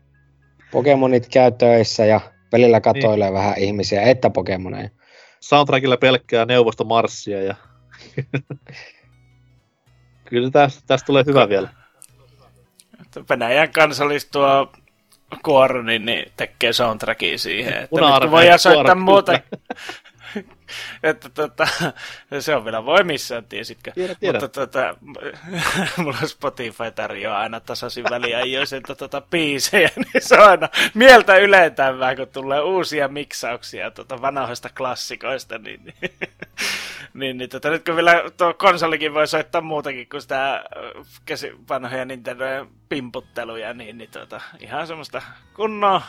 Pokemonit 0.72 1.28
käy 1.28 1.52
töissä 1.52 2.06
ja 2.06 2.20
välillä 2.52 2.80
katoilee 2.80 3.32
vähän 3.32 3.58
ihmisiä, 3.58 4.02
että 4.02 4.30
Pokemoneja. 4.30 4.88
Soundtrackilla 5.40 5.96
pelkkää 5.96 6.44
neuvostomarssia 6.44 7.42
ja... 7.42 7.54
kyllä 10.28 10.50
tästä, 10.50 10.82
tästä 10.86 11.06
tulee 11.06 11.24
hyvä 11.26 11.48
vielä. 11.48 11.68
Että 13.02 13.24
Venäjän 13.30 13.72
kansallistua 13.72 14.72
Kuoroni 15.42 15.98
niin 15.98 16.32
tekee 16.36 16.72
soundtrackia 16.72 17.38
siihen. 17.38 17.72
Että 17.72 18.00
nyt 18.00 18.20
kun 18.20 18.30
voidaan 18.30 18.58
soittaa 18.58 18.94
muuta. 18.94 19.40
Että 21.02 21.28
tota, 21.28 21.66
se 22.40 22.56
on 22.56 22.64
vielä 22.64 22.84
voimissaan, 22.84 23.44
tiesitkö? 23.44 23.92
Tiedän, 23.94 24.16
tiedän. 24.20 24.42
Mutta 24.42 24.66
tota, 24.66 24.96
mulla 26.02 26.26
Spotify 26.26 26.90
tarjoaa 26.94 27.40
aina 27.40 27.60
tasaisin 27.60 28.04
väliajoin 28.10 28.82
tota 28.98 29.20
biisejä, 29.20 29.90
niin 29.96 30.22
se 30.22 30.38
on 30.38 30.48
aina 30.48 30.68
mieltä 30.94 31.36
ylentävää, 31.36 32.16
kun 32.16 32.28
tulee 32.28 32.60
uusia 32.60 33.08
miksauksia 33.08 33.90
tota 33.90 34.22
vanhoista 34.22 34.68
klassikoista, 34.76 35.58
niin, 35.58 35.84
niin, 35.84 36.12
niin, 37.14 37.38
niin 37.38 37.50
tota, 37.50 37.70
nyt 37.70 37.84
kun 37.84 37.96
vielä 37.96 38.22
tuo 38.36 38.54
konsolikin 38.54 39.14
voi 39.14 39.26
soittaa 39.26 39.60
muutakin 39.60 40.08
kuin 40.08 40.22
sitä 40.22 40.54
äh, 40.54 40.62
käsi, 41.24 41.52
vanhoja 41.68 42.04
Nintendojen 42.04 42.66
pimputteluja, 42.88 43.74
niin, 43.74 43.98
niin 43.98 44.10
tota, 44.10 44.40
ihan 44.58 44.86
semmoista 44.86 45.22
kunnon 45.54 46.00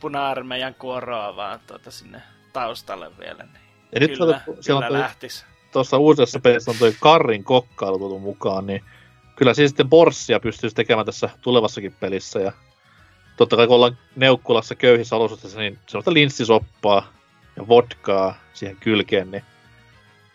puna-armeijan 0.00 0.74
kuoroa 0.74 1.36
vaan 1.36 1.60
tuota 1.66 1.90
sinne 1.90 2.22
taustalle 2.60 3.10
vielä. 3.18 3.42
Niin. 3.42 3.62
Ja 3.92 4.00
nyt 4.00 4.18
kyllä, 4.18 4.40
siellä 4.60 4.78
on 4.78 4.86
kyllä 4.86 5.00
lähtis. 5.00 5.44
tuossa 5.72 5.98
uudessa 5.98 6.40
pelissä 6.40 6.70
on 6.70 6.76
toi 6.78 6.94
Karrin 7.00 7.44
kokkailu 7.44 7.98
tullut 7.98 8.22
mukaan, 8.22 8.66
niin 8.66 8.84
kyllä 9.36 9.54
siis 9.54 9.70
sitten 9.70 9.88
Borssia 9.88 10.40
pystyisi 10.40 10.76
tekemään 10.76 11.06
tässä 11.06 11.30
tulevassakin 11.42 11.94
pelissä. 12.00 12.40
Ja 12.40 12.52
totta 13.36 13.56
kai 13.56 13.66
kun 13.66 13.76
ollaan 13.76 13.98
Neukkulassa 14.16 14.74
köyhissä 14.74 15.16
olosuhteissa, 15.16 15.60
niin 15.60 15.78
sellaista 15.86 16.12
linssisoppaa 16.12 17.12
ja 17.56 17.68
vodkaa 17.68 18.34
siihen 18.54 18.76
kylkeen, 18.76 19.30
niin 19.30 19.42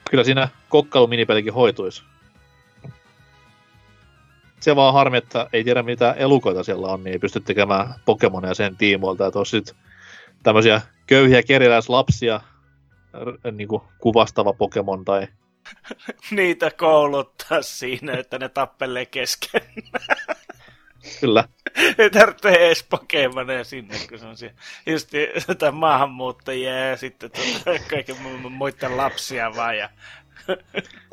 kyllä 0.10 0.24
siinä 0.24 0.48
kokkailuminipelikin 0.70 1.54
hoituisi. 1.54 2.04
Se 4.60 4.76
vaan 4.76 4.94
harmi, 4.94 5.18
että 5.18 5.50
ei 5.54 5.64
tiedä 5.64 5.84
mitä 5.84 6.12
elukoita 6.12 6.64
siellä 6.64 6.88
on, 6.88 7.04
niin 7.04 7.12
ei 7.12 7.20
pysty 7.20 7.40
tekemään 7.40 7.96
Pokemonia 8.06 8.54
sen 8.54 8.78
tiimoilta. 8.78 9.28
Että 9.28 9.40
olisi 9.40 9.52
sit 9.52 9.76
tämmöisiä 10.44 10.82
köyhiä 11.14 11.44
kerjäläislapsia 11.44 12.42
niin 13.52 13.68
kuin 13.68 13.82
kuvastava 14.00 14.54
Pokemon 14.54 15.06
tai 15.06 15.28
Niitä 16.32 16.72
kouluttaa 16.72 17.62
siinä, 17.62 18.14
että 18.14 18.40
ne 18.40 18.50
tappelee 18.50 19.06
kesken. 19.06 19.62
kyllä. 21.20 21.44
Ei 21.98 22.10
tarvitse 22.10 22.50
edes 22.50 22.84
Pokemoneja 22.84 23.64
sinne, 23.64 23.96
kun 24.10 24.20
se 24.20 24.26
on 24.26 24.38
siellä 24.38 24.56
just 24.86 25.10
jotain 25.48 25.76
maahanmuuttajia 25.76 26.90
ja 26.90 26.98
sitten 26.98 27.32
tota, 27.32 27.80
kaiken 27.90 28.16
mu- 28.16 28.50
muiden 28.50 28.98
lapsia 28.98 29.52
vaan. 29.56 29.78
Ja... 29.78 29.90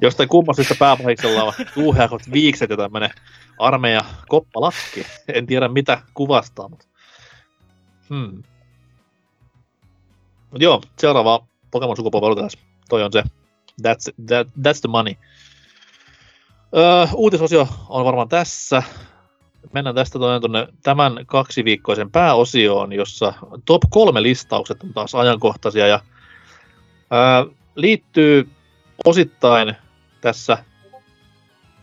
Jostain 0.02 0.28
kummasta 0.28 0.74
pääpahiksella 0.78 1.44
on 1.44 1.52
tuuheakot 1.74 2.22
viikset 2.32 2.70
ja 2.70 2.76
tämmönen 2.76 3.10
armeija 3.58 4.00
koppalakki. 4.28 5.06
En 5.28 5.46
tiedä 5.46 5.68
mitä 5.68 6.02
kuvastaa, 6.14 6.68
mutta... 6.68 6.86
Hmm. 8.08 8.42
Mut 10.50 10.62
joo, 10.62 10.82
seuraava 10.98 11.46
Pokemon 11.70 11.96
sukupolvi 11.96 12.26
odotetaan. 12.26 12.50
Toi 12.88 13.02
on 13.02 13.12
se. 13.12 13.22
That's, 13.82 14.24
that, 14.26 14.46
that's 14.48 14.80
the 14.80 14.88
money. 14.88 15.14
Öö, 16.76 17.06
uutisosio 17.14 17.68
on 17.88 18.04
varmaan 18.04 18.28
tässä. 18.28 18.82
Mennään 19.72 19.94
tästä 19.96 20.18
tuonne 20.18 20.68
tämän 20.82 21.26
kaksiviikkoisen 21.26 22.10
pääosioon, 22.10 22.92
jossa 22.92 23.32
top 23.64 23.82
kolme 23.90 24.22
listaukset 24.22 24.82
on 24.82 24.92
taas 24.92 25.14
ajankohtaisia 25.14 25.86
ja 25.86 26.00
öö, 27.12 27.54
liittyy 27.74 28.48
osittain 29.04 29.76
tässä 30.20 30.58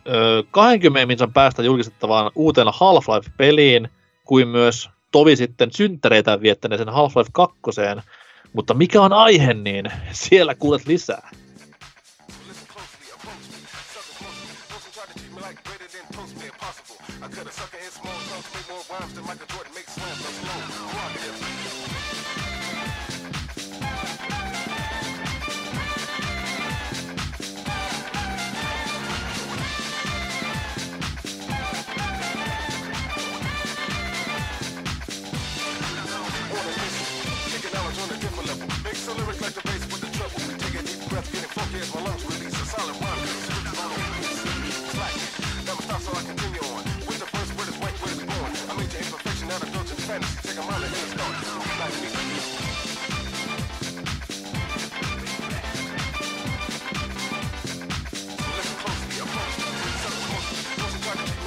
öö, 0.08 0.44
20 0.52 1.06
minsan 1.06 1.34
päästä 1.34 1.64
julkistettavaan 1.64 2.32
uuteen 2.36 2.68
Half-Life-peliin, 2.68 3.90
kuin 4.24 4.48
myös 4.48 4.90
tovi 5.12 5.36
sitten 5.36 5.72
synttäreitä 5.72 6.42
viettäneeseen 6.42 6.90
Half-Life 6.90 7.30
2. 7.34 7.58
Mutta 8.54 8.74
mikä 8.74 9.02
on 9.02 9.14
aihe, 9.14 9.54
niin 9.54 9.86
siellä 10.12 10.56
kuulet 10.56 10.88
lisää. 10.88 11.30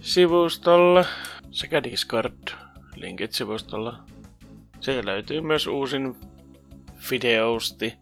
sivustolla 0.00 1.04
sekä 1.50 1.82
Discord 1.82 2.48
linkit 2.96 3.32
sivustolla. 3.32 4.04
Siellä 4.80 5.10
löytyy 5.10 5.40
myös 5.40 5.66
uusin 5.66 6.16
videosti 7.10 7.92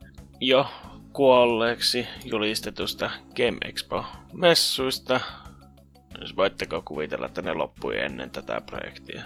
jo 0.41 0.67
kuolleeksi 1.13 2.07
julistetusta 2.25 3.11
Game 3.37 3.59
Expo-messuista. 3.65 5.21
Jos 6.21 6.37
voitteko 6.37 6.83
kuvitella, 6.85 7.27
että 7.27 7.43
ne 7.43 7.55
loppui 7.55 7.99
ennen 7.99 8.31
tätä 8.31 8.61
projektia. 8.61 9.23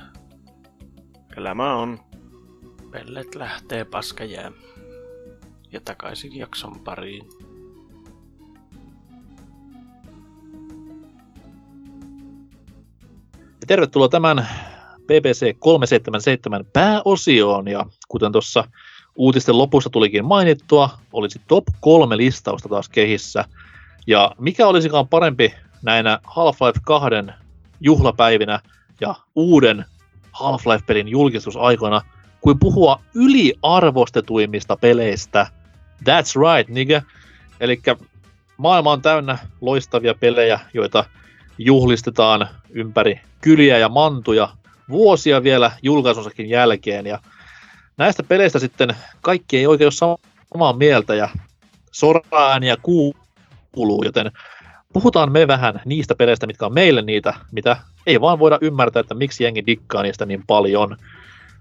Elämä 1.37 1.75
on. 1.75 2.01
Pellet 2.91 3.35
lähtee 3.35 3.85
paskajää. 3.85 4.53
Ja 5.73 5.81
takaisin 5.81 6.39
jakson 6.39 6.81
pariin. 6.81 7.25
Ja 13.63 13.67
tervetuloa 13.67 14.09
tämän 14.09 14.49
BBC 15.07 15.57
377 15.59 16.65
pääosioon. 16.73 17.69
Ja 17.69 17.87
kuten 18.09 18.33
tuossa 18.33 18.65
uutisten 19.17 19.59
lopussa 19.59 19.91
tulikin 19.91 20.25
mainittua, 20.25 20.91
olisi 21.13 21.41
top 21.49 21.65
kolme 21.81 22.17
listausta 22.17 22.69
taas 22.69 22.89
kehissä. 22.89 23.45
Ja 24.07 24.31
mikä 24.39 24.67
olisikaan 24.67 25.09
parempi 25.09 25.55
näinä 25.83 26.19
Half-Life 26.25 26.81
2 26.85 27.09
juhlapäivinä 27.81 28.61
ja 29.01 29.15
uuden 29.35 29.85
Half-Life-pelin 30.33 31.09
julkistusaikoina, 31.09 32.01
kuin 32.41 32.59
puhua 32.59 33.01
yliarvostetuimmista 33.15 34.77
peleistä. 34.77 35.47
That's 36.01 36.57
right, 36.57 36.71
nigga. 36.71 37.03
Eli 37.61 37.83
maailma 38.57 38.93
on 38.93 39.03
täynnä 39.03 39.39
loistavia 39.61 40.15
pelejä, 40.15 40.61
joita 40.75 41.05
juhlistetaan 41.59 42.49
ympäri 42.71 43.21
kyliä 43.41 43.79
ja 43.79 43.89
mantuja 43.89 44.49
vuosia 44.89 45.43
vielä 45.43 45.73
julkaisunsakin 45.83 46.49
jälkeen. 46.49 47.07
Ja 47.07 47.19
näistä 47.97 48.23
peleistä 48.23 48.59
sitten 48.59 48.97
kaikki 49.21 49.59
ei 49.59 49.67
oikein 49.67 49.87
ole 49.87 50.19
samaa 50.55 50.73
mieltä 50.73 51.15
ja 51.15 51.29
soraääniä 51.93 52.77
kuuluu, 52.83 54.03
joten 54.05 54.33
puhutaan 54.93 55.33
me 55.33 55.47
vähän 55.47 55.81
niistä 55.85 56.15
peleistä, 56.15 56.47
mitkä 56.47 56.67
on 56.67 56.75
meille 56.75 57.03
niitä, 57.03 57.35
mitä 57.53 57.77
ei 58.07 58.21
vaan 58.21 58.39
voida 58.39 58.59
ymmärtää, 58.61 59.01
että 59.01 59.15
miksi 59.15 59.45
jengi 59.45 59.67
dikkaa 59.67 60.03
niistä 60.03 60.27
niin 60.27 60.43
paljon. 60.47 60.97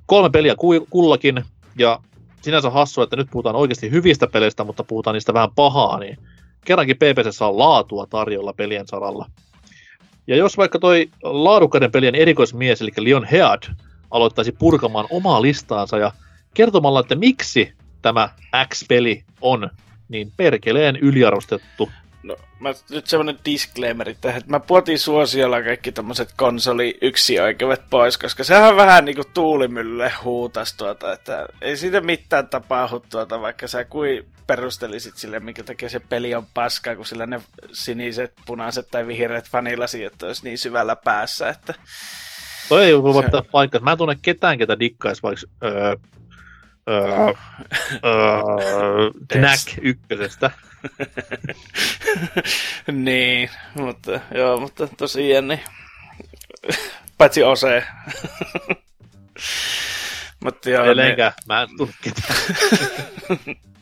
Kolme 0.05 0.29
peliä 0.29 0.55
kullakin, 0.89 1.45
ja 1.77 1.99
sinänsä 2.41 2.69
hassu, 2.69 3.01
että 3.01 3.15
nyt 3.15 3.27
puhutaan 3.31 3.55
oikeasti 3.55 3.91
hyvistä 3.91 4.27
peleistä, 4.27 4.63
mutta 4.63 4.83
puhutaan 4.83 5.13
niistä 5.13 5.33
vähän 5.33 5.51
pahaa, 5.55 5.99
niin 5.99 6.17
kerrankin 6.65 6.95
PPC 6.95 7.41
on 7.41 7.57
laatua 7.57 8.05
tarjolla 8.09 8.53
pelien 8.53 8.87
saralla. 8.87 9.25
Ja 10.27 10.35
jos 10.35 10.57
vaikka 10.57 10.79
toi 10.79 11.09
laadukkaiden 11.23 11.91
pelien 11.91 12.15
erikoismies, 12.15 12.81
eli 12.81 12.91
Leon 12.97 13.25
Head, 13.25 13.63
aloittaisi 14.11 14.51
purkamaan 14.51 15.07
omaa 15.09 15.41
listaansa 15.41 15.97
ja 15.97 16.11
kertomalla, 16.53 16.99
että 16.99 17.15
miksi 17.15 17.73
tämä 18.01 18.29
X-peli 18.67 19.23
on 19.41 19.69
niin 20.09 20.31
perkeleen 20.37 20.95
yliarvostettu 20.95 21.89
No, 22.23 22.35
mä, 22.59 22.73
nyt 22.89 23.07
semmonen 23.07 23.39
disclaimer 23.45 24.15
tähän, 24.21 24.37
että 24.37 24.51
mä 24.51 24.59
puotin 24.59 24.99
suosiolla 24.99 25.63
kaikki 25.63 25.91
tommoset 25.91 26.33
konsoli 26.37 26.97
yksi 27.01 27.39
oikeudet 27.39 27.81
pois, 27.89 28.17
koska 28.17 28.43
sehän 28.43 28.75
vähän 28.75 29.05
niinku 29.05 29.23
tuulimyllylle 29.33 30.11
huutas 30.23 30.73
tuota, 30.73 31.13
että 31.13 31.47
ei 31.61 31.77
siitä 31.77 32.01
mitään 32.01 32.47
tapahdu 32.47 33.03
tuota, 33.09 33.41
vaikka 33.41 33.67
sä 33.67 33.85
kui 33.85 34.25
perustelisit 34.47 35.17
sille, 35.17 35.39
minkä 35.39 35.63
takia 35.63 35.89
se 35.89 35.99
peli 35.99 36.35
on 36.35 36.45
paskaa, 36.53 36.95
kun 36.95 37.05
sillä 37.05 37.25
ne 37.25 37.41
siniset, 37.71 38.33
punaiset 38.45 38.87
tai 38.91 39.07
vihreät 39.07 39.49
että 40.05 40.25
olisi 40.25 40.43
niin 40.43 40.57
syvällä 40.57 40.95
päässä, 40.95 41.49
että... 41.49 41.73
Toi 42.69 42.85
ei 42.85 43.03
voi 43.03 43.23
se... 43.23 43.29
paikka. 43.51 43.79
Mä 43.79 43.91
en 43.91 43.97
tunne 43.97 44.17
ketään, 44.21 44.57
ketä 44.57 44.79
dikkaisi 44.79 45.23
vaikka 45.23 45.45
öö, 45.63 45.95
öö, 46.91 47.33
öö, 48.05 49.11
Knack 49.27 49.67
ykkösestä. 49.81 50.51
niin, 52.91 53.49
mutta 53.73 54.19
joo, 54.35 54.59
mutta 54.59 54.87
tosiaan 54.87 55.47
niin, 55.47 55.59
paitsi 57.17 57.43
Ose. 57.43 57.83
mutta 60.43 60.69
joo, 60.69 60.85
Edelleenkään, 60.85 61.33
niin, 61.37 61.47
mä 61.47 61.61
en 61.61 61.69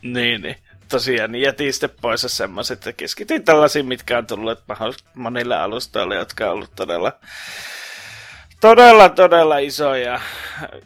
niin, 0.14 0.42
niin. 0.42 0.56
Tosiaan, 0.88 1.32
niin 1.32 1.42
jätin 1.42 1.72
sitten 1.72 1.90
pois 2.00 2.24
semmoiset, 2.26 2.78
että 2.78 2.92
keskityin 2.92 3.44
tällaisiin, 3.44 3.86
mitkä 3.86 4.18
on 4.18 4.26
tullut 4.26 4.58
monille 5.14 5.56
alustoille, 5.56 6.14
jotka 6.14 6.46
on 6.46 6.52
ollut 6.52 6.72
todella 6.76 7.12
todella, 8.60 9.08
todella 9.08 9.58
isoja 9.58 10.20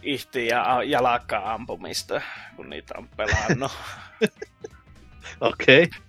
ihti- 0.03 0.47
ja 0.47 0.83
jalaka-ampumista, 0.83 2.21
kun 2.57 2.71
niitä 2.71 2.95
on 2.99 3.09
pelannut. 3.17 3.73
Okei. 5.41 5.83
Okay. 5.83 6.01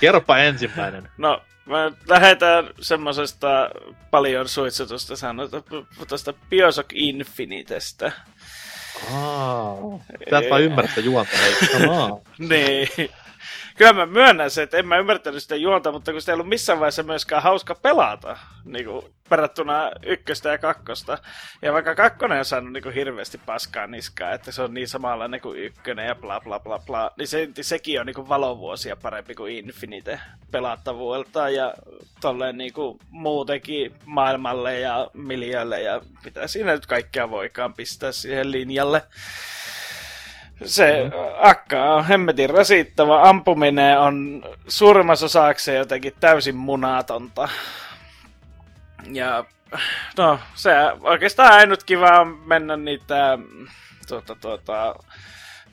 Kerropa 0.00 0.38
ensimmäinen. 0.38 1.10
No, 1.18 1.42
mä 1.66 1.92
lähdetään 2.08 2.70
semmoisesta 2.80 3.70
paljon 4.10 4.48
suitsutusta 4.48 5.16
sanotaan 5.16 5.62
tuosta 6.08 6.32
Bioshock 6.50 6.90
Infinitestä. 6.92 8.12
Aa, 9.12 9.76
et 10.20 10.50
vaan 10.50 10.62
ymmärrä 10.62 10.90
juonta, 11.02 11.32
niin 12.38 12.88
kyllä 13.76 13.92
mä 13.92 14.06
myönnän 14.06 14.50
se, 14.50 14.62
että 14.62 14.76
en 14.76 14.88
mä 14.88 14.98
ymmärtänyt 14.98 15.42
sitä 15.42 15.56
juonta, 15.56 15.92
mutta 15.92 16.12
kun 16.12 16.20
sitä 16.20 16.32
ei 16.32 16.34
ollut 16.34 16.48
missään 16.48 16.80
vaiheessa 16.80 17.02
myöskään 17.02 17.42
hauska 17.42 17.74
pelata, 17.74 18.36
niin 18.64 18.84
kuin 18.86 19.04
verrattuna 19.30 19.90
ykköstä 20.06 20.48
ja 20.48 20.58
kakkosta. 20.58 21.18
Ja 21.62 21.72
vaikka 21.72 21.94
kakkonen 21.94 22.38
on 22.38 22.44
saanut 22.44 22.72
niin 22.72 22.82
kuin 22.82 22.94
hirveästi 22.94 23.38
paskaa 23.46 23.86
niskaa, 23.86 24.32
että 24.32 24.52
se 24.52 24.62
on 24.62 24.74
niin 24.74 24.88
samanlainen 24.88 25.40
kuin 25.40 25.58
ykkönen 25.58 26.06
ja 26.06 26.14
bla 26.14 26.40
bla 26.40 26.60
bla 26.60 26.78
bla, 26.78 27.10
niin 27.18 27.28
se, 27.28 27.48
sekin 27.60 28.00
on 28.00 28.06
niin 28.06 28.14
kuin 28.14 28.28
valovuosia 28.28 28.96
parempi 28.96 29.34
kuin 29.34 29.54
Infinite 29.54 30.20
pelattavuudelta 30.50 31.50
ja 31.50 31.74
tolleen 32.20 32.58
niin 32.58 32.72
kuin 32.72 32.98
muutenkin 33.10 33.94
maailmalle 34.04 34.80
ja 34.80 35.10
miljöille 35.12 35.82
ja 35.82 36.00
mitä 36.24 36.46
siinä 36.46 36.72
nyt 36.72 36.86
kaikkea 36.86 37.30
voikaan 37.30 37.74
pistää 37.74 38.12
siihen 38.12 38.52
linjalle. 38.52 39.02
Se 40.64 41.10
akka 41.38 41.94
on 41.94 42.04
hemmetin 42.04 42.50
rasittava. 42.50 43.22
Ampuminen 43.22 43.98
on 44.00 44.42
suurimmassa 44.68 45.26
osakseen 45.26 45.78
jotenkin 45.78 46.14
täysin 46.20 46.56
munatonta. 46.56 47.48
Ja 49.12 49.44
no, 50.18 50.38
se 50.54 50.70
oikeastaan 51.00 51.52
ainut 51.52 51.84
kiva 51.84 52.20
on 52.20 52.28
mennä 52.46 52.76
niitä 52.76 53.38
tuota, 54.08 54.34
tuota, 54.34 54.94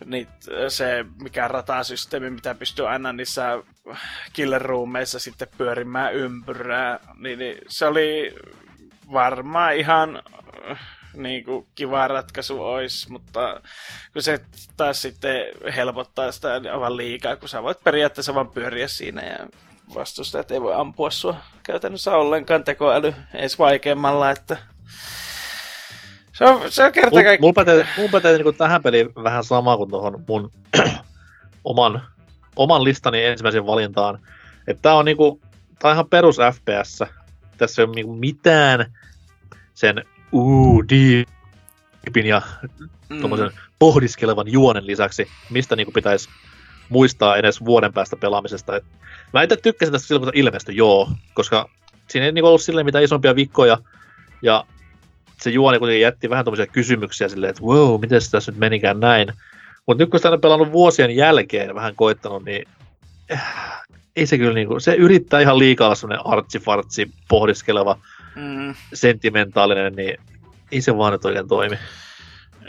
niitä, 0.06 0.70
se 0.70 1.06
mikä 1.24 1.48
ratasysteemi, 1.48 2.30
mitä 2.30 2.56
pystyy 2.56 2.88
aina 2.90 3.14
niissä 3.14 3.64
killer 4.34 4.68
sitten 5.18 5.48
pyörimään 5.58 6.14
ympyrää, 6.14 7.00
niin, 7.18 7.40
niin 7.40 7.58
se 7.68 7.86
oli 7.86 8.36
varmaan 9.14 9.76
ihan 9.76 10.24
niin 11.14 11.44
kuin 11.44 11.68
kiva 11.76 12.08
ratkaisu 12.08 12.64
olisi, 12.64 13.12
mutta 13.12 13.62
kun 14.14 14.22
se 14.22 14.40
taas 14.78 15.02
sitten 15.02 15.46
helpottaa 15.76 16.32
sitä 16.32 16.54
aivan 16.54 16.98
liikaa, 16.98 17.36
kun 17.36 17.50
sä 17.50 17.64
voit 17.64 17.84
periaatteessa 17.84 18.36
vaan 18.36 18.52
pyöriä 18.52 18.88
siinä 18.88 19.22
ja 19.22 19.48
vastustajat 19.96 20.52
ei 20.52 20.62
voi 20.62 20.74
ampua 20.74 21.12
sua 21.12 21.36
käytännössä 21.64 22.12
ollenkaan 22.12 22.64
tekoäly 22.64 23.14
edes 23.34 23.60
vaikeammalla, 23.60 24.32
että 24.32 24.58
se 26.34 26.46
on, 26.46 26.72
se 26.72 26.84
on 26.84 26.92
kerta 26.92 27.24
kaikki... 27.24 27.42
Mulla 27.42 27.54
pätee, 27.54 27.88
mulla 27.98 28.12
pätee 28.12 28.38
niin 28.38 28.56
tähän 28.56 28.84
peliin 28.84 29.16
vähän 29.16 29.44
sama 29.44 29.78
kuin 29.78 29.90
tuohon 29.90 30.24
mun 30.28 30.52
oman, 31.64 32.02
oman 32.56 32.84
listani 32.84 33.26
ensimmäisen 33.26 33.66
valintaan. 33.66 34.20
Että 34.68 34.82
tää 34.82 34.96
on 34.96 35.06
niinku, 35.06 35.42
tää 35.80 35.92
on 35.92 35.96
ihan 35.96 36.10
perus 36.10 36.38
FPS. 36.54 37.04
Tässä 37.58 37.82
ei 37.82 37.86
ole 37.86 37.96
niinku 37.96 38.16
mitään 38.16 38.94
sen 39.74 40.04
uu, 40.32 40.84
diipin 40.90 42.26
ja 42.26 42.42
mm. 43.10 43.20
pohdiskelevan 43.80 44.52
juonen 44.52 44.88
lisäksi, 44.88 45.28
mistä 45.50 45.76
niin 45.76 45.94
pitäisi 45.94 46.30
muistaa 46.90 47.38
edes 47.38 47.66
vuoden 47.66 47.94
päästä 47.94 48.16
pelaamisesta. 48.16 48.76
Et 48.76 48.84
mä 49.34 49.44
itse 49.44 49.58
tykkäsin 49.58 49.92
tästä 49.92 50.08
silloin, 50.08 50.24
kun 50.24 50.32
ilmestyi, 50.36 50.76
joo, 50.76 51.10
koska 51.34 51.70
siinä 52.08 52.26
ei 52.26 52.32
niin 52.32 52.46
ollut 52.46 52.62
silleen 52.62 52.86
mitään 52.86 53.04
isompia 53.04 53.36
vikkoja, 53.36 53.78
ja 54.42 54.66
se 55.42 55.50
juoni 55.50 55.80
kuitenkin 55.80 56.02
jätti 56.02 56.30
vähän 56.30 56.46
tämmöisiä 56.46 56.68
kysymyksiä 56.68 57.30
silleen, 57.30 57.50
että 57.50 57.64
wow, 57.64 58.02
miten 58.02 58.22
se 58.22 58.32
tässä 58.32 58.52
nyt 58.52 58.60
menikään 58.60 59.00
näin. 59.00 59.34
Mutta 59.88 60.04
nyt 60.04 60.10
kun 60.10 60.20
sitä 60.20 60.30
on 60.30 60.42
pelannut 60.42 60.72
vuosien 60.72 61.16
jälkeen 61.16 61.76
vähän 61.76 61.96
koittanut, 61.96 62.46
niin 62.46 62.68
äh, 63.32 63.82
ei 64.16 64.26
se 64.26 64.38
kyllä 64.38 64.54
niinku, 64.54 64.80
se 64.80 64.96
yrittää 64.96 65.40
ihan 65.40 65.60
liikaa 65.60 65.88
olla 65.88 65.96
semmoinen 65.96 66.26
artsifartsi, 66.26 67.12
pohdiskeleva, 67.28 67.98
mm. 68.36 68.76
sentimentaalinen, 68.94 69.94
niin 69.94 70.18
ei 70.72 70.82
se 70.82 70.98
vaan 70.98 71.14
nyt 71.14 71.26
oikein 71.26 71.48
toimi. 71.48 71.78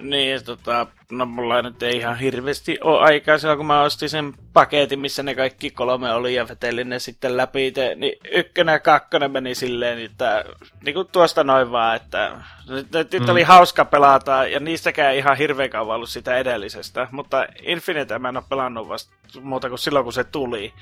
Niin, 0.01 0.45
tota, 0.45 0.87
no 1.13 1.27
mulla 1.27 1.63
nyt 1.63 1.83
ei 1.83 1.97
ihan 1.97 2.19
hirveästi 2.19 2.79
ole 2.81 3.01
aikaa 3.01 3.39
silloin, 3.39 3.57
kun 3.57 3.67
mä 3.67 3.83
ostin 3.83 4.09
sen 4.09 4.35
paketin, 4.53 5.01
missä 5.01 5.23
ne 5.23 5.35
kaikki 5.35 5.71
kolme 5.71 6.13
oli 6.13 6.35
ja 6.35 6.49
vetelin 6.49 6.89
ne 6.89 6.99
sitten 6.99 7.37
läpi. 7.37 7.73
Te, 7.73 7.95
niin 7.95 8.19
ykkönen 8.31 8.73
ja 8.73 8.81
kakkonen 8.81 9.31
meni 9.31 9.55
silleen, 9.55 10.05
että 10.05 10.45
niin 10.85 10.95
kuin 10.95 11.09
tuosta 11.13 11.45
noin 11.45 11.73
vaan, 11.73 11.97
että 11.97 12.33
nyt, 12.69 12.93
nyt 12.93 13.23
mm. 13.23 13.29
oli 13.29 13.43
hauska 13.43 13.85
pelata 13.85 14.47
ja 14.47 14.61
niistäkään 14.61 15.13
ei 15.13 15.19
ihan 15.19 15.37
hirveän 15.37 15.71
kauan 15.71 15.97
ollut 15.97 16.11
sitä 16.11 16.37
edellisestä. 16.37 17.09
Mutta 17.11 17.47
Infinite 17.63 18.19
mä 18.19 18.29
en 18.29 18.37
ole 18.37 18.45
pelannut 18.49 18.89
vasta 18.89 19.13
muuta 19.41 19.69
kuin 19.69 19.79
silloin, 19.79 20.05
kun 20.05 20.13
se 20.13 20.25
tuli. 20.25 20.73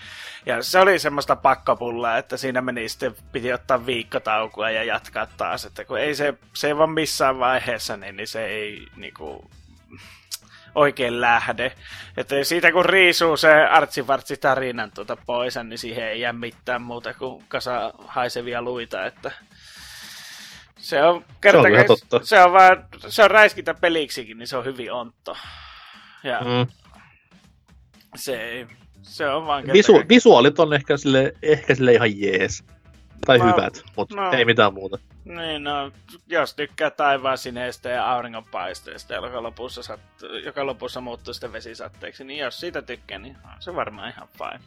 Ja 0.46 0.62
se 0.62 0.78
oli 0.78 0.98
semmoista 0.98 1.36
pakkopullaa, 1.36 2.18
että 2.18 2.36
siinä 2.36 2.60
meni 2.60 2.88
sitten, 2.88 3.14
piti 3.32 3.52
ottaa 3.52 3.86
viikkotaukoa 3.86 4.70
ja 4.70 4.84
jatkaa 4.84 5.26
taas. 5.36 5.64
Että 5.64 5.84
kun 5.84 5.98
ei 5.98 6.14
se, 6.14 6.34
se 6.52 6.66
ei 6.66 6.76
vaan 6.76 6.90
missään 6.90 7.38
vaiheessa, 7.38 7.96
niin, 7.96 8.16
niin 8.16 8.28
se 8.28 8.46
ei 8.46 8.86
niinku, 8.96 9.50
oikein 10.74 11.20
lähde. 11.20 11.72
Että 12.16 12.44
siitä 12.44 12.72
kun 12.72 12.84
riisuu 12.84 13.36
se 13.36 13.52
artsivartsi 13.52 14.36
tarinan 14.36 14.90
tuota 14.94 15.16
pois, 15.26 15.54
niin 15.64 15.78
siihen 15.78 16.08
ei 16.08 16.20
jää 16.20 16.32
mitään 16.32 16.82
muuta 16.82 17.14
kuin 17.14 17.44
kasa 17.48 17.92
haisevia 17.98 18.62
luita, 18.62 19.06
että 19.06 19.32
se 20.76 21.02
on, 21.02 21.24
kerta, 21.40 21.62
se 21.62 21.80
on, 21.80 21.86
totta. 21.86 22.26
se 22.26 22.40
on, 22.42 22.52
vaan, 22.52 22.84
se 23.08 23.24
on 23.24 23.30
räiskintä 23.30 23.74
peliksikin, 23.74 24.38
niin 24.38 24.46
se 24.46 24.56
on 24.56 24.64
hyvin 24.64 24.92
ontto. 24.92 25.36
Ja 26.24 26.40
mm. 26.40 26.72
se, 28.16 28.42
ei, 28.42 28.66
se 29.02 29.28
on 29.28 29.46
vaan 29.46 29.64
Visu, 29.72 30.02
Visuaalit 30.08 30.58
on 30.58 30.74
ehkä 30.74 30.96
sille, 30.96 31.32
ehkä 31.42 31.74
sille 31.74 31.92
ihan 31.92 32.20
jees. 32.20 32.64
Tai 33.26 33.38
no, 33.38 33.44
hyvät, 33.44 33.82
mutta 33.96 34.16
no, 34.16 34.32
ei 34.32 34.44
mitään 34.44 34.74
muuta. 34.74 34.98
Niin, 35.36 35.64
no, 35.64 35.92
jos 36.26 36.54
tykkää 36.54 36.90
taivaan 36.90 37.38
sineestä 37.38 37.88
ja 37.88 38.12
auringonpaisteesta, 38.12 39.14
joka 39.14 39.42
lopussa, 39.42 39.82
sat, 39.82 40.00
joka 40.44 40.66
lopussa 40.66 41.00
muuttuu 41.00 41.34
sitten 41.34 41.52
vesisatteeksi, 41.52 42.24
niin 42.24 42.38
jos 42.38 42.60
siitä 42.60 42.82
tykkää, 42.82 43.18
niin 43.18 43.36
on 43.44 43.62
se 43.62 43.74
varmaan 43.74 44.10
ihan 44.10 44.28
fine. 44.38 44.60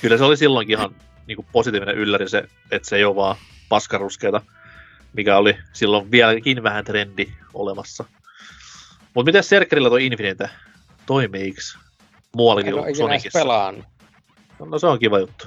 Kyllä 0.00 0.18
se 0.18 0.24
oli 0.24 0.36
silloinkin 0.36 0.78
ihan 0.78 0.94
niin 1.26 1.36
kuin 1.36 1.46
positiivinen 1.52 1.96
ylläri 1.96 2.28
se, 2.28 2.48
että 2.70 2.88
se 2.88 2.96
ei 2.96 3.04
ole 3.04 3.16
vaan 3.16 3.36
paskaruskeita, 3.68 4.42
mikä 5.12 5.36
oli 5.36 5.58
silloin 5.72 6.10
vieläkin 6.10 6.62
vähän 6.62 6.84
trendi 6.84 7.32
olemassa. 7.54 8.04
Mutta 9.14 9.28
miten 9.28 9.44
Serkerillä 9.44 9.88
toi 9.88 10.06
Infinite? 10.06 10.50
Toimiiks? 11.06 11.78
Muuallakin 12.36 12.72
kuin 12.72 12.96
Sonicissa? 12.96 13.38
pelannut. 13.38 13.84
No, 14.58 14.66
no 14.66 14.78
se 14.78 14.86
on 14.86 14.98
kiva 14.98 15.18
juttu. 15.18 15.46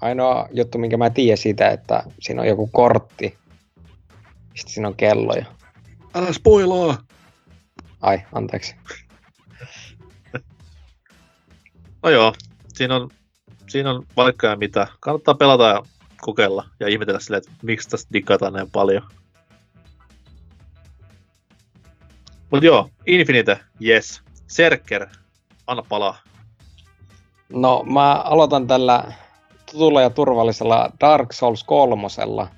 Ainoa 0.00 0.48
juttu, 0.52 0.78
minkä 0.78 0.96
mä 0.96 1.10
tiedän 1.10 1.38
siitä, 1.38 1.68
että 1.70 2.02
siinä 2.20 2.42
on 2.42 2.48
joku 2.48 2.66
kortti. 2.66 3.38
Sitten 4.54 4.74
siinä 4.74 4.88
on 4.88 4.96
kelloja. 4.96 5.44
Älä 6.14 6.32
spoilaa! 6.32 6.98
Ai, 8.00 8.18
anteeksi. 8.32 8.74
No 12.02 12.10
joo, 12.10 12.34
siinä 12.74 12.96
on, 12.96 13.10
siinä 13.68 13.90
on 13.90 14.06
vaikka 14.16 14.46
ja 14.46 14.56
mitä. 14.56 14.86
Kannattaa 15.00 15.34
pelata 15.34 15.64
ja 15.64 15.82
kokeilla 16.20 16.68
ja 16.80 16.88
ihmetellä 16.88 17.20
silleen, 17.20 17.42
että 17.46 17.52
miksi 17.62 17.88
tästä 17.88 18.12
digataan 18.12 18.52
näin 18.52 18.70
paljon. 18.70 19.02
Mut 22.50 22.62
joo, 22.62 22.90
Infinite, 23.06 23.60
yes. 23.84 24.22
Serker, 24.46 25.06
anna 25.66 25.82
palaa. 25.88 26.18
No, 27.48 27.84
mä 27.92 28.14
aloitan 28.14 28.66
tällä 28.66 29.12
tutulla 29.72 30.02
ja 30.02 30.10
turvallisella 30.10 30.90
Dark 31.00 31.32
Souls 31.32 31.64
kolmosella. 31.64 32.48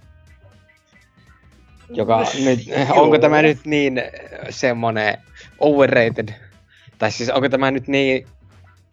Joka 1.91 2.25
nyt, 2.45 2.61
onko 2.91 3.19
tämä 3.19 3.43
nyt 3.43 3.59
niin 3.65 3.99
äh, 3.99 4.05
semmonen 4.51 5.19
overrated? 5.59 6.29
Tai 6.99 7.11
siis 7.11 7.31
onko 7.31 7.49
tämä 7.49 7.71
nyt 7.71 7.89
niin 7.89 8.27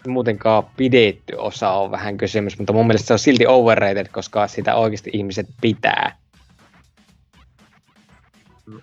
muutenkaan 0.08 0.64
pidetty 0.78 1.36
osa 1.38 1.70
on 1.72 1.92
vähän 1.92 2.18
kysymys, 2.18 2.58
mutta 2.58 2.74
mun 2.74 2.88
mielestä 2.88 3.08
se 3.08 3.14
on 3.14 3.20
silti 3.20 3.48
overrated, 3.48 4.08
koska 4.08 4.48
sitä 4.48 4.76
oikeasti 4.76 5.10
ihmiset 5.14 5.48
pitää. 5.62 6.18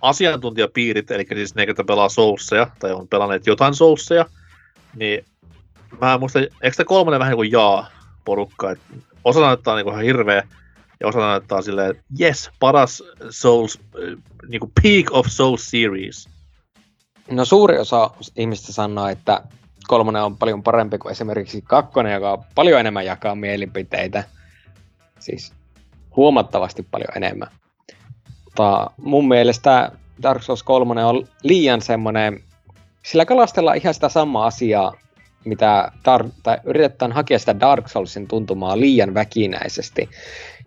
asiantuntijapiirit, 0.00 1.10
eli 1.10 1.26
siis 1.34 1.54
ne, 1.54 1.64
jotka 1.64 1.84
pelaa 1.84 2.08
Soulsia, 2.08 2.66
tai 2.78 2.92
on 2.92 3.08
pelanneet 3.08 3.46
jotain 3.46 3.74
Soulsia, 3.74 4.24
niin 4.96 5.24
mä 6.00 6.18
muistan, 6.18 6.42
eikö 6.42 6.76
tämä 6.76 6.84
kolmonen 6.84 7.20
vähän 7.20 7.30
niin 7.30 7.36
kuin 7.36 7.52
jaa 7.52 7.90
porukka, 8.24 8.70
että 8.70 8.84
osa 9.24 9.40
näyttää 9.40 9.74
niin 9.74 9.84
kuin 9.84 9.92
ihan 9.92 10.04
hirveä, 10.04 10.42
ja 11.00 11.08
osa 11.08 11.18
näyttää 11.18 11.62
silleen, 11.62 12.04
yes, 12.20 12.50
paras 12.60 13.02
Souls, 13.30 13.78
äh, 13.94 14.22
niin 14.48 14.60
kuin 14.60 14.72
peak 14.82 15.06
of 15.10 15.26
Souls 15.26 15.70
series. 15.70 16.28
No 17.30 17.44
suuri 17.44 17.78
osa 17.78 18.10
ihmistä 18.36 18.72
sanoo, 18.72 19.08
että 19.08 19.42
kolmonen 19.86 20.22
on 20.22 20.36
paljon 20.36 20.62
parempi 20.62 20.98
kuin 20.98 21.12
esimerkiksi 21.12 21.62
kakkonen, 21.62 22.12
joka 22.12 22.44
paljon 22.54 22.80
enemmän 22.80 23.06
jakaa 23.06 23.34
mielipiteitä. 23.34 24.24
Siis 25.18 25.52
huomattavasti 26.16 26.82
paljon 26.90 27.16
enemmän. 27.16 27.48
Mutta 28.44 28.90
mun 28.96 29.28
mielestä 29.28 29.92
Dark 30.22 30.42
Souls 30.42 30.62
3 30.62 31.04
on 31.04 31.28
liian 31.42 31.80
semmonen, 31.80 32.42
sillä 33.02 33.24
kalastellaan 33.24 33.76
ihan 33.76 33.94
sitä 33.94 34.08
samaa 34.08 34.46
asiaa, 34.46 34.92
mitä 35.44 35.92
Dark, 36.04 36.26
tai 36.42 36.58
yritetään 36.64 37.12
hakea 37.12 37.38
sitä 37.38 37.60
Dark 37.60 37.88
Soulsin 37.88 38.28
tuntumaa 38.28 38.80
liian 38.80 39.14
väkinäisesti, 39.14 40.08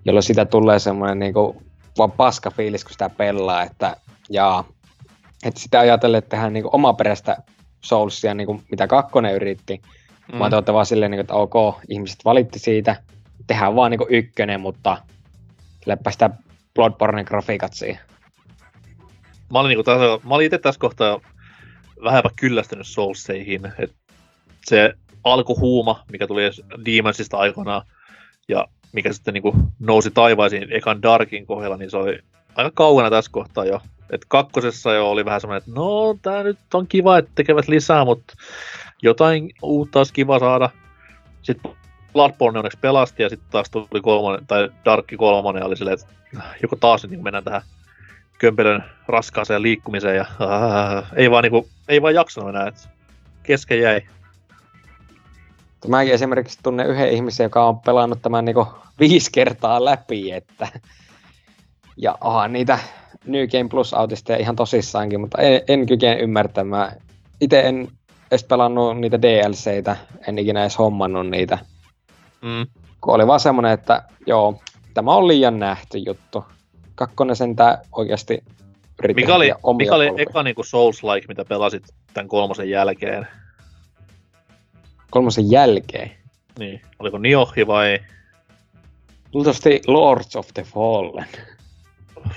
jolloin 0.05 0.23
sitä 0.23 0.45
tulee 0.45 0.79
semmoinen 0.79 1.19
niinku 1.19 1.61
vaan 1.97 2.11
paska 2.11 2.51
fiilis, 2.51 2.83
kun 2.83 2.91
sitä 2.91 3.09
pelaa, 3.09 3.63
että 3.63 3.97
jaa, 4.29 4.67
että 5.45 5.59
sitä 5.59 5.79
ajatellen, 5.79 6.17
että 6.17 6.29
tehdään 6.29 6.53
niinku 6.53 6.69
omaperäistä 6.73 7.37
Soulsia, 7.81 8.33
niinku, 8.33 8.61
mitä 8.71 8.87
kakkonen 8.87 9.35
yritti, 9.35 9.81
mm. 10.33 10.39
vaan 10.39 10.63
te 10.65 10.73
vaan 10.73 10.85
silleen, 10.85 11.11
niinku, 11.11 11.21
että 11.21 11.33
ok, 11.33 11.81
ihmiset 11.89 12.25
valitti 12.25 12.59
siitä, 12.59 12.95
tehdään 13.47 13.75
vaan 13.75 13.91
niinku 13.91 14.07
ykkönen, 14.09 14.61
mutta 14.61 14.97
läppä 15.85 16.11
sitä 16.11 16.29
Bloodborne 16.75 17.23
grafiikat 17.23 17.73
siihen. 17.73 17.99
Mä 19.51 19.59
olin, 19.59 19.69
niinku 19.69 19.83
tässä, 19.83 20.27
mä 20.27 20.35
olin 20.35 20.45
itse 20.45 20.57
tässä 20.57 20.79
kohtaa 20.79 21.19
vähänpä 22.03 22.29
kyllästynyt 22.35 22.87
Soulseihin. 22.87 23.73
Et 23.79 23.95
se 24.65 24.93
alkuhuuma, 25.23 26.03
mikä 26.11 26.27
tuli 26.27 26.41
Demonsista 26.85 27.37
aikoinaan, 27.37 27.81
ja 28.47 28.67
mikä 28.91 29.13
sitten 29.13 29.33
niinku 29.33 29.55
nousi 29.79 30.11
taivaisiin 30.11 30.73
ekan 30.73 31.01
Darkin 31.01 31.45
kohdalla, 31.45 31.77
niin 31.77 31.91
se 31.91 31.97
oli 31.97 32.19
aika 32.55 32.71
kaukana 32.73 33.09
tässä 33.09 33.31
kohtaa 33.31 33.65
jo. 33.65 33.81
Et 34.09 34.25
kakkosessa 34.27 34.93
jo 34.93 35.11
oli 35.11 35.25
vähän 35.25 35.41
semmoinen, 35.41 35.57
että 35.57 35.71
no 35.79 36.17
tää 36.21 36.43
nyt 36.43 36.57
on 36.73 36.87
kiva, 36.87 37.17
että 37.17 37.31
tekevät 37.35 37.67
lisää, 37.67 38.05
mutta 38.05 38.33
jotain 39.01 39.51
uutta 39.61 39.99
olisi 39.99 40.13
kiva 40.13 40.39
saada. 40.39 40.69
Sitten 41.41 41.71
Bloodborne 42.13 42.59
onneksi 42.59 42.79
pelasti 42.81 43.23
ja 43.23 43.29
sitten 43.29 43.51
taas 43.51 43.69
tuli 43.69 44.01
kolmonen, 44.01 44.47
tai 44.47 44.69
Darkki 44.85 45.17
kolmonen 45.17 45.65
oli 45.65 45.77
silleen, 45.77 45.97
että 45.99 46.15
joko 46.61 46.75
taas 46.75 47.03
nyt 47.03 47.11
niin 47.11 47.23
mennään 47.23 47.43
tähän 47.43 47.61
kömpelön 48.37 48.83
raskaaseen 49.07 49.61
liikkumiseen 49.61 50.15
ja 50.15 50.25
äh, 50.41 51.11
ei, 51.15 51.31
vaan 51.31 51.43
niinku, 51.43 51.67
ei 51.87 52.01
vaan 52.01 52.13
jaksanut 52.13 52.49
enää, 52.49 52.67
että 52.67 52.89
kesken 53.43 53.81
jäi. 53.81 54.01
Mäkin 55.87 56.13
esimerkiksi 56.13 56.59
tunnen 56.63 56.87
yhden 56.87 57.11
ihmisen, 57.11 57.43
joka 57.43 57.65
on 57.65 57.79
pelannut 57.79 58.21
tämän 58.21 58.45
niinku 58.45 58.67
viisi 58.99 59.31
kertaa 59.31 59.85
läpi, 59.85 60.31
että 60.31 60.67
ja 61.97 62.17
aha, 62.21 62.47
niitä 62.47 62.79
New 63.25 63.47
Game 63.47 63.69
Plus 63.69 63.93
autisteja 63.93 64.39
ihan 64.39 64.55
tosissaankin, 64.55 65.19
mutta 65.19 65.41
en, 65.41 65.61
en 65.67 65.85
kykene 65.85 66.19
ymmärtämään. 66.19 66.91
Itse 67.41 67.59
en 67.59 67.87
edes 68.31 68.43
pelannut 68.43 68.97
niitä 68.97 69.21
DLCitä, 69.21 69.95
en 70.27 70.39
ikinä 70.39 70.61
edes 70.61 70.79
hommannut 70.79 71.29
niitä. 71.29 71.57
Mm. 72.41 72.67
Kun 73.01 73.15
oli 73.15 73.27
vaan 73.27 73.39
semmonen, 73.39 73.71
että 73.71 74.03
joo, 74.27 74.59
tämä 74.93 75.15
on 75.15 75.27
liian 75.27 75.59
nähty 75.59 75.97
juttu. 75.97 76.45
Kakkonen 76.95 77.35
sentään 77.35 77.77
oikeasti 77.91 78.43
yritti 79.03 79.21
Mikä 79.21 79.35
oli, 79.35 79.51
omia 79.63 79.85
mikä 79.85 79.95
oli 79.95 80.11
eka 80.17 80.43
niinku 80.43 80.63
Souls-like, 80.63 81.27
mitä 81.27 81.45
pelasit 81.45 81.83
tämän 82.13 82.27
kolmosen 82.27 82.69
jälkeen? 82.69 83.27
Kolmosen 85.09 85.51
jälkeen? 85.51 86.11
Niin, 86.59 86.81
oliko 86.99 87.17
Niohi 87.17 87.67
vai... 87.67 87.99
Luultavasti 89.33 89.81
Lords 89.87 90.35
of 90.35 90.47
the 90.53 90.63
Fallen. 90.63 91.27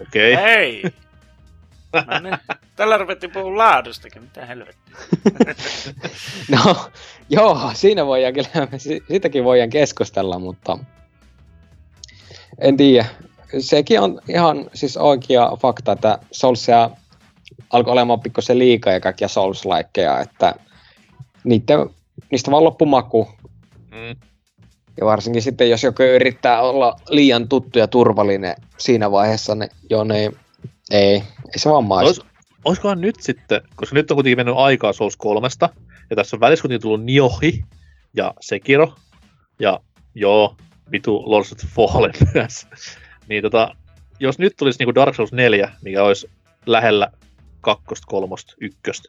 Okei. 0.00 0.32
Okay. 0.32 0.44
Hei! 0.44 0.82
No 1.92 2.18
niin. 2.20 2.38
Tällä 2.76 2.98
ruvettiin 2.98 3.32
puhua 3.32 3.56
laadustakin, 3.56 4.22
mitä 4.22 4.46
helvettiä. 4.46 4.96
No, 6.50 6.76
joo, 7.28 7.70
siinä 7.74 8.06
voidaan 8.06 8.34
kyllä, 8.34 8.78
si- 8.78 9.02
sitäkin 9.08 9.44
voidaan 9.44 9.70
keskustella, 9.70 10.38
mutta 10.38 10.78
en 12.58 12.76
tiedä. 12.76 13.06
Sekin 13.58 14.00
on 14.00 14.20
ihan 14.28 14.70
siis 14.74 14.96
oikea 14.96 15.50
fakta, 15.60 15.92
että 15.92 16.18
Soulsia 16.32 16.90
alkoi 17.70 17.92
olemaan 17.92 18.20
pikkusen 18.20 18.58
liikaa 18.58 18.92
ja 18.92 19.00
kaikkia 19.00 19.28
souls 19.28 19.64
että 20.22 20.54
niiden, 21.48 21.90
niistä 22.30 22.50
vaan 22.50 22.64
loppu 22.64 22.86
maku. 22.86 23.28
Mm. 23.90 24.16
Ja 25.00 25.06
varsinkin 25.06 25.42
sitten, 25.42 25.70
jos 25.70 25.82
joku 25.82 26.02
yrittää 26.02 26.62
olla 26.62 26.96
liian 27.08 27.48
tuttu 27.48 27.78
ja 27.78 27.86
turvallinen 27.86 28.54
siinä 28.78 29.10
vaiheessa, 29.10 29.54
niin 29.54 29.70
joo, 29.90 30.04
niin 30.04 30.36
ei, 30.90 31.14
ei 31.14 31.22
se 31.56 31.70
vaan 31.70 31.84
maistu. 31.84 32.22
Olis, 32.22 32.34
olisikohan 32.64 33.00
nyt 33.00 33.16
sitten, 33.20 33.60
koska 33.76 33.94
nyt 33.94 34.10
on 34.10 34.14
kuitenkin 34.14 34.38
mennyt 34.38 34.54
aikaa 34.58 34.92
Souls 34.92 35.16
3, 35.16 35.48
ja 36.10 36.16
tässä 36.16 36.36
on 36.36 36.40
välissä 36.40 36.62
kuitenkin 36.62 36.82
tullut 36.82 37.04
Niohi 37.04 37.64
ja 38.14 38.34
Sekiro, 38.40 38.94
ja 39.58 39.80
joo, 40.14 40.56
vitu 40.92 41.22
Lords 41.26 41.52
of 41.52 41.58
Fallen 41.58 42.12
myös. 42.34 42.66
niin 43.28 43.42
tota, 43.42 43.74
jos 44.20 44.38
nyt 44.38 44.52
tulisi 44.56 44.78
niinku 44.78 44.94
Dark 44.94 45.14
Souls 45.14 45.32
4, 45.32 45.70
mikä 45.82 46.02
olisi 46.02 46.30
lähellä 46.66 47.08
kakkosta, 47.60 48.06
kolmosta, 48.06 48.54
ykköstä, 48.60 49.08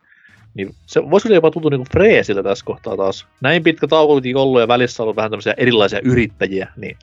niin 0.54 0.76
se 0.86 1.10
voisi 1.10 1.34
jopa 1.34 1.52
tuntua 1.52 1.70
niinku 1.72 1.88
freesiltä 1.92 2.44
tässä 2.44 2.66
kohtaa 2.66 2.98
taas. 2.98 3.28
Näin 3.42 3.64
pitkä 3.64 3.88
tauko 3.88 4.14
kuitenkin 4.14 4.38
ollut 4.38 4.62
ja 4.62 4.68
välissä 4.68 5.04
on 5.04 5.06
ollut 5.06 5.16
vähän 5.16 5.32
tämmöisiä 5.32 5.54
erilaisia 5.58 6.00
yrittäjiä, 6.04 6.74
niin 6.76 6.98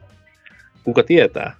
kuka 0.84 1.02
tietää. 1.02 1.56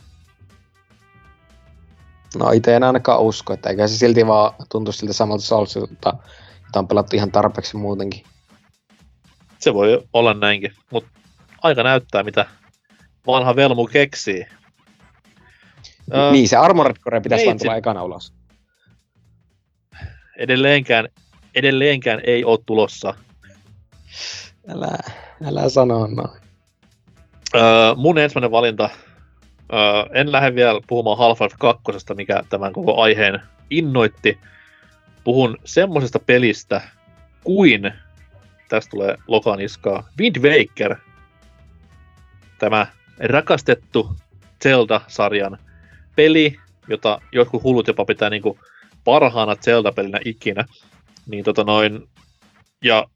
No 2.38 2.50
itse 2.50 2.76
en 2.76 2.82
ainakaan 2.82 3.22
usko, 3.22 3.52
että 3.52 3.70
eikä 3.70 3.88
se 3.88 3.96
silti 3.96 4.26
vaan 4.26 4.52
tuntu 4.72 4.92
siltä 4.92 5.12
samalta 5.12 5.44
Soulsilta, 5.44 5.92
jota 6.66 6.78
on 6.78 6.88
pelattu 6.88 7.16
ihan 7.16 7.32
tarpeeksi 7.32 7.76
muutenkin. 7.76 8.22
Se 9.58 9.74
voi 9.74 10.02
olla 10.12 10.34
näinkin, 10.34 10.72
mutta 10.90 11.10
aika 11.62 11.82
näyttää, 11.82 12.22
mitä 12.22 12.46
vanha 13.26 13.56
Velmu 13.56 13.86
keksii. 13.86 14.46
Niin, 16.32 16.48
se 16.48 16.56
Armored 16.56 16.96
Core 16.96 17.20
pitäisi 17.20 17.46
vaan 17.46 17.54
Neitsi- 17.54 17.64
tulla 17.64 17.76
ekana 17.76 18.02
ulos. 18.02 18.32
edelleenkään, 20.36 21.08
edelleenkään 21.56 22.20
ei 22.24 22.44
ole 22.44 22.58
tulossa. 22.66 23.14
Älä, 24.68 24.98
älä 25.44 25.68
sano 25.68 26.06
noin. 26.06 26.40
Öö, 27.54 27.94
mun 27.96 28.18
ensimmäinen 28.18 28.50
valinta, 28.50 28.90
öö, 29.72 29.78
en 30.12 30.32
lähde 30.32 30.54
vielä 30.54 30.80
puhumaan 30.86 31.18
Half-Life 31.18 31.56
2, 31.58 32.14
mikä 32.14 32.42
tämän 32.48 32.72
koko 32.72 33.02
aiheen 33.02 33.40
innoitti. 33.70 34.38
Puhun 35.24 35.58
semmosesta 35.64 36.18
pelistä 36.18 36.80
kuin, 37.44 37.92
tästä 38.68 38.90
tulee 38.90 39.16
lokaniskaa, 39.26 40.08
Wind 40.20 40.36
Waker. 40.36 40.96
tämä 42.58 42.86
rakastettu 43.18 44.16
Zelda-sarjan 44.62 45.58
peli, 46.16 46.56
jota 46.88 47.20
jotkut 47.32 47.62
hullut 47.62 47.86
jopa 47.86 48.04
pitää 48.04 48.30
niinku 48.30 48.58
parhaana 49.04 49.56
Zelda-pelinä 49.56 50.20
ikinä. 50.24 50.64
Niin 51.26 51.44
tota 51.44 51.64
noin, 51.64 52.08
ja 52.84 53.06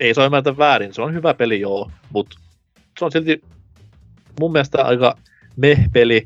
ei 0.00 0.14
se 0.14 0.20
ole 0.20 0.58
väärin, 0.58 0.94
se 0.94 1.02
on 1.02 1.14
hyvä 1.14 1.34
peli 1.34 1.60
joo, 1.60 1.90
mutta 2.12 2.38
se 2.98 3.04
on 3.04 3.12
silti 3.12 3.42
mun 4.40 4.52
mielestä 4.52 4.84
aika 4.84 5.18
meh-peli, 5.56 6.24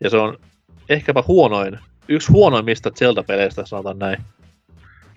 ja 0.00 0.10
se 0.10 0.16
on 0.16 0.38
ehkäpä 0.88 1.22
huonoin, 1.28 1.78
yksi 2.08 2.32
huonoimmista 2.32 2.90
Zelda-peleistä, 2.90 3.66
sanotaan 3.66 3.98
näin, 3.98 4.18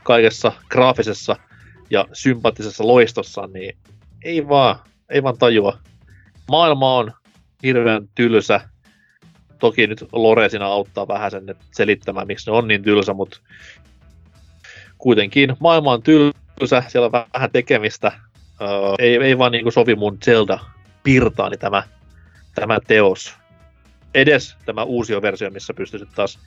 kaikessa 0.04 0.52
graafisessa 0.70 1.36
ja 1.90 2.06
sympaattisessa 2.14 2.88
loistossa, 2.88 3.50
niin 3.54 3.78
ei 4.24 4.48
vaan, 4.48 4.76
ei 5.10 5.24
vaan 5.24 5.38
tajua. 5.38 5.78
Maailma 6.50 6.96
on 6.96 7.12
hirveän 7.64 8.10
tylsä. 8.16 8.62
Toki 9.60 9.88
nyt 9.88 10.06
Lore 10.12 10.50
siinä 10.50 10.66
auttaa 10.66 11.08
vähän 11.08 11.32
sen 11.32 11.56
selittämään, 11.74 12.28
miksi 12.28 12.52
ne 12.52 12.58
on 12.58 12.68
niin 12.68 12.84
tylsä, 12.84 13.14
mutta 13.14 13.40
kuitenkin 15.00 15.56
maailma 15.60 15.94
on 15.94 16.04
tylsä, 16.04 16.84
siellä 16.88 17.06
on 17.06 17.12
vähän 17.12 17.52
tekemistä. 17.52 18.12
Öö, 18.62 18.68
ei, 19.00 19.16
ei 19.16 19.38
vaan 19.38 19.52
niin 19.52 19.72
sovi 19.72 19.96
mun 19.96 20.18
Zelda-pirtaani 20.26 21.58
tämä, 21.58 21.84
tämä 22.56 22.80
teos. 22.88 23.36
Edes 24.14 24.58
tämä 24.66 24.84
uusi 24.84 25.22
versio, 25.22 25.50
missä 25.50 25.74
pystyisit 25.74 26.10
taas 26.16 26.40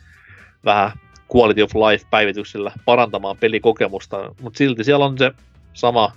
vähän 0.65 0.93
quality 1.37 1.63
of 1.63 1.75
life-päivityksillä 1.75 2.73
parantamaan 2.85 3.37
pelikokemusta, 3.37 4.35
mutta 4.41 4.59
silti 4.59 4.85
siellä 4.85 5.05
on 5.05 5.19
se 5.19 5.33
sama 5.73 6.13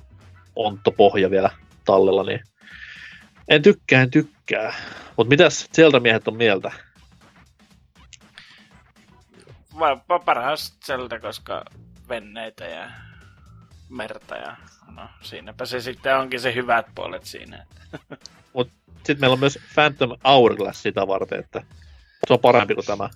onttopohja 0.56 1.32
vielä 1.32 1.50
tallella, 1.86 2.24
niin 2.24 2.40
en 3.48 3.62
tykkää, 3.62 4.02
en 4.02 4.12
tykkää. 4.12 4.74
Mutta 5.18 5.30
mitäs 5.30 5.70
sieltä 5.72 6.00
miehet 6.00 6.28
on 6.28 6.38
mieltä? 6.38 6.72
Mä, 9.76 10.20
paras 10.26 10.78
sieltä, 10.84 11.20
koska 11.20 11.66
venneitä 12.10 12.66
ja 12.66 12.92
merta 13.90 14.36
ja 14.36 14.56
no 14.96 15.02
siinäpä 15.22 15.66
se 15.66 15.82
sitten 15.82 16.18
onkin 16.18 16.40
se 16.40 16.56
hyvät 16.56 16.86
puolet 16.96 17.26
siinä. 17.26 17.66
Mut 18.54 18.70
sitten 18.98 19.20
meillä 19.20 19.34
on 19.34 19.40
myös 19.40 19.60
Phantom 19.74 20.18
Hourglass 20.24 20.84
sitä 20.84 21.08
varten, 21.08 21.40
että 21.40 21.62
se 22.28 22.34
on 22.34 22.40
parempi 22.40 22.76
kuin 22.76 22.86
tämä. 22.86 23.10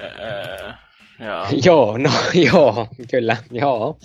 Öö, 0.00 0.72
joo. 1.20 1.46
joo, 1.64 1.98
no 1.98 2.10
joo, 2.34 2.88
kyllä, 3.10 3.36
joo. 3.50 3.98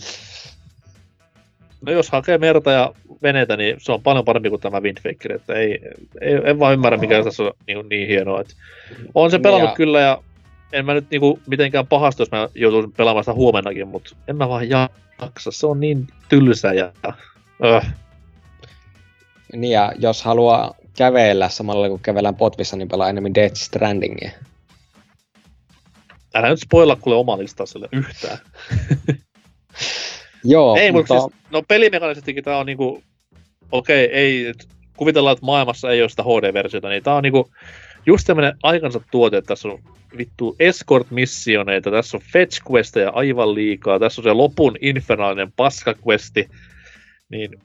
No 1.81 1.91
jos 1.91 2.09
hakee 2.09 2.37
merta 2.37 2.71
ja 2.71 2.93
veneitä, 3.21 3.57
niin 3.57 3.75
se 3.79 3.91
on 3.91 4.03
paljon 4.03 4.25
parempi 4.25 4.49
kuin 4.49 4.61
tämä 4.61 4.81
Wind 4.81 4.97
Waker, 5.05 5.31
että 5.31 5.53
ei, 5.53 5.79
ei, 6.21 6.33
en 6.43 6.59
vaan 6.59 6.73
ymmärrä, 6.73 6.97
mikä 6.97 7.23
tässä 7.23 7.43
on 7.43 7.51
niin, 7.67 7.89
niin 7.89 8.07
hienoa. 8.07 8.41
Että 8.41 8.53
on 9.15 9.31
se 9.31 9.39
pelannut 9.39 9.69
ja... 9.69 9.75
kyllä 9.75 9.99
ja 9.99 10.23
en 10.73 10.85
mä 10.85 10.93
nyt 10.93 11.09
niinku 11.11 11.39
mitenkään 11.47 11.87
pahasta, 11.87 12.21
jos 12.21 12.31
mä 12.31 12.49
joutuisin 12.55 12.91
pelaamaan 12.91 13.23
sitä 13.23 13.33
huomennakin, 13.33 13.87
mutta 13.87 14.15
en 14.27 14.35
mä 14.35 14.49
vaan 14.49 14.69
jaksa. 14.69 15.51
Se 15.51 15.67
on 15.67 15.79
niin 15.79 16.07
tylsä 16.29 16.73
ja... 16.73 16.93
Öh. 17.65 17.85
Niin 19.53 19.71
ja 19.71 19.93
jos 19.99 20.23
haluaa 20.23 20.75
kävellä 20.97 21.49
samalla 21.49 21.89
kun 21.89 21.99
kävellään 21.99 22.35
potvissa, 22.35 22.77
niin 22.77 22.87
pelaa 22.87 23.09
enemmän 23.09 23.35
Death 23.35 23.55
Strandingia. 23.55 24.31
Älä 26.33 26.49
nyt 26.49 26.59
spoilla 26.59 26.95
kuule 26.95 27.17
oma 27.17 27.37
listaa 27.37 27.65
sille 27.65 27.87
yhtään. 27.91 28.37
Joo, 30.43 30.75
ei, 30.75 30.91
mutta... 30.91 31.19
Siis, 31.19 31.33
no 31.51 31.63
pelimekanisestikin 31.67 32.43
tää 32.43 32.57
on 32.57 32.65
niinku... 32.65 33.03
Okei, 33.71 34.05
okay, 34.05 34.17
ei... 34.17 34.53
Kuvitellaan, 34.97 35.33
että 35.33 35.45
maailmassa 35.45 35.91
ei 35.91 36.01
ole 36.01 36.09
sitä 36.09 36.23
HD-versiota, 36.23 36.89
niin 36.89 37.03
tää 37.03 37.15
on 37.15 37.23
niinku 37.23 37.51
just 38.05 38.27
tämmönen 38.27 38.57
aikansa 38.63 39.01
tuote, 39.11 39.37
että 39.37 39.47
tässä 39.47 39.67
on 39.67 39.79
vittu 40.17 40.55
escort-missioneita, 40.59 41.91
tässä 41.91 42.17
on 42.17 42.23
fetch 42.33 42.61
questeja 42.71 43.09
aivan 43.09 43.55
liikaa, 43.55 43.99
tässä 43.99 44.21
on 44.21 44.23
se 44.23 44.33
lopun 44.33 44.75
infernaalinen 44.81 45.51
paskaquesti, 45.51 46.49
niin 47.29 47.59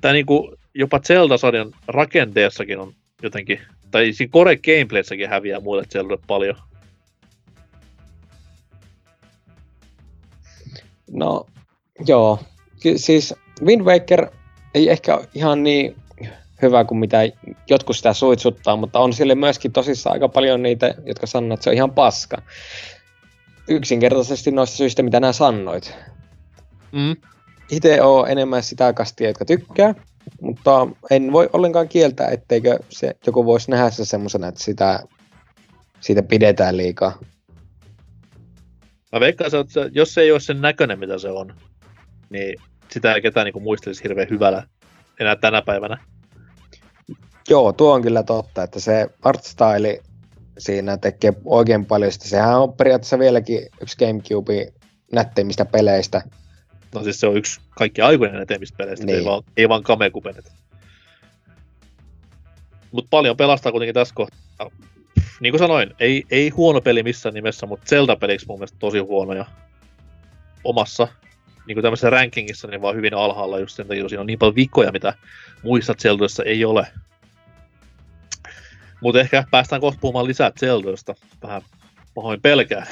tää 0.00 0.12
niinku 0.12 0.56
jopa 0.74 1.00
Zelda-sarjan 1.00 1.72
rakenteessakin 1.88 2.78
on 2.78 2.92
jotenkin, 3.22 3.60
tai 3.90 4.12
siinä 4.12 4.30
Core 4.30 4.56
Gameplayssakin 4.56 5.28
häviää 5.28 5.60
muille 5.60 5.84
Zelda 5.92 6.18
paljon. 6.26 6.56
No, 11.10 11.46
joo. 12.06 12.38
Ky- 12.82 12.98
siis 12.98 13.34
Wind 13.64 13.82
Waker 13.82 14.26
ei 14.74 14.90
ehkä 14.90 15.20
ihan 15.34 15.62
niin 15.62 15.96
hyvä 16.62 16.84
kuin 16.84 16.98
mitä 16.98 17.18
jotkut 17.70 17.96
sitä 17.96 18.12
suitsuttaa, 18.12 18.76
mutta 18.76 18.98
on 18.98 19.12
sille 19.12 19.34
myöskin 19.34 19.72
tosissaan 19.72 20.14
aika 20.14 20.28
paljon 20.28 20.62
niitä, 20.62 20.94
jotka 21.06 21.26
sanoo, 21.26 21.54
että 21.54 21.64
se 21.64 21.70
on 21.70 21.76
ihan 21.76 21.90
paska. 21.90 22.42
Yksinkertaisesti 23.68 24.50
noista 24.50 24.76
syistä, 24.76 25.02
mitä 25.02 25.20
nämä 25.20 25.32
sanoit. 25.32 25.94
Mm. 26.92 27.16
Itse 27.70 28.02
on 28.02 28.30
enemmän 28.30 28.62
sitä 28.62 28.92
kastia, 28.92 29.28
jotka 29.28 29.44
tykkää, 29.44 29.94
mutta 30.40 30.86
en 31.10 31.32
voi 31.32 31.50
ollenkaan 31.52 31.88
kieltää, 31.88 32.28
etteikö 32.28 32.78
se, 32.88 33.14
joku 33.26 33.44
voisi 33.44 33.70
nähdä 33.70 33.90
se 33.90 34.04
semmoisena, 34.04 34.48
että 34.48 34.62
sitä, 34.62 35.00
siitä 36.00 36.22
pidetään 36.22 36.76
liikaa. 36.76 37.18
Mä 39.12 39.20
veikkaan, 39.20 39.50
että 39.60 39.90
jos 39.92 40.14
se 40.14 40.20
ei 40.20 40.32
ole 40.32 40.40
sen 40.40 40.60
näköinen, 40.60 40.98
mitä 40.98 41.18
se 41.18 41.30
on, 41.30 41.54
niin 42.30 42.54
sitä 42.90 43.12
ei 43.12 43.22
ketään 43.22 43.44
niin 43.44 43.62
muistelisi 43.62 44.02
hirveän 44.04 44.30
hyvällä 44.30 44.62
enää 45.20 45.36
tänä 45.36 45.62
päivänä. 45.62 45.98
Joo, 47.48 47.72
tuo 47.72 47.92
on 47.92 48.02
kyllä 48.02 48.22
totta, 48.22 48.62
että 48.62 48.80
se 48.80 49.06
artstyle 49.22 50.02
siinä 50.58 50.96
tekee 50.96 51.32
oikein 51.44 51.86
paljon. 51.86 52.12
Sitä. 52.12 52.28
Sehän 52.28 52.60
on 52.60 52.72
periaatteessa 52.72 53.18
vieläkin 53.18 53.60
yksi 53.80 53.96
Gamecube 53.96 54.72
nätteimmistä 55.12 55.64
peleistä. 55.64 56.22
No 56.94 57.02
siis 57.02 57.20
se 57.20 57.26
on 57.26 57.36
yksi 57.36 57.60
kaikki 57.70 58.02
aikoinen 58.02 58.38
näteimmistä 58.38 58.76
peleistä, 58.76 59.06
niin. 59.06 59.18
ei 59.18 59.24
vaan, 59.24 59.42
ei 59.56 59.68
vaan 59.68 59.82
kamekupenet. 59.82 60.52
Mutta 62.92 63.08
paljon 63.10 63.36
pelastaa 63.36 63.72
kuitenkin 63.72 63.94
tässä 63.94 64.14
kohtaa. 64.14 64.70
Niin 65.40 65.52
kuin 65.52 65.58
sanoin, 65.58 65.94
ei, 66.00 66.24
ei 66.30 66.48
huono 66.48 66.80
peli 66.80 67.02
missään 67.02 67.34
nimessä, 67.34 67.66
mutta 67.66 67.86
Zelda-peliksi 67.88 68.46
mun 68.48 68.58
mielestä 68.58 68.78
tosi 68.78 68.98
huono 68.98 69.32
ja 69.32 69.46
omassa 70.64 71.08
niin 71.66 71.74
kuin 71.74 71.82
tämmöisessä 71.82 72.10
rankingissa 72.10 72.68
niin 72.68 72.82
vaan 72.82 72.96
hyvin 72.96 73.14
alhaalla 73.14 73.58
just 73.58 73.76
sen 73.76 73.86
takia, 73.88 74.08
siinä 74.08 74.20
on 74.20 74.26
niin 74.26 74.38
paljon 74.38 74.54
vikoja, 74.54 74.92
mitä 74.92 75.14
muissa 75.62 75.94
Zeldoissa 75.94 76.42
ei 76.44 76.64
ole. 76.64 76.86
Mutta 79.00 79.20
ehkä 79.20 79.44
päästään 79.50 79.80
kohta 79.80 80.00
puhumaan 80.00 80.26
lisää 80.26 80.52
Zeldoista. 80.60 81.14
Vähän 81.42 81.62
pahoin 82.14 82.42
pelkää. 82.42 82.86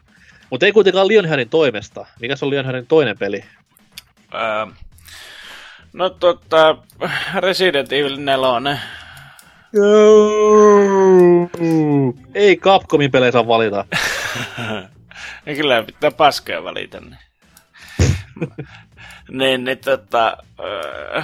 Mutta 0.50 0.66
ei 0.66 0.72
kuitenkaan 0.72 1.08
Lionheadin 1.08 1.48
toimesta. 1.48 2.06
Mikä 2.20 2.36
se 2.36 2.44
on 2.44 2.50
Lionheadin 2.50 2.86
toinen 2.86 3.18
peli? 3.18 3.44
Öö, 4.34 4.66
no 5.92 6.10
tota, 6.10 6.76
Resident 7.34 7.92
Evil 7.92 8.16
4. 8.16 8.78
Ei 12.34 12.56
Capcomin 12.56 13.10
pelejä 13.10 13.32
saa 13.32 13.46
valita. 13.46 13.84
ja 15.46 15.54
kyllä 15.56 15.82
pitää 15.82 16.10
paskaa 16.10 16.64
valita. 16.64 17.00
Niin, 17.00 17.18
niin, 19.38 19.64
niin 19.64 19.78
tota... 19.78 20.36
Öö, 20.60 21.22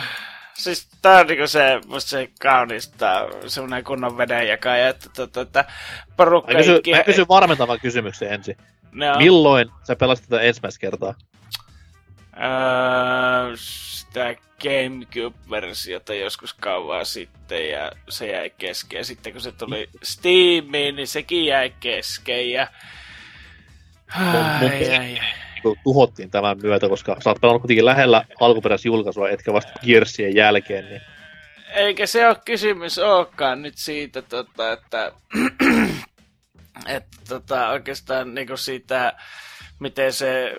siis 0.55 0.89
tää 1.03 1.21
on 1.21 1.27
niinku 1.27 1.47
se, 1.47 1.81
musta 1.87 2.11
se 2.11 2.31
kaunista, 2.41 3.29
semmonen 3.47 3.85
kunnon 3.85 4.19
vedenjakaja, 4.19 4.89
että, 4.89 5.23
että, 5.23 5.41
että 5.41 5.65
porukka... 6.17 6.53
Mä 6.53 6.59
kysyn, 6.59 6.77
ikinä... 6.77 6.97
mä 6.97 7.05
kysyn 7.05 7.29
varmentavan 7.29 7.81
kysymyksen 7.81 8.33
ensin. 8.33 8.57
No. 8.93 9.19
Milloin 9.19 9.71
sä 9.87 9.97
pelasit 9.97 10.29
tätä 10.29 10.43
ensimmäistä 10.43 10.81
kertaa? 10.81 11.15
Öö, 12.37 13.57
sitä 13.57 14.35
Gamecube-versiota 14.63 16.15
joskus 16.15 16.55
kauan 16.55 17.07
sitten 17.07 17.71
ja 17.71 17.93
se 18.09 18.27
jäi 18.27 18.51
kesken. 18.51 18.99
Ja 18.99 19.05
sitten 19.05 19.33
kun 19.33 19.43
se 19.43 19.53
tuli 19.53 19.89
Steamiin, 20.03 20.97
niin 20.97 21.09
sekin 21.09 21.47
jäi 21.47 21.75
kesken 21.81 22.51
ja... 22.51 22.67
Ai, 24.09 24.69
ai, 24.69 24.99
ai 24.99 25.21
tuhottiin 25.85 26.31
tämän 26.31 26.59
myötä, 26.63 26.89
koska 26.89 27.17
sä 27.25 27.31
oot 27.31 27.41
pelannut 27.41 27.63
kuitenkin 27.63 27.85
lähellä 27.85 28.25
alkuperäisjulkaisua, 28.41 29.31
etkä 29.31 29.53
vasta 29.53 29.73
Gearsien 29.87 30.35
jälkeen. 30.35 30.89
Niin... 30.89 31.03
Eikä 31.75 32.07
se 32.07 32.29
ole 32.29 32.37
kysymys 32.45 32.99
olekaan 32.99 33.63
nyt 33.63 33.75
siitä, 33.77 34.23
tota, 34.23 34.73
että, 34.73 35.13
että 36.97 37.17
tota, 37.29 37.69
oikeastaan 37.69 38.35
niin 38.35 38.59
siitä, 38.59 39.13
miten 39.79 40.13
se 40.13 40.57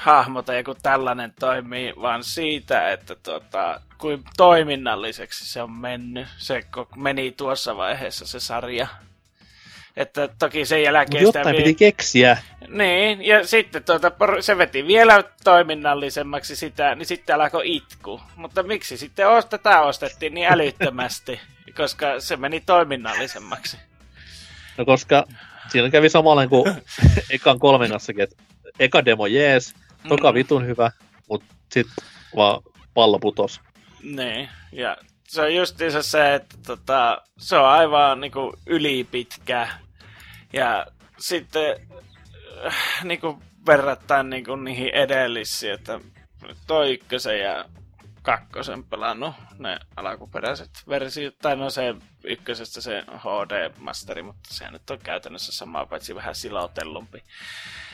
hahmo 0.00 0.42
tai 0.42 0.56
joku 0.56 0.74
tällainen 0.82 1.32
toimii, 1.40 1.92
vaan 2.02 2.24
siitä, 2.24 2.90
että 2.90 3.16
tota, 3.22 3.80
kuin 3.98 4.22
toiminnalliseksi 4.36 5.52
se 5.52 5.62
on 5.62 5.72
mennyt. 5.72 6.28
Se 6.36 6.62
meni 6.96 7.32
tuossa 7.32 7.76
vaiheessa 7.76 8.26
se 8.26 8.40
sarja. 8.40 8.86
Että 9.96 10.28
toki 10.38 10.64
sen 10.64 10.82
jälkeen 10.82 11.22
jotain 11.22 11.56
piti 11.56 11.74
keksiä. 11.74 12.36
Niin, 12.68 13.26
ja 13.26 13.46
sitten 13.46 13.84
tuota, 13.84 14.12
se 14.40 14.58
veti 14.58 14.86
vielä 14.86 15.24
toiminnallisemmaksi 15.44 16.56
sitä, 16.56 16.94
niin 16.94 17.06
sitten 17.06 17.34
alkoi 17.34 17.76
itku. 17.76 18.20
Mutta 18.36 18.62
miksi 18.62 18.96
sitten 18.96 19.26
ost- 19.26 19.48
tätä 19.50 19.80
ostettiin 19.80 20.34
niin 20.34 20.52
älyttömästi? 20.52 21.40
koska 21.76 22.20
se 22.20 22.36
meni 22.36 22.60
toiminnallisemmaksi. 22.60 23.76
No 24.78 24.84
koska 24.84 25.24
siinä 25.68 25.90
kävi 25.90 26.08
samalla 26.08 26.46
kuin 26.46 26.74
ekan 27.30 27.58
kolmen 27.58 27.90
kanssakin, 27.90 28.22
että 28.22 28.36
eka 28.78 29.04
demo 29.04 29.26
jees, 29.26 29.74
toka 30.08 30.30
Mm. 30.32 30.34
vitun 30.34 30.66
hyvä, 30.66 30.90
mutta 31.28 31.46
sitten 31.72 32.04
vaan 32.36 32.62
pallo 32.94 33.18
putos. 33.18 33.60
Niin, 34.02 34.48
ja 34.72 34.96
se 35.32 35.42
on 35.42 35.54
justiinsa 35.54 36.02
se, 36.02 36.34
että 36.34 36.56
tota, 36.66 37.22
se 37.38 37.56
on 37.56 37.68
aivan 37.68 38.20
niinku 38.20 38.54
ylipitkä. 38.66 39.68
Ja 40.52 40.86
sitten 41.18 41.76
äh, 42.66 43.04
niinku 43.04 43.42
verrattain 43.66 44.30
niinku 44.30 44.56
niihin 44.56 44.88
edellisiin, 44.88 45.72
että 45.72 46.00
toi 46.66 46.92
ykkösen 46.92 47.40
ja 47.40 47.64
kakkosen 48.22 48.84
pelannut 48.84 49.34
ne 49.58 49.78
alkuperäiset 49.96 50.70
versiot, 50.88 51.38
tai 51.38 51.56
no 51.56 51.70
se 51.70 51.94
ykkösestä 52.24 52.80
se 52.80 53.04
HD-masteri, 53.06 54.22
mutta 54.22 54.48
se 54.54 54.70
nyt 54.70 54.90
on 54.90 54.98
käytännössä 54.98 55.52
sama, 55.52 55.86
paitsi 55.86 56.14
vähän 56.14 56.34
silotellumpi. 56.34 57.22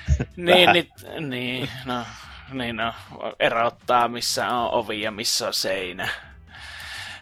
niin, 0.37 0.69
Vähän. 0.69 0.73
niin, 0.75 1.31
niin, 1.31 1.71
no, 1.85 2.05
niin 2.53 2.77
no, 2.77 2.95
erottaa 3.41 4.09
missä 4.09 4.49
on 4.49 4.71
ovi 4.71 5.01
ja 5.01 5.11
missä 5.11 5.47
on 5.47 5.55
seinä. 5.55 6.09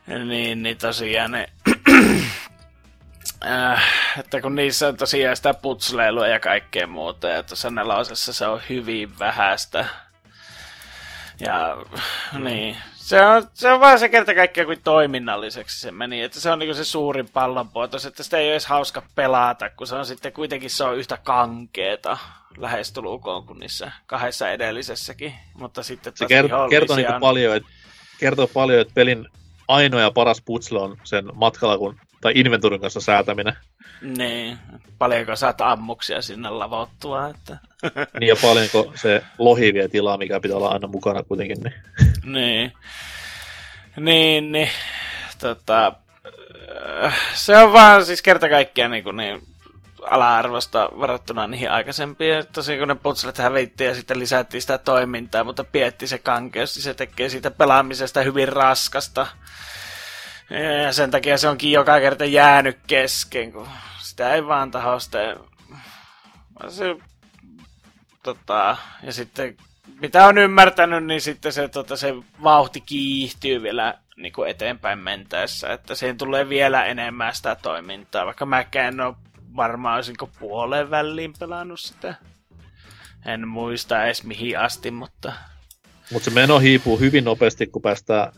Niin, 0.07 0.63
niin 0.63 0.79
tosiaan 0.79 1.31
ne, 1.31 1.49
äh, 3.47 3.83
että 4.19 4.41
kun 4.41 4.55
niissä 4.55 4.89
on 4.89 4.97
tosiaan 4.97 5.37
sitä 5.37 5.55
putsleilua 5.55 6.27
ja 6.27 6.41
kaikkea 6.41 6.87
muuta, 6.87 7.29
ja 7.29 7.43
tuossa 7.43 7.71
nelosessa 7.71 8.33
se 8.33 8.47
on 8.47 8.61
hyvin 8.69 9.19
vähäistä. 9.19 9.85
Ja 11.41 11.77
niin, 12.39 12.77
se 12.95 13.27
on, 13.27 13.49
se 13.55 13.73
on 13.73 13.81
vaan 13.81 13.99
se 13.99 14.09
kerta 14.09 14.35
kaikkiaan 14.35 14.67
kuin 14.67 14.83
toiminnalliseksi 14.85 15.81
se 15.81 15.91
meni, 15.93 16.23
että 16.23 16.41
se 16.41 16.51
on 16.51 16.59
niinku 16.59 16.75
se 16.75 16.85
suurin 16.85 17.29
pallonpuotos, 17.29 18.07
että 18.07 18.23
sitä 18.23 18.37
ei 18.37 18.45
ole 18.45 18.53
edes 18.53 18.67
hauska 18.67 19.03
pelata, 19.15 19.71
kun 19.71 19.87
se 19.87 19.95
on 19.95 20.07
sitten 20.07 20.33
kuitenkin 20.33 20.71
se 20.71 20.85
on 20.85 20.97
yhtä 20.97 21.17
kankeeta 21.17 22.19
lähestulkoon 22.57 23.47
kuin 23.47 23.59
niissä 23.59 23.93
kahdessa 24.07 24.51
edellisessäkin, 24.51 25.35
mutta 25.55 25.83
sitten 25.83 26.13
Se 26.17 26.25
kert- 26.25 26.71
kertoo 26.71 26.97
niinku 26.97 27.13
on- 27.13 27.21
paljon, 27.21 27.57
että 27.57 27.69
kertoo 28.19 28.47
paljon, 28.47 28.81
että 28.81 28.95
pelin 28.95 29.29
ainoa 29.69 30.01
ja 30.01 30.11
paras 30.11 30.43
putsle 30.45 30.79
on 30.79 30.97
sen 31.05 31.25
matkalla 31.35 31.79
kun, 31.79 31.97
tai 32.21 32.33
inventuurin 32.35 32.81
kanssa 32.81 33.01
säätäminen. 33.01 33.57
Niin, 34.01 34.59
paljonko 34.99 35.37
saat 35.37 35.61
ammuksia 35.61 36.23
sinne 36.23 36.51
lavottua, 36.51 37.29
että... 37.29 37.59
Niin 38.21 38.29
ja 38.29 38.37
paljonko 38.43 38.93
se 38.95 39.23
lohi 39.39 39.75
vie 39.75 39.89
tilaa, 39.89 40.19
mikä 40.19 40.41
pitää 40.41 40.57
olla 40.57 40.69
aina 40.69 40.89
mukana 40.89 41.23
kuitenkin. 41.23 41.59
Niin. 41.63 41.75
niin. 42.25 42.73
Niin, 43.97 44.53
niin. 44.53 44.71
Tota, 45.39 45.93
se 47.35 47.57
on 47.57 47.73
vaan 47.73 48.05
siis 48.05 48.23
kerta 48.23 48.49
kaikkiaan 48.49 48.91
niin, 48.91 49.05
kuin 49.05 49.17
niin 49.17 49.43
ala-arvosta 50.11 50.89
verrattuna 51.01 51.47
niihin 51.47 51.71
aikaisempiin. 51.71 52.45
Tosiaan 52.53 52.79
kun 52.79 52.89
ne 52.89 52.95
putslet 52.95 53.39
hävitti 53.39 53.85
ja 53.85 53.95
sitten 53.95 54.19
lisättiin 54.19 54.61
sitä 54.61 54.79
toimintaa, 54.79 55.45
mutta 55.45 55.65
pietti 55.65 56.07
se 56.07 56.19
kankeus, 56.19 56.75
niin 56.75 56.83
se 56.83 56.95
tekee 56.95 57.29
siitä 57.29 57.51
pelaamisesta 57.51 58.23
hyvin 58.23 58.49
raskasta. 58.49 59.27
Ja 60.85 60.93
sen 60.93 61.11
takia 61.11 61.39
se 61.39 61.49
onkin 61.49 61.73
joka 61.73 62.01
kerta 62.01 62.25
jäänyt 62.25 62.79
kesken, 62.87 63.53
kun 63.53 63.69
sitä 63.99 64.35
ei 64.35 64.47
vaan 64.47 64.71
taho 64.71 65.01
sitten... 65.01 65.37
Se, 66.69 66.97
tota, 68.23 68.77
ja 69.03 69.13
sitten 69.13 69.57
mitä 70.01 70.27
on 70.27 70.39
ymmärtänyt, 70.39 71.05
niin 71.05 71.21
sitten 71.21 71.53
se, 71.53 71.69
tota, 71.69 71.97
se 71.97 72.15
vauhti 72.43 72.81
kiihtyy 72.81 73.63
vielä 73.63 73.95
niin 74.17 74.33
kuin 74.33 74.51
eteenpäin 74.51 74.99
mentäessä, 74.99 75.73
että 75.73 75.95
siihen 75.95 76.19
tulee 76.19 76.49
vielä 76.49 76.85
enemmän 76.85 77.35
sitä 77.35 77.55
toimintaa, 77.55 78.27
vaikka 78.27 78.47
mäkään 78.47 78.95
en 78.95 79.01
ole 79.01 79.15
varmaan 79.57 79.97
olisinko 79.97 80.31
puoleen 80.39 80.91
väliin 80.91 81.33
pelannut 81.39 81.81
sitä. 81.81 82.15
En 83.27 83.49
muista 83.49 84.05
edes 84.05 84.25
mihin 84.25 84.59
asti, 84.59 84.91
mutta 84.91 85.33
Mutta 86.13 86.31
se 86.31 86.35
meno 86.35 86.59
hiipuu 86.59 86.99
hyvin 86.99 87.25
nopeasti, 87.25 87.67
kun 87.67 87.83
päästään 87.83 88.33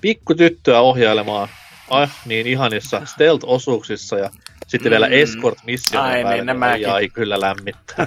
pikkutyttöä 0.00 0.80
ohjailemaan 0.80 1.48
ah, 1.90 2.10
niin 2.26 2.46
ihanissa 2.46 3.02
stealth-osuuksissa 3.04 4.18
ja 4.18 4.30
sitten 4.70 4.90
vielä 4.90 5.06
Mm. 5.06 5.12
escort 5.12 5.58
mission 5.66 6.04
Ai 6.04 6.24
niin, 6.24 6.46
nämäkin. 6.46 6.82
ja 6.82 6.98
ei 6.98 7.08
kyllä 7.08 7.40
lämmittää. 7.40 8.06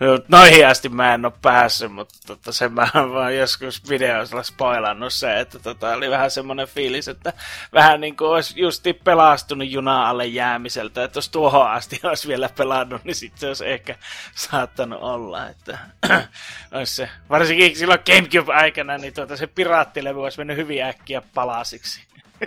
noihin 0.28 0.66
asti 0.66 0.88
mä 0.88 1.14
en 1.14 1.24
ole 1.24 1.32
päässyt, 1.42 1.92
mutta 1.92 2.14
tota, 2.26 2.52
sen 2.52 2.72
mä 2.72 2.88
oon 2.94 3.12
vaan 3.12 3.36
joskus 3.36 3.88
videossa 3.88 4.42
spoilannut 4.42 5.12
se, 5.12 5.40
että 5.40 5.58
tota, 5.58 5.88
oli 5.88 6.10
vähän 6.10 6.30
semmoinen 6.30 6.68
fiilis, 6.68 7.08
että 7.08 7.32
vähän 7.72 8.00
niin 8.00 8.16
kuin 8.16 8.30
olisi 8.30 8.60
justi 8.60 8.92
pelastunut 8.92 9.68
juna 9.70 10.08
alle 10.08 10.26
jäämiseltä, 10.26 11.04
että 11.04 11.16
jos 11.16 11.28
tuohon 11.28 11.70
asti 11.70 12.00
olisi 12.02 12.28
vielä 12.28 12.50
pelannut, 12.56 13.04
niin 13.04 13.14
sitten 13.14 13.40
se 13.40 13.46
olisi 13.46 13.66
ehkä 13.66 13.96
saattanut 14.34 15.02
olla, 15.02 15.48
että 15.48 15.78
olisi 16.72 16.94
se, 16.94 17.08
varsinkin 17.30 17.76
silloin 17.76 18.00
Gamecube-aikana, 18.06 18.98
niin 18.98 19.14
tuota, 19.14 19.36
se 19.36 19.46
piraattilevy 19.46 20.22
olisi 20.22 20.38
mennyt 20.38 20.56
hyvin 20.56 20.82
äkkiä 20.84 21.22
palasiksi. 21.34 22.06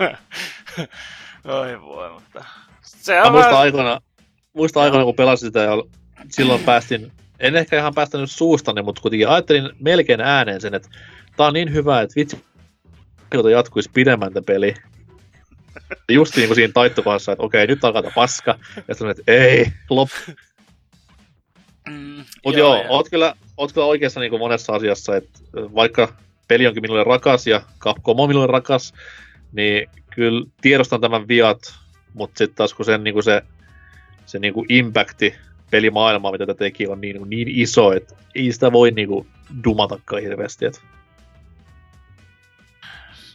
Oi 1.44 1.82
voi, 1.82 2.10
mutta 2.10 2.44
se 2.82 3.22
on 3.22 3.32
muistan 3.32 3.52
vaan... 3.52 3.62
aikoina, 3.62 4.00
muistan 4.52 4.82
aikoina, 4.82 5.04
kun 5.04 5.14
pelasin 5.14 5.48
sitä 5.48 5.60
ja 5.60 5.70
silloin 6.28 6.64
päästin, 6.64 7.12
en 7.40 7.56
ehkä 7.56 7.78
ihan 7.78 7.94
päästänyt 7.94 8.30
suustani, 8.30 8.82
mutta 8.82 9.02
kuitenkin 9.02 9.28
ajattelin 9.28 9.70
melkein 9.80 10.20
ääneen 10.20 10.60
sen, 10.60 10.74
että 10.74 10.88
tää 11.36 11.46
on 11.46 11.54
niin 11.54 11.72
hyvä, 11.72 12.00
että 12.00 12.14
vitsi, 12.16 12.44
jatkuisi 13.50 13.90
pidemmän 13.94 14.32
tämä 14.32 14.44
peli. 14.46 14.74
Just 16.08 16.36
niin 16.36 16.48
kuin 16.48 16.54
siinä 16.54 16.72
taittokohdassa, 16.72 17.32
että 17.32 17.42
okei, 17.42 17.66
nyt 17.66 17.84
alkaa 17.84 18.02
paska. 18.14 18.58
Ja 18.88 18.94
sanoin, 18.94 19.16
että 19.18 19.32
ei, 19.32 19.66
lop. 19.90 20.08
Mm, 21.88 22.24
Mutta 22.44 22.58
joo, 22.58 22.74
joo 22.74 22.84
oot, 22.88 23.08
kyllä, 23.10 23.34
oot 23.56 23.72
kyllä 23.72 23.86
oikeassa 23.86 24.20
niin 24.20 24.30
kuin 24.30 24.40
monessa 24.40 24.72
asiassa, 24.72 25.16
että 25.16 25.40
vaikka 25.54 26.14
peli 26.48 26.66
onkin 26.66 26.82
minulle 26.82 27.04
rakas 27.04 27.46
ja 27.46 27.62
Capcom 27.78 28.20
on 28.20 28.28
minulle 28.28 28.46
rakas, 28.46 28.94
niin 29.52 29.90
kyllä 30.10 30.46
tiedostan 30.60 31.00
tämän 31.00 31.28
viat, 31.28 31.58
mutta 32.14 32.38
sitten 32.38 32.56
taas 32.56 32.74
kun 32.74 32.84
sen, 32.84 33.04
niin 33.04 33.14
kuin 33.14 33.24
se, 33.24 33.42
se 34.26 34.38
niin 34.38 34.54
kuin 34.54 34.66
impacti 34.68 35.34
pelimaailmaa, 35.70 36.32
mitä 36.32 36.46
tätä 36.46 36.58
teki, 36.58 36.86
on 36.86 37.00
niin, 37.00 37.30
niin 37.30 37.48
iso, 37.48 37.92
että 37.92 38.14
ei 38.34 38.52
sitä 38.52 38.72
voi 38.72 38.90
niin 38.90 39.08
kuin 39.08 39.28
dumatakaan 39.64 40.22
hirveästi. 40.22 40.64
Et. 40.66 40.82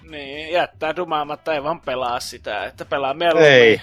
Niin, 0.09 0.53
jättää 0.53 0.95
dumaamatta, 0.95 1.53
ei 1.53 1.63
vaan 1.63 1.81
pelaa 1.81 2.19
sitä, 2.19 2.65
että 2.65 2.85
pelaa 2.85 3.13
mieluummin 3.13 3.81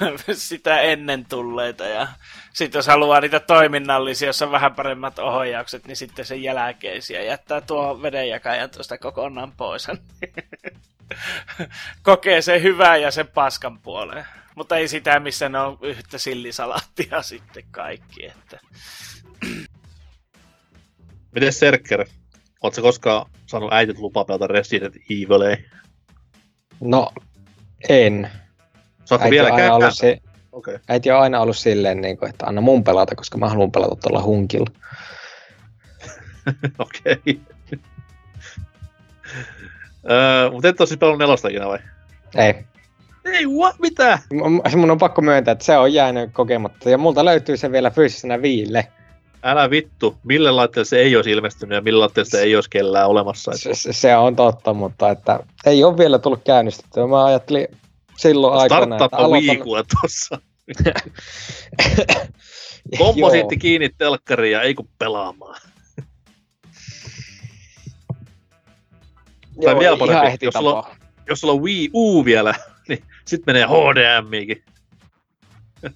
sitä 0.32 0.80
ennen 0.80 1.26
tulleita 1.28 1.84
ja 1.84 2.08
sitten 2.52 2.78
jos 2.78 2.86
haluaa 2.86 3.20
niitä 3.20 3.40
toiminnallisia, 3.40 4.28
jossa 4.28 4.44
on 4.44 4.52
vähän 4.52 4.74
paremmat 4.74 5.18
ohjaukset, 5.18 5.86
niin 5.86 5.96
sitten 5.96 6.24
sen 6.24 6.42
jälkeisiä 6.42 7.22
jättää 7.22 7.60
tuo 7.60 8.02
vedenjakajan 8.02 8.70
tuosta 8.70 8.98
kokonaan 8.98 9.52
pois. 9.56 9.86
Kokee 12.02 12.42
sen 12.42 12.62
hyvää 12.62 12.96
ja 12.96 13.10
sen 13.10 13.28
paskan 13.28 13.78
puoleen. 13.80 14.24
Mutta 14.54 14.76
ei 14.76 14.88
sitä, 14.88 15.20
missä 15.20 15.48
ne 15.48 15.58
on 15.58 15.78
yhtä 15.82 16.18
sillisalaattia 16.18 17.22
sitten 17.32 17.64
kaikki. 17.70 18.26
Että... 18.26 18.60
Miten 21.34 21.52
Serker? 21.52 22.06
Oletko 22.62 22.82
koskaan 22.82 23.30
saanut 23.46 23.72
äitit 23.72 23.98
lupaa 23.98 24.24
pelata 24.24 24.46
Resident 24.46 24.96
Evilia? 24.96 25.56
No, 26.80 27.12
en. 27.88 28.30
Saatko 29.04 29.28
on, 29.28 29.72
aina 29.72 29.90
se, 29.90 30.18
Okei. 30.56 30.74
Okay. 30.74 30.84
äiti 30.88 31.10
on 31.10 31.20
aina 31.20 31.40
ollut 31.40 31.56
silleen, 31.56 32.00
niin 32.00 32.16
kuin, 32.18 32.30
että 32.30 32.46
anna 32.46 32.60
mun 32.60 32.84
pelata, 32.84 33.14
koska 33.14 33.38
mä 33.38 33.48
haluan 33.48 33.72
pelata 33.72 33.96
tuolla 33.96 34.22
hunkilla. 34.22 34.70
Okei. 36.78 37.40
Öö, 40.10 40.50
mutta 40.50 40.68
et 40.68 40.80
ole 40.80 40.86
siis 40.86 40.98
pelannut 40.98 41.18
nelostakin 41.18 41.66
vai? 41.66 41.78
Ei. 42.34 42.54
Ei, 43.24 43.46
what? 43.46 43.78
Mitä? 43.78 44.18
M- 44.32 44.78
Mun 44.78 44.90
on 44.90 44.98
pakko 44.98 45.22
myöntää, 45.22 45.52
että 45.52 45.64
se 45.64 45.78
on 45.78 45.92
jäänyt 45.92 46.30
kokematta. 46.32 46.90
Ja 46.90 46.98
multa 46.98 47.24
löytyy 47.24 47.56
se 47.56 47.72
vielä 47.72 47.90
fyysisenä 47.90 48.42
viille. 48.42 48.88
Älä 49.42 49.70
vittu, 49.70 50.16
mille 50.24 50.50
laitteelle 50.50 50.84
se 50.84 50.98
ei 50.98 51.16
olisi 51.16 51.30
ilmestynyt 51.30 51.76
ja 51.76 51.82
millä 51.82 52.00
laitteelle 52.00 52.30
se 52.30 52.40
ei 52.40 52.54
olisi 52.54 52.70
kellään 52.70 53.08
olemassa. 53.08 53.52
Se, 53.54 53.92
se, 53.92 54.16
on 54.16 54.36
totta, 54.36 54.74
mutta 54.74 55.10
että 55.10 55.40
ei 55.66 55.84
ole 55.84 55.98
vielä 55.98 56.18
tullut 56.18 56.44
käynnistettyä. 56.44 57.06
Mä 57.06 57.24
ajattelin 57.24 57.68
silloin 58.16 58.60
aikana, 58.60 58.96
että 58.96 59.08
kuule 59.64 59.84
tossa. 60.02 60.38
Komposiitti 62.98 63.56
kiinni 63.56 63.90
telkkariin 63.98 64.52
ja 64.52 64.62
ei 64.62 64.74
kun 64.74 64.88
pelaamaan. 64.98 65.60
Tai 69.64 69.78
vielä 69.78 69.96
parempi, 69.96 70.46
jos 70.46 70.54
sulla-. 70.54 70.96
Jos 71.28 71.40
sulla 71.40 71.54
on 71.54 71.62
Wii 71.62 71.90
U 71.94 72.24
vielä, 72.24 72.54
niin 72.88 73.04
sit 73.24 73.46
menee 73.46 73.66
HDMikin. 73.66 74.64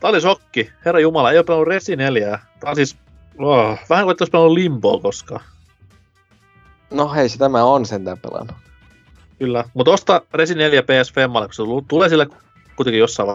Tää 0.00 0.10
oli 0.10 0.20
shokki. 0.20 0.70
Herra 0.84 1.00
Jumala, 1.00 1.30
ei 1.30 1.38
ole 1.38 1.44
pelannut 1.44 1.68
Resi 1.68 1.96
4. 1.96 2.38
Tää 2.60 2.70
on 2.70 2.76
siis 2.76 2.96
oh, 3.38 3.78
vähän 3.90 4.04
kuin 4.04 4.16
olisi 4.20 4.30
pelannut 4.30 4.54
Limboa 4.54 5.00
koskaan. 5.00 5.40
No 6.90 7.12
hei, 7.12 7.28
sitä 7.28 7.48
mä 7.48 7.64
oon 7.64 7.86
sentään 7.86 8.18
pelannut. 8.18 8.56
Kyllä. 9.38 9.64
Mutta 9.74 9.90
osta 9.90 10.22
Resi 10.34 10.54
4 10.54 10.82
PS 10.82 11.12
Femmalle, 11.12 11.48
kun 11.48 11.54
se 11.54 11.62
tulee 11.88 12.08
sille 12.08 12.26
kuitenkin 12.76 13.00
jossain 13.00 13.28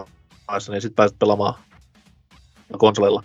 vaiheessa, 0.48 0.72
niin 0.72 0.82
sit 0.82 0.96
pääset 0.96 1.18
pelaamaan 1.18 1.54
konsolilla. 2.78 3.22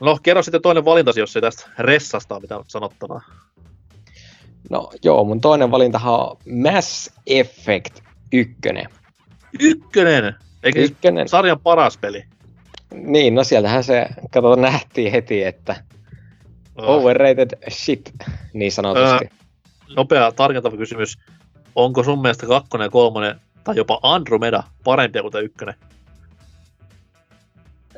No, 0.00 0.18
kerro 0.22 0.42
sitten 0.42 0.62
toinen 0.62 0.84
valintasi, 0.84 1.20
jos 1.20 1.36
ei 1.36 1.42
tästä 1.42 1.70
ressasta 1.78 2.34
ole 2.34 2.40
mitään 2.40 2.62
sanottavaa. 2.66 3.20
No 4.70 4.90
joo, 5.04 5.24
mun 5.24 5.40
toinen 5.40 5.70
valintahan 5.70 6.14
on 6.14 6.36
Mass 6.62 7.10
Effect 7.26 8.00
1. 8.32 8.54
Ykkönen! 9.60 10.34
Siis 10.72 10.90
Ykkönen. 10.90 11.28
sarjan 11.28 11.60
paras 11.60 11.96
peli. 11.98 12.24
Niin, 12.94 13.34
no 13.34 13.44
sieltähän 13.44 13.84
se, 13.84 14.06
kato, 14.30 14.56
nähtiin 14.56 15.12
heti, 15.12 15.44
että 15.44 15.76
Oh. 16.82 16.88
overrated 16.96 17.50
shit, 17.70 18.12
niin 18.52 18.72
sanotusti. 18.72 19.30
Nopea 19.96 20.32
tarkentava 20.32 20.76
kysymys. 20.76 21.18
Onko 21.74 22.02
sun 22.02 22.22
mielestä 22.22 22.46
kakkonen 22.46 22.84
ja 22.84 22.90
kolmonen 22.90 23.40
tai 23.64 23.76
jopa 23.76 24.00
Andromeda 24.02 24.62
parempia 24.84 25.22
kuin 25.22 25.44
ykkönen? 25.44 25.74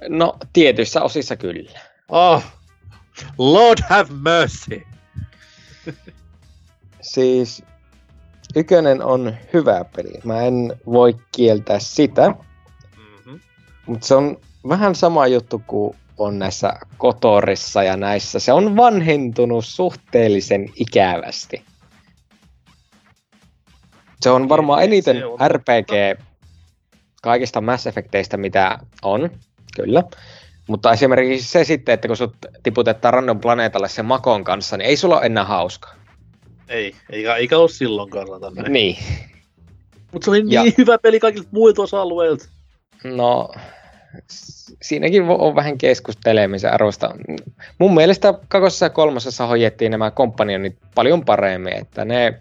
No, 0.08 0.36
tietyissä 0.52 1.02
osissa 1.02 1.36
kyllä. 1.36 1.80
Oh, 2.08 2.44
Lord 3.38 3.78
have 3.88 4.10
mercy! 4.22 4.82
Siis 7.00 7.62
Ykönen 8.56 9.02
on 9.02 9.36
hyvä 9.52 9.84
peli. 9.96 10.12
Mä 10.24 10.42
en 10.42 10.72
voi 10.86 11.16
kieltää 11.36 11.78
sitä, 11.78 12.34
Mm-hmm. 12.96 13.40
mutta 13.86 14.06
se 14.06 14.14
on 14.14 14.36
vähän 14.68 14.94
sama 14.94 15.26
juttu 15.26 15.62
kuin 15.66 15.96
on 16.18 16.38
näissä 16.38 16.72
Kotorissa 16.98 17.82
ja 17.82 17.96
näissä. 17.96 18.38
Se 18.38 18.52
on 18.52 18.76
vanhentunut 18.76 19.64
suhteellisen 19.64 20.68
ikävästi. 20.76 21.64
Se 24.20 24.30
on 24.30 24.48
varmaan 24.48 24.82
eniten 24.82 25.26
on 25.26 25.38
RPG 25.50 26.20
kaikista 27.22 27.60
Mass 27.60 27.86
Effecteistä, 27.86 28.36
mitä 28.36 28.78
on, 29.02 29.30
kyllä. 29.76 30.02
Mutta 30.66 30.92
esimerkiksi 30.92 31.48
se 31.48 31.64
sitten, 31.64 31.92
että 31.92 32.08
kun 32.08 32.16
sut 32.16 32.36
tiputetaan 32.62 33.14
random 33.14 33.40
planeetalle 33.40 33.88
sen 33.88 34.04
makon 34.04 34.44
kanssa, 34.44 34.76
niin 34.76 34.88
ei 34.88 34.96
sulla 34.96 35.16
ole 35.18 35.26
enää 35.26 35.44
hauska. 35.44 35.88
Ei, 36.68 36.94
eikä, 37.10 37.36
eikä 37.36 37.58
ole 37.58 37.68
silloinkaan 37.68 38.26
sanotaan 38.26 38.54
näin. 38.54 38.72
Niin. 38.72 38.96
Mutta 40.12 40.24
se 40.24 40.30
oli 40.30 40.42
Ja- 40.46 40.62
niin 40.62 40.74
hyvä 40.78 40.98
peli 40.98 41.20
kaikilta 41.20 41.48
muilta 41.52 41.82
osa-alueilta. 41.82 42.44
No, 43.04 43.48
siinäkin 44.82 45.22
on 45.22 45.54
vähän 45.54 45.78
keskustelemisen 45.78 46.72
arvosta. 46.72 47.14
Mun 47.78 47.94
mielestä 47.94 48.34
kakosessa 48.48 48.86
ja 48.86 48.90
kolmosessa 48.90 49.46
hoidettiin 49.46 49.90
nämä 49.90 50.10
kompanionit 50.10 50.76
paljon 50.94 51.24
paremmin, 51.24 51.72
että 51.72 52.04
ne 52.04 52.40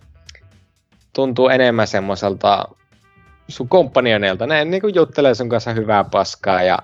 tuntuu 1.14 1.50
enemmän 1.50 1.88
semmoiselta 1.88 2.66
sun 3.48 3.68
kompanioneilta. 3.68 4.48
Ne 4.48 4.66
niinku 4.66 4.88
juttelee 4.88 5.36
sun 5.36 5.50
kanssa 5.50 5.74
hyvää 5.74 6.04
paskaa 6.04 6.64
ja 6.64 6.80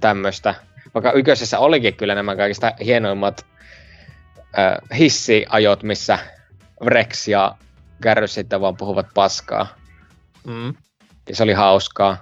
tämmöistä. 0.00 0.54
Vaikka 0.94 1.12
yköisessä 1.12 1.58
olikin 1.58 1.96
kyllä 1.96 2.14
nämä 2.14 2.36
kaikista 2.36 2.72
hienoimmat 2.84 3.46
äh, 4.58 4.98
hissiajot, 4.98 5.82
missä 5.82 6.18
Rex 6.86 7.28
ja 7.28 7.54
Garrus 8.02 8.34
sitten 8.34 8.60
vaan 8.60 8.76
puhuvat 8.76 9.06
paskaa 9.14 9.80
Mm. 10.46 10.74
ja 11.28 11.36
se 11.36 11.42
oli 11.42 11.52
hauskaa. 11.52 12.16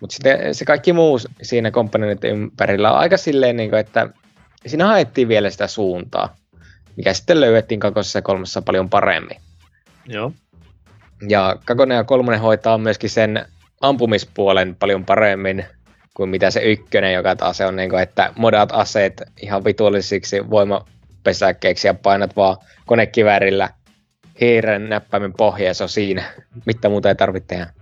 Mutta 0.00 0.14
sitten 0.14 0.54
se 0.54 0.64
kaikki 0.64 0.92
muu 0.92 1.18
siinä 1.42 1.70
komponentin 1.70 2.30
ympärillä 2.30 2.92
on 2.92 2.98
aika 2.98 3.16
silleen, 3.16 3.56
niin 3.56 3.70
kuin, 3.70 3.80
että 3.80 4.08
siinä 4.66 4.86
haettiin 4.86 5.28
vielä 5.28 5.50
sitä 5.50 5.66
suuntaa, 5.66 6.36
mikä 6.96 7.14
sitten 7.14 7.40
löydettiin 7.40 7.80
kakosessa 7.80 8.18
ja 8.18 8.22
kolmessa 8.22 8.62
paljon 8.62 8.90
paremmin. 8.90 9.36
Joo. 10.06 10.32
Ja 11.28 11.56
kakonen 11.64 11.96
ja 11.96 12.04
kolmonen 12.04 12.40
hoitaa 12.40 12.78
myöskin 12.78 13.10
sen 13.10 13.46
ampumispuolen 13.80 14.76
paljon 14.76 15.04
paremmin 15.04 15.64
kuin 16.16 16.30
mitä 16.30 16.50
se 16.50 16.60
ykkönen, 16.60 17.14
joka 17.14 17.36
taas 17.36 17.60
on 17.60 17.76
niin 17.76 17.90
kuin, 17.90 18.02
että 18.02 18.32
modaat 18.36 18.68
aseet 18.72 19.22
ihan 19.42 19.64
vituollisiksi 19.64 20.50
voimapesäkkeiksi 20.50 21.88
ja 21.88 21.94
painat 21.94 22.36
vaan 22.36 22.56
konekiväärillä 22.86 23.70
hiiren 24.40 24.88
näppäimen 24.88 25.32
pohjaa, 25.32 25.74
se 25.74 25.82
on 25.82 25.88
siinä. 25.88 26.24
Mitä 26.66 26.88
muuta 26.88 27.08
ei 27.08 27.14
tarvitse 27.14 27.46
tehdä. 27.46 27.72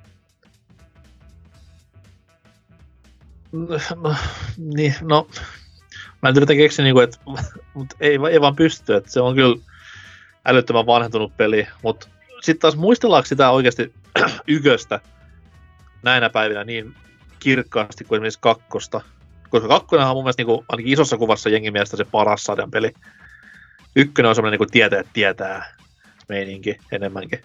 No, 3.53 4.15
niin, 4.57 4.95
no, 5.03 5.29
mä 6.23 6.29
en 6.29 6.37
yritän 6.37 6.57
keksiä, 6.57 6.85
niinku, 6.85 7.01
että 7.01 7.19
mut 7.75 7.95
ei, 8.01 8.19
ei 8.31 8.41
vaan 8.41 8.57
pysty, 8.57 8.95
että 8.95 9.11
se 9.11 9.21
on 9.21 9.35
kyllä 9.35 9.57
älyttömän 10.45 10.87
vanhentunut 10.87 11.37
peli, 11.37 11.69
mutta 11.83 12.09
sitten 12.41 12.61
taas 12.61 12.77
muistellaanko 12.77 13.27
sitä 13.27 13.51
oikeasti 13.51 13.95
yköstä 14.49 15.01
näinä 16.03 16.31
päivinä 16.31 16.65
niin 16.65 16.95
kirkkaasti 17.45 18.05
kuin 18.05 18.17
esimerkiksi 18.17 18.39
kakkosta? 18.43 19.01
Koska 19.51 19.69
kakkonen 19.69 20.07
on 20.07 20.17
mun 20.17 20.25
mielestä 20.25 20.41
niinku, 20.41 20.65
ainakin 20.69 20.93
isossa 20.93 21.17
kuvassa 21.17 21.49
jengin 21.49 21.73
mielestä 21.73 21.97
se 21.97 22.05
paras 22.05 22.45
sarjan 22.45 22.71
peli. 22.71 22.93
Ykkönen 23.97 24.29
on 24.29 24.35
semmoinen 24.35 24.61
niinku 24.61 24.71
tietää, 24.73 25.03
tietää 25.13 25.75
meininki 26.29 26.77
enemmänkin. 26.93 27.41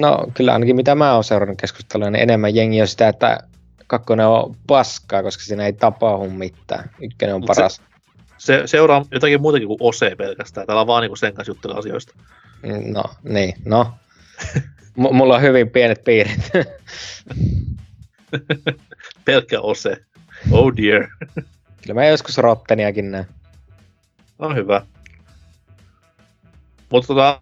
No 0.00 0.26
kyllä 0.34 0.52
ainakin 0.52 0.76
mitä 0.76 0.94
mä 0.94 1.14
oon 1.14 1.24
seurannut 1.24 1.60
keskustelua, 1.60 2.10
niin 2.10 2.22
enemmän 2.22 2.54
jengi 2.54 2.80
on 2.80 2.88
sitä, 2.88 3.08
että 3.08 3.38
kakkonen 3.86 4.26
on 4.26 4.56
paskaa, 4.66 5.22
koska 5.22 5.42
siinä 5.42 5.66
ei 5.66 5.72
tapahdu 5.72 6.30
mitään. 6.30 6.90
Ykkönen 7.00 7.34
on 7.34 7.40
Mut 7.40 7.50
se- 7.54 7.60
paras. 7.60 7.82
Se 8.38 8.62
seuraa 8.66 9.04
jotakin 9.10 9.40
muutakin 9.40 9.68
kuin 9.68 9.78
Ose 9.80 10.16
pelkästään. 10.16 10.66
Täällä 10.66 10.80
on 10.80 10.86
vaan 10.86 11.02
niinku 11.02 11.16
sen 11.16 11.34
kanssa 11.34 11.50
juttella 11.50 11.76
asioista. 11.76 12.14
No, 12.92 13.04
niin, 13.22 13.54
no. 13.64 13.92
M- 14.96 15.14
mulla 15.16 15.34
on 15.34 15.42
hyvin 15.42 15.70
pienet 15.70 16.04
piirit. 16.04 16.50
Pelkkä 19.28 19.60
Ose. 19.60 19.96
Oh 20.50 20.72
dear. 20.76 21.08
kyllä 21.82 21.94
mä 21.94 22.06
joskus 22.06 22.38
Rotteniakin 22.38 23.10
näen. 23.10 23.26
On 24.38 24.56
hyvä. 24.56 24.86
Mutta 26.90 27.06
tota, 27.06 27.40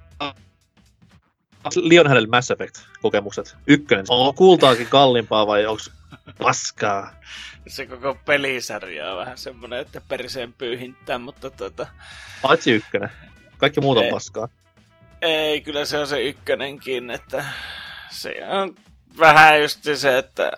Lionheadille 1.77 2.29
Mass 2.29 2.51
Effect-kokemukset. 2.51 3.57
Ykkönen. 3.67 4.05
Onko 4.09 4.33
kultaakin 4.33 4.87
kalliimpaa 4.87 5.47
vai 5.47 5.67
onko 5.67 5.83
paskaa? 6.39 7.15
Se 7.67 7.87
koko 7.87 8.19
pelisarja 8.25 9.13
on 9.13 9.19
vähän 9.19 9.39
semmonen, 9.39 9.81
että 9.81 10.01
perseen 10.09 10.53
pyyhintää, 10.53 11.19
mutta 11.19 11.51
tota... 11.51 11.87
Paitsi 12.43 12.73
ykkönen. 12.73 13.11
Kaikki 13.59 13.81
muut 13.81 13.99
on 13.99 14.05
Ei. 14.05 14.11
paskaa. 14.11 14.49
Ei, 15.23 15.61
kyllä 15.61 15.85
se 15.85 15.99
on 15.99 16.07
se 16.07 16.23
ykkönenkin, 16.23 17.11
että 17.11 17.45
se 18.11 18.35
on 18.49 18.75
vähän 19.19 19.61
just 19.63 19.81
se, 19.95 20.19
että 20.19 20.53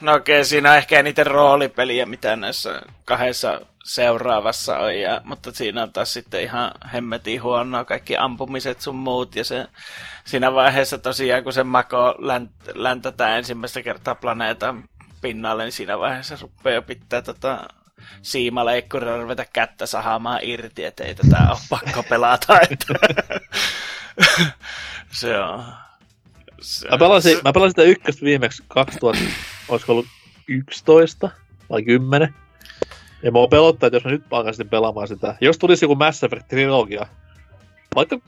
no 0.00 0.14
okei, 0.14 0.44
siinä 0.44 0.70
on 0.70 0.76
ehkä 0.76 0.98
eniten 0.98 1.26
roolipeliä, 1.26 2.06
mitä 2.06 2.36
näissä 2.36 2.82
kahdessa 3.04 3.60
seuraavassa 3.84 4.78
on, 4.78 4.98
ja, 4.98 5.20
mutta 5.24 5.52
siinä 5.52 5.82
on 5.82 5.92
taas 5.92 6.12
sitten 6.12 6.42
ihan 6.42 6.72
hemmetin 6.92 7.42
huonoa 7.42 7.84
kaikki 7.84 8.16
ampumiset 8.16 8.80
sun 8.80 8.96
muut, 8.96 9.36
ja 9.36 9.44
se, 9.44 9.66
siinä 10.24 10.54
vaiheessa 10.54 10.98
tosiaan, 10.98 11.44
kun 11.44 11.52
se 11.52 11.64
mako 11.64 12.14
länt, 12.18 12.50
läntätään 12.74 13.38
ensimmäistä 13.38 13.82
kertaa 13.82 14.14
planeetan 14.14 14.84
pinnalle, 15.20 15.62
niin 15.62 15.72
siinä 15.72 15.98
vaiheessa 15.98 16.36
rupeaa 16.42 16.74
jo 16.74 16.82
pitää 16.82 17.22
tota, 17.22 17.68
siimaleikkurilla 18.22 19.16
ruveta 19.16 19.44
kättä 19.44 19.86
sahaamaan 19.86 20.40
irti, 20.42 20.84
että 20.84 21.04
ei 21.04 21.14
tätä 21.14 21.36
ole 21.50 21.58
pakko 21.70 22.02
pelata. 22.02 22.60
Että... 22.60 22.94
se 25.20 25.38
on... 25.38 25.64
Mä 26.90 26.98
pelasin, 26.98 27.38
mä 27.44 27.52
pelasin 27.52 27.70
sitä 27.70 27.82
ykköstä 27.82 28.24
viimeksi 28.24 28.62
2000, 28.68 29.18
olisiko 29.68 29.92
ollut 29.92 30.06
11 30.48 31.30
vai 31.70 31.82
10. 31.82 32.34
Ja 33.22 33.32
mua 33.32 33.48
pelottaa, 33.48 33.86
että 33.86 33.96
jos 33.96 34.04
mä 34.04 34.10
nyt 34.10 34.24
alkaisin 34.30 34.68
pelaamaan 34.68 35.08
sitä, 35.08 35.34
jos 35.40 35.58
tulisi 35.58 35.84
joku 35.84 35.94
Mass 35.94 36.24
Effect 36.24 36.48
trilogia, 36.48 37.06
vaikka 37.94 38.18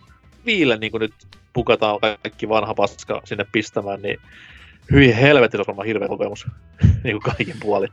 viille 0.47 0.77
niin 0.77 0.93
nyt 1.01 1.15
pukataan 1.53 1.99
kaikki 2.01 2.49
vanha 2.49 2.75
paska 2.75 3.21
sinne 3.25 3.47
pistämään, 3.53 4.03
niin 4.03 4.21
hyvin 4.91 5.17
helvetti, 5.17 5.57
se 5.57 5.59
olisi 5.59 5.67
varmaan 5.67 5.87
hirveä 5.87 6.09
kokemus 6.09 6.47
niin 7.05 7.21
kuin 7.21 7.35
kaikin 7.37 7.57
puoli. 7.61 7.89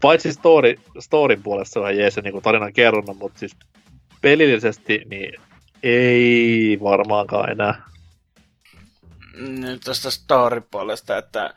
Paitsi 0.00 0.32
story, 0.32 0.74
storin 0.98 1.42
puolesta 1.42 1.72
se 1.72 1.78
on 1.78 1.96
jees 1.96 2.16
niin 2.16 2.42
tarinan 2.42 2.72
kerronnan, 2.72 3.16
mutta 3.16 3.38
siis 3.38 3.56
pelillisesti 4.20 5.02
niin 5.10 5.32
ei 5.82 6.78
varmaankaan 6.82 7.50
enää. 7.50 7.82
Nyt 9.36 9.82
tuosta 9.84 10.10
story-puolesta, 10.10 11.18
että 11.18 11.54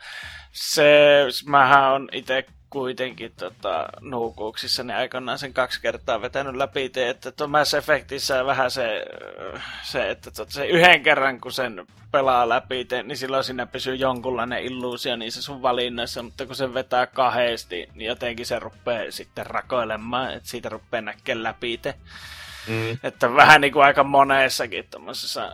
se, 0.52 1.26
mähän 1.46 1.92
on 1.92 2.08
itse 2.12 2.46
kuitenkin 2.70 3.32
tota, 3.36 3.88
nuukuuksissa 4.00 4.82
niin 4.82 4.96
aikanaan 4.96 5.38
sen 5.38 5.52
kaksi 5.52 5.80
kertaa 5.80 6.22
vetänyt 6.22 6.54
läpi, 6.54 6.88
te, 6.88 7.08
että 7.08 7.32
tuon 7.32 7.50
Mass 7.50 7.74
Effectissä 7.74 8.46
vähän 8.46 8.70
se, 8.70 9.06
se 9.82 10.10
että 10.10 10.30
tota, 10.30 10.52
se 10.52 10.66
yhden 10.66 11.02
kerran 11.02 11.40
kun 11.40 11.52
sen 11.52 11.86
pelaa 12.12 12.48
läpi, 12.48 12.84
te, 12.84 13.02
niin 13.02 13.16
silloin 13.16 13.44
siinä 13.44 13.66
pysyy 13.66 13.94
jonkunlainen 13.94 14.62
illuusio 14.62 15.16
niissä 15.16 15.42
sun 15.42 15.62
valinnassa, 15.62 16.22
mutta 16.22 16.46
kun 16.46 16.56
se 16.56 16.74
vetää 16.74 17.06
kahdesti, 17.06 17.88
niin 17.94 18.08
jotenkin 18.08 18.46
se 18.46 18.58
rupeaa 18.58 19.10
sitten 19.10 19.46
rakoilemaan, 19.46 20.34
että 20.34 20.48
siitä 20.48 20.68
rupeaa 20.68 21.02
näkemään 21.02 21.42
läpi 21.42 21.78
te. 21.78 21.94
Mm. 22.68 22.98
Että 23.02 23.34
vähän 23.34 23.60
niin 23.60 23.72
kuin 23.72 23.84
aika 23.84 24.04
monessakin 24.04 24.84
tuommoisessa 24.90 25.52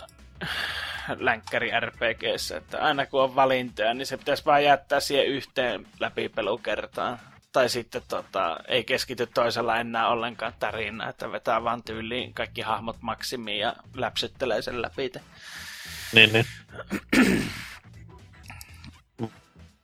länkkäri 1.18 1.70
RPGssä, 1.80 2.56
että 2.56 2.78
aina 2.78 3.06
kun 3.06 3.22
on 3.22 3.34
valintoja, 3.34 3.94
niin 3.94 4.06
se 4.06 4.16
pitäisi 4.16 4.44
vaan 4.44 4.64
jättää 4.64 5.00
siihen 5.00 5.26
yhteen 5.26 5.86
läpipelukertaan. 6.00 7.18
Tai 7.52 7.68
sitten 7.68 8.02
tota, 8.08 8.56
ei 8.68 8.84
keskity 8.84 9.26
toisella 9.26 9.76
enää 9.76 10.08
ollenkaan 10.08 10.52
tarinaan, 10.58 11.10
että 11.10 11.32
vetää 11.32 11.64
vaan 11.64 11.82
tyyliin 11.82 12.34
kaikki 12.34 12.60
hahmot 12.60 12.96
maksimiin 13.00 13.58
ja 13.58 13.76
läpsyttelee 13.94 14.62
sen 14.62 14.82
läpi. 14.82 15.12
Niin, 16.12 16.32
niin. 16.32 16.46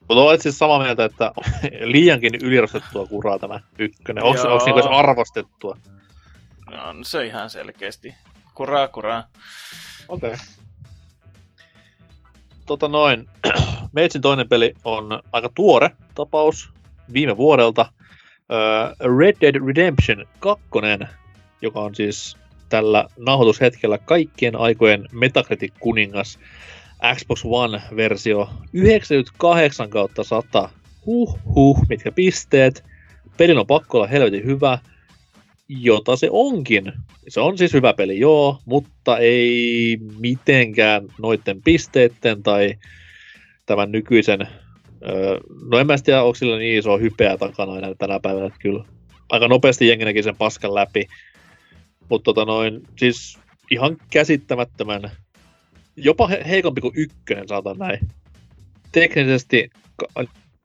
Mutta 0.08 0.22
olet 0.22 0.42
siis 0.42 0.58
samaa 0.58 0.82
mieltä, 0.82 1.04
että 1.04 1.32
liiankin 1.80 2.34
ylirastettua 2.34 3.06
kuraa 3.06 3.38
tämä 3.38 3.60
ykkönen. 3.78 4.24
Onko, 4.24 4.42
onko 4.42 4.64
niin 4.64 4.92
arvostettua? 4.92 5.76
No, 6.70 6.94
se 7.02 7.18
on 7.18 7.24
ihan 7.24 7.50
selkeästi. 7.50 8.14
Kuraa, 8.54 8.88
kuraa. 8.88 9.24
Okei. 10.08 10.30
Okay 10.32 10.46
tota 12.66 12.88
noin, 12.88 13.28
Meitsin 13.92 14.22
toinen 14.22 14.48
peli 14.48 14.74
on 14.84 15.22
aika 15.32 15.50
tuore 15.54 15.90
tapaus 16.14 16.70
viime 17.12 17.36
vuodelta. 17.36 17.86
Uh, 18.42 19.16
Red 19.18 19.36
Dead 19.40 19.66
Redemption 19.66 20.26
2, 20.38 20.64
joka 21.62 21.80
on 21.80 21.94
siis 21.94 22.36
tällä 22.68 23.08
nauhoitushetkellä 23.18 23.98
kaikkien 23.98 24.56
aikojen 24.56 25.08
Metacritic-kuningas 25.12 26.38
Xbox 27.14 27.44
One-versio 27.44 28.50
98 28.72 29.90
kautta 29.90 30.24
100. 30.24 30.68
Huh, 31.06 31.38
huh, 31.54 31.86
mitkä 31.88 32.12
pisteet. 32.12 32.84
Pelin 33.36 33.58
on 33.58 33.66
pakko 33.66 33.98
olla 33.98 34.06
helvetin 34.06 34.44
hyvä 34.44 34.78
jota 35.80 36.16
se 36.16 36.28
onkin. 36.30 36.92
Se 37.28 37.40
on 37.40 37.58
siis 37.58 37.72
hyvä 37.72 37.92
peli, 37.92 38.18
joo, 38.18 38.58
mutta 38.64 39.18
ei 39.18 39.98
mitenkään 40.18 41.08
noiden 41.18 41.62
pisteiden 41.62 42.42
tai 42.42 42.74
tämän 43.66 43.92
nykyisen, 43.92 44.48
no 45.70 45.78
en 45.78 45.86
mä 45.86 45.96
tiedä, 46.04 46.22
onko 46.22 46.34
sillä 46.34 46.58
niin 46.58 46.78
iso 46.78 46.98
hypeä 46.98 47.36
takana 47.36 47.78
enää 47.78 47.94
tänä 47.98 48.20
päivänä, 48.20 48.46
että 48.46 48.58
kyllä 48.58 48.84
aika 49.30 49.48
nopeasti 49.48 49.88
jengi 49.88 50.22
sen 50.22 50.36
paskan 50.36 50.74
läpi. 50.74 51.06
Mutta 52.08 52.24
tota 52.24 52.44
noin, 52.44 52.82
siis 52.98 53.38
ihan 53.70 53.96
käsittämättömän, 54.10 55.10
jopa 55.96 56.26
heikompi 56.26 56.80
kuin 56.80 56.94
ykkönen, 56.96 57.48
saatan 57.48 57.78
näin. 57.78 58.08
Teknisesti 58.92 59.70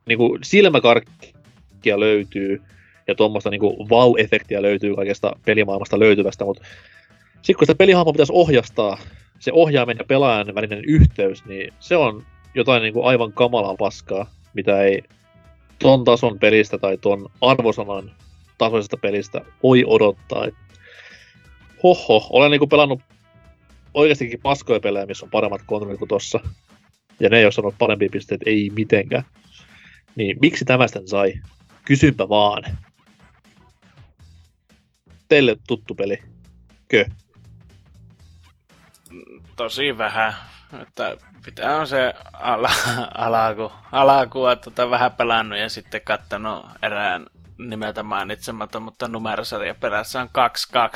niin 0.05 0.17
kuin 0.17 0.39
silmäkarkkia 0.43 1.99
löytyy, 1.99 2.61
ja 3.07 3.15
tuommoista 3.15 3.49
niin 3.49 3.61
wow-efektiä 3.61 4.61
löytyy 4.61 4.95
kaikesta 4.95 5.35
pelimaailmasta 5.45 5.99
löytyvästä, 5.99 6.45
mutta 6.45 6.63
sitten 7.33 7.55
kun 7.55 7.65
sitä 7.65 7.77
pelihahmoa 7.77 8.13
pitäisi 8.13 8.33
ohjastaa, 8.35 8.97
se 9.39 9.51
ohjaamen 9.53 9.97
ja 9.97 10.05
pelaajan 10.05 10.55
välinen 10.55 10.85
yhteys, 10.85 11.45
niin 11.45 11.73
se 11.79 11.95
on 11.95 12.23
jotain 12.55 12.81
niin 12.81 12.93
kuin 12.93 13.05
aivan 13.05 13.33
kamalaa 13.33 13.75
paskaa, 13.75 14.31
mitä 14.53 14.81
ei 14.81 15.03
ton 15.79 16.03
tason 16.03 16.39
pelistä 16.39 16.77
tai 16.77 16.97
ton 16.97 17.29
arvosanan 17.41 18.11
tasoisesta 18.57 18.97
pelistä 18.97 19.41
voi 19.63 19.83
odottaa. 19.87 20.45
Et, 20.45 20.53
hoho, 21.83 22.27
olen 22.29 22.51
niin 22.51 22.59
kuin 22.59 22.69
pelannut 22.69 23.01
oikeastikin 23.93 24.39
paskoja 24.43 24.79
pelejä, 24.79 25.05
missä 25.05 25.25
on 25.25 25.31
paremmat 25.31 25.61
kontrollit 25.65 25.99
kuin 25.99 26.09
tossa. 26.09 26.39
Ja 27.19 27.29
ne 27.29 27.37
ei 27.37 27.45
ole 27.45 27.51
sanonut 27.51 27.75
parempia 27.77 28.09
pisteitä, 28.11 28.43
ei 28.47 28.71
mitenkään. 28.75 29.23
Niin 30.15 30.37
miksi 30.41 30.65
tämä 30.65 30.87
sitten 30.87 31.07
sai? 31.07 31.33
Kysynpä 31.85 32.29
vaan 32.29 32.63
teille 35.27 35.57
tuttu 35.67 35.95
peli? 35.95 36.23
Kö? 36.87 37.05
Tosi 39.55 39.97
vähän. 39.97 40.33
Että 40.81 41.17
pitää 41.45 41.77
on 41.77 41.87
se 41.87 42.13
ala, 42.33 42.69
alaku, 43.17 43.71
alakua 43.91 44.55
tota, 44.55 44.89
vähän 44.89 45.11
pelannut 45.11 45.59
ja 45.59 45.69
sitten 45.69 46.01
kattanut 46.01 46.65
erään 46.81 47.25
nimeltä 47.57 48.03
mainitsematon, 48.03 48.81
mutta 48.83 49.07
numerosarja 49.07 49.75
perässä 49.75 50.21
on 50.21 50.27
2-2, 50.27 50.29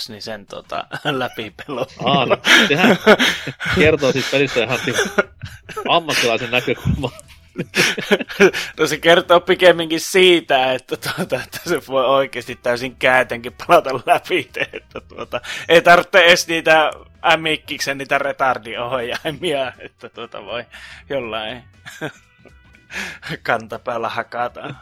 niin 0.09 0.21
sen 0.21 0.45
tota, 0.45 0.87
läpipelu. 1.05 1.85
Aa, 2.05 2.25
no, 2.25 2.37
sehän 2.67 2.97
kertoo 3.75 4.11
siis 4.11 4.31
pelistä 4.31 4.63
ihan 4.63 4.79
ammattilaisen 5.89 6.51
näkökulman. 6.51 7.11
No 8.79 8.87
se 8.87 8.97
kertoo 8.97 9.39
pikemminkin 9.39 10.01
siitä, 10.01 10.73
että, 10.73 10.97
tuota, 10.97 11.43
että 11.43 11.59
se 11.65 11.81
voi 11.87 12.05
oikeasti 12.05 12.55
täysin 12.55 12.95
käytänkin 12.95 13.53
palata 13.67 13.89
läpi. 14.05 14.49
Että 14.73 15.01
tuota, 15.07 15.41
ei 15.69 15.81
tarvitse 15.81 16.19
edes 16.19 16.47
niitä 16.47 16.91
ämikkiksen 17.33 17.97
niitä 17.97 18.17
retardiohjaimia, 18.17 19.73
että 19.79 20.09
tuota 20.09 20.45
voi 20.45 20.65
jollain 21.09 21.63
kantapäällä 23.43 24.09
hakata 24.09 24.75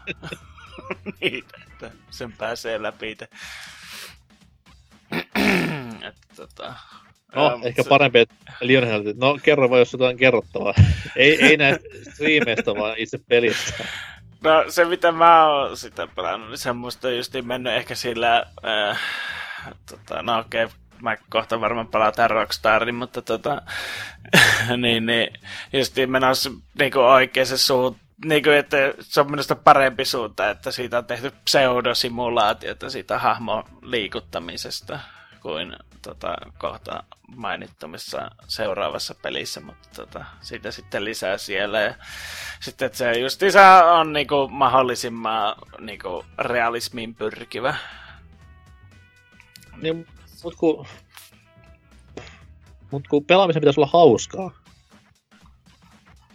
niitä, 1.21 1.57
että 1.67 1.91
sen 2.09 2.31
pääsee 2.31 2.81
läpi. 2.81 3.11
että, 3.11 3.37
tuota, 6.35 6.75
No, 7.35 7.47
ähm, 7.47 7.61
ehkä 7.63 7.83
se... 7.83 7.89
parempi, 7.89 8.19
että 8.19 8.35
Lionel, 8.61 9.13
no 9.17 9.39
kerro 9.43 9.69
vaan, 9.69 9.79
jos 9.79 9.93
jotain 9.93 10.17
kerrottavaa. 10.17 10.73
ei, 11.15 11.45
ei 11.45 11.57
näistä 11.57 11.87
striimeistä, 12.11 12.75
vaan 12.75 12.97
itse 12.97 13.19
pelistä. 13.27 13.83
No 14.43 14.65
se, 14.67 14.85
mitä 14.85 15.11
mä 15.11 15.47
oon 15.47 15.77
sitä 15.77 16.07
pelannut, 16.07 16.49
niin 16.49 16.57
semmoista 16.57 17.09
just 17.11 17.33
mennyt 17.41 17.73
ehkä 17.73 17.95
sillä... 17.95 18.45
Äh, 18.67 18.99
tota, 19.89 20.21
no 20.23 20.39
okei, 20.39 20.63
okay, 20.63 20.77
mä 21.01 21.17
kohta 21.29 21.61
varmaan 21.61 21.87
palataan 21.87 22.29
Rockstarin, 22.29 22.95
mutta 22.95 23.21
tota, 23.21 23.61
niin, 24.77 25.05
niin, 25.05 25.33
just 25.73 25.95
menossa 26.07 26.51
niinku 26.79 26.99
oikeaan 26.99 27.47
suuntaan 27.47 28.09
niin 28.25 28.43
kuin, 28.43 28.55
että 28.55 28.77
se 28.99 29.21
on 29.21 29.31
minusta 29.31 29.55
parempi 29.55 30.05
suunta, 30.05 30.49
että 30.49 30.71
siitä 30.71 30.97
on 30.97 31.05
tehty 31.05 31.31
pseudosimulaatiota 31.45 32.89
siitä 32.89 33.19
hahmon 33.19 33.63
liikuttamisesta 33.81 34.99
kuin 35.41 35.75
tota, 36.01 36.35
kohta 36.57 37.03
mainittumissa 37.35 38.31
seuraavassa 38.47 39.15
pelissä, 39.21 39.61
mutta 39.61 39.89
tota, 39.95 40.25
siitä 40.41 40.71
sitten 40.71 41.05
lisää 41.05 41.37
siellä. 41.37 41.79
Ja 41.79 41.93
sitten 42.59 42.85
että 42.85 42.97
se 42.97 43.19
justiinsa 43.19 43.93
on 43.93 44.13
niinku 44.13 44.47
mahdollisimman 44.47 45.55
niinku 45.79 46.25
realismiin 46.37 47.15
pyrkivä. 47.15 47.75
Niin, 49.81 50.07
mut 50.43 50.55
kun, 50.55 50.87
mut 52.91 53.07
kun 53.07 53.25
pelaamisen 53.25 53.61
pitäisi 53.61 53.79
olla 53.79 53.89
hauskaa. 53.93 54.51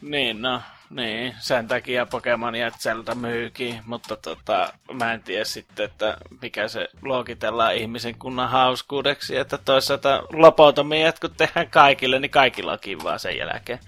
Niin, 0.03 0.43
no. 0.43 0.61
Niin, 0.95 1.35
sen 1.41 1.69
takia 1.69 2.07
Pokemon 2.07 2.55
ja 2.55 2.71
Zelda 2.71 3.15
myykin, 3.15 3.81
mutta 3.87 4.17
tota, 4.17 4.73
mä 4.93 5.15
en 5.15 5.23
tiedä 5.23 5.45
sitten, 5.45 5.85
että 5.85 6.17
mikä 6.43 6.69
se 6.69 6.89
luokitellaan 7.03 7.75
ihmisen 7.75 8.19
kunnan 8.19 8.51
hauskuudeksi, 8.51 9.37
että 9.37 9.59
toisaalta 9.59 10.23
lopotomia, 10.33 11.13
kun 11.13 11.31
tehdään 11.37 11.71
kaikille, 11.71 12.19
niin 12.19 12.31
kaikilla 12.31 12.73
on 12.73 12.79
kivaa 12.81 13.19
sen 13.19 13.37
jälkeen. 13.37 13.79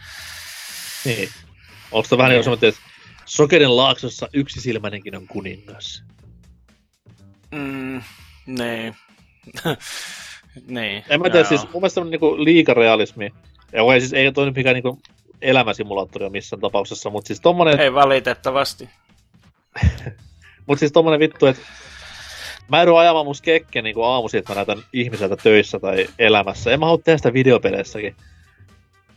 Niin. 1.05 1.29
Onko 1.93 2.09
se 2.09 2.19
vähän 2.19 2.33
niin 2.33 2.45
kuin 2.45 2.55
että 2.55 2.81
Sokerin 3.25 3.77
laaksossa 3.77 4.29
yksisilmäinenkin 4.33 5.17
on 5.17 5.27
kuningas? 5.27 6.03
Mm, 7.51 8.03
niin. 8.47 8.97
niin. 10.67 11.05
En 11.09 11.21
mä 11.21 11.31
tiedä, 11.31 11.49
siis 11.49 11.63
mun 11.63 11.83
mielestä 11.83 12.01
on 12.01 12.11
niinku 12.11 12.45
liikarealismi. 12.45 13.35
Ja 13.73 13.95
ei, 13.95 14.01
siis 14.01 14.13
ei 14.13 14.33
toi 14.33 14.51
mikään 14.51 14.75
niinku 14.75 15.01
elämäsimulaattoria 15.43 16.31
missään 16.31 16.61
tapauksessa, 16.61 17.11
mutta 17.11 17.29
siis 17.29 17.41
tommonen... 17.41 17.81
Ei 17.81 17.95
valitettavasti. 17.95 18.89
mutta 20.67 20.81
siis 20.81 20.93
tommonen 20.93 21.21
vittu, 21.21 21.47
että 21.47 21.63
mä 22.69 22.79
joudun 22.79 22.99
ajamaan 22.99 23.25
mun 23.25 23.35
skekke 23.35 23.83
niin 23.83 23.97
aamuisin, 24.03 24.39
että 24.39 24.53
mä 24.53 24.55
näytän 24.55 24.79
ihmiseltä 24.93 25.37
töissä 25.37 25.79
tai 25.79 26.07
elämässä. 26.19 26.71
En 26.71 26.81
mä 26.81 26.87
halua 26.87 27.03
tehdä 27.05 27.17
sitä 27.17 27.33
videopeleissäkin. 27.33 28.17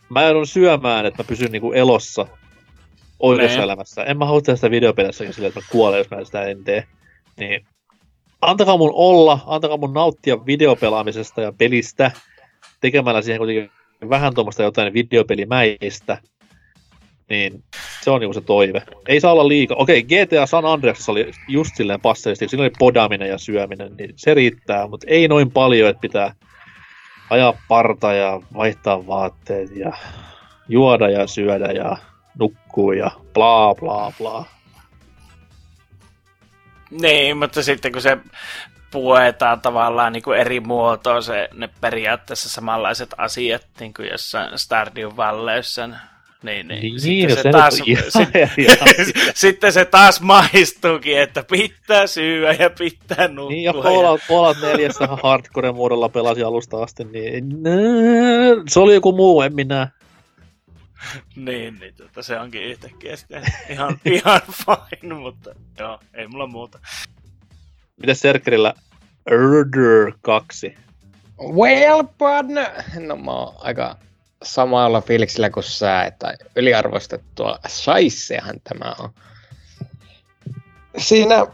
Mä 0.10 0.24
joudun 0.24 0.48
syömään, 0.48 1.06
että 1.06 1.24
mä 1.24 1.28
pysyn 1.28 1.52
niin 1.52 1.76
elossa 1.76 2.28
oikeassa 3.20 3.58
ne. 3.58 3.64
elämässä. 3.64 4.04
En 4.04 4.18
mä 4.18 4.26
halua 4.26 4.42
tehdä 4.42 4.56
sitä 4.56 4.72
videopeleissäkin 4.72 5.34
silleen, 5.34 5.48
että 5.48 5.60
mä 5.60 5.66
kuolen, 5.72 5.98
jos 5.98 6.10
mä 6.10 6.24
sitä 6.24 6.44
en 6.44 6.64
tee. 6.64 6.84
Niin 7.40 7.66
antakaa 8.42 8.78
mun 8.78 8.92
olla, 8.94 9.40
antakaa 9.46 9.78
mun 9.78 9.94
nauttia 9.94 10.46
videopelaamisesta 10.46 11.42
ja 11.42 11.54
pelistä 11.58 12.12
tekemällä 12.82 13.22
siihen 13.22 13.40
kuitenkin 13.40 13.72
vähän 14.10 14.34
tuommoista 14.34 14.64
jotain 14.64 14.94
videopelimäistä. 14.94 16.18
Niin 17.30 17.64
se 18.02 18.12
on 18.12 18.20
niinku 18.20 18.34
se 18.34 18.42
toive. 18.42 18.84
Ei 19.08 19.20
saa 19.20 19.32
olla 19.32 19.48
liikaa. 19.48 19.78
Okei, 19.78 20.04
GTA 20.04 20.46
San 20.46 20.66
Andreas 20.66 21.10
oli 21.10 21.32
just 21.48 21.76
silleen 21.76 22.02
passeesti, 22.02 22.48
siinä 22.48 22.64
oli 22.64 22.72
podaminen 22.80 23.30
ja 23.30 23.38
syöminen, 23.38 23.96
niin 23.98 24.14
se 24.16 24.34
riittää, 24.34 24.88
mutta 24.88 25.08
ei 25.10 25.28
noin 25.28 25.52
paljon, 25.52 25.90
että 25.90 26.02
pitää 26.02 26.34
ajaa 27.30 27.54
parta 27.68 28.14
ja 28.14 28.42
vaihtaa 28.54 29.08
vaatteet 29.08 29.76
ja 29.76 29.92
juoda 30.68 31.10
ja 31.10 31.28
syödä 31.28 31.72
ja 31.72 31.98
nukkuu 32.40 32.92
ja 32.92 33.12
bla 33.34 33.76
bla 33.76 34.14
bla. 34.18 34.46
Niin, 37.02 37.38
mutta 37.38 37.64
sitten 37.64 37.92
kun 37.92 38.02
se 38.02 38.18
puetaan 38.92 39.62
tavallaan 39.62 40.14
niin 40.14 40.24
kuin 40.24 40.40
eri 40.40 40.60
muotoon 40.60 41.24
se, 41.24 41.50
ne 41.54 41.70
periaatteessa 41.82 42.50
samanlaiset 42.50 43.10
asiat 43.18 43.68
niin 43.80 43.94
kuin 43.94 44.10
jossain 44.10 44.60
Stardew 44.60 45.10
Valleyssa, 45.18 45.90
niin, 46.44 46.68
niin. 46.68 46.82
Niin, 46.82 47.00
sitten, 47.00 47.30
se 47.30 47.42
se 47.42 47.48
nyt 47.48 47.52
taas, 47.52 47.76
sit, 47.76 49.26
sitten 49.36 49.74
se 49.74 49.86
taas 49.86 50.22
maistuukin, 50.22 51.20
että 51.20 51.44
pitää 51.52 52.08
syödä 52.08 52.54
ja 52.54 52.70
pitää 52.70 53.28
nukkua. 53.28 53.50
Niin, 53.50 53.64
ja 53.64 53.74
Fallout, 53.74 54.22
Fallout 54.22 54.58
4 54.62 54.90
hardcore-muodolla 55.24 56.10
pelasi 56.10 56.44
alusta 56.44 56.84
asti, 56.84 57.04
niin 57.04 57.64
nää, 57.64 58.64
se 58.68 58.80
oli 58.80 58.94
joku 58.94 59.12
muu, 59.12 59.42
en 59.42 59.56
minä. 59.56 59.88
Niin, 61.36 61.80
niin 61.80 61.96
tota, 61.96 62.24
se 62.24 62.40
onkin 62.40 62.64
yhtäkkiä 62.64 63.16
sitten 63.16 63.44
ihan, 63.70 64.00
ihan 64.06 64.42
fine, 64.52 65.14
mutta 65.14 65.56
joo, 65.80 66.00
ei 66.14 66.28
mulla 66.28 66.48
muuta. 66.48 66.80
Mites 68.00 68.20
Serkkerillä 68.20 68.74
Urder 69.32 70.14
2? 70.22 70.78
Well, 71.54 72.04
partner! 72.18 72.68
No 73.00 73.16
mä 73.16 73.32
oon 73.32 73.56
aika 73.58 73.98
samalla 74.44 75.02
fiiliksellä 75.02 75.50
kuin 75.50 75.64
sä, 75.64 76.04
että 76.04 76.34
yliarvostettua 76.56 77.60
saissehan 77.68 78.56
tämä 78.64 78.96
on. 79.00 79.10
Siinä, 80.98 81.46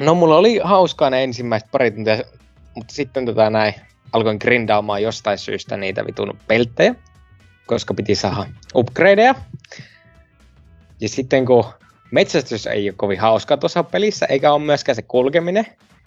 no 0.00 0.14
mulla 0.14 0.36
oli 0.36 0.60
hauskaa 0.64 1.10
ne 1.10 1.24
ensimmäiset 1.24 1.70
pari 1.70 1.90
tuntia, 1.90 2.18
mutta 2.74 2.94
sitten 2.94 3.26
tota 3.26 3.50
näin 3.50 3.74
alkoin 4.12 4.38
grindaamaan 4.40 5.02
jostain 5.02 5.38
syystä 5.38 5.76
niitä 5.76 6.06
vitun 6.06 6.38
pelttejä, 6.46 6.94
koska 7.66 7.94
piti 7.94 8.14
saada 8.14 8.46
upgradeja. 8.74 9.34
Ja 11.00 11.08
sitten 11.08 11.46
kun 11.46 11.64
metsästys 12.10 12.66
ei 12.66 12.88
ole 12.88 12.94
kovin 12.96 13.20
hauskaa 13.20 13.56
tuossa 13.56 13.82
pelissä, 13.82 14.26
eikä 14.26 14.52
ole 14.52 14.62
myöskään 14.62 14.96
se 14.96 15.02
kulkeminen, 15.02 15.66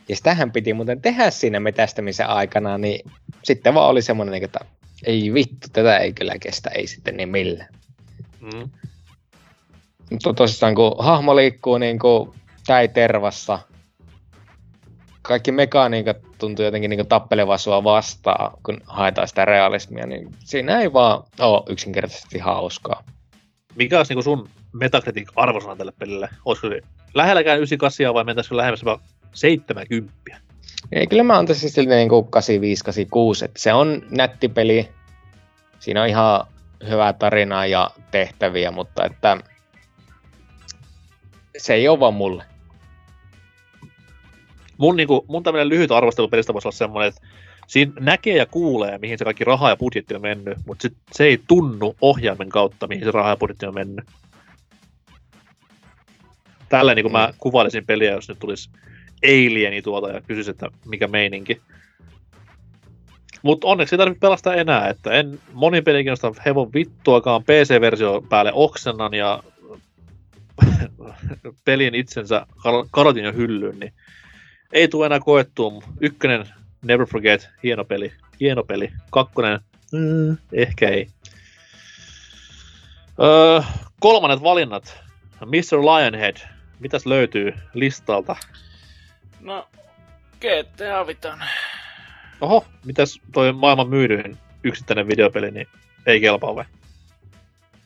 ja 0.09 0.15
sitähän 0.15 0.51
piti 0.51 0.73
muuten 0.73 1.01
tehdä 1.01 1.31
siinä 1.31 1.59
metästämisen 1.59 2.27
aikana, 2.27 2.77
niin 2.77 3.11
sitten 3.43 3.73
vaan 3.73 3.89
oli 3.89 4.01
semmoinen, 4.01 4.33
niin 4.33 4.43
että 4.43 4.59
ei 5.05 5.33
vittu, 5.33 5.67
tätä 5.73 5.97
ei 5.97 6.13
kyllä 6.13 6.33
kestä, 6.39 6.69
ei 6.69 6.87
sitten 6.87 7.17
niin 7.17 7.29
millään. 7.29 7.73
Mm. 8.39 8.69
Mutta 10.11 10.33
tosissaan 10.33 10.75
kun 10.75 10.95
hahmo 10.99 11.35
liikkuu 11.35 11.77
niin 11.77 11.99
kuin 11.99 12.33
täi 12.67 12.87
tervassa, 12.87 13.59
kaikki 15.21 15.51
mekaniikat 15.51 16.17
tuntuu 16.37 16.65
jotenkin 16.65 16.89
niin 16.89 17.07
tappeleva 17.07 17.57
sua 17.57 17.83
vastaan, 17.83 18.57
kun 18.63 18.81
haetaan 18.85 19.27
sitä 19.27 19.45
realismia, 19.45 20.07
niin 20.07 20.29
siinä 20.39 20.79
ei 20.79 20.93
vaan 20.93 21.23
ole 21.39 21.63
yksinkertaisesti 21.69 22.39
hauskaa. 22.39 23.03
Mikä 23.75 23.97
olisi 23.97 24.11
niinku 24.13 24.21
sun 24.21 24.49
Metacritic 24.73 25.29
arvosana 25.35 25.75
tälle 25.75 25.93
pelille? 25.99 26.29
Olisiko 26.45 26.69
se 26.69 26.81
lähelläkään 27.13 27.57
98 27.57 28.13
vai 28.13 28.23
mentäisikö 28.23 28.57
lähemmäs 28.57 28.81
jopa 28.81 28.99
70? 29.33 30.13
Ei, 30.91 31.07
kyllä 31.07 31.23
mä 31.23 31.37
antaisin 31.37 31.69
silti 31.69 31.89
niin 31.95 32.11
85-86, 32.11 33.45
että 33.45 33.61
se 33.61 33.73
on 33.73 34.01
nätti 34.09 34.49
peli. 34.49 34.89
Siinä 35.79 36.01
on 36.01 36.07
ihan 36.07 36.45
hyvää 36.89 37.13
tarinaa 37.13 37.65
ja 37.65 37.89
tehtäviä, 38.11 38.71
mutta 38.71 39.05
että 39.05 39.37
se 41.57 41.73
ei 41.73 41.87
ole 41.87 41.99
vaan 41.99 42.13
mulle. 42.13 42.43
Mun, 44.77 44.95
niinku, 44.95 45.25
mun 45.27 45.43
tämmönen 45.43 45.69
lyhyt 45.69 45.91
arvostelu 45.91 46.27
pelistä 46.27 46.53
voisi 46.53 46.67
olla 46.67 46.77
semmoinen, 46.77 47.09
että 47.09 47.21
siinä 47.67 47.91
näkee 47.99 48.37
ja 48.37 48.45
kuulee, 48.45 48.97
mihin 48.97 49.17
se 49.17 49.23
kaikki 49.23 49.43
raha 49.43 49.69
ja 49.69 49.77
budjetti 49.77 50.15
on 50.15 50.21
mennyt, 50.21 50.57
mutta 50.65 50.81
sit 50.81 50.97
se 51.11 51.23
ei 51.23 51.41
tunnu 51.47 51.95
ohjaimen 52.01 52.49
kautta, 52.49 52.87
mihin 52.87 53.03
se 53.03 53.11
raha 53.11 53.29
ja 53.29 53.37
budjetti 53.37 53.65
on 53.65 53.73
mennyt. 53.73 54.05
Tällä 56.71 56.95
niin 56.95 57.03
kuin 57.03 57.11
mä 57.11 57.33
kuvailisin 57.37 57.85
peliä, 57.85 58.11
jos 58.11 58.29
nyt 58.29 58.39
tulisi 58.39 58.69
alieni 59.23 59.81
tuolta 59.81 60.09
ja 60.09 60.21
kysyisi, 60.21 60.51
että 60.51 60.67
mikä 60.85 61.07
meininki. 61.07 61.61
Mutta 63.41 63.67
onneksi 63.67 63.95
ei 63.95 63.97
tarvitse 63.97 64.19
pelastaa 64.19 64.55
enää, 64.55 64.89
että 64.89 65.11
en 65.11 65.39
monin 65.53 65.83
peli 65.83 66.03
kiinnostaa 66.03 66.33
hevon 66.45 66.73
vittuakaan 66.73 67.43
PC-versio 67.43 68.21
päälle 68.29 68.51
oksennan 68.53 69.13
ja 69.13 69.43
pelin 71.65 71.95
itsensä 71.95 72.45
kar- 72.51 72.87
karotin 72.91 73.23
jo 73.23 73.33
hyllyyn, 73.33 73.79
niin 73.79 73.93
ei 74.73 74.87
tule 74.87 75.05
enää 75.05 75.19
koettua. 75.19 75.83
Ykkönen, 76.01 76.45
Never 76.81 77.07
Forget, 77.07 77.49
hieno 77.63 77.85
peli, 77.85 78.11
hieno 78.39 78.63
peli. 78.63 78.91
Kakkonen, 79.09 79.59
mm, 79.91 80.37
ehkä 80.53 80.89
ei. 80.89 81.07
Öö, 83.21 83.61
kolmannet 83.99 84.43
valinnat. 84.43 85.01
Mr. 85.45 85.79
Lionhead, 85.79 86.37
mitäs 86.81 87.05
löytyy 87.05 87.53
listalta? 87.73 88.35
No, 89.39 89.67
GTA 90.39 91.07
Viton. 91.07 91.39
Oho, 92.41 92.65
mitäs 92.85 93.21
toi 93.33 93.53
maailman 93.53 93.89
myydyin 93.89 94.37
yksittäinen 94.63 95.07
videopeli, 95.07 95.51
niin 95.51 95.67
ei 96.05 96.21
kelpaa 96.21 96.55
vai? 96.55 96.65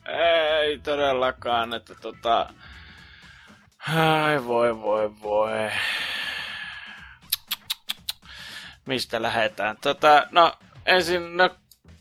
Ei 0.08 0.78
todellakaan, 0.78 1.74
että 1.74 1.94
tota... 1.94 2.52
Ai 3.94 4.44
voi 4.44 4.80
voi 4.80 5.20
voi. 5.22 5.70
Mistä 8.86 9.22
lähdetään? 9.22 9.76
Tota, 9.80 10.26
no 10.30 10.52
ensin, 10.86 11.36
no 11.36 11.50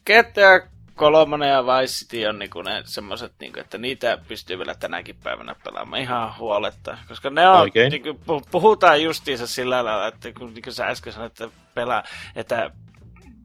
GTA 0.05 0.74
kolmonen 0.95 1.49
ja 1.49 1.65
Vice 1.65 1.93
City 1.93 2.25
on 2.25 2.39
niinku 2.39 2.61
ne 2.61 2.81
semmoset, 2.85 3.33
niinku, 3.39 3.59
että 3.59 3.77
niitä 3.77 4.17
pystyy 4.27 4.57
vielä 4.57 4.75
tänäkin 4.75 5.15
päivänä 5.23 5.55
pelaamaan 5.63 6.01
ihan 6.01 6.37
huoletta. 6.37 6.97
Koska 7.07 7.29
ne 7.29 7.49
on, 7.49 7.61
Oikein. 7.61 7.91
niinku, 7.91 8.09
pu- 8.09 8.47
puhutaan 8.51 9.03
justiinsa 9.03 9.47
sillä 9.47 9.85
lailla, 9.85 10.07
että 10.07 10.31
kun 10.33 10.53
niinku 10.53 10.71
sä 10.71 10.87
äsken 10.87 11.13
sanoit, 11.13 11.41
että, 11.41 11.57
pelaa, 11.73 12.03
että 12.35 12.71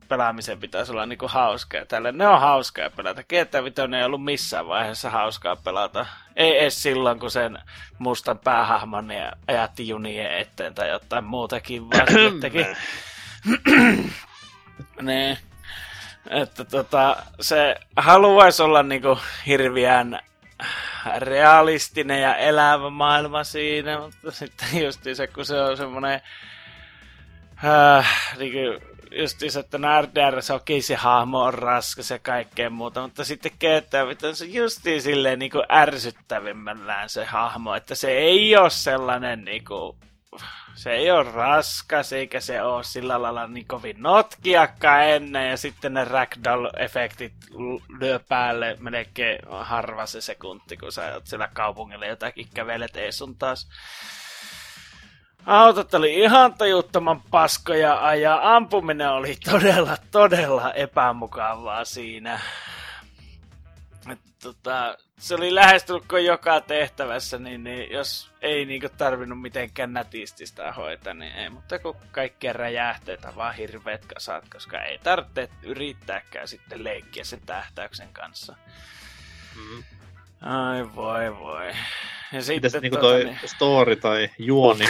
pelaamisen 0.09 0.61
pitäisi 0.61 0.93
olla 0.93 1.07
niinku 1.07 1.29
hauskaa. 1.29 1.85
Tällä 1.87 2.13
ne 2.13 2.27
on 2.27 2.41
hauskaa 2.41 2.91
pelata. 2.91 3.23
GTA 3.23 3.65
Vitoinen 3.65 4.01
ei 4.01 4.07
ollut 4.07 4.25
missään 4.25 4.67
vaiheessa 4.67 5.11
hauskaa 5.11 5.57
pelata. 5.57 6.07
Ei 6.37 6.59
edes 6.59 6.83
silloin, 6.83 7.21
kun 7.21 7.31
sen 7.31 7.59
mustan 7.99 8.39
päähahmon 8.39 9.11
ja 9.11 9.33
ajatti 9.49 9.89
junien 9.89 10.39
eteen 10.39 10.75
tai 10.75 10.89
jotain 10.89 11.25
muutakin, 11.25 11.91
vaan 11.91 12.41
teki... 12.41 12.67
niin. 15.03 15.39
Että 16.31 16.65
tota, 16.65 17.17
se 17.41 17.77
haluaisi 17.97 18.63
olla 18.63 18.83
niinku 18.83 19.19
hirviän 19.47 20.21
realistinen 21.17 22.23
ja 22.23 22.37
elävä 22.37 22.91
maailma 22.91 23.45
siinä, 23.45 23.99
mutta 23.99 24.31
sitten 24.31 24.83
just 24.85 25.01
se, 25.15 25.27
kun 25.27 25.45
se 25.45 25.61
on 25.61 25.77
semmoinen 25.77 26.21
äh, 27.65 28.37
niinku, 28.39 28.87
justiis, 29.11 29.57
että 29.57 29.79
no 29.79 30.03
RDR, 30.03 30.43
se 30.43 30.53
okei, 30.53 30.83
se 30.83 30.95
hahmo 30.95 31.43
on 31.43 31.55
raskas 31.55 32.11
ja 32.11 32.19
kaikkea 32.19 32.71
muuta, 32.71 33.03
mutta 33.03 33.25
sitten 33.25 33.53
GTA 33.53 34.29
on 34.29 34.37
se 34.37 34.45
justiin 34.45 35.03
silleen 35.03 35.39
niinku 35.39 35.63
ärsyttävimmällään 35.73 37.09
se 37.09 37.25
hahmo, 37.25 37.75
että 37.75 37.95
se 37.95 38.11
ei 38.11 38.57
ole 38.57 38.71
sellainen 38.71 39.45
niinku, 39.45 39.97
se 40.75 40.91
ei 40.91 41.11
ole 41.11 41.33
raskas, 41.33 42.13
eikä 42.13 42.41
se 42.41 42.63
ole 42.63 42.85
sillä 42.85 43.23
lailla 43.23 43.47
niin 43.47 43.67
kovin 43.67 44.03
notkiakka 44.03 45.03
ennen, 45.03 45.51
ja 45.51 45.57
sitten 45.57 45.95
ne 45.95 46.05
ragdoll-efektit 46.05 47.33
lyö 48.01 48.21
päälle 48.29 48.77
melkein 48.81 49.39
harva 49.51 50.07
se 50.07 50.21
sekunti, 50.21 50.77
kun 50.77 50.93
sä 50.93 51.15
oot 51.15 51.27
siellä 51.27 51.49
kaupungilla 51.53 52.07
jotakin 52.07 52.49
kävelet 52.55 52.97
ei 52.97 53.13
sun 53.13 53.37
taas. 53.37 53.69
Autot 55.47 55.95
oli 55.95 56.15
ihan 56.15 56.55
tajuttoman 56.55 57.23
paskoja 57.31 58.15
ja 58.15 58.57
ampuminen 58.57 59.11
oli 59.11 59.37
todella, 59.51 59.97
todella 60.11 60.73
epämukavaa 60.73 61.85
siinä. 61.85 62.41
Et, 64.13 64.19
tota, 64.43 64.97
se 65.19 65.35
oli 65.35 65.55
lähestulkoon 65.55 66.25
joka 66.25 66.61
tehtävässä, 66.61 67.39
niin, 67.39 67.65
niin 67.65 67.91
jos 67.91 68.31
ei 68.43 68.65
niinku 68.65 68.89
tarvinnut 68.99 69.41
mitenkään 69.41 69.93
nätisti 69.93 70.47
sitä 70.47 70.73
hoitaa, 70.73 71.15
niin 71.15 71.33
ei, 71.33 71.51
mutta 71.51 71.79
kun 71.79 71.97
kaikkia 72.11 72.53
räjähteitä 72.53 73.33
vaan 73.37 73.55
hirveet 73.55 74.07
kasat, 74.07 74.49
koska 74.49 74.83
ei 74.83 74.99
tarvitse 74.99 75.49
yrittääkään 75.63 76.49
sitten 76.49 76.85
leikkiä 76.85 77.25
sen 77.25 77.41
tähtäyksen 77.47 78.13
kanssa. 78.13 78.57
Mm. 79.57 79.85
Ai 80.41 80.95
voi 80.95 81.39
voi. 81.39 81.73
Ja 82.33 82.43
sitten 82.43 82.83
niinku 82.83 82.97
tota, 82.97 83.09
toi 83.09 83.25
niin- 83.25 83.39
story 83.47 83.97
tai 83.97 84.31
juoni? 84.39 84.85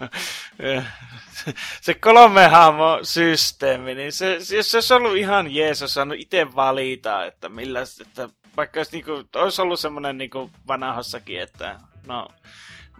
se 1.80 1.94
kolme 1.94 2.48
hahmo 2.48 2.98
systeemi, 3.02 3.94
niin 3.94 4.12
se, 4.12 4.36
se, 4.40 4.56
jos 4.56 4.70
se 4.70 4.76
olisi 4.76 4.94
ollut 4.94 5.16
ihan 5.16 5.54
jees, 5.54 5.82
olisi 5.82 5.94
saanut 5.94 6.18
itse 6.18 6.54
valita, 6.54 7.24
että 7.24 7.48
millä, 7.48 7.80
että 8.00 8.28
vaikka 8.56 8.80
olisi, 8.80 8.92
niinku, 8.92 9.24
olisi 9.34 9.62
ollut 9.62 9.80
semmoinen 9.80 10.18
niinku 10.18 10.50
vanhassakin, 10.66 11.40
että 11.40 11.80
no, 12.06 12.28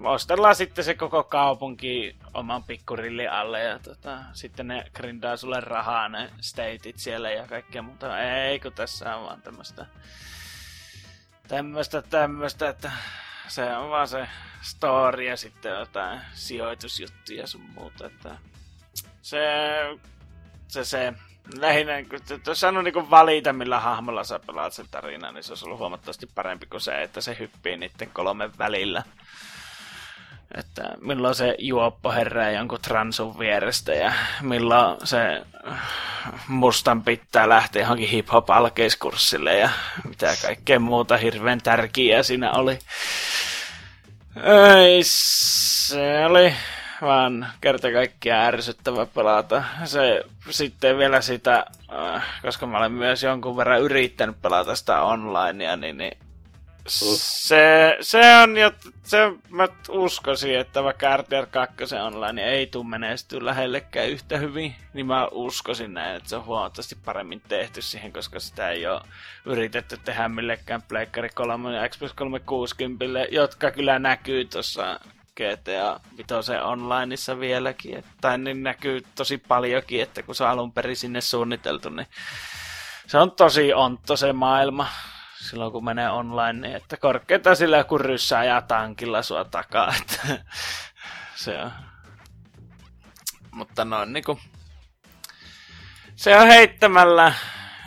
ostellaan 0.00 0.56
sitten 0.56 0.84
se 0.84 0.94
koko 0.94 1.24
kaupunki 1.24 2.16
oman 2.34 2.64
pikkurillin 2.64 3.30
alle 3.30 3.62
ja 3.62 3.78
tota, 3.78 4.18
sitten 4.32 4.68
ne 4.68 4.84
grindaa 4.94 5.36
sulle 5.36 5.60
rahaa 5.60 6.08
ne 6.08 6.30
stateit 6.40 6.98
siellä 6.98 7.30
ja 7.30 7.46
kaikkea 7.46 7.82
muuta. 7.82 8.20
Ei, 8.20 8.60
kun 8.60 8.72
tässä 8.72 9.16
on 9.16 9.24
vaan 9.24 9.42
tämmöistä 9.42 9.86
tämmöistä, 11.50 12.02
tämmöistä, 12.02 12.68
että 12.68 12.92
se 13.48 13.76
on 13.76 13.90
vaan 13.90 14.08
se 14.08 14.28
story 14.62 15.24
ja 15.24 15.36
sitten 15.36 15.72
jotain 15.72 16.20
sijoitusjuttuja 16.32 17.46
sun 17.46 17.60
muuta, 17.74 18.06
että 18.06 18.36
se, 19.22 19.38
se, 20.68 20.84
se 20.84 21.12
lähinnä, 21.58 21.92
jos 22.46 22.64
on 22.64 22.84
niin 22.84 23.10
valita, 23.10 23.52
millä 23.52 23.80
hahmolla 23.80 24.24
sä 24.24 24.40
pelaat 24.46 24.72
sen 24.72 24.86
tarinan, 24.90 25.34
niin 25.34 25.44
se 25.44 25.52
olisi 25.52 25.64
ollut 25.64 25.78
huomattavasti 25.78 26.26
parempi 26.34 26.66
kuin 26.66 26.80
se, 26.80 27.02
että 27.02 27.20
se 27.20 27.36
hyppii 27.38 27.76
niiden 27.76 28.10
kolmen 28.12 28.58
välillä. 28.58 29.02
Että 30.58 30.82
milloin 31.00 31.34
se 31.34 31.54
juoppo 31.58 32.12
herää 32.12 32.50
jonkun 32.50 32.80
transun 32.80 33.38
vierestä 33.38 33.94
ja 33.94 34.12
milloin 34.40 34.96
se 35.04 35.42
mustan 36.48 37.02
pitää 37.02 37.48
lähteä 37.48 37.82
johonkin 37.82 38.08
hip-hop 38.08 38.50
alkeiskurssille 38.50 39.58
ja 39.58 39.70
mitä 40.08 40.34
kaikkea 40.42 40.80
muuta 40.80 41.16
hirveän 41.16 41.60
tärkeää 41.60 42.22
siinä 42.22 42.52
oli. 42.52 42.78
Ei, 44.76 45.00
se 45.02 46.26
oli 46.26 46.54
vaan 47.02 47.46
kerta 47.60 47.92
kaikkiaan 47.92 48.46
ärsyttävä 48.46 49.06
pelata. 49.06 49.64
Se 49.84 50.24
sitten 50.50 50.98
vielä 50.98 51.20
sitä, 51.20 51.64
äh, 51.92 52.24
koska 52.42 52.66
mä 52.66 52.78
olen 52.78 52.92
myös 52.92 53.22
jonkun 53.22 53.56
verran 53.56 53.80
yrittänyt 53.80 54.42
pelata 54.42 54.76
sitä 54.76 55.02
onlinea, 55.02 55.76
niin, 55.76 55.98
niin 55.98 56.18
se, 56.86 57.96
se 58.00 58.36
on 58.42 58.56
jo, 58.56 58.72
se 59.02 59.18
mä 59.48 59.68
uskoisin, 59.88 60.58
että 60.58 60.84
vaikka 60.84 61.16
RTR 61.16 61.46
2 61.46 61.94
online 61.94 62.44
ei 62.44 62.66
tule 62.66 62.86
menestyä 62.86 63.44
lähellekään 63.44 64.08
yhtä 64.08 64.38
hyvin, 64.38 64.74
niin 64.92 65.06
mä 65.06 65.28
uskoisin 65.30 65.94
näin, 65.94 66.16
että 66.16 66.28
se 66.28 66.36
on 66.36 66.44
huomattavasti 66.44 66.96
paremmin 67.04 67.42
tehty 67.48 67.82
siihen, 67.82 68.12
koska 68.12 68.40
sitä 68.40 68.70
ei 68.70 68.86
ole 68.86 69.00
yritetty 69.44 69.98
tehdä 70.04 70.28
millekään 70.28 70.82
Pleikkari 70.82 71.28
3 71.28 71.76
ja 71.76 71.88
Xbox 71.88 72.12
360, 72.14 73.26
jotka 73.30 73.70
kyllä 73.70 73.98
näkyy 73.98 74.44
tuossa 74.44 75.00
GTA 75.36 76.00
5 76.16 76.52
onlineissa 76.62 77.40
vieläkin, 77.40 78.04
tai 78.20 78.38
niin 78.38 78.62
näkyy 78.62 79.02
tosi 79.14 79.38
paljonkin, 79.38 80.02
että 80.02 80.22
kun 80.22 80.34
se 80.34 80.44
on 80.44 80.50
alun 80.50 80.72
perin 80.72 80.96
sinne 80.96 81.20
suunniteltu, 81.20 81.88
niin 81.88 82.06
se 83.06 83.18
on 83.18 83.30
tosi 83.30 83.74
ontto 83.74 84.16
se 84.16 84.32
maailma 84.32 84.88
silloin 85.40 85.72
kun 85.72 85.84
menee 85.84 86.10
online, 86.10 86.68
niin 86.68 86.76
että 86.76 86.96
korkeita 86.96 87.54
sillä 87.54 87.84
kun 87.84 88.00
ryssää 88.00 88.44
ja 88.44 88.62
tankilla 88.62 89.22
sua 89.22 89.44
takaa, 89.44 89.94
että 90.02 90.44
se 91.44 91.58
on. 91.58 91.70
Mutta 93.50 93.84
noin 93.84 94.12
niinku, 94.12 94.38
se 96.16 96.36
on 96.36 96.46
heittämällä 96.46 97.32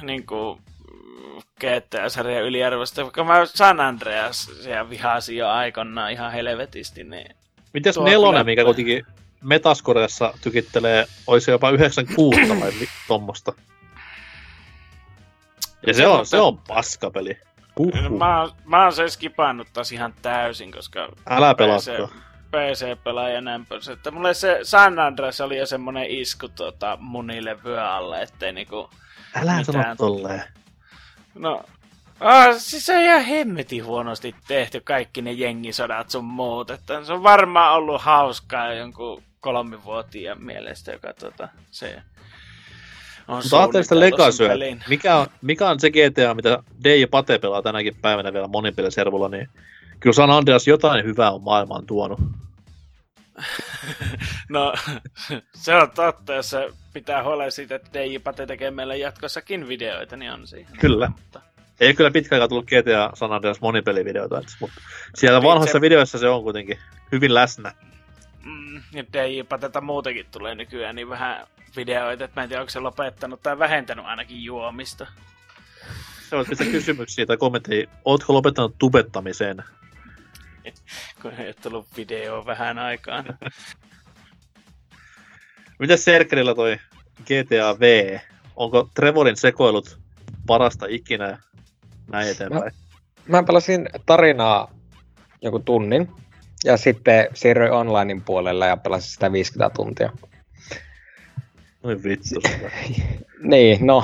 niinku 0.01 0.61
GTA-sarjan 1.59 2.43
yliarvosta, 2.43 3.03
vaikka 3.03 3.23
mä 3.23 3.45
San 3.45 3.79
Andreas 3.79 4.51
ja 4.65 4.89
vihasin 4.89 5.37
jo 5.37 5.49
aikana 5.49 6.09
ihan 6.09 6.31
helvetisti, 6.31 7.03
niin... 7.03 7.35
Mites 7.73 7.99
nelonen, 7.99 8.45
mikä 8.45 8.63
kuitenkin 8.63 9.05
Metascoreassa 9.41 10.33
tykittelee, 10.41 11.05
olisi 11.27 11.51
jopa 11.51 11.69
96 11.69 12.61
vai 12.61 12.71
tommosta? 13.07 13.53
Ja 15.87 15.93
se 15.93 16.07
on, 16.07 16.25
se 16.25 16.37
on 16.39 16.57
paskapeli. 16.57 17.37
Uhuh. 17.79 18.17
Mä, 18.17 18.47
mä 18.65 18.83
oon 18.83 18.93
se 18.93 19.09
skipannut 19.09 19.67
taas 19.73 19.91
ihan 19.91 20.13
täysin, 20.21 20.71
koska... 20.71 21.09
Älä 21.29 21.55
pelatko. 21.55 22.09
PC-pelaaja 22.51 23.35
ja 23.35 23.41
näin 23.41 23.65
pois. 23.65 23.87
Että 23.89 24.11
mulle 24.11 24.33
se 24.33 24.59
San 24.63 24.99
Andreas 24.99 25.41
oli 25.41 25.57
jo 25.57 25.65
semmonen 25.65 26.05
isku 26.09 26.49
tota, 26.49 26.97
munille 27.01 27.63
vyö 27.63 27.83
alle, 27.89 28.21
ettei 28.21 28.53
niinku... 28.53 28.89
Älä 29.35 29.57
mitään... 29.57 29.83
sano 29.83 29.95
tolleen. 29.95 30.43
No, 31.35 31.63
Ah, 32.19 32.55
siis 32.57 32.85
se 32.85 32.97
on 32.97 33.03
ihan 33.03 33.23
hemmetin 33.23 33.85
huonosti 33.85 34.35
tehty 34.47 34.81
kaikki 34.81 35.21
ne 35.21 35.31
jengisodat 35.31 36.09
sun 36.09 36.25
muut. 36.25 36.71
Että 36.71 37.03
se 37.03 37.13
on 37.13 37.23
varmaan 37.23 37.73
ollut 37.73 38.01
hauskaa 38.01 38.73
jonkun 38.73 39.23
kolmivuotiaan 39.39 40.43
mielestä, 40.43 40.91
joka 40.91 41.13
tota, 41.13 41.49
se 41.71 42.01
on 43.27 43.41
Mutta 43.43 43.57
ajattelin 43.57 43.83
sitä 43.83 43.99
Legacyä. 43.99 44.53
Mikä 44.89 45.15
on, 45.15 45.27
mikä 45.41 45.69
on 45.69 45.79
se 45.79 45.91
GTA, 45.91 46.33
mitä 46.33 46.63
D 46.83 46.97
ja 46.97 47.07
Pate 47.07 47.37
pelaa 47.37 47.61
tänäkin 47.61 47.95
päivänä 48.01 48.33
vielä 48.33 48.47
monipeliservulla, 48.47 49.29
niin 49.29 49.49
kyllä 49.99 50.13
San 50.13 50.31
Andreas 50.31 50.67
jotain 50.67 51.05
hyvää 51.05 51.31
on 51.31 51.43
maailmaan 51.43 51.85
tuonut. 51.85 52.19
no, 54.49 54.73
se 55.63 55.75
on 55.75 55.91
totta, 55.91 56.33
jos 56.33 56.49
se 56.49 56.69
pitää 56.93 57.23
huolen 57.23 57.51
siitä, 57.51 57.75
että 57.75 57.99
DJ 57.99 58.17
Pate 58.19 58.45
tekee 58.45 58.71
meille 58.71 58.97
jatkossakin 58.97 59.67
videoita, 59.67 60.17
niin 60.17 60.31
on 60.31 60.47
siihen. 60.47 60.77
Kyllä. 60.79 61.07
Mutta... 61.07 61.41
Ei 61.79 61.93
kyllä 61.93 62.11
pitkä 62.11 62.35
aikaa 62.35 62.47
tullut 62.47 62.65
GTA 62.65 63.11
San 63.13 63.31
Andreas 63.31 63.61
monipelivideoita, 63.61 64.41
mutta 64.59 64.81
siellä 65.15 65.39
no, 65.39 65.47
vanhoissa 65.47 65.77
se... 65.77 65.81
videoissa 65.81 66.17
se 66.17 66.29
on 66.29 66.43
kuitenkin 66.43 66.77
hyvin 67.11 67.33
läsnä. 67.33 67.71
Mm, 68.43 68.81
ja 68.93 69.03
DJ 69.13 69.43
Pateta 69.49 69.81
muutenkin 69.81 70.25
tulee 70.31 70.55
nykyään 70.55 70.95
niin 70.95 71.09
vähän 71.09 71.47
videoita, 71.75 72.23
että 72.23 72.39
mä 72.39 72.43
en 72.43 72.49
tiedä, 72.49 72.61
onko 72.61 72.69
se 72.69 72.79
lopettanut 72.79 73.41
tai 73.41 73.59
vähentänyt 73.59 74.05
ainakin 74.05 74.43
juomista. 74.43 75.07
Se 76.29 76.35
on 76.35 76.45
pistää 76.49 76.67
kysymyksiä 76.67 77.25
tai 77.25 77.37
kommentteja. 77.37 77.87
Ootko 78.05 78.33
lopettanut 78.33 78.75
tubettamiseen? 78.77 79.63
Kun 81.21 81.31
ei 81.31 81.45
ole 81.45 81.53
tullut 81.53 81.87
video 81.97 82.45
vähän 82.45 82.79
aikaan. 82.79 83.25
Miten 85.79 85.97
Serkerillä 85.97 86.55
toi 86.55 86.77
GTA 87.21 87.79
V? 87.79 88.17
Onko 88.55 88.89
Trevorin 88.93 89.37
sekoilut 89.37 89.99
parasta 90.47 90.85
ikinä 90.89 91.37
näin 92.11 92.31
eteenpäin? 92.31 92.63
Mä, 92.63 92.71
mä 93.27 93.43
pelasin 93.43 93.89
tarinaa 94.05 94.71
joku 95.41 95.59
tunnin 95.59 96.11
ja 96.65 96.77
sitten 96.77 97.27
siirryin 97.33 97.71
onlinein 97.71 98.21
puolelle 98.21 98.67
ja 98.67 98.77
pelasin 98.77 99.11
sitä 99.11 99.31
50 99.31 99.75
tuntia. 99.75 100.11
Noin 101.83 102.03
vittu. 102.03 102.41
niin, 103.51 103.87
no, 103.87 104.03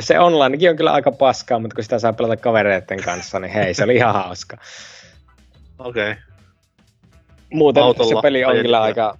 se 0.00 0.18
onlinekin 0.18 0.70
on 0.70 0.76
kyllä 0.76 0.92
aika 0.92 1.12
paskaa, 1.12 1.58
mutta 1.58 1.74
kun 1.74 1.84
sitä 1.84 1.98
saa 1.98 2.12
pelata 2.12 2.36
kavereiden 2.36 3.02
kanssa, 3.02 3.38
niin 3.38 3.52
hei, 3.52 3.74
se 3.74 3.84
oli 3.84 3.96
ihan 3.96 4.14
hauska. 4.14 4.56
Okei. 5.78 6.10
Okay. 6.10 6.22
Muuten 7.52 7.82
Autolla 7.82 8.14
se 8.14 8.22
peli 8.22 8.44
on 8.44 8.56
kyllä 8.56 8.82
aika... 8.82 9.18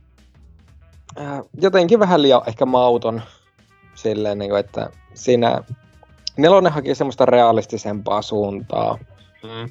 Äh, 1.21 1.41
jotenkin 1.61 1.99
vähän 1.99 2.23
liian 2.23 2.43
ehkä 2.47 2.67
mauton 2.67 3.23
silleen, 3.95 4.39
niin 4.39 4.51
kuin, 4.51 4.61
että 4.61 4.91
siinä 5.15 5.63
nelonen 6.37 6.73
haki 6.73 6.95
semmoista 6.95 7.27
realistisempaa 7.27 8.23
suuntaa. 8.23 8.99
Mm. 9.43 9.71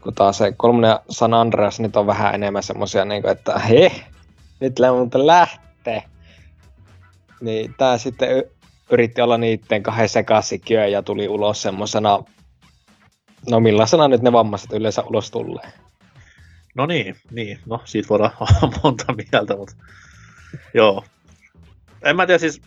Kun 0.00 0.14
taas 0.14 0.38
se 0.38 0.52
kolmonen 0.56 0.98
San 1.10 1.34
Andreas 1.34 1.80
nyt 1.80 1.96
on 1.96 2.06
vähän 2.06 2.34
enemmän 2.34 2.62
semmosia, 2.62 3.04
niin 3.04 3.22
kuin, 3.22 3.32
että 3.32 3.58
he, 3.58 3.92
nyt 4.60 4.80
muuten 4.96 5.26
lähtee. 5.26 6.02
Niin 7.40 7.74
tää 7.78 7.98
sitten 7.98 8.44
yritti 8.90 9.20
olla 9.20 9.38
niitten 9.38 9.82
kahden 9.82 10.08
sekaisin 10.08 10.60
ja 10.90 11.02
tuli 11.02 11.28
ulos 11.28 11.62
semmosena, 11.62 12.24
no 13.50 13.60
millaisena 13.60 14.08
nyt 14.08 14.22
ne 14.22 14.32
vammaiset 14.32 14.72
yleensä 14.72 15.02
ulos 15.02 15.30
tulee. 15.30 15.72
No 16.74 16.86
niin, 16.86 17.16
niin. 17.30 17.58
No 17.66 17.80
siitä 17.84 18.08
voidaan 18.08 18.30
monta 18.82 19.04
mieltä, 19.12 19.56
mutta 19.56 19.74
joo. 20.74 21.04
En 22.02 22.16
mä 22.16 22.26
tiedä 22.26 22.38
siis, 22.38 22.62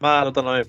mä, 0.00 0.20
tota 0.24 0.42
noin, 0.42 0.64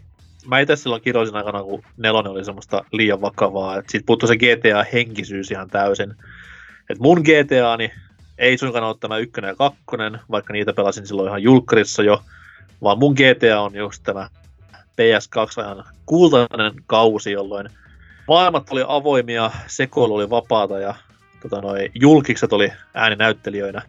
mä 0.48 0.60
itse 0.60 0.76
silloin 0.76 1.02
kirjoisin 1.02 1.36
aikana, 1.36 1.64
kun 1.64 1.84
nelonen 1.98 2.32
oli 2.32 2.46
semmoista 2.46 2.86
liian 2.92 3.22
vakavaa, 3.22 3.78
että 3.78 3.92
siitä 3.92 4.06
puuttui 4.06 4.28
se 4.28 4.36
GTA-henkisyys 4.36 5.52
ihan 5.52 5.70
täysin. 5.70 6.14
Et 6.90 7.00
mun 7.00 7.22
GTAni 7.22 7.92
ei 8.38 8.58
suinkaan 8.58 8.84
ole 8.84 8.96
tämä 9.00 9.18
ykkönen 9.18 9.50
ja 9.50 9.56
kakkonen, 9.56 10.20
vaikka 10.32 10.54
niitä 10.54 10.74
pelasin 10.74 11.08
silloin 11.08 11.28
ihan 11.28 11.44
julkkarissa 11.44 12.04
jo, 12.04 12.22
vaan 12.84 13.00
mun 13.00 13.14
GTA 13.14 13.62
on 13.62 13.76
just 13.76 14.04
tämä 14.04 14.30
PS2-ajan 15.02 15.84
kultainen 16.06 16.74
kausi, 16.88 17.32
jolloin 17.32 17.70
maailmat 18.28 18.70
oli 18.70 18.84
avoimia, 18.88 19.52
sekoilu 19.68 20.16
oli 20.16 20.30
vapaata 20.30 20.80
ja 20.80 20.96
tota, 21.42 21.62
noi, 21.62 21.92
julkikset 21.96 22.54
oli 22.54 22.72
ääninäyttelijöinä 22.94 23.82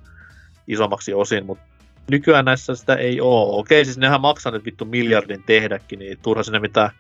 isommaksi 0.68 1.14
osin, 1.14 1.46
mutta 1.46 1.64
nykyään 2.10 2.44
näissä 2.44 2.74
sitä 2.74 2.94
ei 2.94 3.20
oo. 3.20 3.58
Okei, 3.58 3.84
siis 3.84 3.98
nehän 3.98 4.20
maksaa 4.20 4.52
nyt 4.52 4.64
vittu 4.64 4.84
miljardin 4.84 5.42
tehdäkin, 5.42 5.98
niin 5.98 6.18
turha 6.22 6.42
sinne 6.42 6.58
mitään 6.58 6.90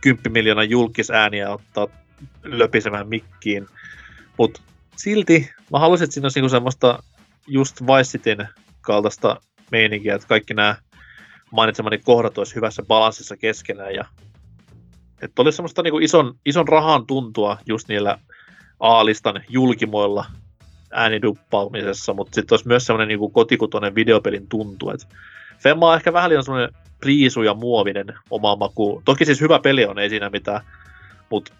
10 0.00 0.32
miljoonaa 0.32 0.64
julkisääniä 0.64 1.50
ottaa 1.50 1.88
löpisemään 2.42 3.08
mikkiin. 3.08 3.66
Mutta 4.38 4.60
silti 4.96 5.50
mä 5.70 5.78
haluaisin, 5.78 6.04
että 6.04 6.14
siinä 6.14 6.24
olisi 6.24 6.38
niinku 6.38 6.48
semmoista 6.48 7.02
just 7.46 7.82
Vice 7.82 8.48
kaltaista 8.80 9.40
meininkiä, 9.70 10.14
että 10.14 10.28
kaikki 10.28 10.54
nämä 10.54 10.76
mainitsemani 11.54 11.98
kohdat 11.98 12.38
olisi 12.38 12.54
hyvässä 12.54 12.82
balanssissa 12.82 13.36
keskenään 13.36 13.94
ja 13.94 14.04
Että 15.22 15.42
oli 15.42 15.52
semmoista 15.52 15.82
niinku 15.82 15.98
ison, 15.98 16.34
ison 16.46 16.68
rahan 16.68 17.06
tuntua 17.06 17.58
just 17.66 17.88
niillä 17.88 18.18
A-listan 18.80 19.44
julkimoilla 19.48 20.24
ääniduppaamisessa, 20.90 22.14
mutta 22.14 22.34
sitten 22.34 22.52
olisi 22.52 22.68
myös 22.68 22.86
semmoinen 22.86 23.08
niinku 23.08 23.30
kotikutoinen 23.30 23.94
videopelin 23.94 24.48
tuntu. 24.48 24.90
Et 24.90 25.08
Femma 25.58 25.88
on 25.90 25.96
ehkä 25.96 26.12
vähän 26.12 26.30
liian 26.30 26.44
semmoinen 26.44 26.74
priisu 27.00 27.42
ja 27.42 27.54
muovinen 27.54 28.06
oma 28.30 28.56
maku. 28.56 29.02
Toki 29.04 29.24
siis 29.24 29.40
hyvä 29.40 29.58
peli 29.58 29.84
on, 29.86 29.98
ei 29.98 30.08
siinä 30.08 30.30
mitään, 30.30 30.60
mutta 31.30 31.52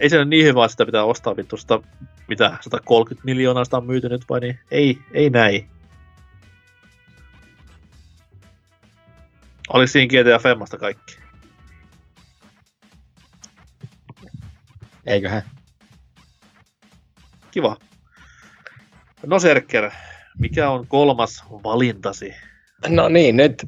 ei 0.00 0.10
se 0.10 0.16
ole 0.16 0.24
niin 0.24 0.44
hyvä, 0.44 0.64
että 0.64 0.72
sitä 0.72 0.86
pitää 0.86 1.04
ostaa 1.04 1.36
vittu 1.36 1.56
sitä, 1.56 1.80
mitä 2.28 2.56
130 2.60 3.24
miljoonaa 3.24 3.64
sitä 3.64 3.76
on 3.76 3.86
myyty 3.86 4.08
nyt 4.08 4.22
vai 4.30 4.40
niin? 4.40 4.58
Ei, 4.70 4.98
ei 5.12 5.30
näin. 5.30 5.66
Oliko 9.68 9.86
siinä 9.86 10.22
GTA 10.22 10.38
Femmasta 10.38 10.78
kaikki? 10.78 11.16
Eiköhän. 15.06 15.42
Kiva. 17.50 17.76
No 19.26 19.38
Serker, 19.38 19.90
mikä 20.38 20.70
on 20.70 20.86
kolmas 20.86 21.44
valintasi? 21.50 22.34
No 22.88 23.08
niin, 23.08 23.36
nyt 23.36 23.66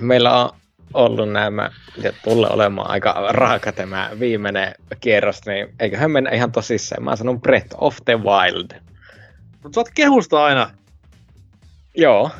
meillä 0.00 0.44
on 0.44 0.50
ollut 0.94 1.32
nämä, 1.32 1.70
ja 1.96 2.12
tulee 2.24 2.50
olemaan 2.50 2.90
aika 2.90 3.26
raaka 3.30 3.72
tämä 3.72 4.10
viimeinen 4.20 4.74
kierros, 5.00 5.40
niin 5.46 5.68
eiköhän 5.80 6.10
mennä 6.10 6.30
ihan 6.30 6.52
tosissaan. 6.52 7.04
Mä 7.04 7.16
sanon 7.16 7.40
Breath 7.40 7.76
of 7.78 7.98
the 8.04 8.18
Wild. 8.18 8.80
Mutta 9.62 9.74
sä 9.74 9.80
oot 9.80 9.90
kehusta 9.94 10.44
aina. 10.44 10.70
Joo, 11.94 12.30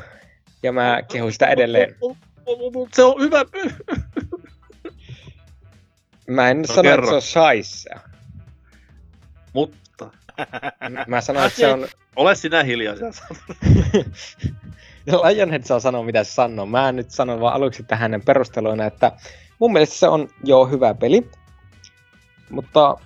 ja 0.62 0.72
mä 0.72 1.02
kehun 1.12 1.32
sitä 1.32 1.46
edelleen. 1.46 1.96
Se 2.94 3.02
on 3.02 3.20
hyvä. 3.20 3.44
Mä 6.28 6.50
en 6.50 6.58
No 6.62 6.66
sano, 6.66 6.82
kerro. 6.82 7.02
että 7.04 7.10
se 7.10 7.14
on 7.14 7.22
shaissa. 7.22 7.90
Mutta 9.52 10.10
Mä 11.06 11.20
sanon, 11.20 11.46
että 11.46 11.58
se 11.58 11.72
on... 11.72 11.86
ole 12.16 12.34
sinä 12.34 12.62
hiljaa. 12.62 12.94
Lionhead 15.32 15.62
saa 15.62 15.80
sanoa, 15.80 16.02
mitä 16.02 16.24
se 16.24 16.32
sanoo. 16.32 16.66
Mä 16.66 16.92
nyt 16.92 17.10
sanon 17.10 17.40
vaan 17.40 17.54
aluksi 17.54 17.82
tähän 17.82 18.00
hänen 18.00 18.22
perusteluina, 18.22 18.84
että 18.84 19.12
mun 19.58 19.72
mielestä 19.72 19.96
se 19.96 20.08
on 20.08 20.28
jo 20.44 20.66
hyvä 20.66 20.94
peli, 20.94 21.30
mutta 22.50 22.96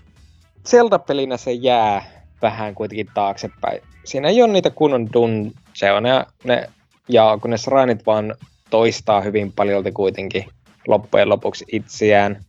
Zelda-pelinä 0.68 1.36
se 1.36 1.52
jää 1.52 2.04
vähän 2.42 2.74
kuitenkin 2.74 3.10
taaksepäin. 3.14 3.82
Siinä 4.04 4.28
ei 4.28 4.42
ole 4.42 4.52
niitä 4.52 4.70
kunnon 4.70 5.12
dungeoneja, 5.12 6.26
ne, 6.44 6.70
ja 7.08 7.38
kun 7.42 7.50
ne 7.50 7.58
srainit 7.58 8.06
vaan 8.06 8.34
toistaa 8.70 9.20
hyvin 9.20 9.52
paljolti 9.52 9.92
kuitenkin 9.92 10.44
loppujen 10.86 11.28
lopuksi 11.28 11.64
itseään, 11.72 12.44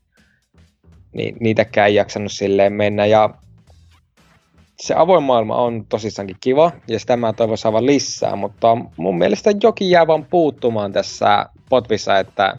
niin 1.13 1.37
niitäkään 1.39 1.87
ei 1.87 1.95
jaksanut 1.95 2.31
silleen 2.31 2.73
mennä. 2.73 3.05
Ja 3.05 3.29
se 4.79 4.93
avoin 4.93 5.23
maailma 5.23 5.55
on 5.55 5.85
tosissaankin 5.89 6.37
kiva, 6.39 6.71
ja 6.87 6.99
sitä 6.99 7.17
mä 7.17 7.33
toivon 7.33 7.57
saavan 7.57 7.85
lisää, 7.85 8.35
mutta 8.35 8.77
mun 8.97 9.17
mielestä 9.17 9.51
jokin 9.63 9.89
jää 9.89 10.07
vaan 10.07 10.25
puuttumaan 10.25 10.91
tässä 10.91 11.45
potvissa, 11.69 12.19
että 12.19 12.57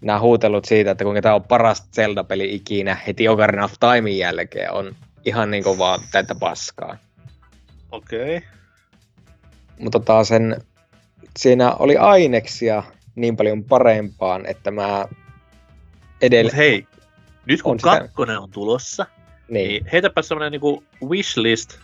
nämä 0.00 0.20
huutelut 0.20 0.64
siitä, 0.64 0.90
että 0.90 1.04
kuinka 1.04 1.22
tämä 1.22 1.34
on 1.34 1.44
paras 1.44 1.88
Zelda-peli 1.94 2.54
ikinä 2.54 2.96
heti 3.06 3.28
Ocarina 3.28 3.64
of 3.64 3.72
Timein 3.80 4.18
jälkeen 4.18 4.72
on 4.72 4.94
ihan 5.24 5.50
niinku 5.50 5.78
vaan 5.78 6.00
täyttä 6.12 6.34
paskaa. 6.34 6.96
Okei. 7.92 8.36
Okay. 8.36 8.48
Mutta 9.80 10.00
taas 10.00 10.28
sen, 10.28 10.56
siinä 11.36 11.74
oli 11.74 11.96
aineksia 11.96 12.82
niin 13.14 13.36
paljon 13.36 13.64
parempaan, 13.64 14.46
että 14.46 14.70
mä 14.70 15.04
edellä... 16.22 16.50
Mut 16.50 16.56
hei, 16.56 16.86
nyt 17.46 17.62
kun 17.62 17.72
On 17.72 17.80
sitä- 17.80 18.00
kakkonen 18.00 18.38
on 18.38 18.50
tulossa, 18.50 19.06
Niin, 19.48 19.68
niin 19.68 19.86
heitäpä 19.92 20.22
semmonen 20.22 20.52
niinku 20.52 20.84
wishlist 21.08 21.78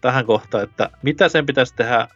tähän 0.00 0.26
kohtaan, 0.26 0.64
että 0.64 0.90
mitä 1.02 1.28
sen 1.28 1.46
pitäisi 1.46 1.74
tehdä 1.74 2.08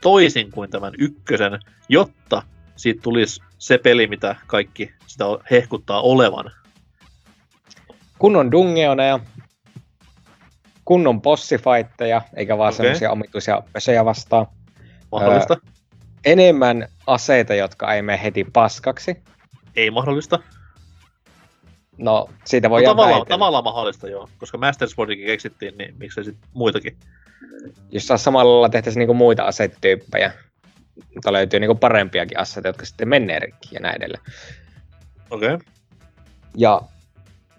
toisin 0.00 0.50
kuin 0.50 0.70
tämän 0.70 0.92
ykkösen, 0.98 1.58
jotta 1.88 2.42
siitä 2.76 3.02
tulisi 3.02 3.42
se 3.58 3.78
peli, 3.78 4.06
mitä 4.06 4.36
kaikki 4.46 4.92
sitä 5.06 5.24
hehkuttaa 5.50 6.00
olevan. 6.00 6.50
kunnon 8.18 8.50
dungeoneja, 8.50 9.20
kunnon 10.84 11.22
bossifightteja, 11.22 12.22
eikä 12.36 12.58
vaan 12.58 12.68
okay. 12.68 12.76
semmoisia 12.76 13.10
omituisia 13.10 13.62
pösejä 13.72 14.04
vastaan. 14.04 14.46
Mahdollista? 15.12 15.56
Enemmän 16.24 16.88
aseita, 17.06 17.54
jotka 17.54 17.94
ei 17.94 18.02
mene 18.02 18.22
heti 18.22 18.44
paskaksi. 18.52 19.16
Ei 19.76 19.90
mahdollista. 19.90 20.38
No, 21.98 22.28
siitä 22.44 22.68
No, 22.68 22.70
voi 22.72 22.82
tavallaan, 22.84 23.08
väitellä. 23.08 23.34
tavallaan 23.34 23.64
mahdollista, 23.64 24.08
joo. 24.08 24.28
Koska 24.38 24.58
Master 24.58 24.88
Swordikin 24.88 25.26
keksittiin, 25.26 25.78
niin 25.78 25.94
miksei 25.98 26.24
sit 26.24 26.36
muitakin. 26.52 26.96
Jos 27.92 28.06
saa 28.06 28.16
samalla 28.16 28.52
lailla 28.52 28.68
tehtäisiin 28.68 28.98
niinku 28.98 29.14
muita 29.14 29.42
asetyyppejä, 29.42 30.32
mutta 31.14 31.32
löytyy 31.32 31.60
niinku 31.60 31.74
parempiakin 31.74 32.38
aseita, 32.38 32.68
jotka 32.68 32.84
sitten 32.84 33.08
menee 33.08 33.38
rikki 33.38 33.68
ja 33.72 33.80
näin 33.80 33.96
edelleen. 33.96 34.22
Okei. 35.30 35.54
Okay. 35.54 35.66
Ja 36.56 36.80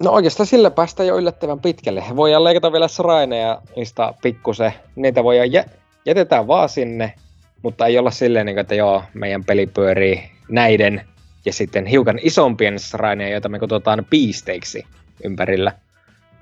no 0.03 0.11
oikeastaan 0.11 0.47
sillä 0.47 0.71
päästään 0.71 1.07
jo 1.07 1.17
yllättävän 1.17 1.59
pitkälle. 1.59 2.03
Voidaan 2.15 2.43
leikata 2.43 2.71
vielä 2.71 2.87
sraineja 2.87 3.61
niistä 3.75 4.13
pikkusen. 4.21 4.73
Niitä 4.95 5.23
voidaan 5.23 5.51
jä- 5.51 5.65
jätetään 6.05 6.47
vaan 6.47 6.69
sinne, 6.69 7.13
mutta 7.61 7.85
ei 7.85 7.97
olla 7.97 8.11
silleen, 8.11 8.45
niin 8.45 8.55
kuin, 8.55 8.61
että 8.61 8.75
joo, 8.75 9.03
meidän 9.13 9.43
peli 9.43 9.67
pyörii 9.67 10.31
näiden 10.49 11.05
ja 11.45 11.53
sitten 11.53 11.85
hiukan 11.85 12.19
isompien 12.21 12.79
sraineja, 12.79 13.31
joita 13.31 13.49
me 13.49 13.59
kutsutaan 13.59 14.05
piisteiksi 14.09 14.83
ympärillä. 15.23 15.71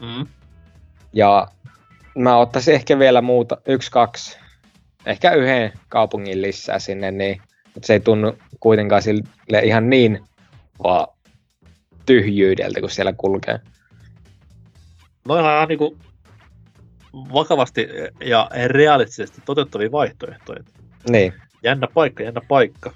Mm. 0.01 0.27
Ja 1.13 1.47
mä 2.17 2.37
ottaisin 2.37 2.73
ehkä 2.73 2.99
vielä 2.99 3.21
muuta, 3.21 3.57
yksi, 3.67 3.91
kaksi, 3.91 4.37
ehkä 5.05 5.31
yhden 5.31 5.73
kaupungin 5.89 6.41
lisää 6.41 6.79
sinne, 6.79 7.11
niin 7.11 7.41
että 7.67 7.87
se 7.87 7.93
ei 7.93 7.99
tunnu 7.99 8.37
kuitenkaan 8.59 9.01
sille 9.01 9.59
ihan 9.63 9.89
niin 9.89 10.19
vaan 10.83 11.07
tyhjyydeltä, 12.05 12.81
kun 12.81 12.89
siellä 12.89 13.13
kulkee. 13.13 13.59
No 15.27 15.39
ihan 15.39 15.67
niinku 15.67 15.97
vakavasti 17.33 17.87
ja 18.25 18.49
realistisesti 18.67 19.41
toteuttavia 19.45 19.91
vaihtoehtoja. 19.91 20.63
Niin. 21.09 21.33
Jännä 21.63 21.87
paikka, 21.93 22.23
jännä 22.23 22.41
paikka. 22.47 22.93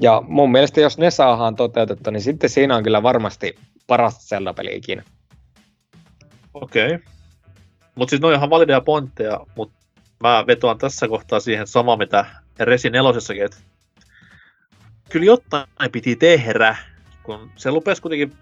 Ja 0.00 0.22
mun 0.26 0.52
mielestä 0.52 0.80
jos 0.80 0.98
ne 0.98 1.10
saadaan 1.10 1.56
toteutettua, 1.56 2.12
niin 2.12 2.22
sitten 2.22 2.50
siinä 2.50 2.76
on 2.76 2.82
kyllä 2.82 3.02
varmasti 3.02 3.54
paras 3.86 4.28
Zelda-peli 4.28 4.76
ikinä. 4.76 5.02
Okei. 6.54 6.86
Okay. 6.86 6.98
Mutta 7.94 8.10
siis 8.10 8.22
ne 8.22 8.28
on 8.28 8.34
ihan 8.34 8.50
valideja 8.50 8.80
pointteja, 8.80 9.40
mutta 9.56 9.78
mä 10.20 10.44
vetoan 10.46 10.78
tässä 10.78 11.08
kohtaa 11.08 11.40
siihen 11.40 11.66
sama, 11.66 11.96
mitä 11.96 12.24
Resi 12.58 12.90
nelosessakin, 12.90 13.44
että 13.44 13.56
kyllä 15.08 15.26
jotain 15.26 15.66
piti 15.92 16.16
tehdä, 16.16 16.76
kun 17.22 17.50
se 17.56 17.70
lupesi 17.70 18.02
kuitenkin 18.02 18.32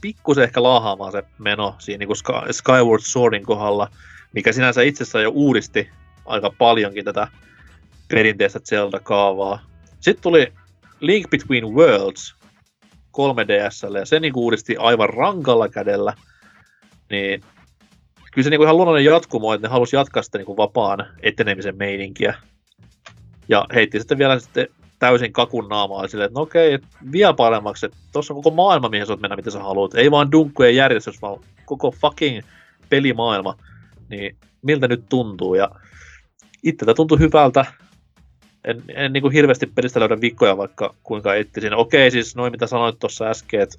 pikkusen 0.00 0.44
ehkä 0.44 0.62
laahaamaan 0.62 1.12
se 1.12 1.22
meno 1.38 1.74
siinä 1.78 1.98
niin 1.98 2.06
kuin 2.06 2.16
Sky- 2.16 2.52
Skyward 2.52 3.02
Swordin 3.02 3.42
kohdalla, 3.42 3.88
mikä 4.32 4.52
sinänsä 4.52 4.82
itsessään 4.82 5.22
jo 5.22 5.30
uudisti 5.34 5.90
aika 6.26 6.50
paljonkin 6.58 7.04
tätä 7.04 7.28
perinteistä 8.08 8.60
Zelda-kaavaa. 8.60 9.60
Sitten 10.00 10.22
tuli 10.22 10.52
Link 11.00 11.30
Between 11.30 11.64
Worlds 11.64 12.34
3DSlle, 13.16 13.98
ja 13.98 14.06
se 14.06 14.20
niin 14.20 14.32
uudisti 14.36 14.76
aivan 14.76 15.08
rankalla 15.08 15.68
kädellä, 15.68 16.14
niin 17.10 17.40
kyllä 18.32 18.44
se 18.44 18.50
niinku 18.50 18.64
ihan 18.64 18.76
luonnollinen 18.76 19.12
jatkumo, 19.12 19.54
että 19.54 19.68
ne 19.68 19.72
halusi 19.72 19.96
jatkaa 19.96 20.22
sitä 20.22 20.38
niinku 20.38 20.56
vapaan 20.56 21.06
etenemisen 21.22 21.76
meininkiä. 21.76 22.34
Ja 23.48 23.66
heitti 23.74 23.98
sitten 23.98 24.18
vielä 24.18 24.38
sitten 24.38 24.68
täysin 24.98 25.32
kakun 25.32 25.68
naamaa 25.68 26.08
silleen, 26.08 26.26
että 26.26 26.38
no 26.38 26.42
okei, 26.42 26.72
et 26.72 26.84
vielä 27.12 27.34
paremmaksi, 27.34 27.86
että 27.86 27.98
tuossa 28.12 28.34
on 28.34 28.42
koko 28.42 28.56
maailma, 28.56 28.88
mihin 28.88 29.06
sä 29.06 29.12
oot 29.12 29.20
mennä, 29.20 29.36
mitä 29.36 29.50
sä 29.50 29.62
haluat. 29.62 29.94
Ei 29.94 30.10
vaan 30.10 30.32
dunkkujen 30.32 30.76
järjestys, 30.76 31.22
vaan 31.22 31.40
koko 31.64 31.90
fucking 31.90 32.42
pelimaailma. 32.88 33.56
Niin 34.08 34.36
miltä 34.62 34.88
nyt 34.88 35.04
tuntuu? 35.08 35.54
Ja 35.54 35.70
itse 36.62 36.84
tämä 36.84 36.94
tuntui 36.94 37.18
hyvältä. 37.18 37.64
En, 38.66 38.82
en 38.88 39.12
niin 39.12 39.22
kuin 39.22 39.32
hirveästi 39.32 39.66
pelistä 39.66 40.00
löydä 40.00 40.20
vikkoja, 40.20 40.56
vaikka 40.56 40.94
kuinka 41.02 41.34
etsisin. 41.34 41.74
Okei, 41.74 42.10
siis 42.10 42.36
noin 42.36 42.52
mitä 42.52 42.66
sanoit 42.66 42.98
tuossa 42.98 43.24
äsken, 43.24 43.60
että 43.60 43.78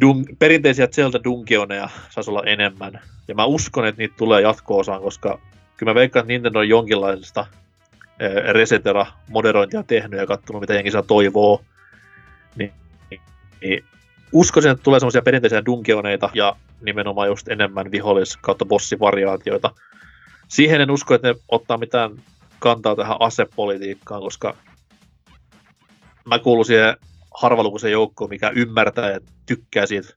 dun, 0.00 0.24
perinteisiä 0.38 0.86
Zelda 0.86 1.20
Dungeoneja 1.24 1.88
saisi 2.10 2.30
olla 2.30 2.42
enemmän. 2.46 3.00
Ja 3.28 3.34
mä 3.34 3.44
uskon, 3.44 3.86
että 3.86 4.02
niitä 4.02 4.14
tulee 4.18 4.42
jatko-osaan, 4.42 5.02
koska 5.02 5.40
kyllä 5.76 5.90
mä 5.90 5.94
veikkaan, 5.94 6.22
että 6.22 6.32
Nintendo 6.32 6.58
on 6.58 6.68
jonkinlaisesta 6.68 7.46
eh, 8.20 8.52
resetera 8.52 9.06
moderointia 9.28 9.82
tehnyt 9.82 10.20
ja 10.20 10.26
katsonut, 10.26 10.60
mitä 10.60 10.74
jengi 10.74 10.90
saa 10.90 11.02
toivoo. 11.02 11.62
Niin, 12.56 12.72
niin, 13.10 13.20
niin 13.60 13.84
uskoisin, 14.32 14.70
että 14.70 14.82
tulee 14.82 15.00
semmoisia 15.00 15.22
perinteisiä 15.22 15.66
dungeoneita 15.66 16.30
ja 16.34 16.56
nimenomaan 16.80 17.28
just 17.28 17.48
enemmän 17.48 17.86
vihollis- 17.86 18.38
kautta 18.40 18.64
bossivariaatioita. 18.64 19.70
Siihen 20.48 20.80
en 20.80 20.90
usko, 20.90 21.14
että 21.14 21.28
ne 21.28 21.34
ottaa 21.48 21.78
mitään 21.78 22.10
kantaa 22.58 22.96
tähän 22.96 23.16
asepolitiikkaan, 23.20 24.22
koska 24.22 24.56
mä 26.24 26.38
kuulun 26.38 26.64
siihen 26.64 26.96
harvalukuisen 27.34 27.92
joukkoon, 27.92 28.30
mikä 28.30 28.50
ymmärtää 28.54 29.10
ja 29.10 29.20
tykkää 29.46 29.86
siitä 29.86 30.08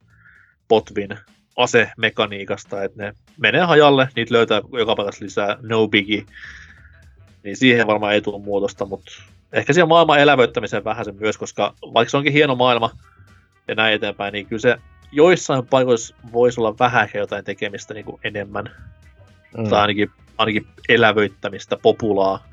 potvin 0.68 1.18
asemekaniikasta, 1.56 2.84
että 2.84 3.04
ne 3.04 3.14
menee 3.38 3.62
hajalle, 3.62 4.10
niitä 4.16 4.34
löytää 4.34 4.62
joka 4.78 4.96
paikassa 4.96 5.26
lisää, 5.26 5.58
no 5.62 5.88
biggie. 5.88 6.26
Niin 7.44 7.58
siihen 7.58 7.88
varmaan 7.88 8.14
ei 8.14 8.22
tule 8.22 8.42
muutosta, 8.42 8.86
mutta 8.86 9.12
ehkä 9.54 9.74
siellä 9.74 9.88
maailman 9.88 10.20
elävöittämisen 10.20 10.84
vähän 10.84 11.06
se 11.06 11.12
myös, 11.12 11.38
koska 11.38 11.74
vaikka 11.94 12.10
se 12.10 12.18
onkin 12.18 12.34
hieno 12.34 12.56
maailma 12.56 12.92
ja 13.68 13.76
näin 13.76 13.94
eteenpäin, 13.94 14.32
niin 14.32 14.46
kyllä 14.46 14.62
se 14.62 14.78
joissain 15.12 15.68
paikoissa 15.68 16.16
voisi 16.32 16.62
olla 16.62 16.76
vähän 16.80 17.10
jotain 17.14 17.46
tekemistä 17.46 17.94
niin 17.94 18.06
kuin 18.06 18.22
enemmän. 18.24 18.72
Mm. 19.58 19.70
Tai 19.70 19.82
ainakin, 19.82 20.12
ainakin 20.40 20.68
elävöittämistä, 20.90 21.78
populaa, 21.82 22.48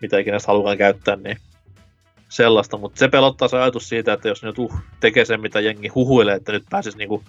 mitä 0.00 0.18
ikinä 0.18 0.38
halutaan 0.46 0.78
käyttää, 0.78 1.16
niin 1.16 1.36
sellaista. 2.28 2.76
Mutta 2.76 2.98
se 2.98 3.08
pelottaa 3.08 3.48
se 3.48 3.56
ajatus 3.56 3.88
siitä, 3.88 4.12
että 4.12 4.28
jos 4.28 4.42
nyt 4.42 4.58
uh, 4.58 4.74
tekee 5.00 5.24
sen, 5.24 5.40
mitä 5.40 5.60
jengi 5.60 5.88
huhuilee, 5.88 6.34
että 6.34 6.52
nyt 6.52 6.64
pääsisi 6.70 6.98
niinku 6.98 7.22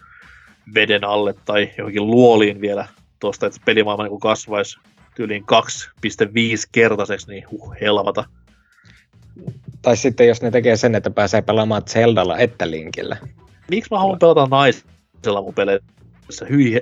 veden 0.73 1.03
alle 1.03 1.35
tai 1.45 1.71
johonkin 1.77 2.07
luoliin 2.07 2.61
vielä 2.61 2.87
tuosta, 3.19 3.45
että 3.45 3.61
pelimaailma 3.65 4.03
niinku 4.03 4.19
kasvaisi 4.19 4.79
tyyliin 5.15 5.43
2,5 5.43 6.27
kertaiseksi, 6.71 7.27
niin 7.27 7.43
huh, 7.51 7.73
helvata. 7.81 8.23
Tai 9.81 9.97
sitten 9.97 10.27
jos 10.27 10.41
ne 10.41 10.51
tekee 10.51 10.77
sen, 10.77 10.95
että 10.95 11.09
pääsee 11.09 11.41
pelaamaan 11.41 11.81
Zeldalla 11.89 12.37
että 12.37 12.71
Linkillä. 12.71 13.17
Miksi 13.69 13.87
mä 13.91 13.99
haluan 13.99 14.19
pelata 14.19 14.47
naisella 14.51 15.41
mun 15.41 15.53
peleissä? 15.53 16.45
Hyi. 16.49 16.81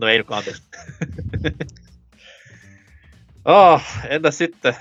No 0.00 0.08
ei 0.08 0.18
nyt 0.18 0.26
ah, 3.44 3.84
entäs 4.08 4.38
sitten? 4.38 4.76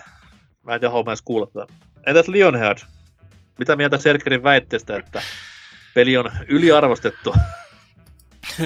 Mä 0.63 0.73
en 0.73 0.79
tiedä, 0.79 0.91
haluan 0.91 1.17
kuulla 1.25 1.47
tätä. 1.47 1.73
Entäs 2.07 2.27
Lionhead? 2.27 2.77
Mitä 3.59 3.75
mieltä 3.75 3.97
Serkerin 3.97 4.43
väitteestä, 4.43 4.97
että 4.97 5.21
peli 5.93 6.17
on 6.17 6.31
yliarvostettu? 6.47 7.35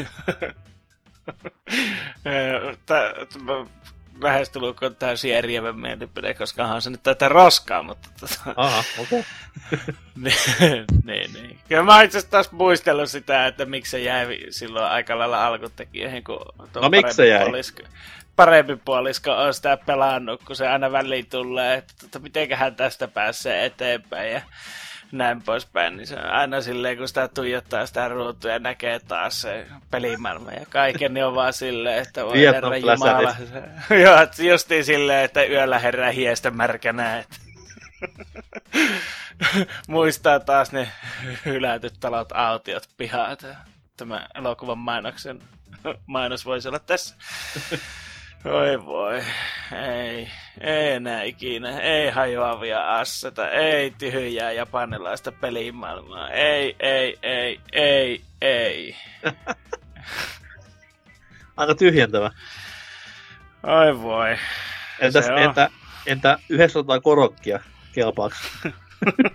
lähestulkoon 4.21 4.95
täysin 4.95 5.35
eriävä 5.35 5.73
mielipide, 5.73 6.33
koska 6.33 6.63
onhan 6.63 6.81
se 6.81 6.89
nyt 6.89 7.03
tätä 7.03 7.29
roskaa, 7.29 7.83
mutta... 7.83 8.09
Tota... 8.19 8.53
Aha, 8.55 8.83
okei. 8.99 9.19
Okay. 9.69 10.85
niin, 11.05 11.33
niin. 11.33 11.59
Kyllä 11.69 11.83
mä 11.83 12.01
itse 12.01 12.17
asiassa 12.17 12.31
taas 12.31 12.51
muistellut 12.51 13.09
sitä, 13.09 13.47
että 13.47 13.65
miksi 13.65 13.91
se 13.91 13.99
jäi 13.99 14.39
silloin 14.49 14.85
aika 14.85 15.19
lailla 15.19 15.47
alkutekijöihin, 15.47 16.23
kun... 16.23 16.39
No 16.75 16.89
miksi 16.89 17.15
se 17.15 17.27
jäi? 17.27 17.43
Puolisko, 17.43 17.83
parempi 18.35 18.75
puolisko 18.75 19.31
on 19.31 19.53
sitä 19.53 19.77
pelannut, 19.77 20.43
kun 20.43 20.55
se 20.55 20.67
aina 20.67 20.91
väliin 20.91 21.25
tulee, 21.25 21.77
että 21.77 21.93
tota, 22.01 22.19
mitenköhän 22.19 22.75
tästä 22.75 23.07
pääsee 23.07 23.65
eteenpäin 23.65 24.31
ja 24.31 24.41
näin 25.11 25.41
poispäin, 25.41 25.97
niin 25.97 26.07
se 26.07 26.19
aina 26.19 26.61
silleen, 26.61 26.97
kun 26.97 27.07
sitä 27.07 27.27
tuijottaa 27.27 27.85
sitä 27.85 28.07
ruutua 28.07 28.51
ja 28.51 28.59
näkee 28.59 28.99
taas 28.99 29.41
se 29.41 29.67
pelimaailma 29.91 30.51
ja 30.51 30.65
kaiken, 30.69 31.13
niin 31.13 31.25
on 31.25 31.35
vaan 31.35 31.53
silleen, 31.53 32.01
että 32.01 32.25
voi 32.25 32.41
herra 32.41 32.77
jumala. 32.77 33.35
Joo, 34.03 34.47
justiin 34.51 34.85
silleen, 34.85 35.25
että 35.25 35.43
yöllä 35.43 35.79
herää 35.79 36.11
hiestä 36.11 36.51
märkänä, 36.51 37.19
että 37.19 37.37
muistaa 39.87 40.39
taas 40.39 40.71
ne 40.71 40.91
hylätyt 41.45 41.93
talot, 41.99 42.29
autiot, 42.33 42.83
pihat. 42.97 43.45
Tämä 43.97 44.27
elokuvan 44.35 44.77
mainoksen 44.77 45.41
mainos 46.05 46.45
voisi 46.45 46.67
olla 46.67 46.79
tässä. 46.79 47.15
Oi 48.51 48.85
voi, 48.85 49.23
ei, 49.71 50.29
ei 50.61 50.91
enää 50.91 51.23
ikinä, 51.23 51.79
ei 51.79 52.09
hajoavia 52.09 52.99
asseta, 52.99 53.49
ei 53.49 53.91
tyhjää 53.91 54.51
japanilaista 54.51 55.31
pelimaailmaa, 55.31 56.29
ei, 56.29 56.75
ei, 56.79 57.17
ei, 57.23 57.59
ei, 57.71 58.21
ei. 58.41 58.95
Aika 61.57 61.75
tyhjentävä. 61.75 62.31
Oi 63.63 64.01
voi. 64.01 64.37
Entäs, 64.99 65.25
entä, 65.37 65.69
entä 66.05 66.37
900 66.49 66.99
korokkia 66.99 67.59
kelpaaks? 67.93 68.37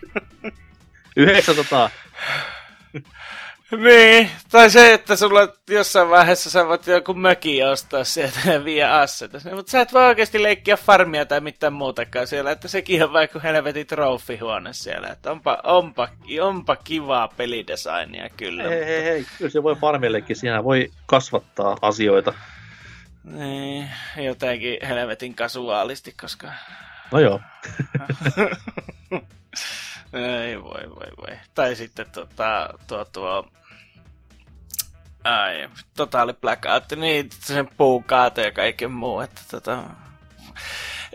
900. 1.16 1.90
Niin, 3.76 4.30
tai 4.50 4.70
se, 4.70 4.92
että 4.92 5.16
sulla 5.16 5.48
jossain 5.70 6.10
vaiheessa 6.10 6.50
sä 6.50 6.66
voit 6.66 6.86
joku 6.86 7.14
möki 7.14 7.64
ostaa 7.64 8.04
sieltä 8.04 8.52
ja 8.52 8.64
vie 8.64 8.84
asseta. 8.84 9.38
Mutta 9.54 9.70
sä 9.70 9.80
et 9.80 9.92
voi 9.92 10.06
oikeasti 10.06 10.42
leikkiä 10.42 10.76
farmia 10.76 11.26
tai 11.26 11.40
mitään 11.40 11.72
muutakaan 11.72 12.26
siellä, 12.26 12.50
että 12.50 12.68
sekin 12.68 13.04
on 13.04 13.12
vaikka 13.12 13.40
helvetin 13.40 13.86
trofihuone 13.86 14.72
siellä. 14.72 15.08
Että 15.08 15.30
onpa, 15.30 15.58
onpa, 15.64 16.08
onpa 16.40 16.76
kivaa 16.76 17.28
pelidesignia 17.28 18.28
kyllä. 18.36 18.62
Hei, 18.62 18.86
hei, 18.86 19.04
hei, 19.04 19.26
kyllä 19.38 19.50
se 19.50 19.62
voi 19.62 19.76
farmillekin, 19.76 20.36
siinä 20.36 20.64
voi 20.64 20.90
kasvattaa 21.06 21.76
asioita. 21.82 22.34
Niin, 23.24 23.88
jotenkin 24.16 24.78
helvetin 24.88 25.34
kasuaalisti, 25.34 26.14
koska... 26.20 26.52
No 27.12 27.20
joo. 27.20 27.40
Ei 30.12 30.62
voi, 30.62 30.90
voi, 30.90 31.10
voi. 31.16 31.38
Tai 31.54 31.76
sitten 31.76 32.06
tota, 32.10 32.68
tuo, 32.86 33.04
tuo 33.04 33.48
Ai, 35.24 35.68
totaali 35.96 36.32
blackout, 36.32 36.84
niin 36.96 37.28
sen 37.40 37.68
puukaato 37.76 38.40
ja 38.40 38.52
kaiken 38.52 38.90
muu, 38.90 39.20
että 39.20 39.40
tota, 39.50 39.82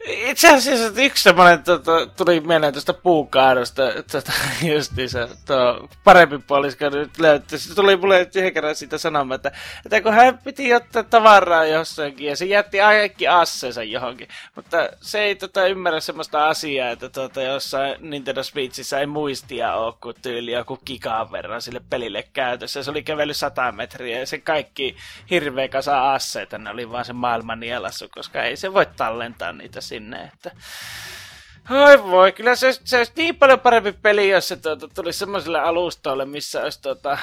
itse 0.08 0.54
asiassa 0.54 1.02
yksi 1.02 1.24
semmoinen 1.24 1.64
tota, 1.64 2.06
tuli 2.06 2.40
mieleen 2.40 2.74
tuosta 2.74 2.94
puukaadosta, 2.94 3.84
tota, 4.12 4.32
justiinsa 4.74 5.28
tuo 5.46 5.88
parempi 6.04 6.38
puolisko 6.38 6.90
nyt 6.90 7.20
löytyi. 7.20 7.60
Se 7.60 7.76
tuli 7.76 7.98
mulle 7.98 8.30
yhden 8.36 8.54
kerran 8.54 8.76
siitä 8.76 8.98
sanomaan, 8.98 9.36
että, 9.36 9.52
että 9.86 10.02
kun 10.02 10.14
hän 10.14 10.38
piti 10.38 10.74
ottaa 10.74 11.04
tavaraa 11.04 11.66
jossakin 11.66 12.28
ja 12.28 12.36
se 12.36 12.46
jätti 12.46 12.78
kaikki 12.78 13.28
assensa 13.28 13.84
johonkin. 13.84 14.28
Mutta 14.56 14.90
se 15.02 15.20
ei 15.20 15.36
tota, 15.36 15.68
ymmärrä 15.68 16.00
semmoista 16.00 16.48
asiaa, 16.48 16.90
että 16.90 17.10
tota, 17.10 17.42
jossain 17.42 17.96
Nintendo 18.10 18.44
Switchissä 18.44 19.00
ei 19.00 19.06
muistia 19.06 19.74
ole 19.74 19.94
kuin 20.02 20.16
tyyli 20.22 20.52
joku 20.52 20.78
gigaan 20.86 21.32
verran 21.32 21.62
sille 21.62 21.82
pelille 21.90 22.24
käytössä. 22.34 22.84
Se 22.84 22.92
oli 22.92 23.04
kävellyt 23.04 23.38
100 23.38 23.72
metriä 23.72 24.20
ja 24.20 24.26
se 24.26 24.38
kaikki 24.38 24.96
hirveä 25.30 25.68
kasa 25.68 26.14
asseita, 26.14 26.58
ne 26.58 26.70
oli 26.70 26.92
vaan 26.92 27.06
se 27.06 27.14
maailman 27.14 27.60
nielassu, 27.60 28.06
koska 28.10 28.44
ei 28.44 28.56
se 28.58 28.74
voi 28.74 28.86
tallentaa 28.86 29.54
niitä 29.54 29.82
sinne, 29.98 30.32
että... 30.34 30.52
Oi 31.70 32.04
voi, 32.04 32.32
kyllä 32.32 32.56
se, 32.56 32.74
se 32.84 32.98
olisi 32.98 33.12
niin 33.16 33.36
paljon 33.36 33.60
parempi 33.60 33.92
peli, 33.92 34.30
jos 34.30 34.48
se 34.48 34.56
tuota, 34.56 34.88
tulisi 34.88 35.20
semmoiselle 35.20 35.60
alustoille, 35.60 36.26
missä 36.26 36.64
olisi 36.64 36.82
tuota, 36.82 37.18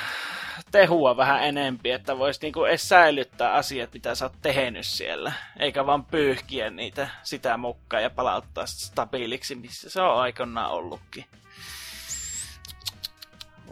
tehua 0.71 1.17
vähän 1.17 1.45
enempi, 1.45 1.91
että 1.91 2.19
voisi 2.19 2.41
niinku 2.43 2.65
edes 2.65 2.89
säilyttää 2.89 3.53
asiat, 3.53 3.93
mitä 3.93 4.15
sä 4.15 4.25
oot 4.25 4.33
tehnyt 4.43 4.87
siellä, 4.87 5.33
eikä 5.59 5.87
vaan 5.87 6.05
pyyhkiä 6.05 6.71
niitä 6.71 7.09
sitä 7.23 7.57
mukaan 7.57 8.03
ja 8.03 8.11
palauttaa 8.11 8.67
stabiiliksi, 8.67 9.55
missä 9.55 9.91
se 9.91 10.03
on 10.03 10.21
aikanaan 10.21 10.71
ollutkin. 10.71 11.25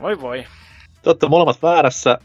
Voi 0.01 0.21
voi. 0.21 0.47
Te 1.03 1.11
olette 1.11 1.29
molemmat 1.29 1.63
väärässä. 1.63 2.19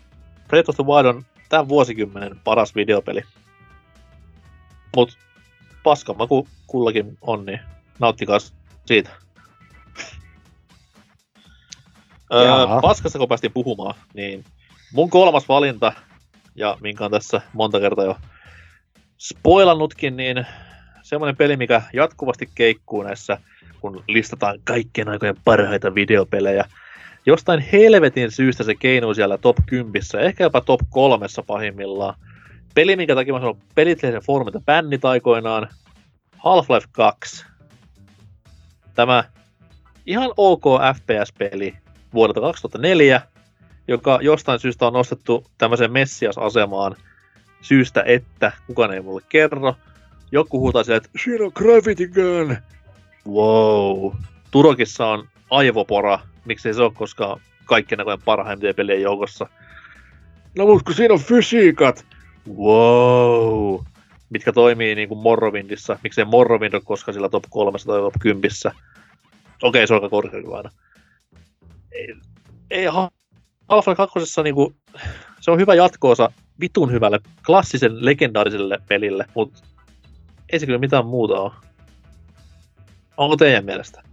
Breath 0.48 0.70
of 0.70 0.76
the 0.76 0.84
Wild 0.84 1.06
on 1.06 1.26
tämän 1.50 1.70
vuosikymmenen 1.70 2.40
paras 2.44 2.76
videopeli. 2.76 3.24
Mut 4.96 5.18
maku 6.18 6.48
kullakin 6.68 7.18
on, 7.22 7.46
niin 7.46 7.60
nauttikaa 8.00 8.38
siitä. 8.86 9.10
öö, 12.34 12.68
paskassa 12.82 13.20
kun 13.20 13.28
päästiin 13.28 13.54
puhumaan, 13.54 13.96
niin 14.14 14.44
mun 14.94 15.10
kolmas 15.10 15.50
valinta, 15.50 15.94
ja 16.56 16.78
minkä 16.82 17.06
on 17.06 17.12
tässä 17.12 17.42
monta 17.54 17.80
kertaa 17.80 18.06
jo 18.06 18.18
spoilannutkin, 19.18 20.18
niin 20.18 20.46
semmoinen 21.04 21.38
peli, 21.38 21.58
mikä 21.58 21.82
jatkuvasti 21.94 22.50
keikkuu 22.56 23.04
näissä, 23.04 23.38
kun 23.82 24.04
listataan 24.08 24.60
kaikkien 24.64 25.10
aikojen 25.10 25.36
parhaita 25.46 25.96
videopelejä. 25.96 26.66
Jostain 27.26 27.60
helvetin 27.60 28.32
syystä 28.32 28.64
se 28.64 28.76
keinuu 28.76 29.14
siellä 29.14 29.38
top 29.38 29.58
10, 29.66 30.02
ehkä 30.20 30.44
jopa 30.44 30.62
top 30.62 30.80
kolmessa 30.90 31.44
pahimmillaan. 31.44 32.16
Peli, 32.78 32.96
minkä 32.96 33.16
takia 33.16 33.34
mä 33.34 33.40
sanon 33.40 33.58
pelitlehden 33.76 34.22
foorumilta 34.22 34.62
bännit 34.66 35.06
aikoinaan, 35.06 35.68
Half-Life 36.38 36.88
2. 36.92 37.46
Tämä 38.96 39.24
ihan 40.06 40.30
ok 40.38 40.64
FPS-peli 40.96 41.78
vuodelta 42.14 42.42
2004, 42.42 43.22
joka 43.88 44.20
jostain 44.22 44.60
syystä 44.60 44.88
on 44.88 44.94
nostettu 44.94 45.46
tämmöiseen 45.58 45.92
Messias-asemaan 45.92 46.96
syystä, 47.62 48.04
että 48.06 48.52
kukaan 48.68 48.94
ei 48.94 49.02
mulle 49.02 49.22
kerro. 49.30 49.76
Joku 50.32 50.60
huutaa 50.60 50.84
sieltä, 50.84 51.06
että 51.06 51.20
siinä 51.24 51.46
on 51.46 51.52
Gravity 51.56 52.08
Gun! 52.08 52.58
Wow. 53.28 54.14
Turokissa 54.52 55.08
on 55.08 55.28
aivopora, 55.50 56.20
miksei 56.46 56.74
se 56.74 56.82
ole 56.82 56.92
koskaan 56.96 57.42
kaikkien 57.66 57.98
näköjen 57.98 58.22
parhaimpien 58.26 58.76
pelien 58.76 59.02
joukossa. 59.02 59.48
No 60.58 60.66
mutta 60.66 60.84
kun 60.84 60.96
siinä 60.96 61.14
on 61.14 61.20
fysiikat! 61.20 62.17
Wow 62.56 63.80
mitkä 64.30 64.54
toimii 64.54 64.96
niin 64.96 65.08
kuin 65.10 65.20
Morrowindissa, 65.20 66.00
miksei 66.04 66.26
Morrowind 66.26 66.74
ole 66.74 66.82
koskaan 66.86 67.14
sillä 67.14 67.30
top 67.30 67.44
3 67.50 67.78
tai 67.86 68.00
top 68.00 68.14
10. 68.20 68.52
Okei, 69.64 69.88
se 69.88 69.94
on 69.94 69.98
aika 69.98 70.10
korkea 70.10 70.42
kyllä 70.42 70.58
aina. 70.58 70.70
Ei, 71.92 72.16
ei 72.70 72.86
Half-Life 72.86 73.96
2 73.96 74.20
niinku, 74.44 74.74
se 75.40 75.52
on 75.52 75.60
hyvä 75.60 75.76
jatkoosa 75.76 76.32
vitun 76.60 76.92
hyvälle 76.92 77.20
klassisen 77.46 78.06
legendaariselle 78.06 78.78
pelille, 78.88 79.26
mutta 79.36 79.64
ei 80.50 80.60
se 80.60 80.66
kyllä 80.66 80.80
mitään 80.80 81.06
muuta 81.06 81.40
ole. 81.40 81.52
Onko 83.18 83.38
teidän 83.38 83.66
mielestä? 83.66 84.04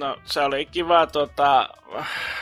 No 0.00 0.16
se 0.24 0.40
oli 0.40 0.66
kiva 0.66 1.06
tuota, 1.06 1.68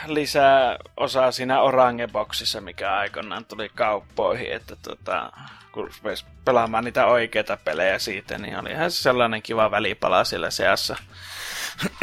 lisää 0.07 0.77
osaa 0.97 1.31
siinä 1.31 1.61
Orange-boksissa, 1.61 2.61
mikä 2.61 2.95
aikoinaan 2.95 3.45
tuli 3.45 3.69
kauppoihin, 3.75 4.51
että 4.51 4.75
tuota, 4.83 5.31
kun 5.71 5.89
rupesi 5.97 6.25
pelaamaan 6.45 6.83
niitä 6.83 7.05
oikeita 7.05 7.57
pelejä 7.65 7.99
siitä, 7.99 8.37
niin 8.37 8.59
oli 8.59 8.71
ihan 8.71 8.91
sellainen 8.91 9.41
kiva 9.41 9.71
välipala 9.71 10.23
siellä 10.23 10.49
seassa. 10.49 10.95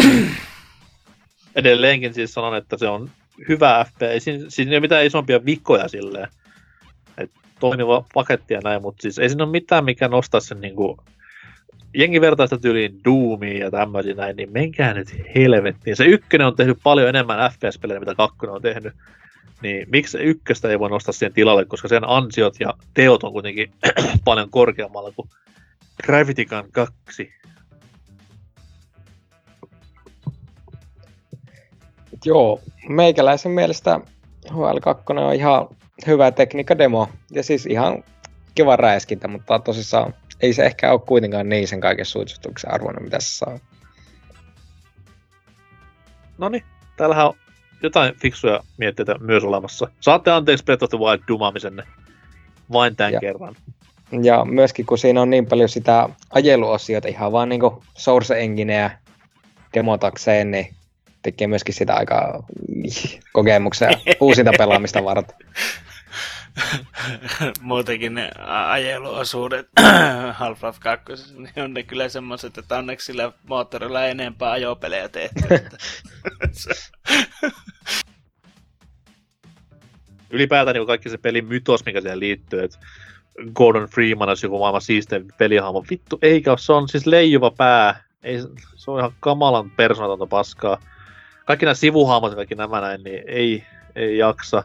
Edelleenkin 1.57 2.15
siis 2.15 2.35
sanon, 2.35 2.57
että 2.57 2.77
se 2.79 2.89
on 2.89 3.11
hyvä 3.49 3.85
FP, 3.85 4.03
ei 4.03 4.21
siinä, 4.21 4.45
siinä 4.49 4.71
ei 4.71 4.77
ole 4.77 4.81
mitään 4.81 5.07
isompia 5.07 5.45
vikkoja 5.45 5.89
silleen, 5.89 6.29
toimiva 7.61 8.05
paketti 8.15 8.55
ja 8.55 8.61
näin, 8.65 8.83
mutta 8.83 9.03
siis 9.03 9.19
ei 9.19 9.29
siinä 9.29 9.45
ole 9.45 9.51
mitään, 9.51 9.85
mikä 9.85 10.09
nostaa 10.09 10.41
sen 10.41 10.61
niinku 10.61 10.97
jengi 11.97 12.21
vertaista 12.21 12.59
tyyliin 12.59 13.01
Doomia 13.05 13.59
ja 13.59 13.71
tämmöisiä 13.71 14.15
näin, 14.15 14.37
niin 14.37 14.53
menkää 14.53 14.95
nyt 14.95 15.09
helvettiin. 15.35 15.97
Se 15.97 16.05
ykkönen 16.05 16.47
on 16.47 16.57
tehnyt 16.57 16.79
paljon 16.83 17.09
enemmän 17.09 17.51
FPS-pelejä, 17.53 18.01
mitä 18.01 18.15
kakkonen 18.15 18.55
on 18.55 18.63
tehnyt. 18.63 18.95
Niin 19.63 19.87
miksi 19.91 20.19
ykköstä 20.19 20.69
ei 20.69 20.79
voi 20.79 20.91
nostaa 20.91 21.13
siihen 21.13 21.33
tilalle, 21.33 21.65
koska 21.65 21.89
sen 21.89 22.09
ansiot 22.09 22.61
ja 22.61 22.75
teot 22.95 23.25
on 23.25 23.33
kuitenkin 23.33 23.73
paljon 24.25 24.51
korkeammalla 24.51 25.13
kuin 25.17 25.29
Gravity 26.05 26.45
Gun 26.45 26.69
2. 26.73 27.33
Joo, 32.25 32.61
meikäläisen 32.89 33.53
mielestä 33.53 34.01
HL2 34.51 35.19
on 35.19 35.35
ihan 35.35 35.69
hyvä 36.07 36.31
tekniikademo. 36.31 37.09
Ja 37.31 37.43
siis 37.43 37.67
ihan 37.67 38.05
kiva 38.57 38.77
räiskintä, 38.77 39.29
mutta 39.29 39.59
tosissaan 39.59 40.15
ei 40.41 40.53
se 40.53 40.67
ehkä 40.67 40.93
ole 40.93 41.01
kuitenkaan 41.01 41.49
niin 41.49 41.69
sen 41.69 41.81
kaiken 41.81 42.07
suitsutuksen 42.07 42.75
arvoinen, 42.75 43.03
mitä 43.03 43.21
se 43.21 43.37
saa. 43.37 43.59
No 46.39 46.49
niin, 46.49 46.63
täällähän 46.97 47.27
on 47.27 47.35
jotain 47.83 48.15
fiksuja 48.21 48.61
mietteitä 48.79 49.15
myös 49.21 49.45
olemassa. 49.45 49.89
Saatte 50.01 50.31
anteeksi 50.31 50.65
Breath 50.65 50.85
of 50.85 50.91
the 50.91 50.99
Wild 50.99 51.23
dumaamisenne 51.29 51.83
vain 52.73 52.97
tämän 52.97 53.13
ja. 53.13 53.21
kerran. 53.21 53.57
Ja 54.23 54.45
myöskin 54.45 54.87
kun 54.87 54.99
siinä 54.99 55.23
on 55.23 55.31
niin 55.31 55.47
paljon 55.47 55.69
sitä 55.69 56.09
ajeluosiota 56.31 57.09
ihan 57.09 57.33
vaan 57.33 57.49
niinku 57.49 57.83
Source 57.95 58.41
Engineä 58.41 58.99
demotakseen, 59.75 60.51
niin 60.51 60.75
tekee 61.23 61.47
myöskin 61.47 61.75
sitä 61.75 61.95
aika 61.95 62.43
kokemuksia 63.33 63.89
uusinta 64.21 64.53
pelaamista 64.59 65.05
varten. 65.05 65.37
muutenkin 67.61 68.15
ne 68.15 68.31
ajeluosuudet 68.69 69.69
Half-Life 70.41 70.79
2, 70.81 71.13
niin 71.35 71.65
on 71.65 71.75
ne 71.75 71.83
kyllä 71.83 72.09
semmoiset, 72.09 72.59
että 72.59 72.79
onneksi 72.79 73.07
sillä 73.07 73.33
moottorilla 73.49 74.05
ei 74.05 74.11
enempää 74.11 74.51
ajopelejä 74.51 75.09
tehty. 75.09 75.41
Ylipäätään 80.31 80.75
niin 80.75 80.87
kaikki 80.87 81.09
se 81.09 81.19
pelin 81.19 81.47
mytos, 81.47 81.85
mikä 81.85 82.01
siihen 82.01 82.21
liittyy, 82.21 82.63
että 82.63 82.79
Gordon 83.55 83.89
Freeman 83.89 84.29
olisi 84.29 84.47
joku 84.47 84.59
maailman 84.59 84.83
siistein 84.83 85.29
pelihahmo. 85.39 85.85
Vittu, 85.91 86.19
eikä 86.23 86.57
se 86.59 86.73
on 86.73 86.89
siis 86.89 87.07
leijuva 87.07 87.51
pää. 87.51 88.05
Ei, 88.23 88.39
se 88.77 88.91
on 88.91 88.99
ihan 88.99 89.13
kamalan 89.21 89.71
persoonatonta 89.71 90.27
paskaa. 90.27 90.79
Kaikki 91.45 91.67
nämä 91.67 91.75
sivuhahmot 91.75 92.33
ja 92.33 92.37
kaikki 92.37 92.55
nämä 92.55 92.81
näin, 92.81 93.03
niin 93.05 93.23
ei, 93.27 93.65
ei 93.97 94.19
jaksa 94.19 94.63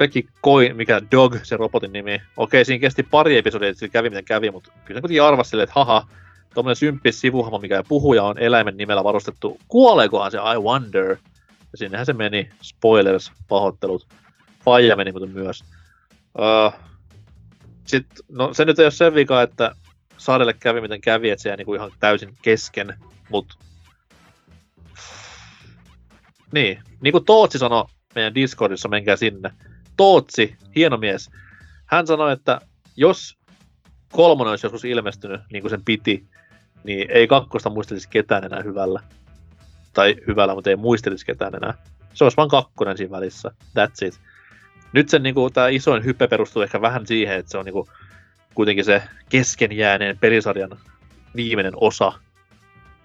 kaikki 0.00 0.28
koi, 0.40 0.72
mikä 0.74 1.00
Dog, 1.10 1.36
se 1.42 1.56
robotin 1.56 1.92
nimi. 1.92 2.22
Okei, 2.36 2.64
siinä 2.64 2.80
kesti 2.80 3.02
pari 3.02 3.38
episodia, 3.38 3.68
että 3.68 3.88
kävi 3.88 4.10
miten 4.10 4.24
kävi, 4.24 4.50
mutta 4.50 4.72
kyllä 4.84 4.98
se 4.98 5.00
kuitenkin 5.00 5.22
arvasi 5.22 5.50
silleen, 5.50 5.64
että 5.64 5.74
haha, 5.74 6.06
tuommoinen 6.54 6.76
symppis 6.76 7.20
sivuhahmo, 7.20 7.58
mikä 7.58 7.76
ei 7.76 7.82
puhuja 7.88 8.22
on 8.22 8.38
eläimen 8.38 8.76
nimellä 8.76 9.04
varustettu. 9.04 9.58
Kuoleekohan 9.68 10.30
se, 10.30 10.38
I 10.38 10.58
wonder. 10.58 11.10
Ja 11.72 11.78
sinnehän 11.78 12.06
se 12.06 12.12
meni, 12.12 12.50
spoilers, 12.62 13.32
pahoittelut. 13.48 14.06
Faija 14.64 14.96
meni 14.96 15.12
mutta 15.12 15.28
myös. 15.28 15.64
Uh, 16.38 16.80
sit, 17.86 18.06
no 18.28 18.54
se 18.54 18.64
nyt 18.64 18.78
ei 18.78 18.84
ole 18.84 18.90
sen 18.90 19.14
vika, 19.14 19.42
että 19.42 19.74
Saadelle 20.16 20.52
kävi 20.52 20.80
miten 20.80 21.00
kävi, 21.00 21.30
että 21.30 21.42
se 21.42 21.48
jäi 21.48 21.56
niinku 21.56 21.74
ihan 21.74 21.90
täysin 21.98 22.36
kesken, 22.42 22.94
mut 23.28 23.58
niin, 26.52 26.82
niin 27.00 27.12
kuin 27.12 27.24
Tootsi 27.24 27.58
sanoi 27.58 27.84
meidän 28.14 28.34
Discordissa, 28.34 28.88
menkää 28.88 29.16
sinne. 29.16 29.50
Tootsi, 30.00 30.56
hieno 30.76 30.96
mies, 30.96 31.30
hän 31.86 32.06
sanoi, 32.06 32.32
että 32.32 32.60
jos 32.96 33.38
kolmonen 34.12 34.50
olisi 34.50 34.66
joskus 34.66 34.84
ilmestynyt 34.84 35.40
niin 35.52 35.62
kuin 35.62 35.70
sen 35.70 35.84
piti, 35.84 36.24
niin 36.84 37.10
ei 37.10 37.26
kakkosta 37.26 37.70
muistelisi 37.70 38.08
ketään 38.08 38.44
enää 38.44 38.62
hyvällä. 38.62 39.00
Tai 39.92 40.16
hyvällä, 40.26 40.54
mutta 40.54 40.70
ei 40.70 40.76
muistelisi 40.76 41.26
ketään 41.26 41.54
enää. 41.54 41.74
Se 42.14 42.24
olisi 42.24 42.36
vain 42.36 42.48
kakkonen 42.48 42.96
siinä 42.96 43.10
välissä. 43.10 43.50
That's 43.64 44.06
it. 44.06 44.20
Nyt 44.92 45.08
sen 45.08 45.22
niin 45.22 45.34
kuin, 45.34 45.52
tämä 45.52 45.68
isoin 45.68 46.04
hype 46.04 46.28
perustuu 46.28 46.62
ehkä 46.62 46.80
vähän 46.80 47.06
siihen, 47.06 47.36
että 47.36 47.50
se 47.50 47.58
on 47.58 47.64
niin 47.64 47.72
kuin, 47.72 47.88
kuitenkin 48.54 48.84
se 48.84 49.02
kesken 49.28 49.76
jääneen 49.76 50.18
pelisarjan 50.18 50.78
viimeinen 51.36 51.74
osa, 51.76 52.12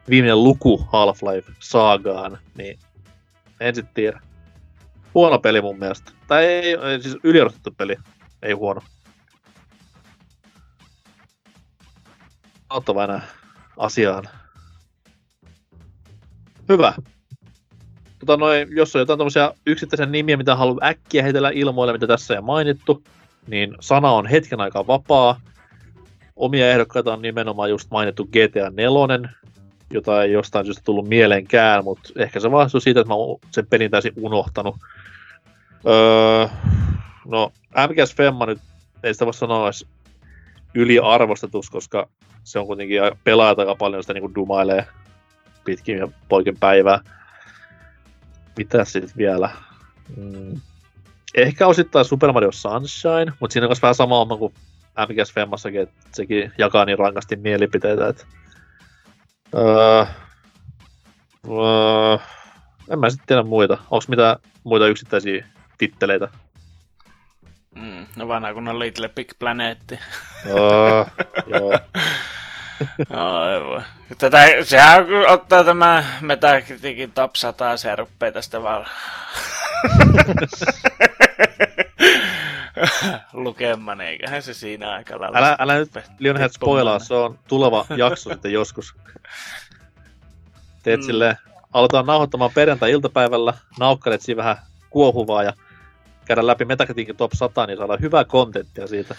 viimeinen 0.09 0.43
luku 0.43 0.87
Half-Life-saagaan, 0.91 2.37
niin 2.57 2.79
en 3.59 3.75
sitten 3.75 3.93
tiedä. 3.93 4.21
Huono 5.15 5.39
peli 5.39 5.61
mun 5.61 5.79
mielestä. 5.79 6.11
Tai 6.27 6.45
ei, 6.45 6.77
siis 7.01 7.17
yliarvostettu 7.23 7.71
peli. 7.77 7.95
Ei 8.41 8.53
huono. 8.53 8.81
Auttava 12.69 13.03
enää 13.03 13.21
asiaan. 13.77 14.29
Hyvä. 16.69 16.93
Tota 18.19 18.37
noin, 18.37 18.67
jos 18.71 18.95
on 18.95 18.99
jotain 18.99 19.19
tämmöisiä 19.19 19.51
yksittäisiä 19.65 20.05
nimiä, 20.05 20.37
mitä 20.37 20.55
haluaa 20.55 20.87
äkkiä 20.87 21.23
heitellä 21.23 21.49
ilmoille, 21.49 21.93
mitä 21.93 22.07
tässä 22.07 22.35
ei 22.35 22.41
mainittu, 22.41 23.03
niin 23.47 23.75
sana 23.79 24.11
on 24.11 24.25
hetken 24.25 24.61
aikaa 24.61 24.87
vapaa. 24.87 25.41
Omia 26.35 26.71
ehdokkaita 26.71 27.13
on 27.13 27.21
nimenomaan 27.21 27.69
just 27.69 27.91
mainittu 27.91 28.25
GTA 28.25 28.69
4, 28.69 29.29
jota 29.93 30.23
ei 30.23 30.31
jostain 30.31 30.65
syystä 30.65 30.83
tullut 30.85 31.07
mieleenkään, 31.07 31.83
mutta 31.83 32.09
ehkä 32.15 32.39
se 32.39 32.51
vastuu 32.51 32.79
siitä, 32.79 32.99
että 32.99 33.07
mä 33.07 33.15
oon 33.15 33.39
sen 33.51 33.67
pelin 33.67 33.91
täysin 33.91 34.13
unohtanut. 34.17 34.75
Öö, 35.87 36.47
no, 37.25 37.51
MGS 37.89 38.15
Femma 38.15 38.45
nyt 38.45 38.59
ei 39.03 39.13
sitä 39.13 39.25
voi 39.25 39.33
sanoa 39.33 39.65
edes 39.65 39.87
yliarvostetus, 40.73 41.69
koska 41.69 42.09
se 42.43 42.59
on 42.59 42.67
kuitenkin 42.67 43.01
pelaajat 43.23 43.59
aika 43.59 43.75
paljon 43.75 44.03
sitä 44.03 44.13
niin 44.13 44.35
dumailee 44.35 44.87
pitkin 45.65 45.97
ja 45.97 46.07
poikin 46.29 46.57
päivää. 46.59 46.99
Mitä 48.57 48.85
sitten 48.85 49.17
vielä? 49.17 49.49
Mm. 50.17 50.61
Ehkä 51.35 51.67
osittain 51.67 52.05
Super 52.05 52.31
Mario 52.31 52.51
Sunshine, 52.51 53.33
mutta 53.39 53.53
siinä 53.53 53.65
on 53.65 53.69
myös 53.69 53.81
vähän 53.81 53.95
sama 53.95 54.17
homma 54.17 54.37
kuin 54.37 54.53
MGS 55.07 55.33
Femmassakin, 55.33 55.81
että 55.81 55.95
sekin 56.13 56.51
jakaa 56.57 56.85
niin 56.85 56.99
rankasti 56.99 57.35
mielipiteitä, 57.35 58.07
että 58.07 58.25
öö, 59.55 60.05
öö, 61.49 62.17
en 62.89 62.99
mä 62.99 63.09
sitten 63.09 63.27
tiedä 63.27 63.43
muita. 63.43 63.73
Onko 63.73 64.05
mitä 64.07 64.39
muita 64.63 64.87
yksittäisiä 64.87 65.45
titteleitä. 65.77 66.27
Mm, 67.75 68.05
no 68.15 68.27
vanha 68.27 68.53
kun 68.53 68.67
on 68.67 68.79
Little 68.79 69.09
Big 69.09 69.31
Planet. 69.39 69.93
Oh, 70.51 71.07
joo. 71.53 71.79
Aivan. 73.09 73.85
Tätä, 74.17 74.45
sehän 74.63 75.05
ottaa 75.27 75.63
tämä 75.63 76.03
Metacriticin 76.21 77.11
top 77.11 77.35
100 77.35 77.65
ja 77.87 77.95
rupeaa 77.95 78.31
tästä 78.31 78.63
vaan 78.63 78.85
lukemaan, 83.33 84.01
eiköhän 84.01 84.43
se 84.43 84.53
siinä 84.53 84.91
aika 84.91 85.19
lailla. 85.19 85.37
Älä, 85.37 85.55
älä 85.59 85.75
nyt 85.75 85.91
Lionhead 86.19 86.49
spoilaa, 86.49 86.99
se 86.99 87.13
on 87.13 87.39
tuleva 87.47 87.85
jakso 87.97 88.33
sitten 88.33 88.53
joskus. 88.53 88.95
Teet 90.83 90.99
mm. 90.99 91.05
silleen, 91.05 91.37
aloitetaan 91.73 92.05
nauhoittamaan 92.05 92.51
perjantai-iltapäivällä, 92.53 93.53
naukkalet 93.79 94.21
siinä 94.21 94.37
vähän 94.37 94.57
kuohuvaa 94.89 95.43
ja 95.43 95.53
käydä 96.25 96.47
läpi 96.47 96.65
Metacriticin 96.65 97.17
top 97.17 97.31
100, 97.33 97.65
niin 97.65 97.77
saadaan 97.77 98.01
hyvää 98.01 98.25
kontenttia 98.25 98.87
siitä. 98.87 99.15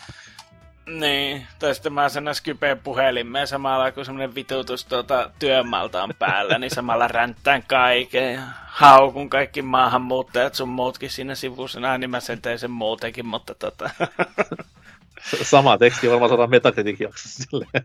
Niin, 0.86 1.46
tai 1.58 1.74
sitten 1.74 1.92
mä 1.92 2.08
sen 2.08 2.34
Skypeen 2.34 2.78
puhelimeen 2.78 3.46
samalla 3.46 3.92
kun 3.92 4.04
semmonen 4.04 4.34
vitutus 4.34 4.84
tuota 4.84 5.30
työmaalta 5.38 6.02
on 6.02 6.10
päällä, 6.18 6.58
niin 6.58 6.70
samalla 6.70 7.08
ränttään 7.08 7.62
kaiken 7.62 8.34
ja 8.34 8.40
haukun 8.66 9.30
kaikki 9.30 9.62
maahanmuuttajat 9.62 10.54
sun 10.54 10.68
muutkin 10.68 11.10
siinä 11.10 11.34
sivusena, 11.34 11.98
niin 11.98 12.10
mä 12.10 12.20
sen 12.20 12.42
tein 12.42 12.58
sen 12.58 12.70
muutenkin, 12.70 13.26
mutta 13.26 13.54
tota... 13.54 13.90
Sama 15.42 15.78
teksti 15.78 16.10
varmaan 16.10 16.28
saadaan 16.28 16.50
Metacritic 16.50 17.00
jaksossa 17.00 17.42
silleen. 17.42 17.84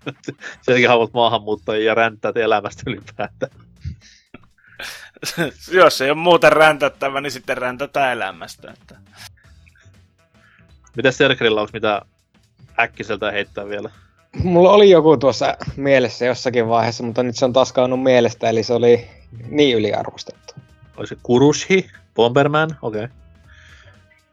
Sielläkin 0.62 0.90
haluat 0.90 1.14
maahanmuuttajia 1.14 1.86
ja 1.86 1.96
ränttäät 1.96 2.38
elämästä 2.38 2.84
ylipäätään. 2.88 3.52
Jos 5.72 6.02
ei 6.02 6.10
ole 6.10 6.18
muuten 6.18 6.52
räntättävä, 6.52 7.22
niin 7.22 7.32
sitten 7.32 7.58
räntätään 7.58 8.12
elämästä. 8.14 8.72
Että... 8.72 8.96
Mitäs 10.96 11.18
Serkerillä, 11.18 11.62
onko 11.62 11.72
mitä 11.74 12.02
äkkiseltä 12.80 13.32
heittää 13.32 13.68
vielä? 13.68 13.90
Mulla 14.44 14.72
oli 14.72 14.90
joku 14.90 15.18
tuossa 15.18 15.58
mielessä 15.76 16.26
jossakin 16.26 16.68
vaiheessa, 16.68 17.04
mutta 17.04 17.24
nyt 17.24 17.36
se 17.36 17.46
on 17.46 17.54
taas 17.54 17.74
kaunut 17.74 18.04
mielestä, 18.04 18.50
eli 18.50 18.64
se 18.64 18.74
oli 18.74 19.10
niin 19.50 19.78
yliarvostettu. 19.78 20.54
Olisi 20.98 21.18
Kurushi, 21.24 21.90
Bomberman, 22.16 22.78
okei. 22.82 23.04
Okay. 23.04 23.18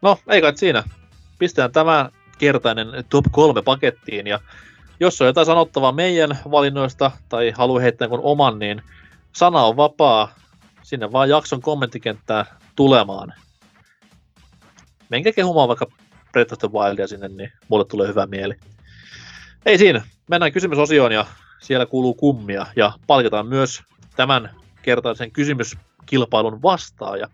No, 0.01 0.17
ei 0.27 0.41
kai 0.41 0.57
siinä. 0.57 0.83
Pistetään 1.39 1.71
tämä 1.71 2.09
kertainen 2.37 2.87
top 3.09 3.25
3 3.31 3.61
pakettiin, 3.61 4.27
ja 4.27 4.39
jos 4.99 5.21
on 5.21 5.27
jotain 5.27 5.45
sanottavaa 5.45 5.91
meidän 5.91 6.39
valinnoista, 6.51 7.11
tai 7.29 7.51
haluaa 7.51 7.81
heittää 7.81 8.07
kun 8.07 8.19
oman, 8.23 8.59
niin 8.59 8.81
sana 9.31 9.63
on 9.63 9.77
vapaa. 9.77 10.33
Sinne 10.89 11.11
vaan 11.11 11.29
jakson 11.29 11.61
kommenttikenttää 11.61 12.45
tulemaan. 12.75 13.33
Menkää 15.09 15.33
kehumaan 15.33 15.67
vaikka 15.67 15.85
Breath 16.31 16.53
of 16.53 16.59
the 16.59 16.67
Wildia 16.67 17.07
sinne, 17.07 17.27
niin 17.27 17.51
mulle 17.67 17.85
tulee 17.85 18.07
hyvä 18.07 18.25
mieli. 18.25 18.55
Ei 19.65 19.77
siinä. 19.77 20.01
Mennään 20.29 20.51
kysymysosioon 20.51 21.11
ja 21.11 21.25
siellä 21.61 21.85
kuuluu 21.85 22.13
kummia. 22.13 22.65
Ja 22.75 22.91
palkitaan 23.07 23.47
myös 23.47 23.81
tämän 24.15 24.49
kertaisen 24.81 25.31
kysymyskilpailun 25.31 26.61
vastaaja 26.61 27.27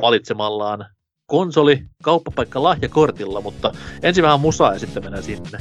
valitsemallaan 0.00 0.86
konsoli, 1.26 1.84
kauppapaikka 2.02 2.62
lahjakortilla, 2.62 3.40
mutta 3.40 3.72
ensin 4.02 4.24
vähän 4.24 4.40
musaa 4.40 4.72
ja 4.72 4.78
sitten 4.78 5.02
mennään 5.02 5.24
sinne. 5.24 5.58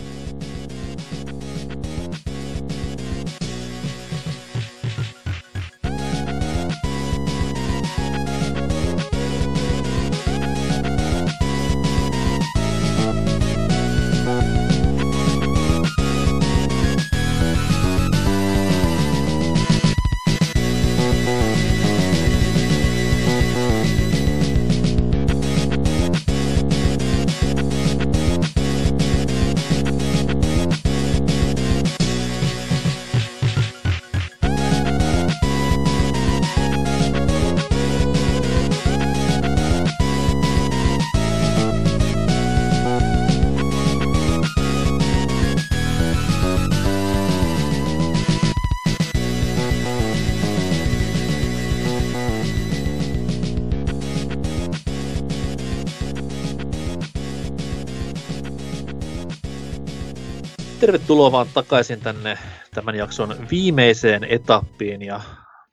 Tervetuloa 61.05 61.31
vaan 61.31 61.47
takaisin 61.53 61.99
tänne 61.99 62.37
tämän 62.73 62.95
jakson 62.95 63.35
viimeiseen 63.51 64.23
etappiin 64.23 65.01
ja 65.01 65.21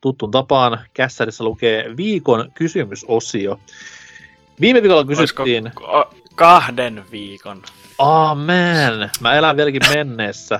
tuttuun 0.01 0.31
tapaan 0.31 0.79
kässärissä 0.93 1.43
lukee 1.43 1.97
viikon 1.97 2.51
kysymysosio. 2.53 3.59
Viime 4.61 4.81
viikolla 4.81 5.05
kysyttiin... 5.05 5.63
Olisiko 5.65 6.13
kahden 6.35 7.05
viikon? 7.11 7.61
Amen! 7.97 9.09
Mä 9.19 9.33
elän 9.33 9.57
vieläkin 9.57 9.81
menneessä. 9.95 10.59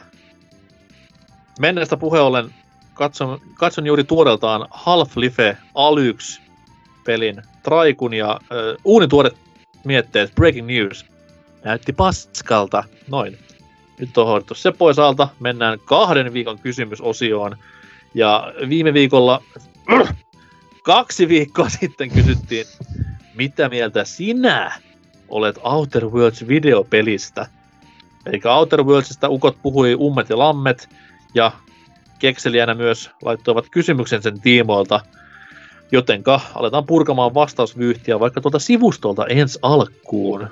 Menneestä 1.60 1.98
puhe 1.98 2.19
ollen 2.19 2.53
katson, 2.93 3.40
katson 3.53 3.88
juuri 3.88 4.03
tuoreeltaan 4.03 4.68
Half-Life 4.72 5.58
Alyx 5.76 6.40
pelin 7.03 7.42
Traikun 7.64 8.14
ja 8.14 8.32
äh, 8.32 8.40
uunituoret 8.84 9.38
mietteet 9.84 10.35
Breaking 10.35 10.68
News. 10.68 11.06
Näytti 11.64 11.93
paskalta. 11.93 12.84
Noin. 13.08 13.38
Nyt 13.99 14.17
on 14.17 14.27
hoidettu 14.27 14.55
se 14.55 14.72
pois 14.72 14.99
alta. 14.99 15.27
Mennään 15.39 15.80
kahden 15.85 16.33
viikon 16.33 16.59
kysymysosioon. 16.59 17.57
Ja 18.13 18.53
viime 18.69 18.93
viikolla, 18.93 19.43
kaksi 20.83 21.27
viikkoa 21.27 21.69
sitten 21.69 22.09
kysyttiin, 22.09 22.65
mitä 23.35 23.69
mieltä 23.69 24.03
sinä 24.03 24.80
olet 25.30 25.59
Outer 25.63 26.05
Worlds 26.05 26.47
videopelistä? 26.47 27.47
Eli 28.25 28.41
Outer 28.45 28.83
Worldsista 28.83 29.30
ukot 29.30 29.57
puhui 29.61 29.95
ummet 29.95 30.30
ja 30.30 30.38
lammet, 30.38 30.89
ja 31.35 31.51
kekseliänä 32.19 32.73
myös 32.73 33.09
laittoivat 33.22 33.65
kysymyksen 33.72 34.22
sen 34.22 34.41
tiimoilta. 34.41 34.99
Jotenka 35.91 36.41
aletaan 36.55 36.85
purkamaan 36.85 37.33
vastausvyyhtiä 37.33 38.19
vaikka 38.19 38.41
tuolta 38.41 38.59
sivustolta 38.59 39.25
ensi 39.25 39.59
alkuun. 39.61 40.49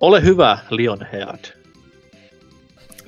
Ole 0.00 0.22
hyvä, 0.22 0.58
Lionhead. 0.70 1.63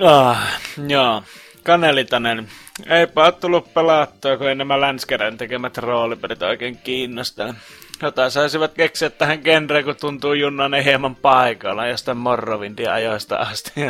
Ah, 0.01 0.61
joo. 0.89 1.23
Kanelitanen. 1.63 2.49
Eipä 2.89 3.25
ole 3.25 3.33
tullut 3.33 3.75
pelattua, 3.75 4.37
kun 4.37 4.49
ei 4.49 4.55
nämä 4.55 4.81
Länskerän 4.81 5.39
tekemät 5.39 5.79
roolipelit 5.79 6.43
oikein 6.43 6.79
kiinnosta. 6.85 7.55
Jotain 8.03 8.31
saisivat 8.31 8.75
keksiä 8.75 9.11
tähän 9.11 9.41
genreen, 9.45 9.85
kun 9.85 9.97
tuntuu 10.01 10.33
junnan 10.33 10.75
hieman 10.75 11.15
paikalla 11.15 11.87
jostain 11.87 12.19
Morrovindin 12.19 12.91
ajoista 12.91 13.37
asti. 13.37 13.73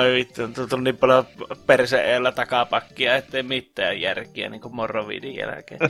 Oi 0.00 0.14
vittu, 0.14 0.42
on 0.42 0.54
tullut 0.54 0.84
niin 0.84 0.96
paljon 0.96 1.26
perseellä 1.66 2.32
takapakkia, 2.32 3.16
ettei 3.16 3.42
mitään 3.42 4.00
järkiä 4.00 4.48
niin 4.48 4.60
kuin 4.60 4.74
Morrovindin 4.74 5.36
jälkeen. 5.36 5.80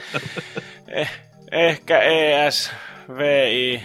eh, 0.88 1.10
ehkä 1.52 2.00
ES, 2.00 2.70
VI, 3.18 3.82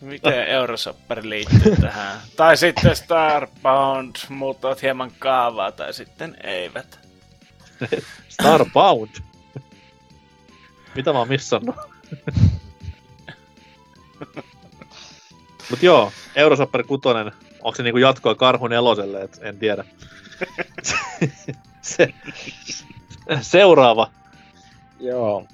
Miten 0.00 0.48
Eurosopperi 0.48 1.28
liittyy 1.28 1.76
tähän? 1.80 2.18
Tai 2.36 2.56
sitten 2.56 2.96
Starbound 2.96 4.16
muuttavat 4.28 4.82
hieman 4.82 5.10
kaavaa, 5.18 5.72
tai 5.72 5.92
sitten 5.94 6.36
eivät. 6.42 6.98
Starbound? 8.28 9.10
Mitä 10.94 11.12
mä 11.12 11.18
oon 11.18 11.28
missannut? 11.28 11.76
Mut 15.70 15.82
joo, 15.82 16.12
Eurosopper 16.36 16.84
6, 16.84 17.02
onko 17.62 17.76
se 17.76 17.82
niinku 17.82 17.98
jatkoa 17.98 18.34
Karhun 18.34 18.72
eloselle, 18.72 19.20
et 19.22 19.38
en 19.42 19.58
tiedä. 19.58 19.84
se, 21.82 22.14
seuraava. 23.40 24.10
Joo. 25.00 25.46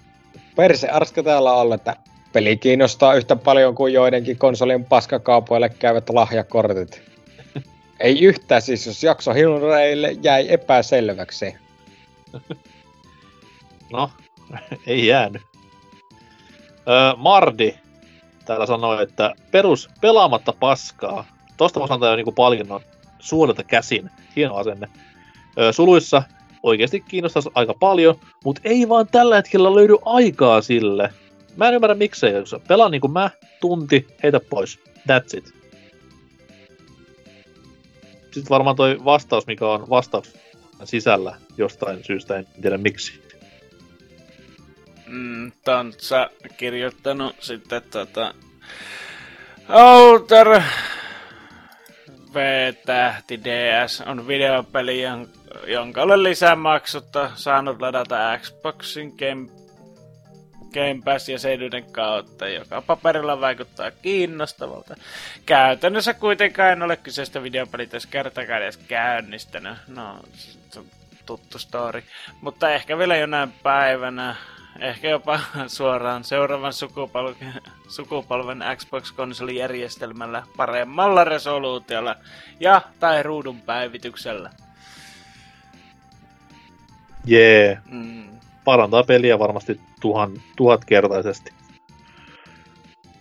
Perse 0.56 0.88
arska 0.88 1.22
täällä 1.22 1.52
olla, 1.52 1.74
että 1.74 1.96
peli 2.34 2.56
kiinnostaa 2.56 3.14
yhtä 3.14 3.36
paljon 3.36 3.74
kuin 3.74 3.92
joidenkin 3.92 4.38
konsolin 4.38 4.84
paskakaupoille 4.84 5.68
käyvät 5.68 6.10
lahjakortit. 6.10 7.02
Ei 8.00 8.24
yhtään 8.24 8.62
siis, 8.62 8.86
jos 8.86 9.02
jakso 9.02 9.32
hilreille 9.32 10.16
jäi 10.22 10.46
epäselväksi. 10.52 11.54
No, 13.92 14.10
ei 14.86 15.06
jäänyt. 15.06 15.42
Öö, 16.88 17.16
Mardi 17.16 17.74
täällä 18.44 18.66
sanoi, 18.66 19.02
että 19.02 19.34
perus 19.50 19.88
pelaamatta 20.00 20.52
paskaa. 20.60 21.24
Tosta 21.56 21.80
voisi 21.80 21.94
antaa 21.94 22.10
jo 22.10 22.16
niinku 22.16 22.32
palkinnon 22.32 22.80
suolelta 23.18 23.64
käsin. 23.64 24.10
Hieno 24.36 24.54
asenne. 24.54 24.88
Öö, 25.58 25.72
suluissa 25.72 26.22
oikeasti 26.62 27.00
kiinnostaisi 27.00 27.50
aika 27.54 27.74
paljon, 27.74 28.14
mutta 28.44 28.60
ei 28.64 28.88
vaan 28.88 29.06
tällä 29.06 29.36
hetkellä 29.36 29.74
löydy 29.74 29.96
aikaa 30.04 30.60
sille. 30.60 31.10
Mä 31.56 31.68
en 31.68 31.74
ymmärrä 31.74 31.94
miksei, 31.94 32.32
jos 32.32 32.56
pelaa 32.68 32.88
niin 32.88 33.00
kuin 33.00 33.12
mä, 33.12 33.30
tunti, 33.60 34.06
heitä 34.22 34.40
pois. 34.40 34.78
That's 34.98 35.38
it. 35.38 35.54
Sitten 38.22 38.50
varmaan 38.50 38.76
toi 38.76 39.04
vastaus, 39.04 39.46
mikä 39.46 39.68
on 39.68 39.90
vastaus 39.90 40.34
sisällä 40.84 41.36
jostain 41.56 42.04
syystä, 42.04 42.36
en 42.36 42.46
tiedä 42.62 42.78
miksi. 42.78 43.22
Mm, 45.06 45.52
sä 45.98 46.30
kirjoittanut 46.56 47.36
sitten 47.40 47.82
tota... 47.90 48.34
Outer 49.68 50.62
V-tähti 52.34 53.40
DS 53.44 54.00
on 54.06 54.28
videopeli, 54.28 55.02
jonka 55.66 56.02
olen 56.02 56.22
lisämaksutta 56.22 57.30
saanut 57.34 57.80
ladata 57.80 58.38
Xboxin 58.38 59.14
Game 59.18 59.63
Game 60.74 61.00
Pass 61.04 61.28
jäsenyyden 61.28 61.92
kautta, 61.92 62.48
joka 62.48 62.82
paperilla 62.82 63.40
vaikuttaa 63.40 63.90
kiinnostavalta. 63.90 64.96
Käytännössä 65.46 66.14
kuitenkaan 66.14 66.72
en 66.72 66.82
ole 66.82 66.96
kyseistä 66.96 67.42
videopelit 67.42 67.94
edes 67.94 68.06
kertakaan 68.06 68.62
edes 68.62 68.76
käynnistänyt. 68.76 69.78
No, 69.88 70.20
se 70.70 70.78
on 70.78 70.86
tuttu 71.26 71.58
story. 71.58 72.02
Mutta 72.40 72.70
ehkä 72.70 72.98
vielä 72.98 73.16
jonain 73.16 73.52
päivänä, 73.62 74.36
ehkä 74.80 75.08
jopa 75.08 75.40
suoraan 75.66 76.24
seuraavan 76.24 76.72
sukupolven, 76.72 77.54
sukupolven 77.88 78.64
Xbox-konsolijärjestelmällä 78.76 80.42
paremmalla 80.56 81.24
resoluutiolla 81.24 82.16
ja 82.60 82.82
tai 83.00 83.22
ruudun 83.22 83.60
päivityksellä. 83.60 84.50
Jee. 87.26 87.66
Yeah. 87.66 87.82
Mm. 87.90 88.34
Parantaa 88.64 89.04
peliä 89.04 89.38
varmasti 89.38 89.80
tuhan, 90.00 90.32
tuhatkertaisesti. 90.56 91.52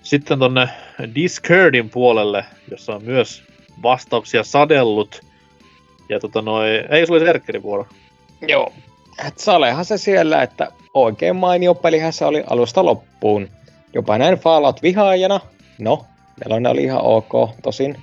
Sitten 0.03 0.39
tonne 0.39 0.69
Discordin 1.15 1.89
puolelle, 1.89 2.45
jossa 2.71 2.95
on 2.95 3.03
myös 3.03 3.43
vastauksia 3.83 4.43
sadellut. 4.43 5.21
Ja 6.09 6.19
tota 6.19 6.41
noi, 6.41 6.69
ei 6.89 7.05
se 7.05 7.13
oli 7.13 7.29
Erkkerin 7.29 7.63
vuoro. 7.63 7.87
Joo. 8.47 8.73
Et 9.27 9.37
salehan 9.37 9.85
se 9.85 9.97
siellä, 9.97 10.43
että 10.43 10.71
oikein 10.93 11.35
mainio 11.35 11.75
pelihän 11.75 12.13
se 12.13 12.25
oli 12.25 12.43
alusta 12.49 12.85
loppuun. 12.85 13.47
Jopa 13.93 14.17
näin 14.17 14.35
Fallout-vihaajana. 14.39 15.39
No, 15.79 16.05
nelonen 16.43 16.71
oli 16.71 16.83
ihan 16.83 17.01
ok, 17.01 17.31
tosin. 17.61 17.97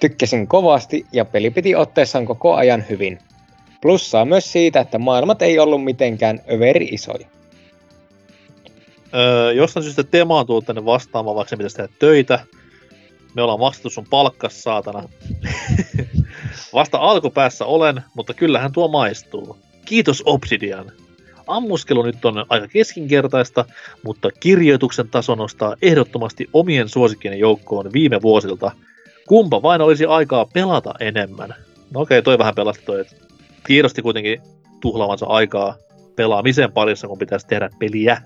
Tykkäsin 0.00 0.46
kovasti 0.46 1.06
ja 1.12 1.24
peli 1.24 1.50
piti 1.50 1.74
otteessaan 1.74 2.26
koko 2.26 2.54
ajan 2.54 2.84
hyvin. 2.90 3.18
Plussaa 3.80 4.24
myös 4.24 4.52
siitä, 4.52 4.80
että 4.80 4.98
maailmat 4.98 5.42
ei 5.42 5.58
ollut 5.58 5.84
mitenkään 5.84 6.40
överi 6.52 6.84
isoja. 6.84 7.28
Öö, 9.14 9.52
jostain 9.52 9.84
syystä 9.84 10.04
Tema 10.04 10.38
on 10.38 10.46
tullut 10.46 10.66
tänne 10.66 10.84
vastaamaan, 10.84 11.36
vaikka 11.36 11.50
se 11.50 11.56
pitäisi 11.56 11.76
tehdä 11.76 11.92
töitä. 11.98 12.44
Me 13.34 13.42
ollaan 13.42 13.60
maksettu 13.60 13.90
sun 13.90 14.06
palkkas, 14.10 14.62
saatana. 14.62 15.08
Vasta 16.74 16.98
alkupäässä 16.98 17.64
olen, 17.64 18.02
mutta 18.14 18.34
kyllähän 18.34 18.72
tuo 18.72 18.88
maistuu. 18.88 19.56
Kiitos 19.84 20.22
Obsidian. 20.26 20.92
Ammuskelu 21.46 22.02
nyt 22.02 22.24
on 22.24 22.46
aika 22.48 22.68
keskinkertaista, 22.68 23.64
mutta 24.02 24.30
kirjoituksen 24.40 25.08
taso 25.08 25.34
nostaa 25.34 25.76
ehdottomasti 25.82 26.46
omien 26.52 26.88
suosikkien 26.88 27.38
joukkoon 27.38 27.92
viime 27.92 28.22
vuosilta. 28.22 28.70
Kumpa 29.28 29.62
vain 29.62 29.80
olisi 29.80 30.04
aikaa 30.04 30.46
pelata 30.52 30.94
enemmän. 31.00 31.54
No 31.90 32.00
okei, 32.00 32.22
toi 32.22 32.38
vähän 32.38 32.54
pelasti 32.54 32.84
toi, 32.84 33.00
että 33.00 33.27
tiedosti 33.66 34.02
kuitenkin 34.02 34.42
tuhlaavansa 34.80 35.26
aikaa 35.26 35.76
pelaamisen 36.16 36.72
parissa, 36.72 37.08
kun 37.08 37.18
pitäisi 37.18 37.46
tehdä 37.46 37.70
peliä. 37.78 38.22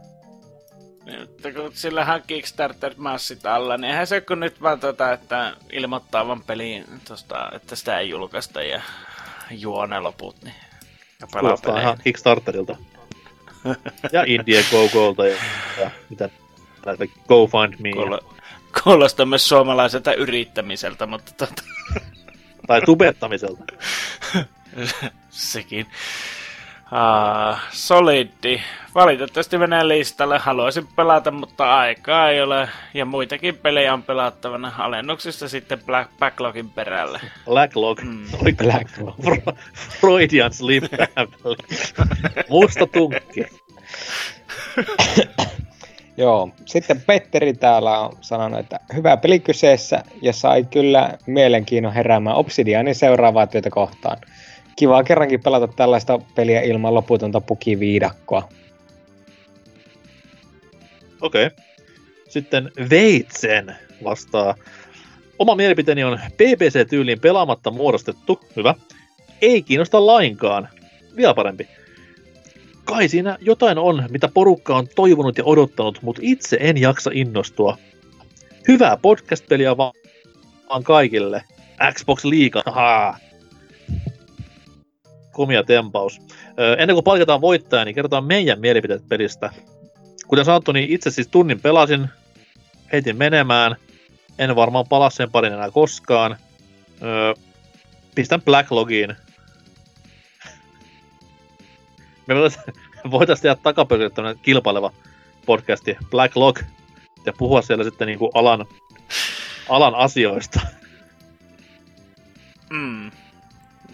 Mutta 1.21 1.53
kun 1.53 1.71
sillähän 1.75 2.23
Kickstarter-massit 2.27 3.47
alla, 3.47 3.77
niin 3.77 3.91
eihän 3.91 4.07
se 4.07 4.21
kun 4.21 4.41
nyt 4.41 4.63
vaan 4.63 4.81
tota, 4.81 5.13
että 5.13 5.57
ilmoittaa 5.73 6.27
vaan 6.27 6.43
peliin, 6.43 6.85
tosta, 7.09 7.51
että 7.53 7.77
sitä 7.77 7.99
ei 7.99 8.09
julkaista 8.09 8.63
ja 8.63 8.83
juone 9.51 10.01
loput, 10.01 10.37
niin 10.45 10.55
ja 11.21 11.27
pelaa 11.27 11.41
Kuulostaa 11.41 11.81
ihan 11.81 11.99
Kickstarterilta. 12.05 12.77
ja 14.13 14.25
Indiegogoilta 14.35 15.27
ja, 15.27 15.37
ja 15.81 15.91
mitä 16.11 16.29
näitä 16.87 17.05
Go 17.29 17.47
Find 17.47 17.75
Me. 17.79 17.91
Kuulo- 17.91 18.35
Kuulostaa 18.85 19.27
myös 19.27 19.49
suomalaiselta 19.49 20.15
yrittämiseltä, 20.15 21.07
mutta 21.07 21.33
tota, 21.37 21.63
Tai 22.67 22.83
tubettamiselta. 22.83 23.65
sekin. 25.31 25.87
Uh, 26.93 27.59
Solidi. 27.71 28.61
Valitettavasti 28.95 29.59
menee 29.59 29.89
listalle. 29.89 30.39
Haluaisin 30.39 30.89
pelata, 30.97 31.31
mutta 31.31 31.79
aikaa 31.79 32.31
ei 32.31 32.43
ole. 32.43 32.69
Ja 32.95 33.05
muitakin 33.05 33.57
pelejä 33.57 33.95
on 33.95 34.03
pelattavana 34.03 34.73
alennuksissa 34.79 35.49
sitten 35.49 35.83
Black 35.87 36.11
Backlogin 36.19 36.71
perälle. 36.71 37.21
Blacklog. 37.45 38.01
Mm. 38.03 38.25
Oli 38.43 38.53
Blacklog. 38.53 39.17
Freudian 40.01 40.53
slip. 40.53 40.85
Musta 42.49 42.87
tunkki. 42.87 43.47
Joo, 46.17 46.51
sitten 46.67 47.01
Petteri 47.01 47.55
täällä 47.55 47.99
on 47.99 48.17
sanonut, 48.21 48.61
että 48.61 48.81
hyvä 48.95 49.17
peli 49.17 49.41
kyseessä 49.41 50.05
ja 50.23 50.33
sai 50.33 50.65
kyllä 50.65 51.19
mielenkiinnon 51.27 51.93
heräämään 51.93 52.37
Obsidianin 52.37 52.95
seuraavaa 52.95 53.47
työtä 53.47 53.71
kohtaan. 53.71 54.19
Kiva 54.77 55.05
kerrankin 55.05 55.43
pelata 55.43 55.69
tällaista 55.69 56.19
peliä 56.35 56.61
ilman 56.61 56.95
loputonta 56.95 57.41
pukiviidakkoa. 57.41 58.49
Okei. 61.21 61.47
Okay. 61.47 61.65
Sitten 62.29 62.71
Veitsen 62.91 63.77
vastaa. 64.05 64.55
Oma 65.39 65.55
mielipiteeni 65.55 66.05
on 66.05 66.21
PPC-tyyliin 66.33 67.21
pelaamatta 67.21 67.71
muodostettu. 67.71 68.41
Hyvä. 68.57 68.75
Ei 69.43 69.63
kiinnosta 69.63 70.07
lainkaan. 70.07 70.69
Vielä 71.17 71.35
parempi. 71.35 71.69
Kai 72.85 73.09
siinä 73.09 73.39
jotain 73.41 73.79
on, 73.79 74.05
mitä 74.11 74.29
porukka 74.35 74.77
on 74.77 74.89
toivonut 74.95 75.39
ja 75.39 75.45
odottanut, 75.45 75.99
mutta 76.03 76.23
itse 76.25 76.57
en 76.61 76.77
jaksa 76.77 77.11
innostua. 77.15 77.79
Hyvää 78.69 78.97
podcast-peliä 78.97 79.77
va- 79.77 79.93
vaan 80.69 80.85
kaikille. 80.85 81.43
Xbox 81.93 82.25
Liiga. 82.25 82.63
Komia 85.33 85.65
tempaus. 85.65 86.21
Ennen 86.79 86.97
kuin 86.97 87.05
palkitaan 87.05 87.41
voittaja, 87.41 87.85
niin 87.85 87.95
kerrotaan 87.95 88.25
meidän 88.25 88.61
mielipiteet 88.61 89.09
pelistä. 89.09 89.51
Kuten 90.27 90.45
sanottu, 90.45 90.73
niin 90.73 90.91
itse 90.91 91.11
siis 91.11 91.29
tunnin 91.29 91.61
pelasin, 91.61 92.09
heitin 92.93 93.17
menemään. 93.17 93.77
En 94.39 94.57
varmaan 94.57 94.89
palaa 94.89 95.11
sen 95.11 95.31
parin 95.31 95.53
enää 95.53 95.71
koskaan. 95.71 96.37
Öö, 97.03 97.35
pistän 98.15 98.43
Blacklogiin. 98.43 99.17
Me 102.27 102.35
voitaisiin 102.35 102.65
voitais 103.11 103.41
tehdä 103.41 103.57
takaperin 103.63 104.13
tämmönen 104.13 104.39
kilpaileva 104.43 104.93
podcasti 105.47 105.97
Blacklog 106.11 106.59
ja 107.27 107.33
puhua 107.39 107.63
siellä 107.63 107.85
sitten 107.85 108.07
niinku 108.07 108.31
alan, 108.35 108.67
alan 109.69 109.95
asioista. 109.95 110.61
Mm. 112.71 113.11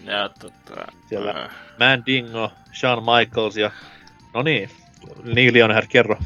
Ja 0.09 0.29
tota... 0.29 0.91
Siellä. 1.09 1.31
äh, 1.31 1.49
Mandingo, 1.79 2.51
Shawn 2.73 3.03
Michaels 3.03 3.57
ja... 3.57 3.71
No 4.33 4.41
niin, 4.41 4.69
Neil 5.23 5.53
Leonard, 5.53 5.87
kerro. 5.89 6.17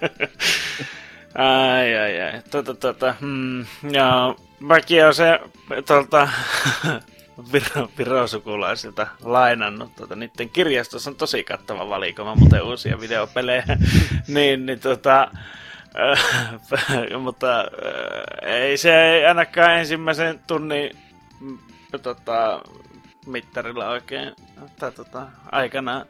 Ai, 1.34 1.96
ai, 1.96 2.20
ai. 2.20 2.42
Tota, 2.50 2.74
tota, 2.74 3.14
hmm, 3.20 3.66
ja 3.90 4.34
mäkin 4.60 5.06
on 5.06 5.14
se 5.14 5.40
tuolta 5.86 6.28
Viro, 7.52 7.90
Viro-sukulaisilta 7.98 9.06
lainannut. 9.22 9.96
Tota, 9.96 10.16
niiden 10.16 10.50
kirjastossa 10.50 11.10
on 11.10 11.16
tosi 11.16 11.44
kattava 11.44 11.88
valikoima 11.88 12.34
muuten 12.34 12.62
uusia 12.62 13.00
videopelejä. 13.00 13.64
niin, 14.28 14.66
niin 14.66 14.80
tota, 14.80 15.30
äh, 16.00 17.20
mutta 17.22 17.60
äh, 17.60 17.66
ei 18.42 18.76
se 18.76 19.02
ei 19.02 19.26
ainakaan 19.26 19.78
ensimmäisen 19.78 20.40
tunnin 20.46 20.90
tota, 21.98 22.62
mittarilla 23.26 23.88
oikein 23.88 24.34
tai, 24.78 24.92
tota, 24.92 25.26
aikana 25.52 26.06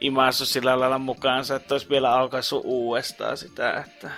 imassut 0.00 0.48
sillä 0.48 0.80
lailla 0.80 0.98
mukaansa, 0.98 1.56
että 1.56 1.74
olisi 1.74 1.88
vielä 1.88 2.12
aukaissut 2.12 2.62
uudestaan 2.64 3.36
sitä, 3.36 3.84
että 3.86 4.10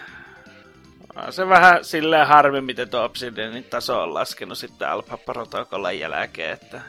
on 1.16 1.32
se 1.32 1.48
vähän 1.48 1.84
silleen 1.84 2.26
harmi, 2.26 2.60
miten 2.60 2.88
tuo 2.88 3.04
Obsidianin 3.04 3.64
taso 3.64 4.02
on 4.02 4.14
laskenut 4.14 4.58
sitten 4.58 4.88
Alpha 4.88 5.16
Protocollan 5.16 5.98
jälkeen, 5.98 6.52
että 6.52 6.80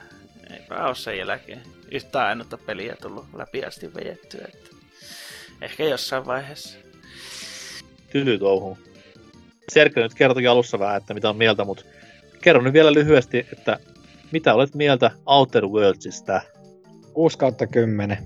eipä 0.54 0.86
ole 0.86 0.96
sen 0.96 1.18
jälkeen 1.18 1.62
yhtään 1.92 2.28
ainutta 2.28 2.58
peliä 2.58 2.96
tullut 3.02 3.26
läpi 3.38 3.66
asti 3.66 3.94
vejettyä, 3.94 4.48
että 4.54 4.70
ehkä 5.62 5.84
jossain 5.84 6.26
vaiheessa. 6.26 6.78
Tyly 8.12 8.40
touhu. 8.40 8.78
Serkkä 9.70 10.02
nyt 10.02 10.14
kertokin 10.14 10.50
alussa 10.50 10.80
vähän, 10.80 10.98
että 10.98 11.14
mitä 11.14 11.30
on 11.30 11.38
mieltä, 11.38 11.64
mutta 11.64 11.84
kerro 12.46 12.62
nyt 12.62 12.74
vielä 12.74 12.94
lyhyesti, 12.94 13.48
että 13.54 13.80
mitä 14.32 14.54
olet 14.54 14.76
mieltä 14.76 15.12
Outer 15.26 15.66
Worldsista? 15.66 16.42
6 17.14 17.38
kautta 17.38 17.68
10. 17.68 18.18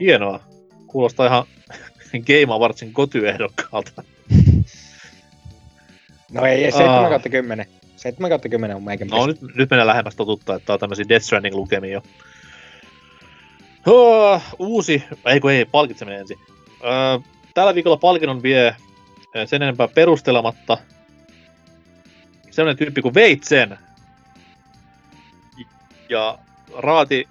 Hienoa. 0.00 0.40
Kuulostaa 0.86 1.26
ihan 1.26 1.44
Game 2.26 2.54
Awardsin 2.54 2.92
kotyehdokkaalta. 2.92 4.02
No 6.32 6.46
ei, 6.46 6.64
ei 6.64 6.72
7 6.72 6.94
Aa. 6.94 7.08
kautta 7.08 7.28
10. 7.28 7.66
7 7.96 8.30
kautta 8.30 8.48
10 8.48 8.76
on 8.76 8.82
meikä 8.82 9.04
No 9.04 9.26
nyt, 9.26 9.42
nyt 9.42 9.70
mennään 9.70 9.86
lähemmäs 9.86 10.16
totutta, 10.16 10.54
että 10.54 10.66
tää 10.66 10.74
on 10.74 10.80
tämmöisiä 10.80 11.08
Death 11.08 11.24
Stranding 11.24 11.54
lukemia 11.54 11.92
jo. 11.92 12.02
Oh, 13.86 14.42
uusi, 14.58 15.04
ei 15.26 15.40
kun 15.40 15.50
ei, 15.50 15.64
palkitseminen 15.64 16.20
ensin. 16.20 16.38
Öö, 16.84 17.18
tällä 17.54 17.74
viikolla 17.74 17.96
palkinnon 17.96 18.42
vie 18.42 18.76
sen 19.46 19.62
enempää 19.62 19.88
perustelematta 19.88 20.78
sellainen 22.54 22.78
tyyppi 22.78 23.02
kuin 23.02 23.14
Veitsen. 23.14 23.78
Ja 26.08 26.38
Raati 26.78 27.28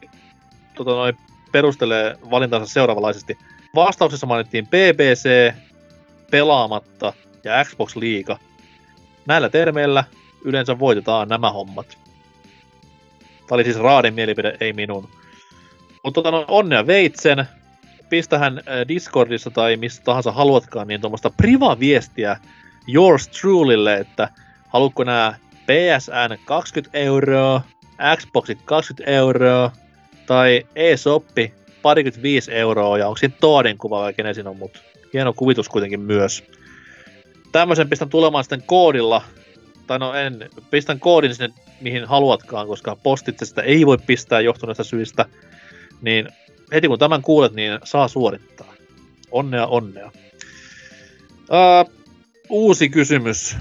tota 0.76 0.92
noin, 0.92 1.18
perustelee 1.52 2.18
valintansa 2.32 2.74
seuraavanlaisesti. 2.74 3.38
vastauksessa 3.76 4.28
mainittiin 4.28 4.68
BBC, 4.68 5.54
pelaamatta 6.32 7.14
ja 7.44 7.66
Xbox 7.66 7.96
Liiga. 7.96 8.40
Näillä 9.26 9.50
termeillä 9.50 10.04
yleensä 10.44 10.80
voitetaan 10.80 11.28
nämä 11.28 11.52
hommat. 11.52 11.98
Tämä 13.20 13.56
oli 13.56 13.64
siis 13.64 13.78
Raadin 13.80 14.14
mielipide, 14.14 14.58
ei 14.60 14.74
minun. 14.74 15.10
Mutta 16.04 16.22
tota, 16.22 16.32
no, 16.32 16.46
onnea 16.48 16.88
veitsen. 16.88 17.46
Pistähän 18.10 18.58
äh, 18.58 18.88
Discordissa 18.88 19.52
tai 19.52 19.78
missä 19.78 20.04
tahansa 20.04 20.32
haluatkaan, 20.32 20.88
niin 20.88 21.02
tuommoista 21.02 21.30
priva-viestiä 21.30 22.38
yours 22.94 23.28
trulylle, 23.28 23.98
että 23.98 24.30
haluatko 24.74 25.04
nämä 25.04 25.36
PSN 25.66 26.38
20 26.46 26.98
euroa, 26.98 27.62
Xboxit 28.18 28.60
20 28.66 29.12
euroa, 29.12 29.72
tai 30.26 30.68
eSoppi 30.76 31.54
parikymmentä 31.82 32.52
euroa, 32.52 32.98
ja 32.98 33.08
onko 33.08 33.18
siinä 33.18 33.36
Toadin 33.40 33.78
kuva 33.78 34.02
vai 34.02 34.14
kenen 34.14 34.36
siinä 34.36 34.50
on, 34.50 34.58
mutta 34.58 34.80
hieno 35.14 35.34
kuvitus 35.34 35.70
kuitenkin 35.70 36.00
myös. 36.00 36.44
Tämmöisen 37.52 37.90
pistän 37.90 38.10
tulemaan 38.10 38.44
sitten 38.44 38.64
koodilla, 38.66 39.22
tai 39.88 40.00
no 40.00 40.14
en, 40.14 40.50
pistän 40.72 41.00
koodin 41.00 41.36
sinne 41.36 41.54
mihin 41.82 42.06
haluatkaan, 42.06 42.68
koska 42.68 42.96
postitse 42.96 43.46
sitä 43.46 43.62
ei 43.62 43.86
voi 43.86 43.98
pistää 43.98 44.42
johtuneesta 44.42 44.84
syistä, 44.84 45.26
niin 46.02 46.30
heti 46.74 46.88
kun 46.88 47.00
tämän 47.00 47.22
kuulet, 47.22 47.54
niin 47.54 47.80
saa 47.84 48.08
suorittaa. 48.08 48.74
Onnea, 49.32 49.68
onnea. 49.68 50.12
Uh, 51.42 51.92
uusi 52.50 52.90
kysymys 52.90 53.58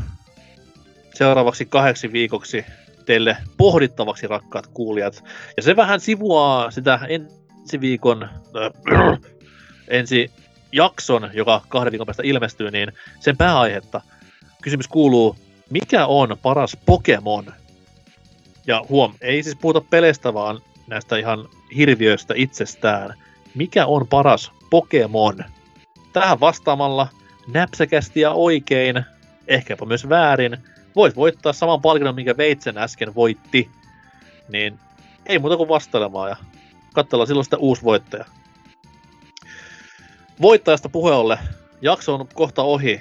seuraavaksi 1.15 1.67
kahdeksi 1.67 2.13
viikoksi 2.13 2.65
teille 3.07 3.37
pohdittavaksi, 3.57 4.27
rakkaat 4.27 4.67
kuulijat. 4.67 5.25
Ja 5.57 5.63
se 5.63 5.77
vähän 5.77 6.01
sivuaa 6.01 6.71
sitä 6.71 7.01
ensi 7.09 7.81
viikon, 7.81 8.23
äh, 8.23 9.19
ensi 9.89 10.31
jakson, 10.73 11.31
joka 11.33 11.63
kahden 11.69 11.93
viikon 11.93 12.07
päästä 12.07 12.23
ilmestyy, 12.27 12.71
niin 12.71 12.93
sen 13.21 13.37
pääaihetta. 13.37 14.01
Kysymys 14.63 14.89
kuuluu, 14.89 15.37
mikä 15.71 16.07
on 16.07 16.37
paras 16.43 16.77
Pokemon? 16.87 17.53
Ja 18.67 18.85
huom, 18.89 19.15
ei 19.21 19.43
siis 19.43 19.57
puhuta 19.57 19.81
peleistä, 19.81 20.35
vaan 20.35 20.61
näistä 20.87 21.17
ihan 21.17 21.49
hirviöistä 21.77 22.35
itsestään. 22.37 23.15
Mikä 23.55 23.87
on 23.87 24.07
paras 24.07 24.53
Pokemon? 24.71 25.45
Tähän 26.13 26.41
vastaamalla 26.41 27.09
näpsäkästi 27.49 28.21
ja 28.21 28.31
oikein, 28.31 29.05
ehkäpä 29.49 29.85
myös 29.85 30.09
väärin, 30.09 30.59
voit 30.97 31.17
voittaa 31.17 31.53
saman 31.53 31.83
palkinnon, 31.83 32.15
minkä 32.15 32.37
Veitsen 32.37 32.79
äsken 32.79 33.15
voitti. 33.15 33.71
Niin 34.49 34.79
ei 35.27 35.39
muuta 35.39 35.57
kuin 35.57 35.69
vastailemaan 35.69 36.31
ja 36.31 36.37
katsellaan 36.95 37.27
silloin 37.27 37.45
sitä 37.45 37.57
uusi 37.57 37.83
voittaja. 37.83 38.25
Voittajasta 40.41 40.89
puheolle. 40.89 41.39
Jakso 41.83 42.15
on 42.15 42.29
kohta 42.35 42.63
ohi 42.63 43.01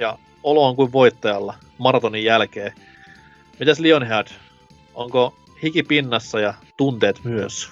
ja 0.00 0.18
olo 0.42 0.68
on 0.68 0.76
kuin 0.76 0.92
voittajalla 0.92 1.54
maratonin 1.78 2.24
jälkeen. 2.24 2.72
Mitäs 3.58 3.78
Lionhead? 3.78 4.26
Onko 4.94 5.34
hiki 5.62 5.82
pinnassa 5.82 6.40
ja 6.40 6.54
tunteet 6.76 7.24
myös? 7.24 7.70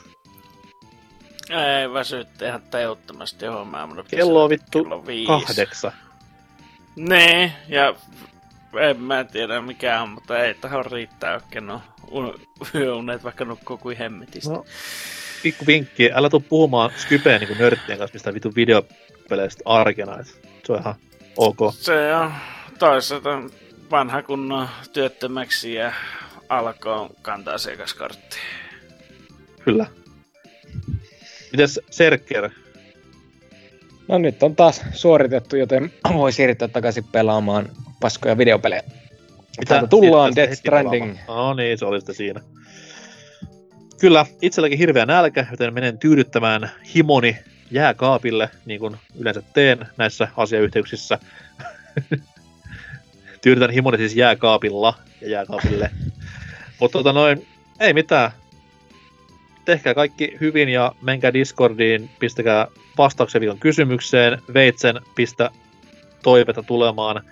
Ei 1.51 1.93
väsytte 1.93 2.47
ihan 2.47 2.63
teuttomasti 2.63 3.47
hommaa. 3.47 3.89
Kello 4.09 4.45
on 4.45 4.51
vittu 4.51 4.87
kahdeksan. 5.27 5.93
Nee, 6.97 7.53
ja 7.69 7.95
en 8.81 9.01
mä 9.01 9.25
tiedä 9.25 9.61
mikä 9.61 10.03
on, 10.03 10.09
mutta 10.09 10.39
ei 10.39 10.55
tähän 10.55 10.87
riittää 10.87 11.35
oikein 11.35 11.67
no 11.67 11.83
yöunet, 12.75 13.25
vaikka 13.25 13.45
nukkuu 13.45 13.77
kuin 13.77 13.97
hemmetistä. 13.97 14.51
No, 14.51 14.65
pikku 15.43 15.67
vinkki, 15.67 16.11
älä 16.15 16.31
tuu 16.31 16.41
puhumaan 16.41 16.91
Skypeen 16.97 17.41
niin 17.41 17.59
nörttien 17.59 17.99
kanssa 17.99 18.15
mistä 18.15 18.35
vitu 18.35 18.53
videopeleistä 18.57 19.63
arkena, 19.65 20.19
et 20.21 20.27
se 20.67 20.73
on 20.73 20.81
ihan 20.81 20.95
ok. 21.37 21.59
Se 21.73 22.15
on 22.15 22.33
toisaalta 22.79 23.43
vanha 23.91 24.23
kunnon 24.23 24.69
työttömäksi 24.93 25.75
ja 25.75 25.93
alkoon 26.49 27.11
kantaa 27.23 27.55
asiakaskortti. 27.55 28.37
Kyllä. 29.65 29.87
Mites 31.53 31.81
Serker? 31.91 32.51
No 34.09 34.19
nyt 34.19 34.43
on 34.43 34.57
taas 34.57 34.83
suoritettu, 34.93 35.57
joten 35.57 35.93
voi 36.15 36.33
siirtyä 36.33 36.69
takaisin 36.69 37.05
pelaamaan 37.05 37.69
paskoja 38.05 38.39
videopelejä. 38.39 38.83
Mitä? 39.59 39.69
Täältä 39.69 39.87
tullaan 39.87 40.37
Death 40.37 40.53
Stranding. 40.53 41.17
No 41.29 41.55
niin, 41.55 41.79
se 41.79 41.85
oli 41.85 42.01
sitten 42.01 42.15
siinä. 42.15 42.41
Kyllä, 44.01 44.27
itselläkin 44.43 44.79
hirveä 44.79 45.07
nälkä, 45.07 45.47
joten 45.51 45.75
menen 45.75 45.99
tyydyttämään 45.99 46.71
himoni 46.95 47.37
jääkaapille, 47.71 48.51
niin 48.67 48.81
kuin 48.81 48.97
yleensä 49.19 49.43
teen 49.55 49.87
näissä 49.97 50.29
asiayhteyksissä. 50.37 51.19
Tyydytän 53.43 53.71
himoni 53.71 53.99
siis 53.99 54.17
jääkaapilla 54.17 54.95
ja 55.21 55.31
jääkaapille. 55.31 55.91
Mutta 56.81 56.99
tota 56.99 57.13
noin, 57.13 57.47
ei 57.81 57.95
mitään. 57.95 58.31
Tehkää 59.65 59.95
kaikki 59.95 60.37
hyvin 60.41 60.69
ja 60.69 60.93
menkää 61.03 61.33
Discordiin, 61.33 62.11
pistäkää 62.19 62.67
vastauksen 62.99 63.41
viikon 63.41 63.59
kysymykseen, 63.59 64.43
veitsen, 64.55 65.01
pistä 65.15 65.51
toiveta 66.23 66.63
tulemaan 66.63 67.25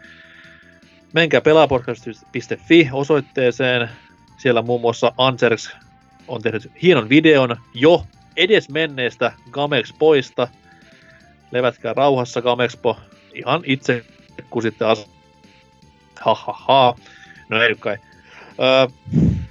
menkää 1.13 1.41
pelaapodcast.fi 1.41 2.89
osoitteeseen. 2.93 3.89
Siellä 4.37 4.63
muun 4.63 4.81
muassa 4.81 5.13
Anserx 5.19 5.71
on 6.29 6.43
tehnyt 6.43 6.71
hienon 6.83 7.09
videon 7.09 7.57
jo 7.75 8.07
edes 8.37 8.69
menneestä 8.69 9.33
Gamexpoista. 9.51 10.49
Levätkää 11.51 11.95
rauhassa 11.95 12.43
Gamexpo 12.43 12.99
ihan 13.35 13.63
itse, 13.65 14.05
kun 14.51 14.63
sitten 14.63 14.89
as... 14.89 15.07
Ha, 16.21 16.35
ha, 16.35 16.53
ha. 16.53 16.95
No 17.49 17.63
ei 17.63 17.75
kai. 17.75 17.99
Öö, 18.61 18.87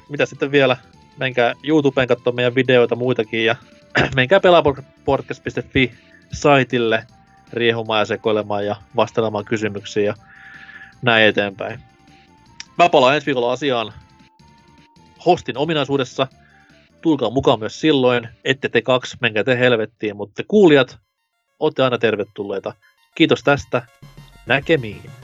mitä 0.10 0.26
sitten 0.26 0.52
vielä? 0.52 0.78
Menkää 1.18 1.54
YouTubeen 1.64 2.08
katsomaan 2.08 2.36
meidän 2.36 2.56
videoita 2.56 2.96
muitakin 2.96 3.46
ja 3.46 3.56
menkää 4.16 4.40
pelaapodcast.fi 4.40 5.92
saitille 6.34 7.06
riehumaan 7.54 8.00
ja 8.00 8.06
sekoilemaan 8.06 8.66
ja 8.66 8.76
vastaamaan 8.96 9.46
kysymyksiin 9.46 10.06
ja 10.06 10.14
näin 11.02 11.26
eteenpäin. 11.26 11.80
Mä 12.78 12.90
palaan 12.90 13.16
ensi 13.16 13.26
viikolla 13.26 13.52
asiaan 13.52 13.94
hostin 15.26 15.58
ominaisuudessa. 15.58 16.28
Tulkaa 17.02 17.30
mukaan 17.30 17.60
myös 17.60 17.82
silloin, 17.82 18.30
ette 18.44 18.70
te 18.70 18.82
kaksi, 18.82 19.18
menkää 19.22 19.44
te 19.44 19.60
helvettiin, 19.60 20.16
mutta 20.16 20.34
te 20.36 20.44
kuulijat, 20.48 21.00
olette 21.60 21.84
aina 21.84 21.98
tervetulleita. 21.98 22.74
Kiitos 23.16 23.44
tästä, 23.44 23.82
näkemiin. 24.46 25.21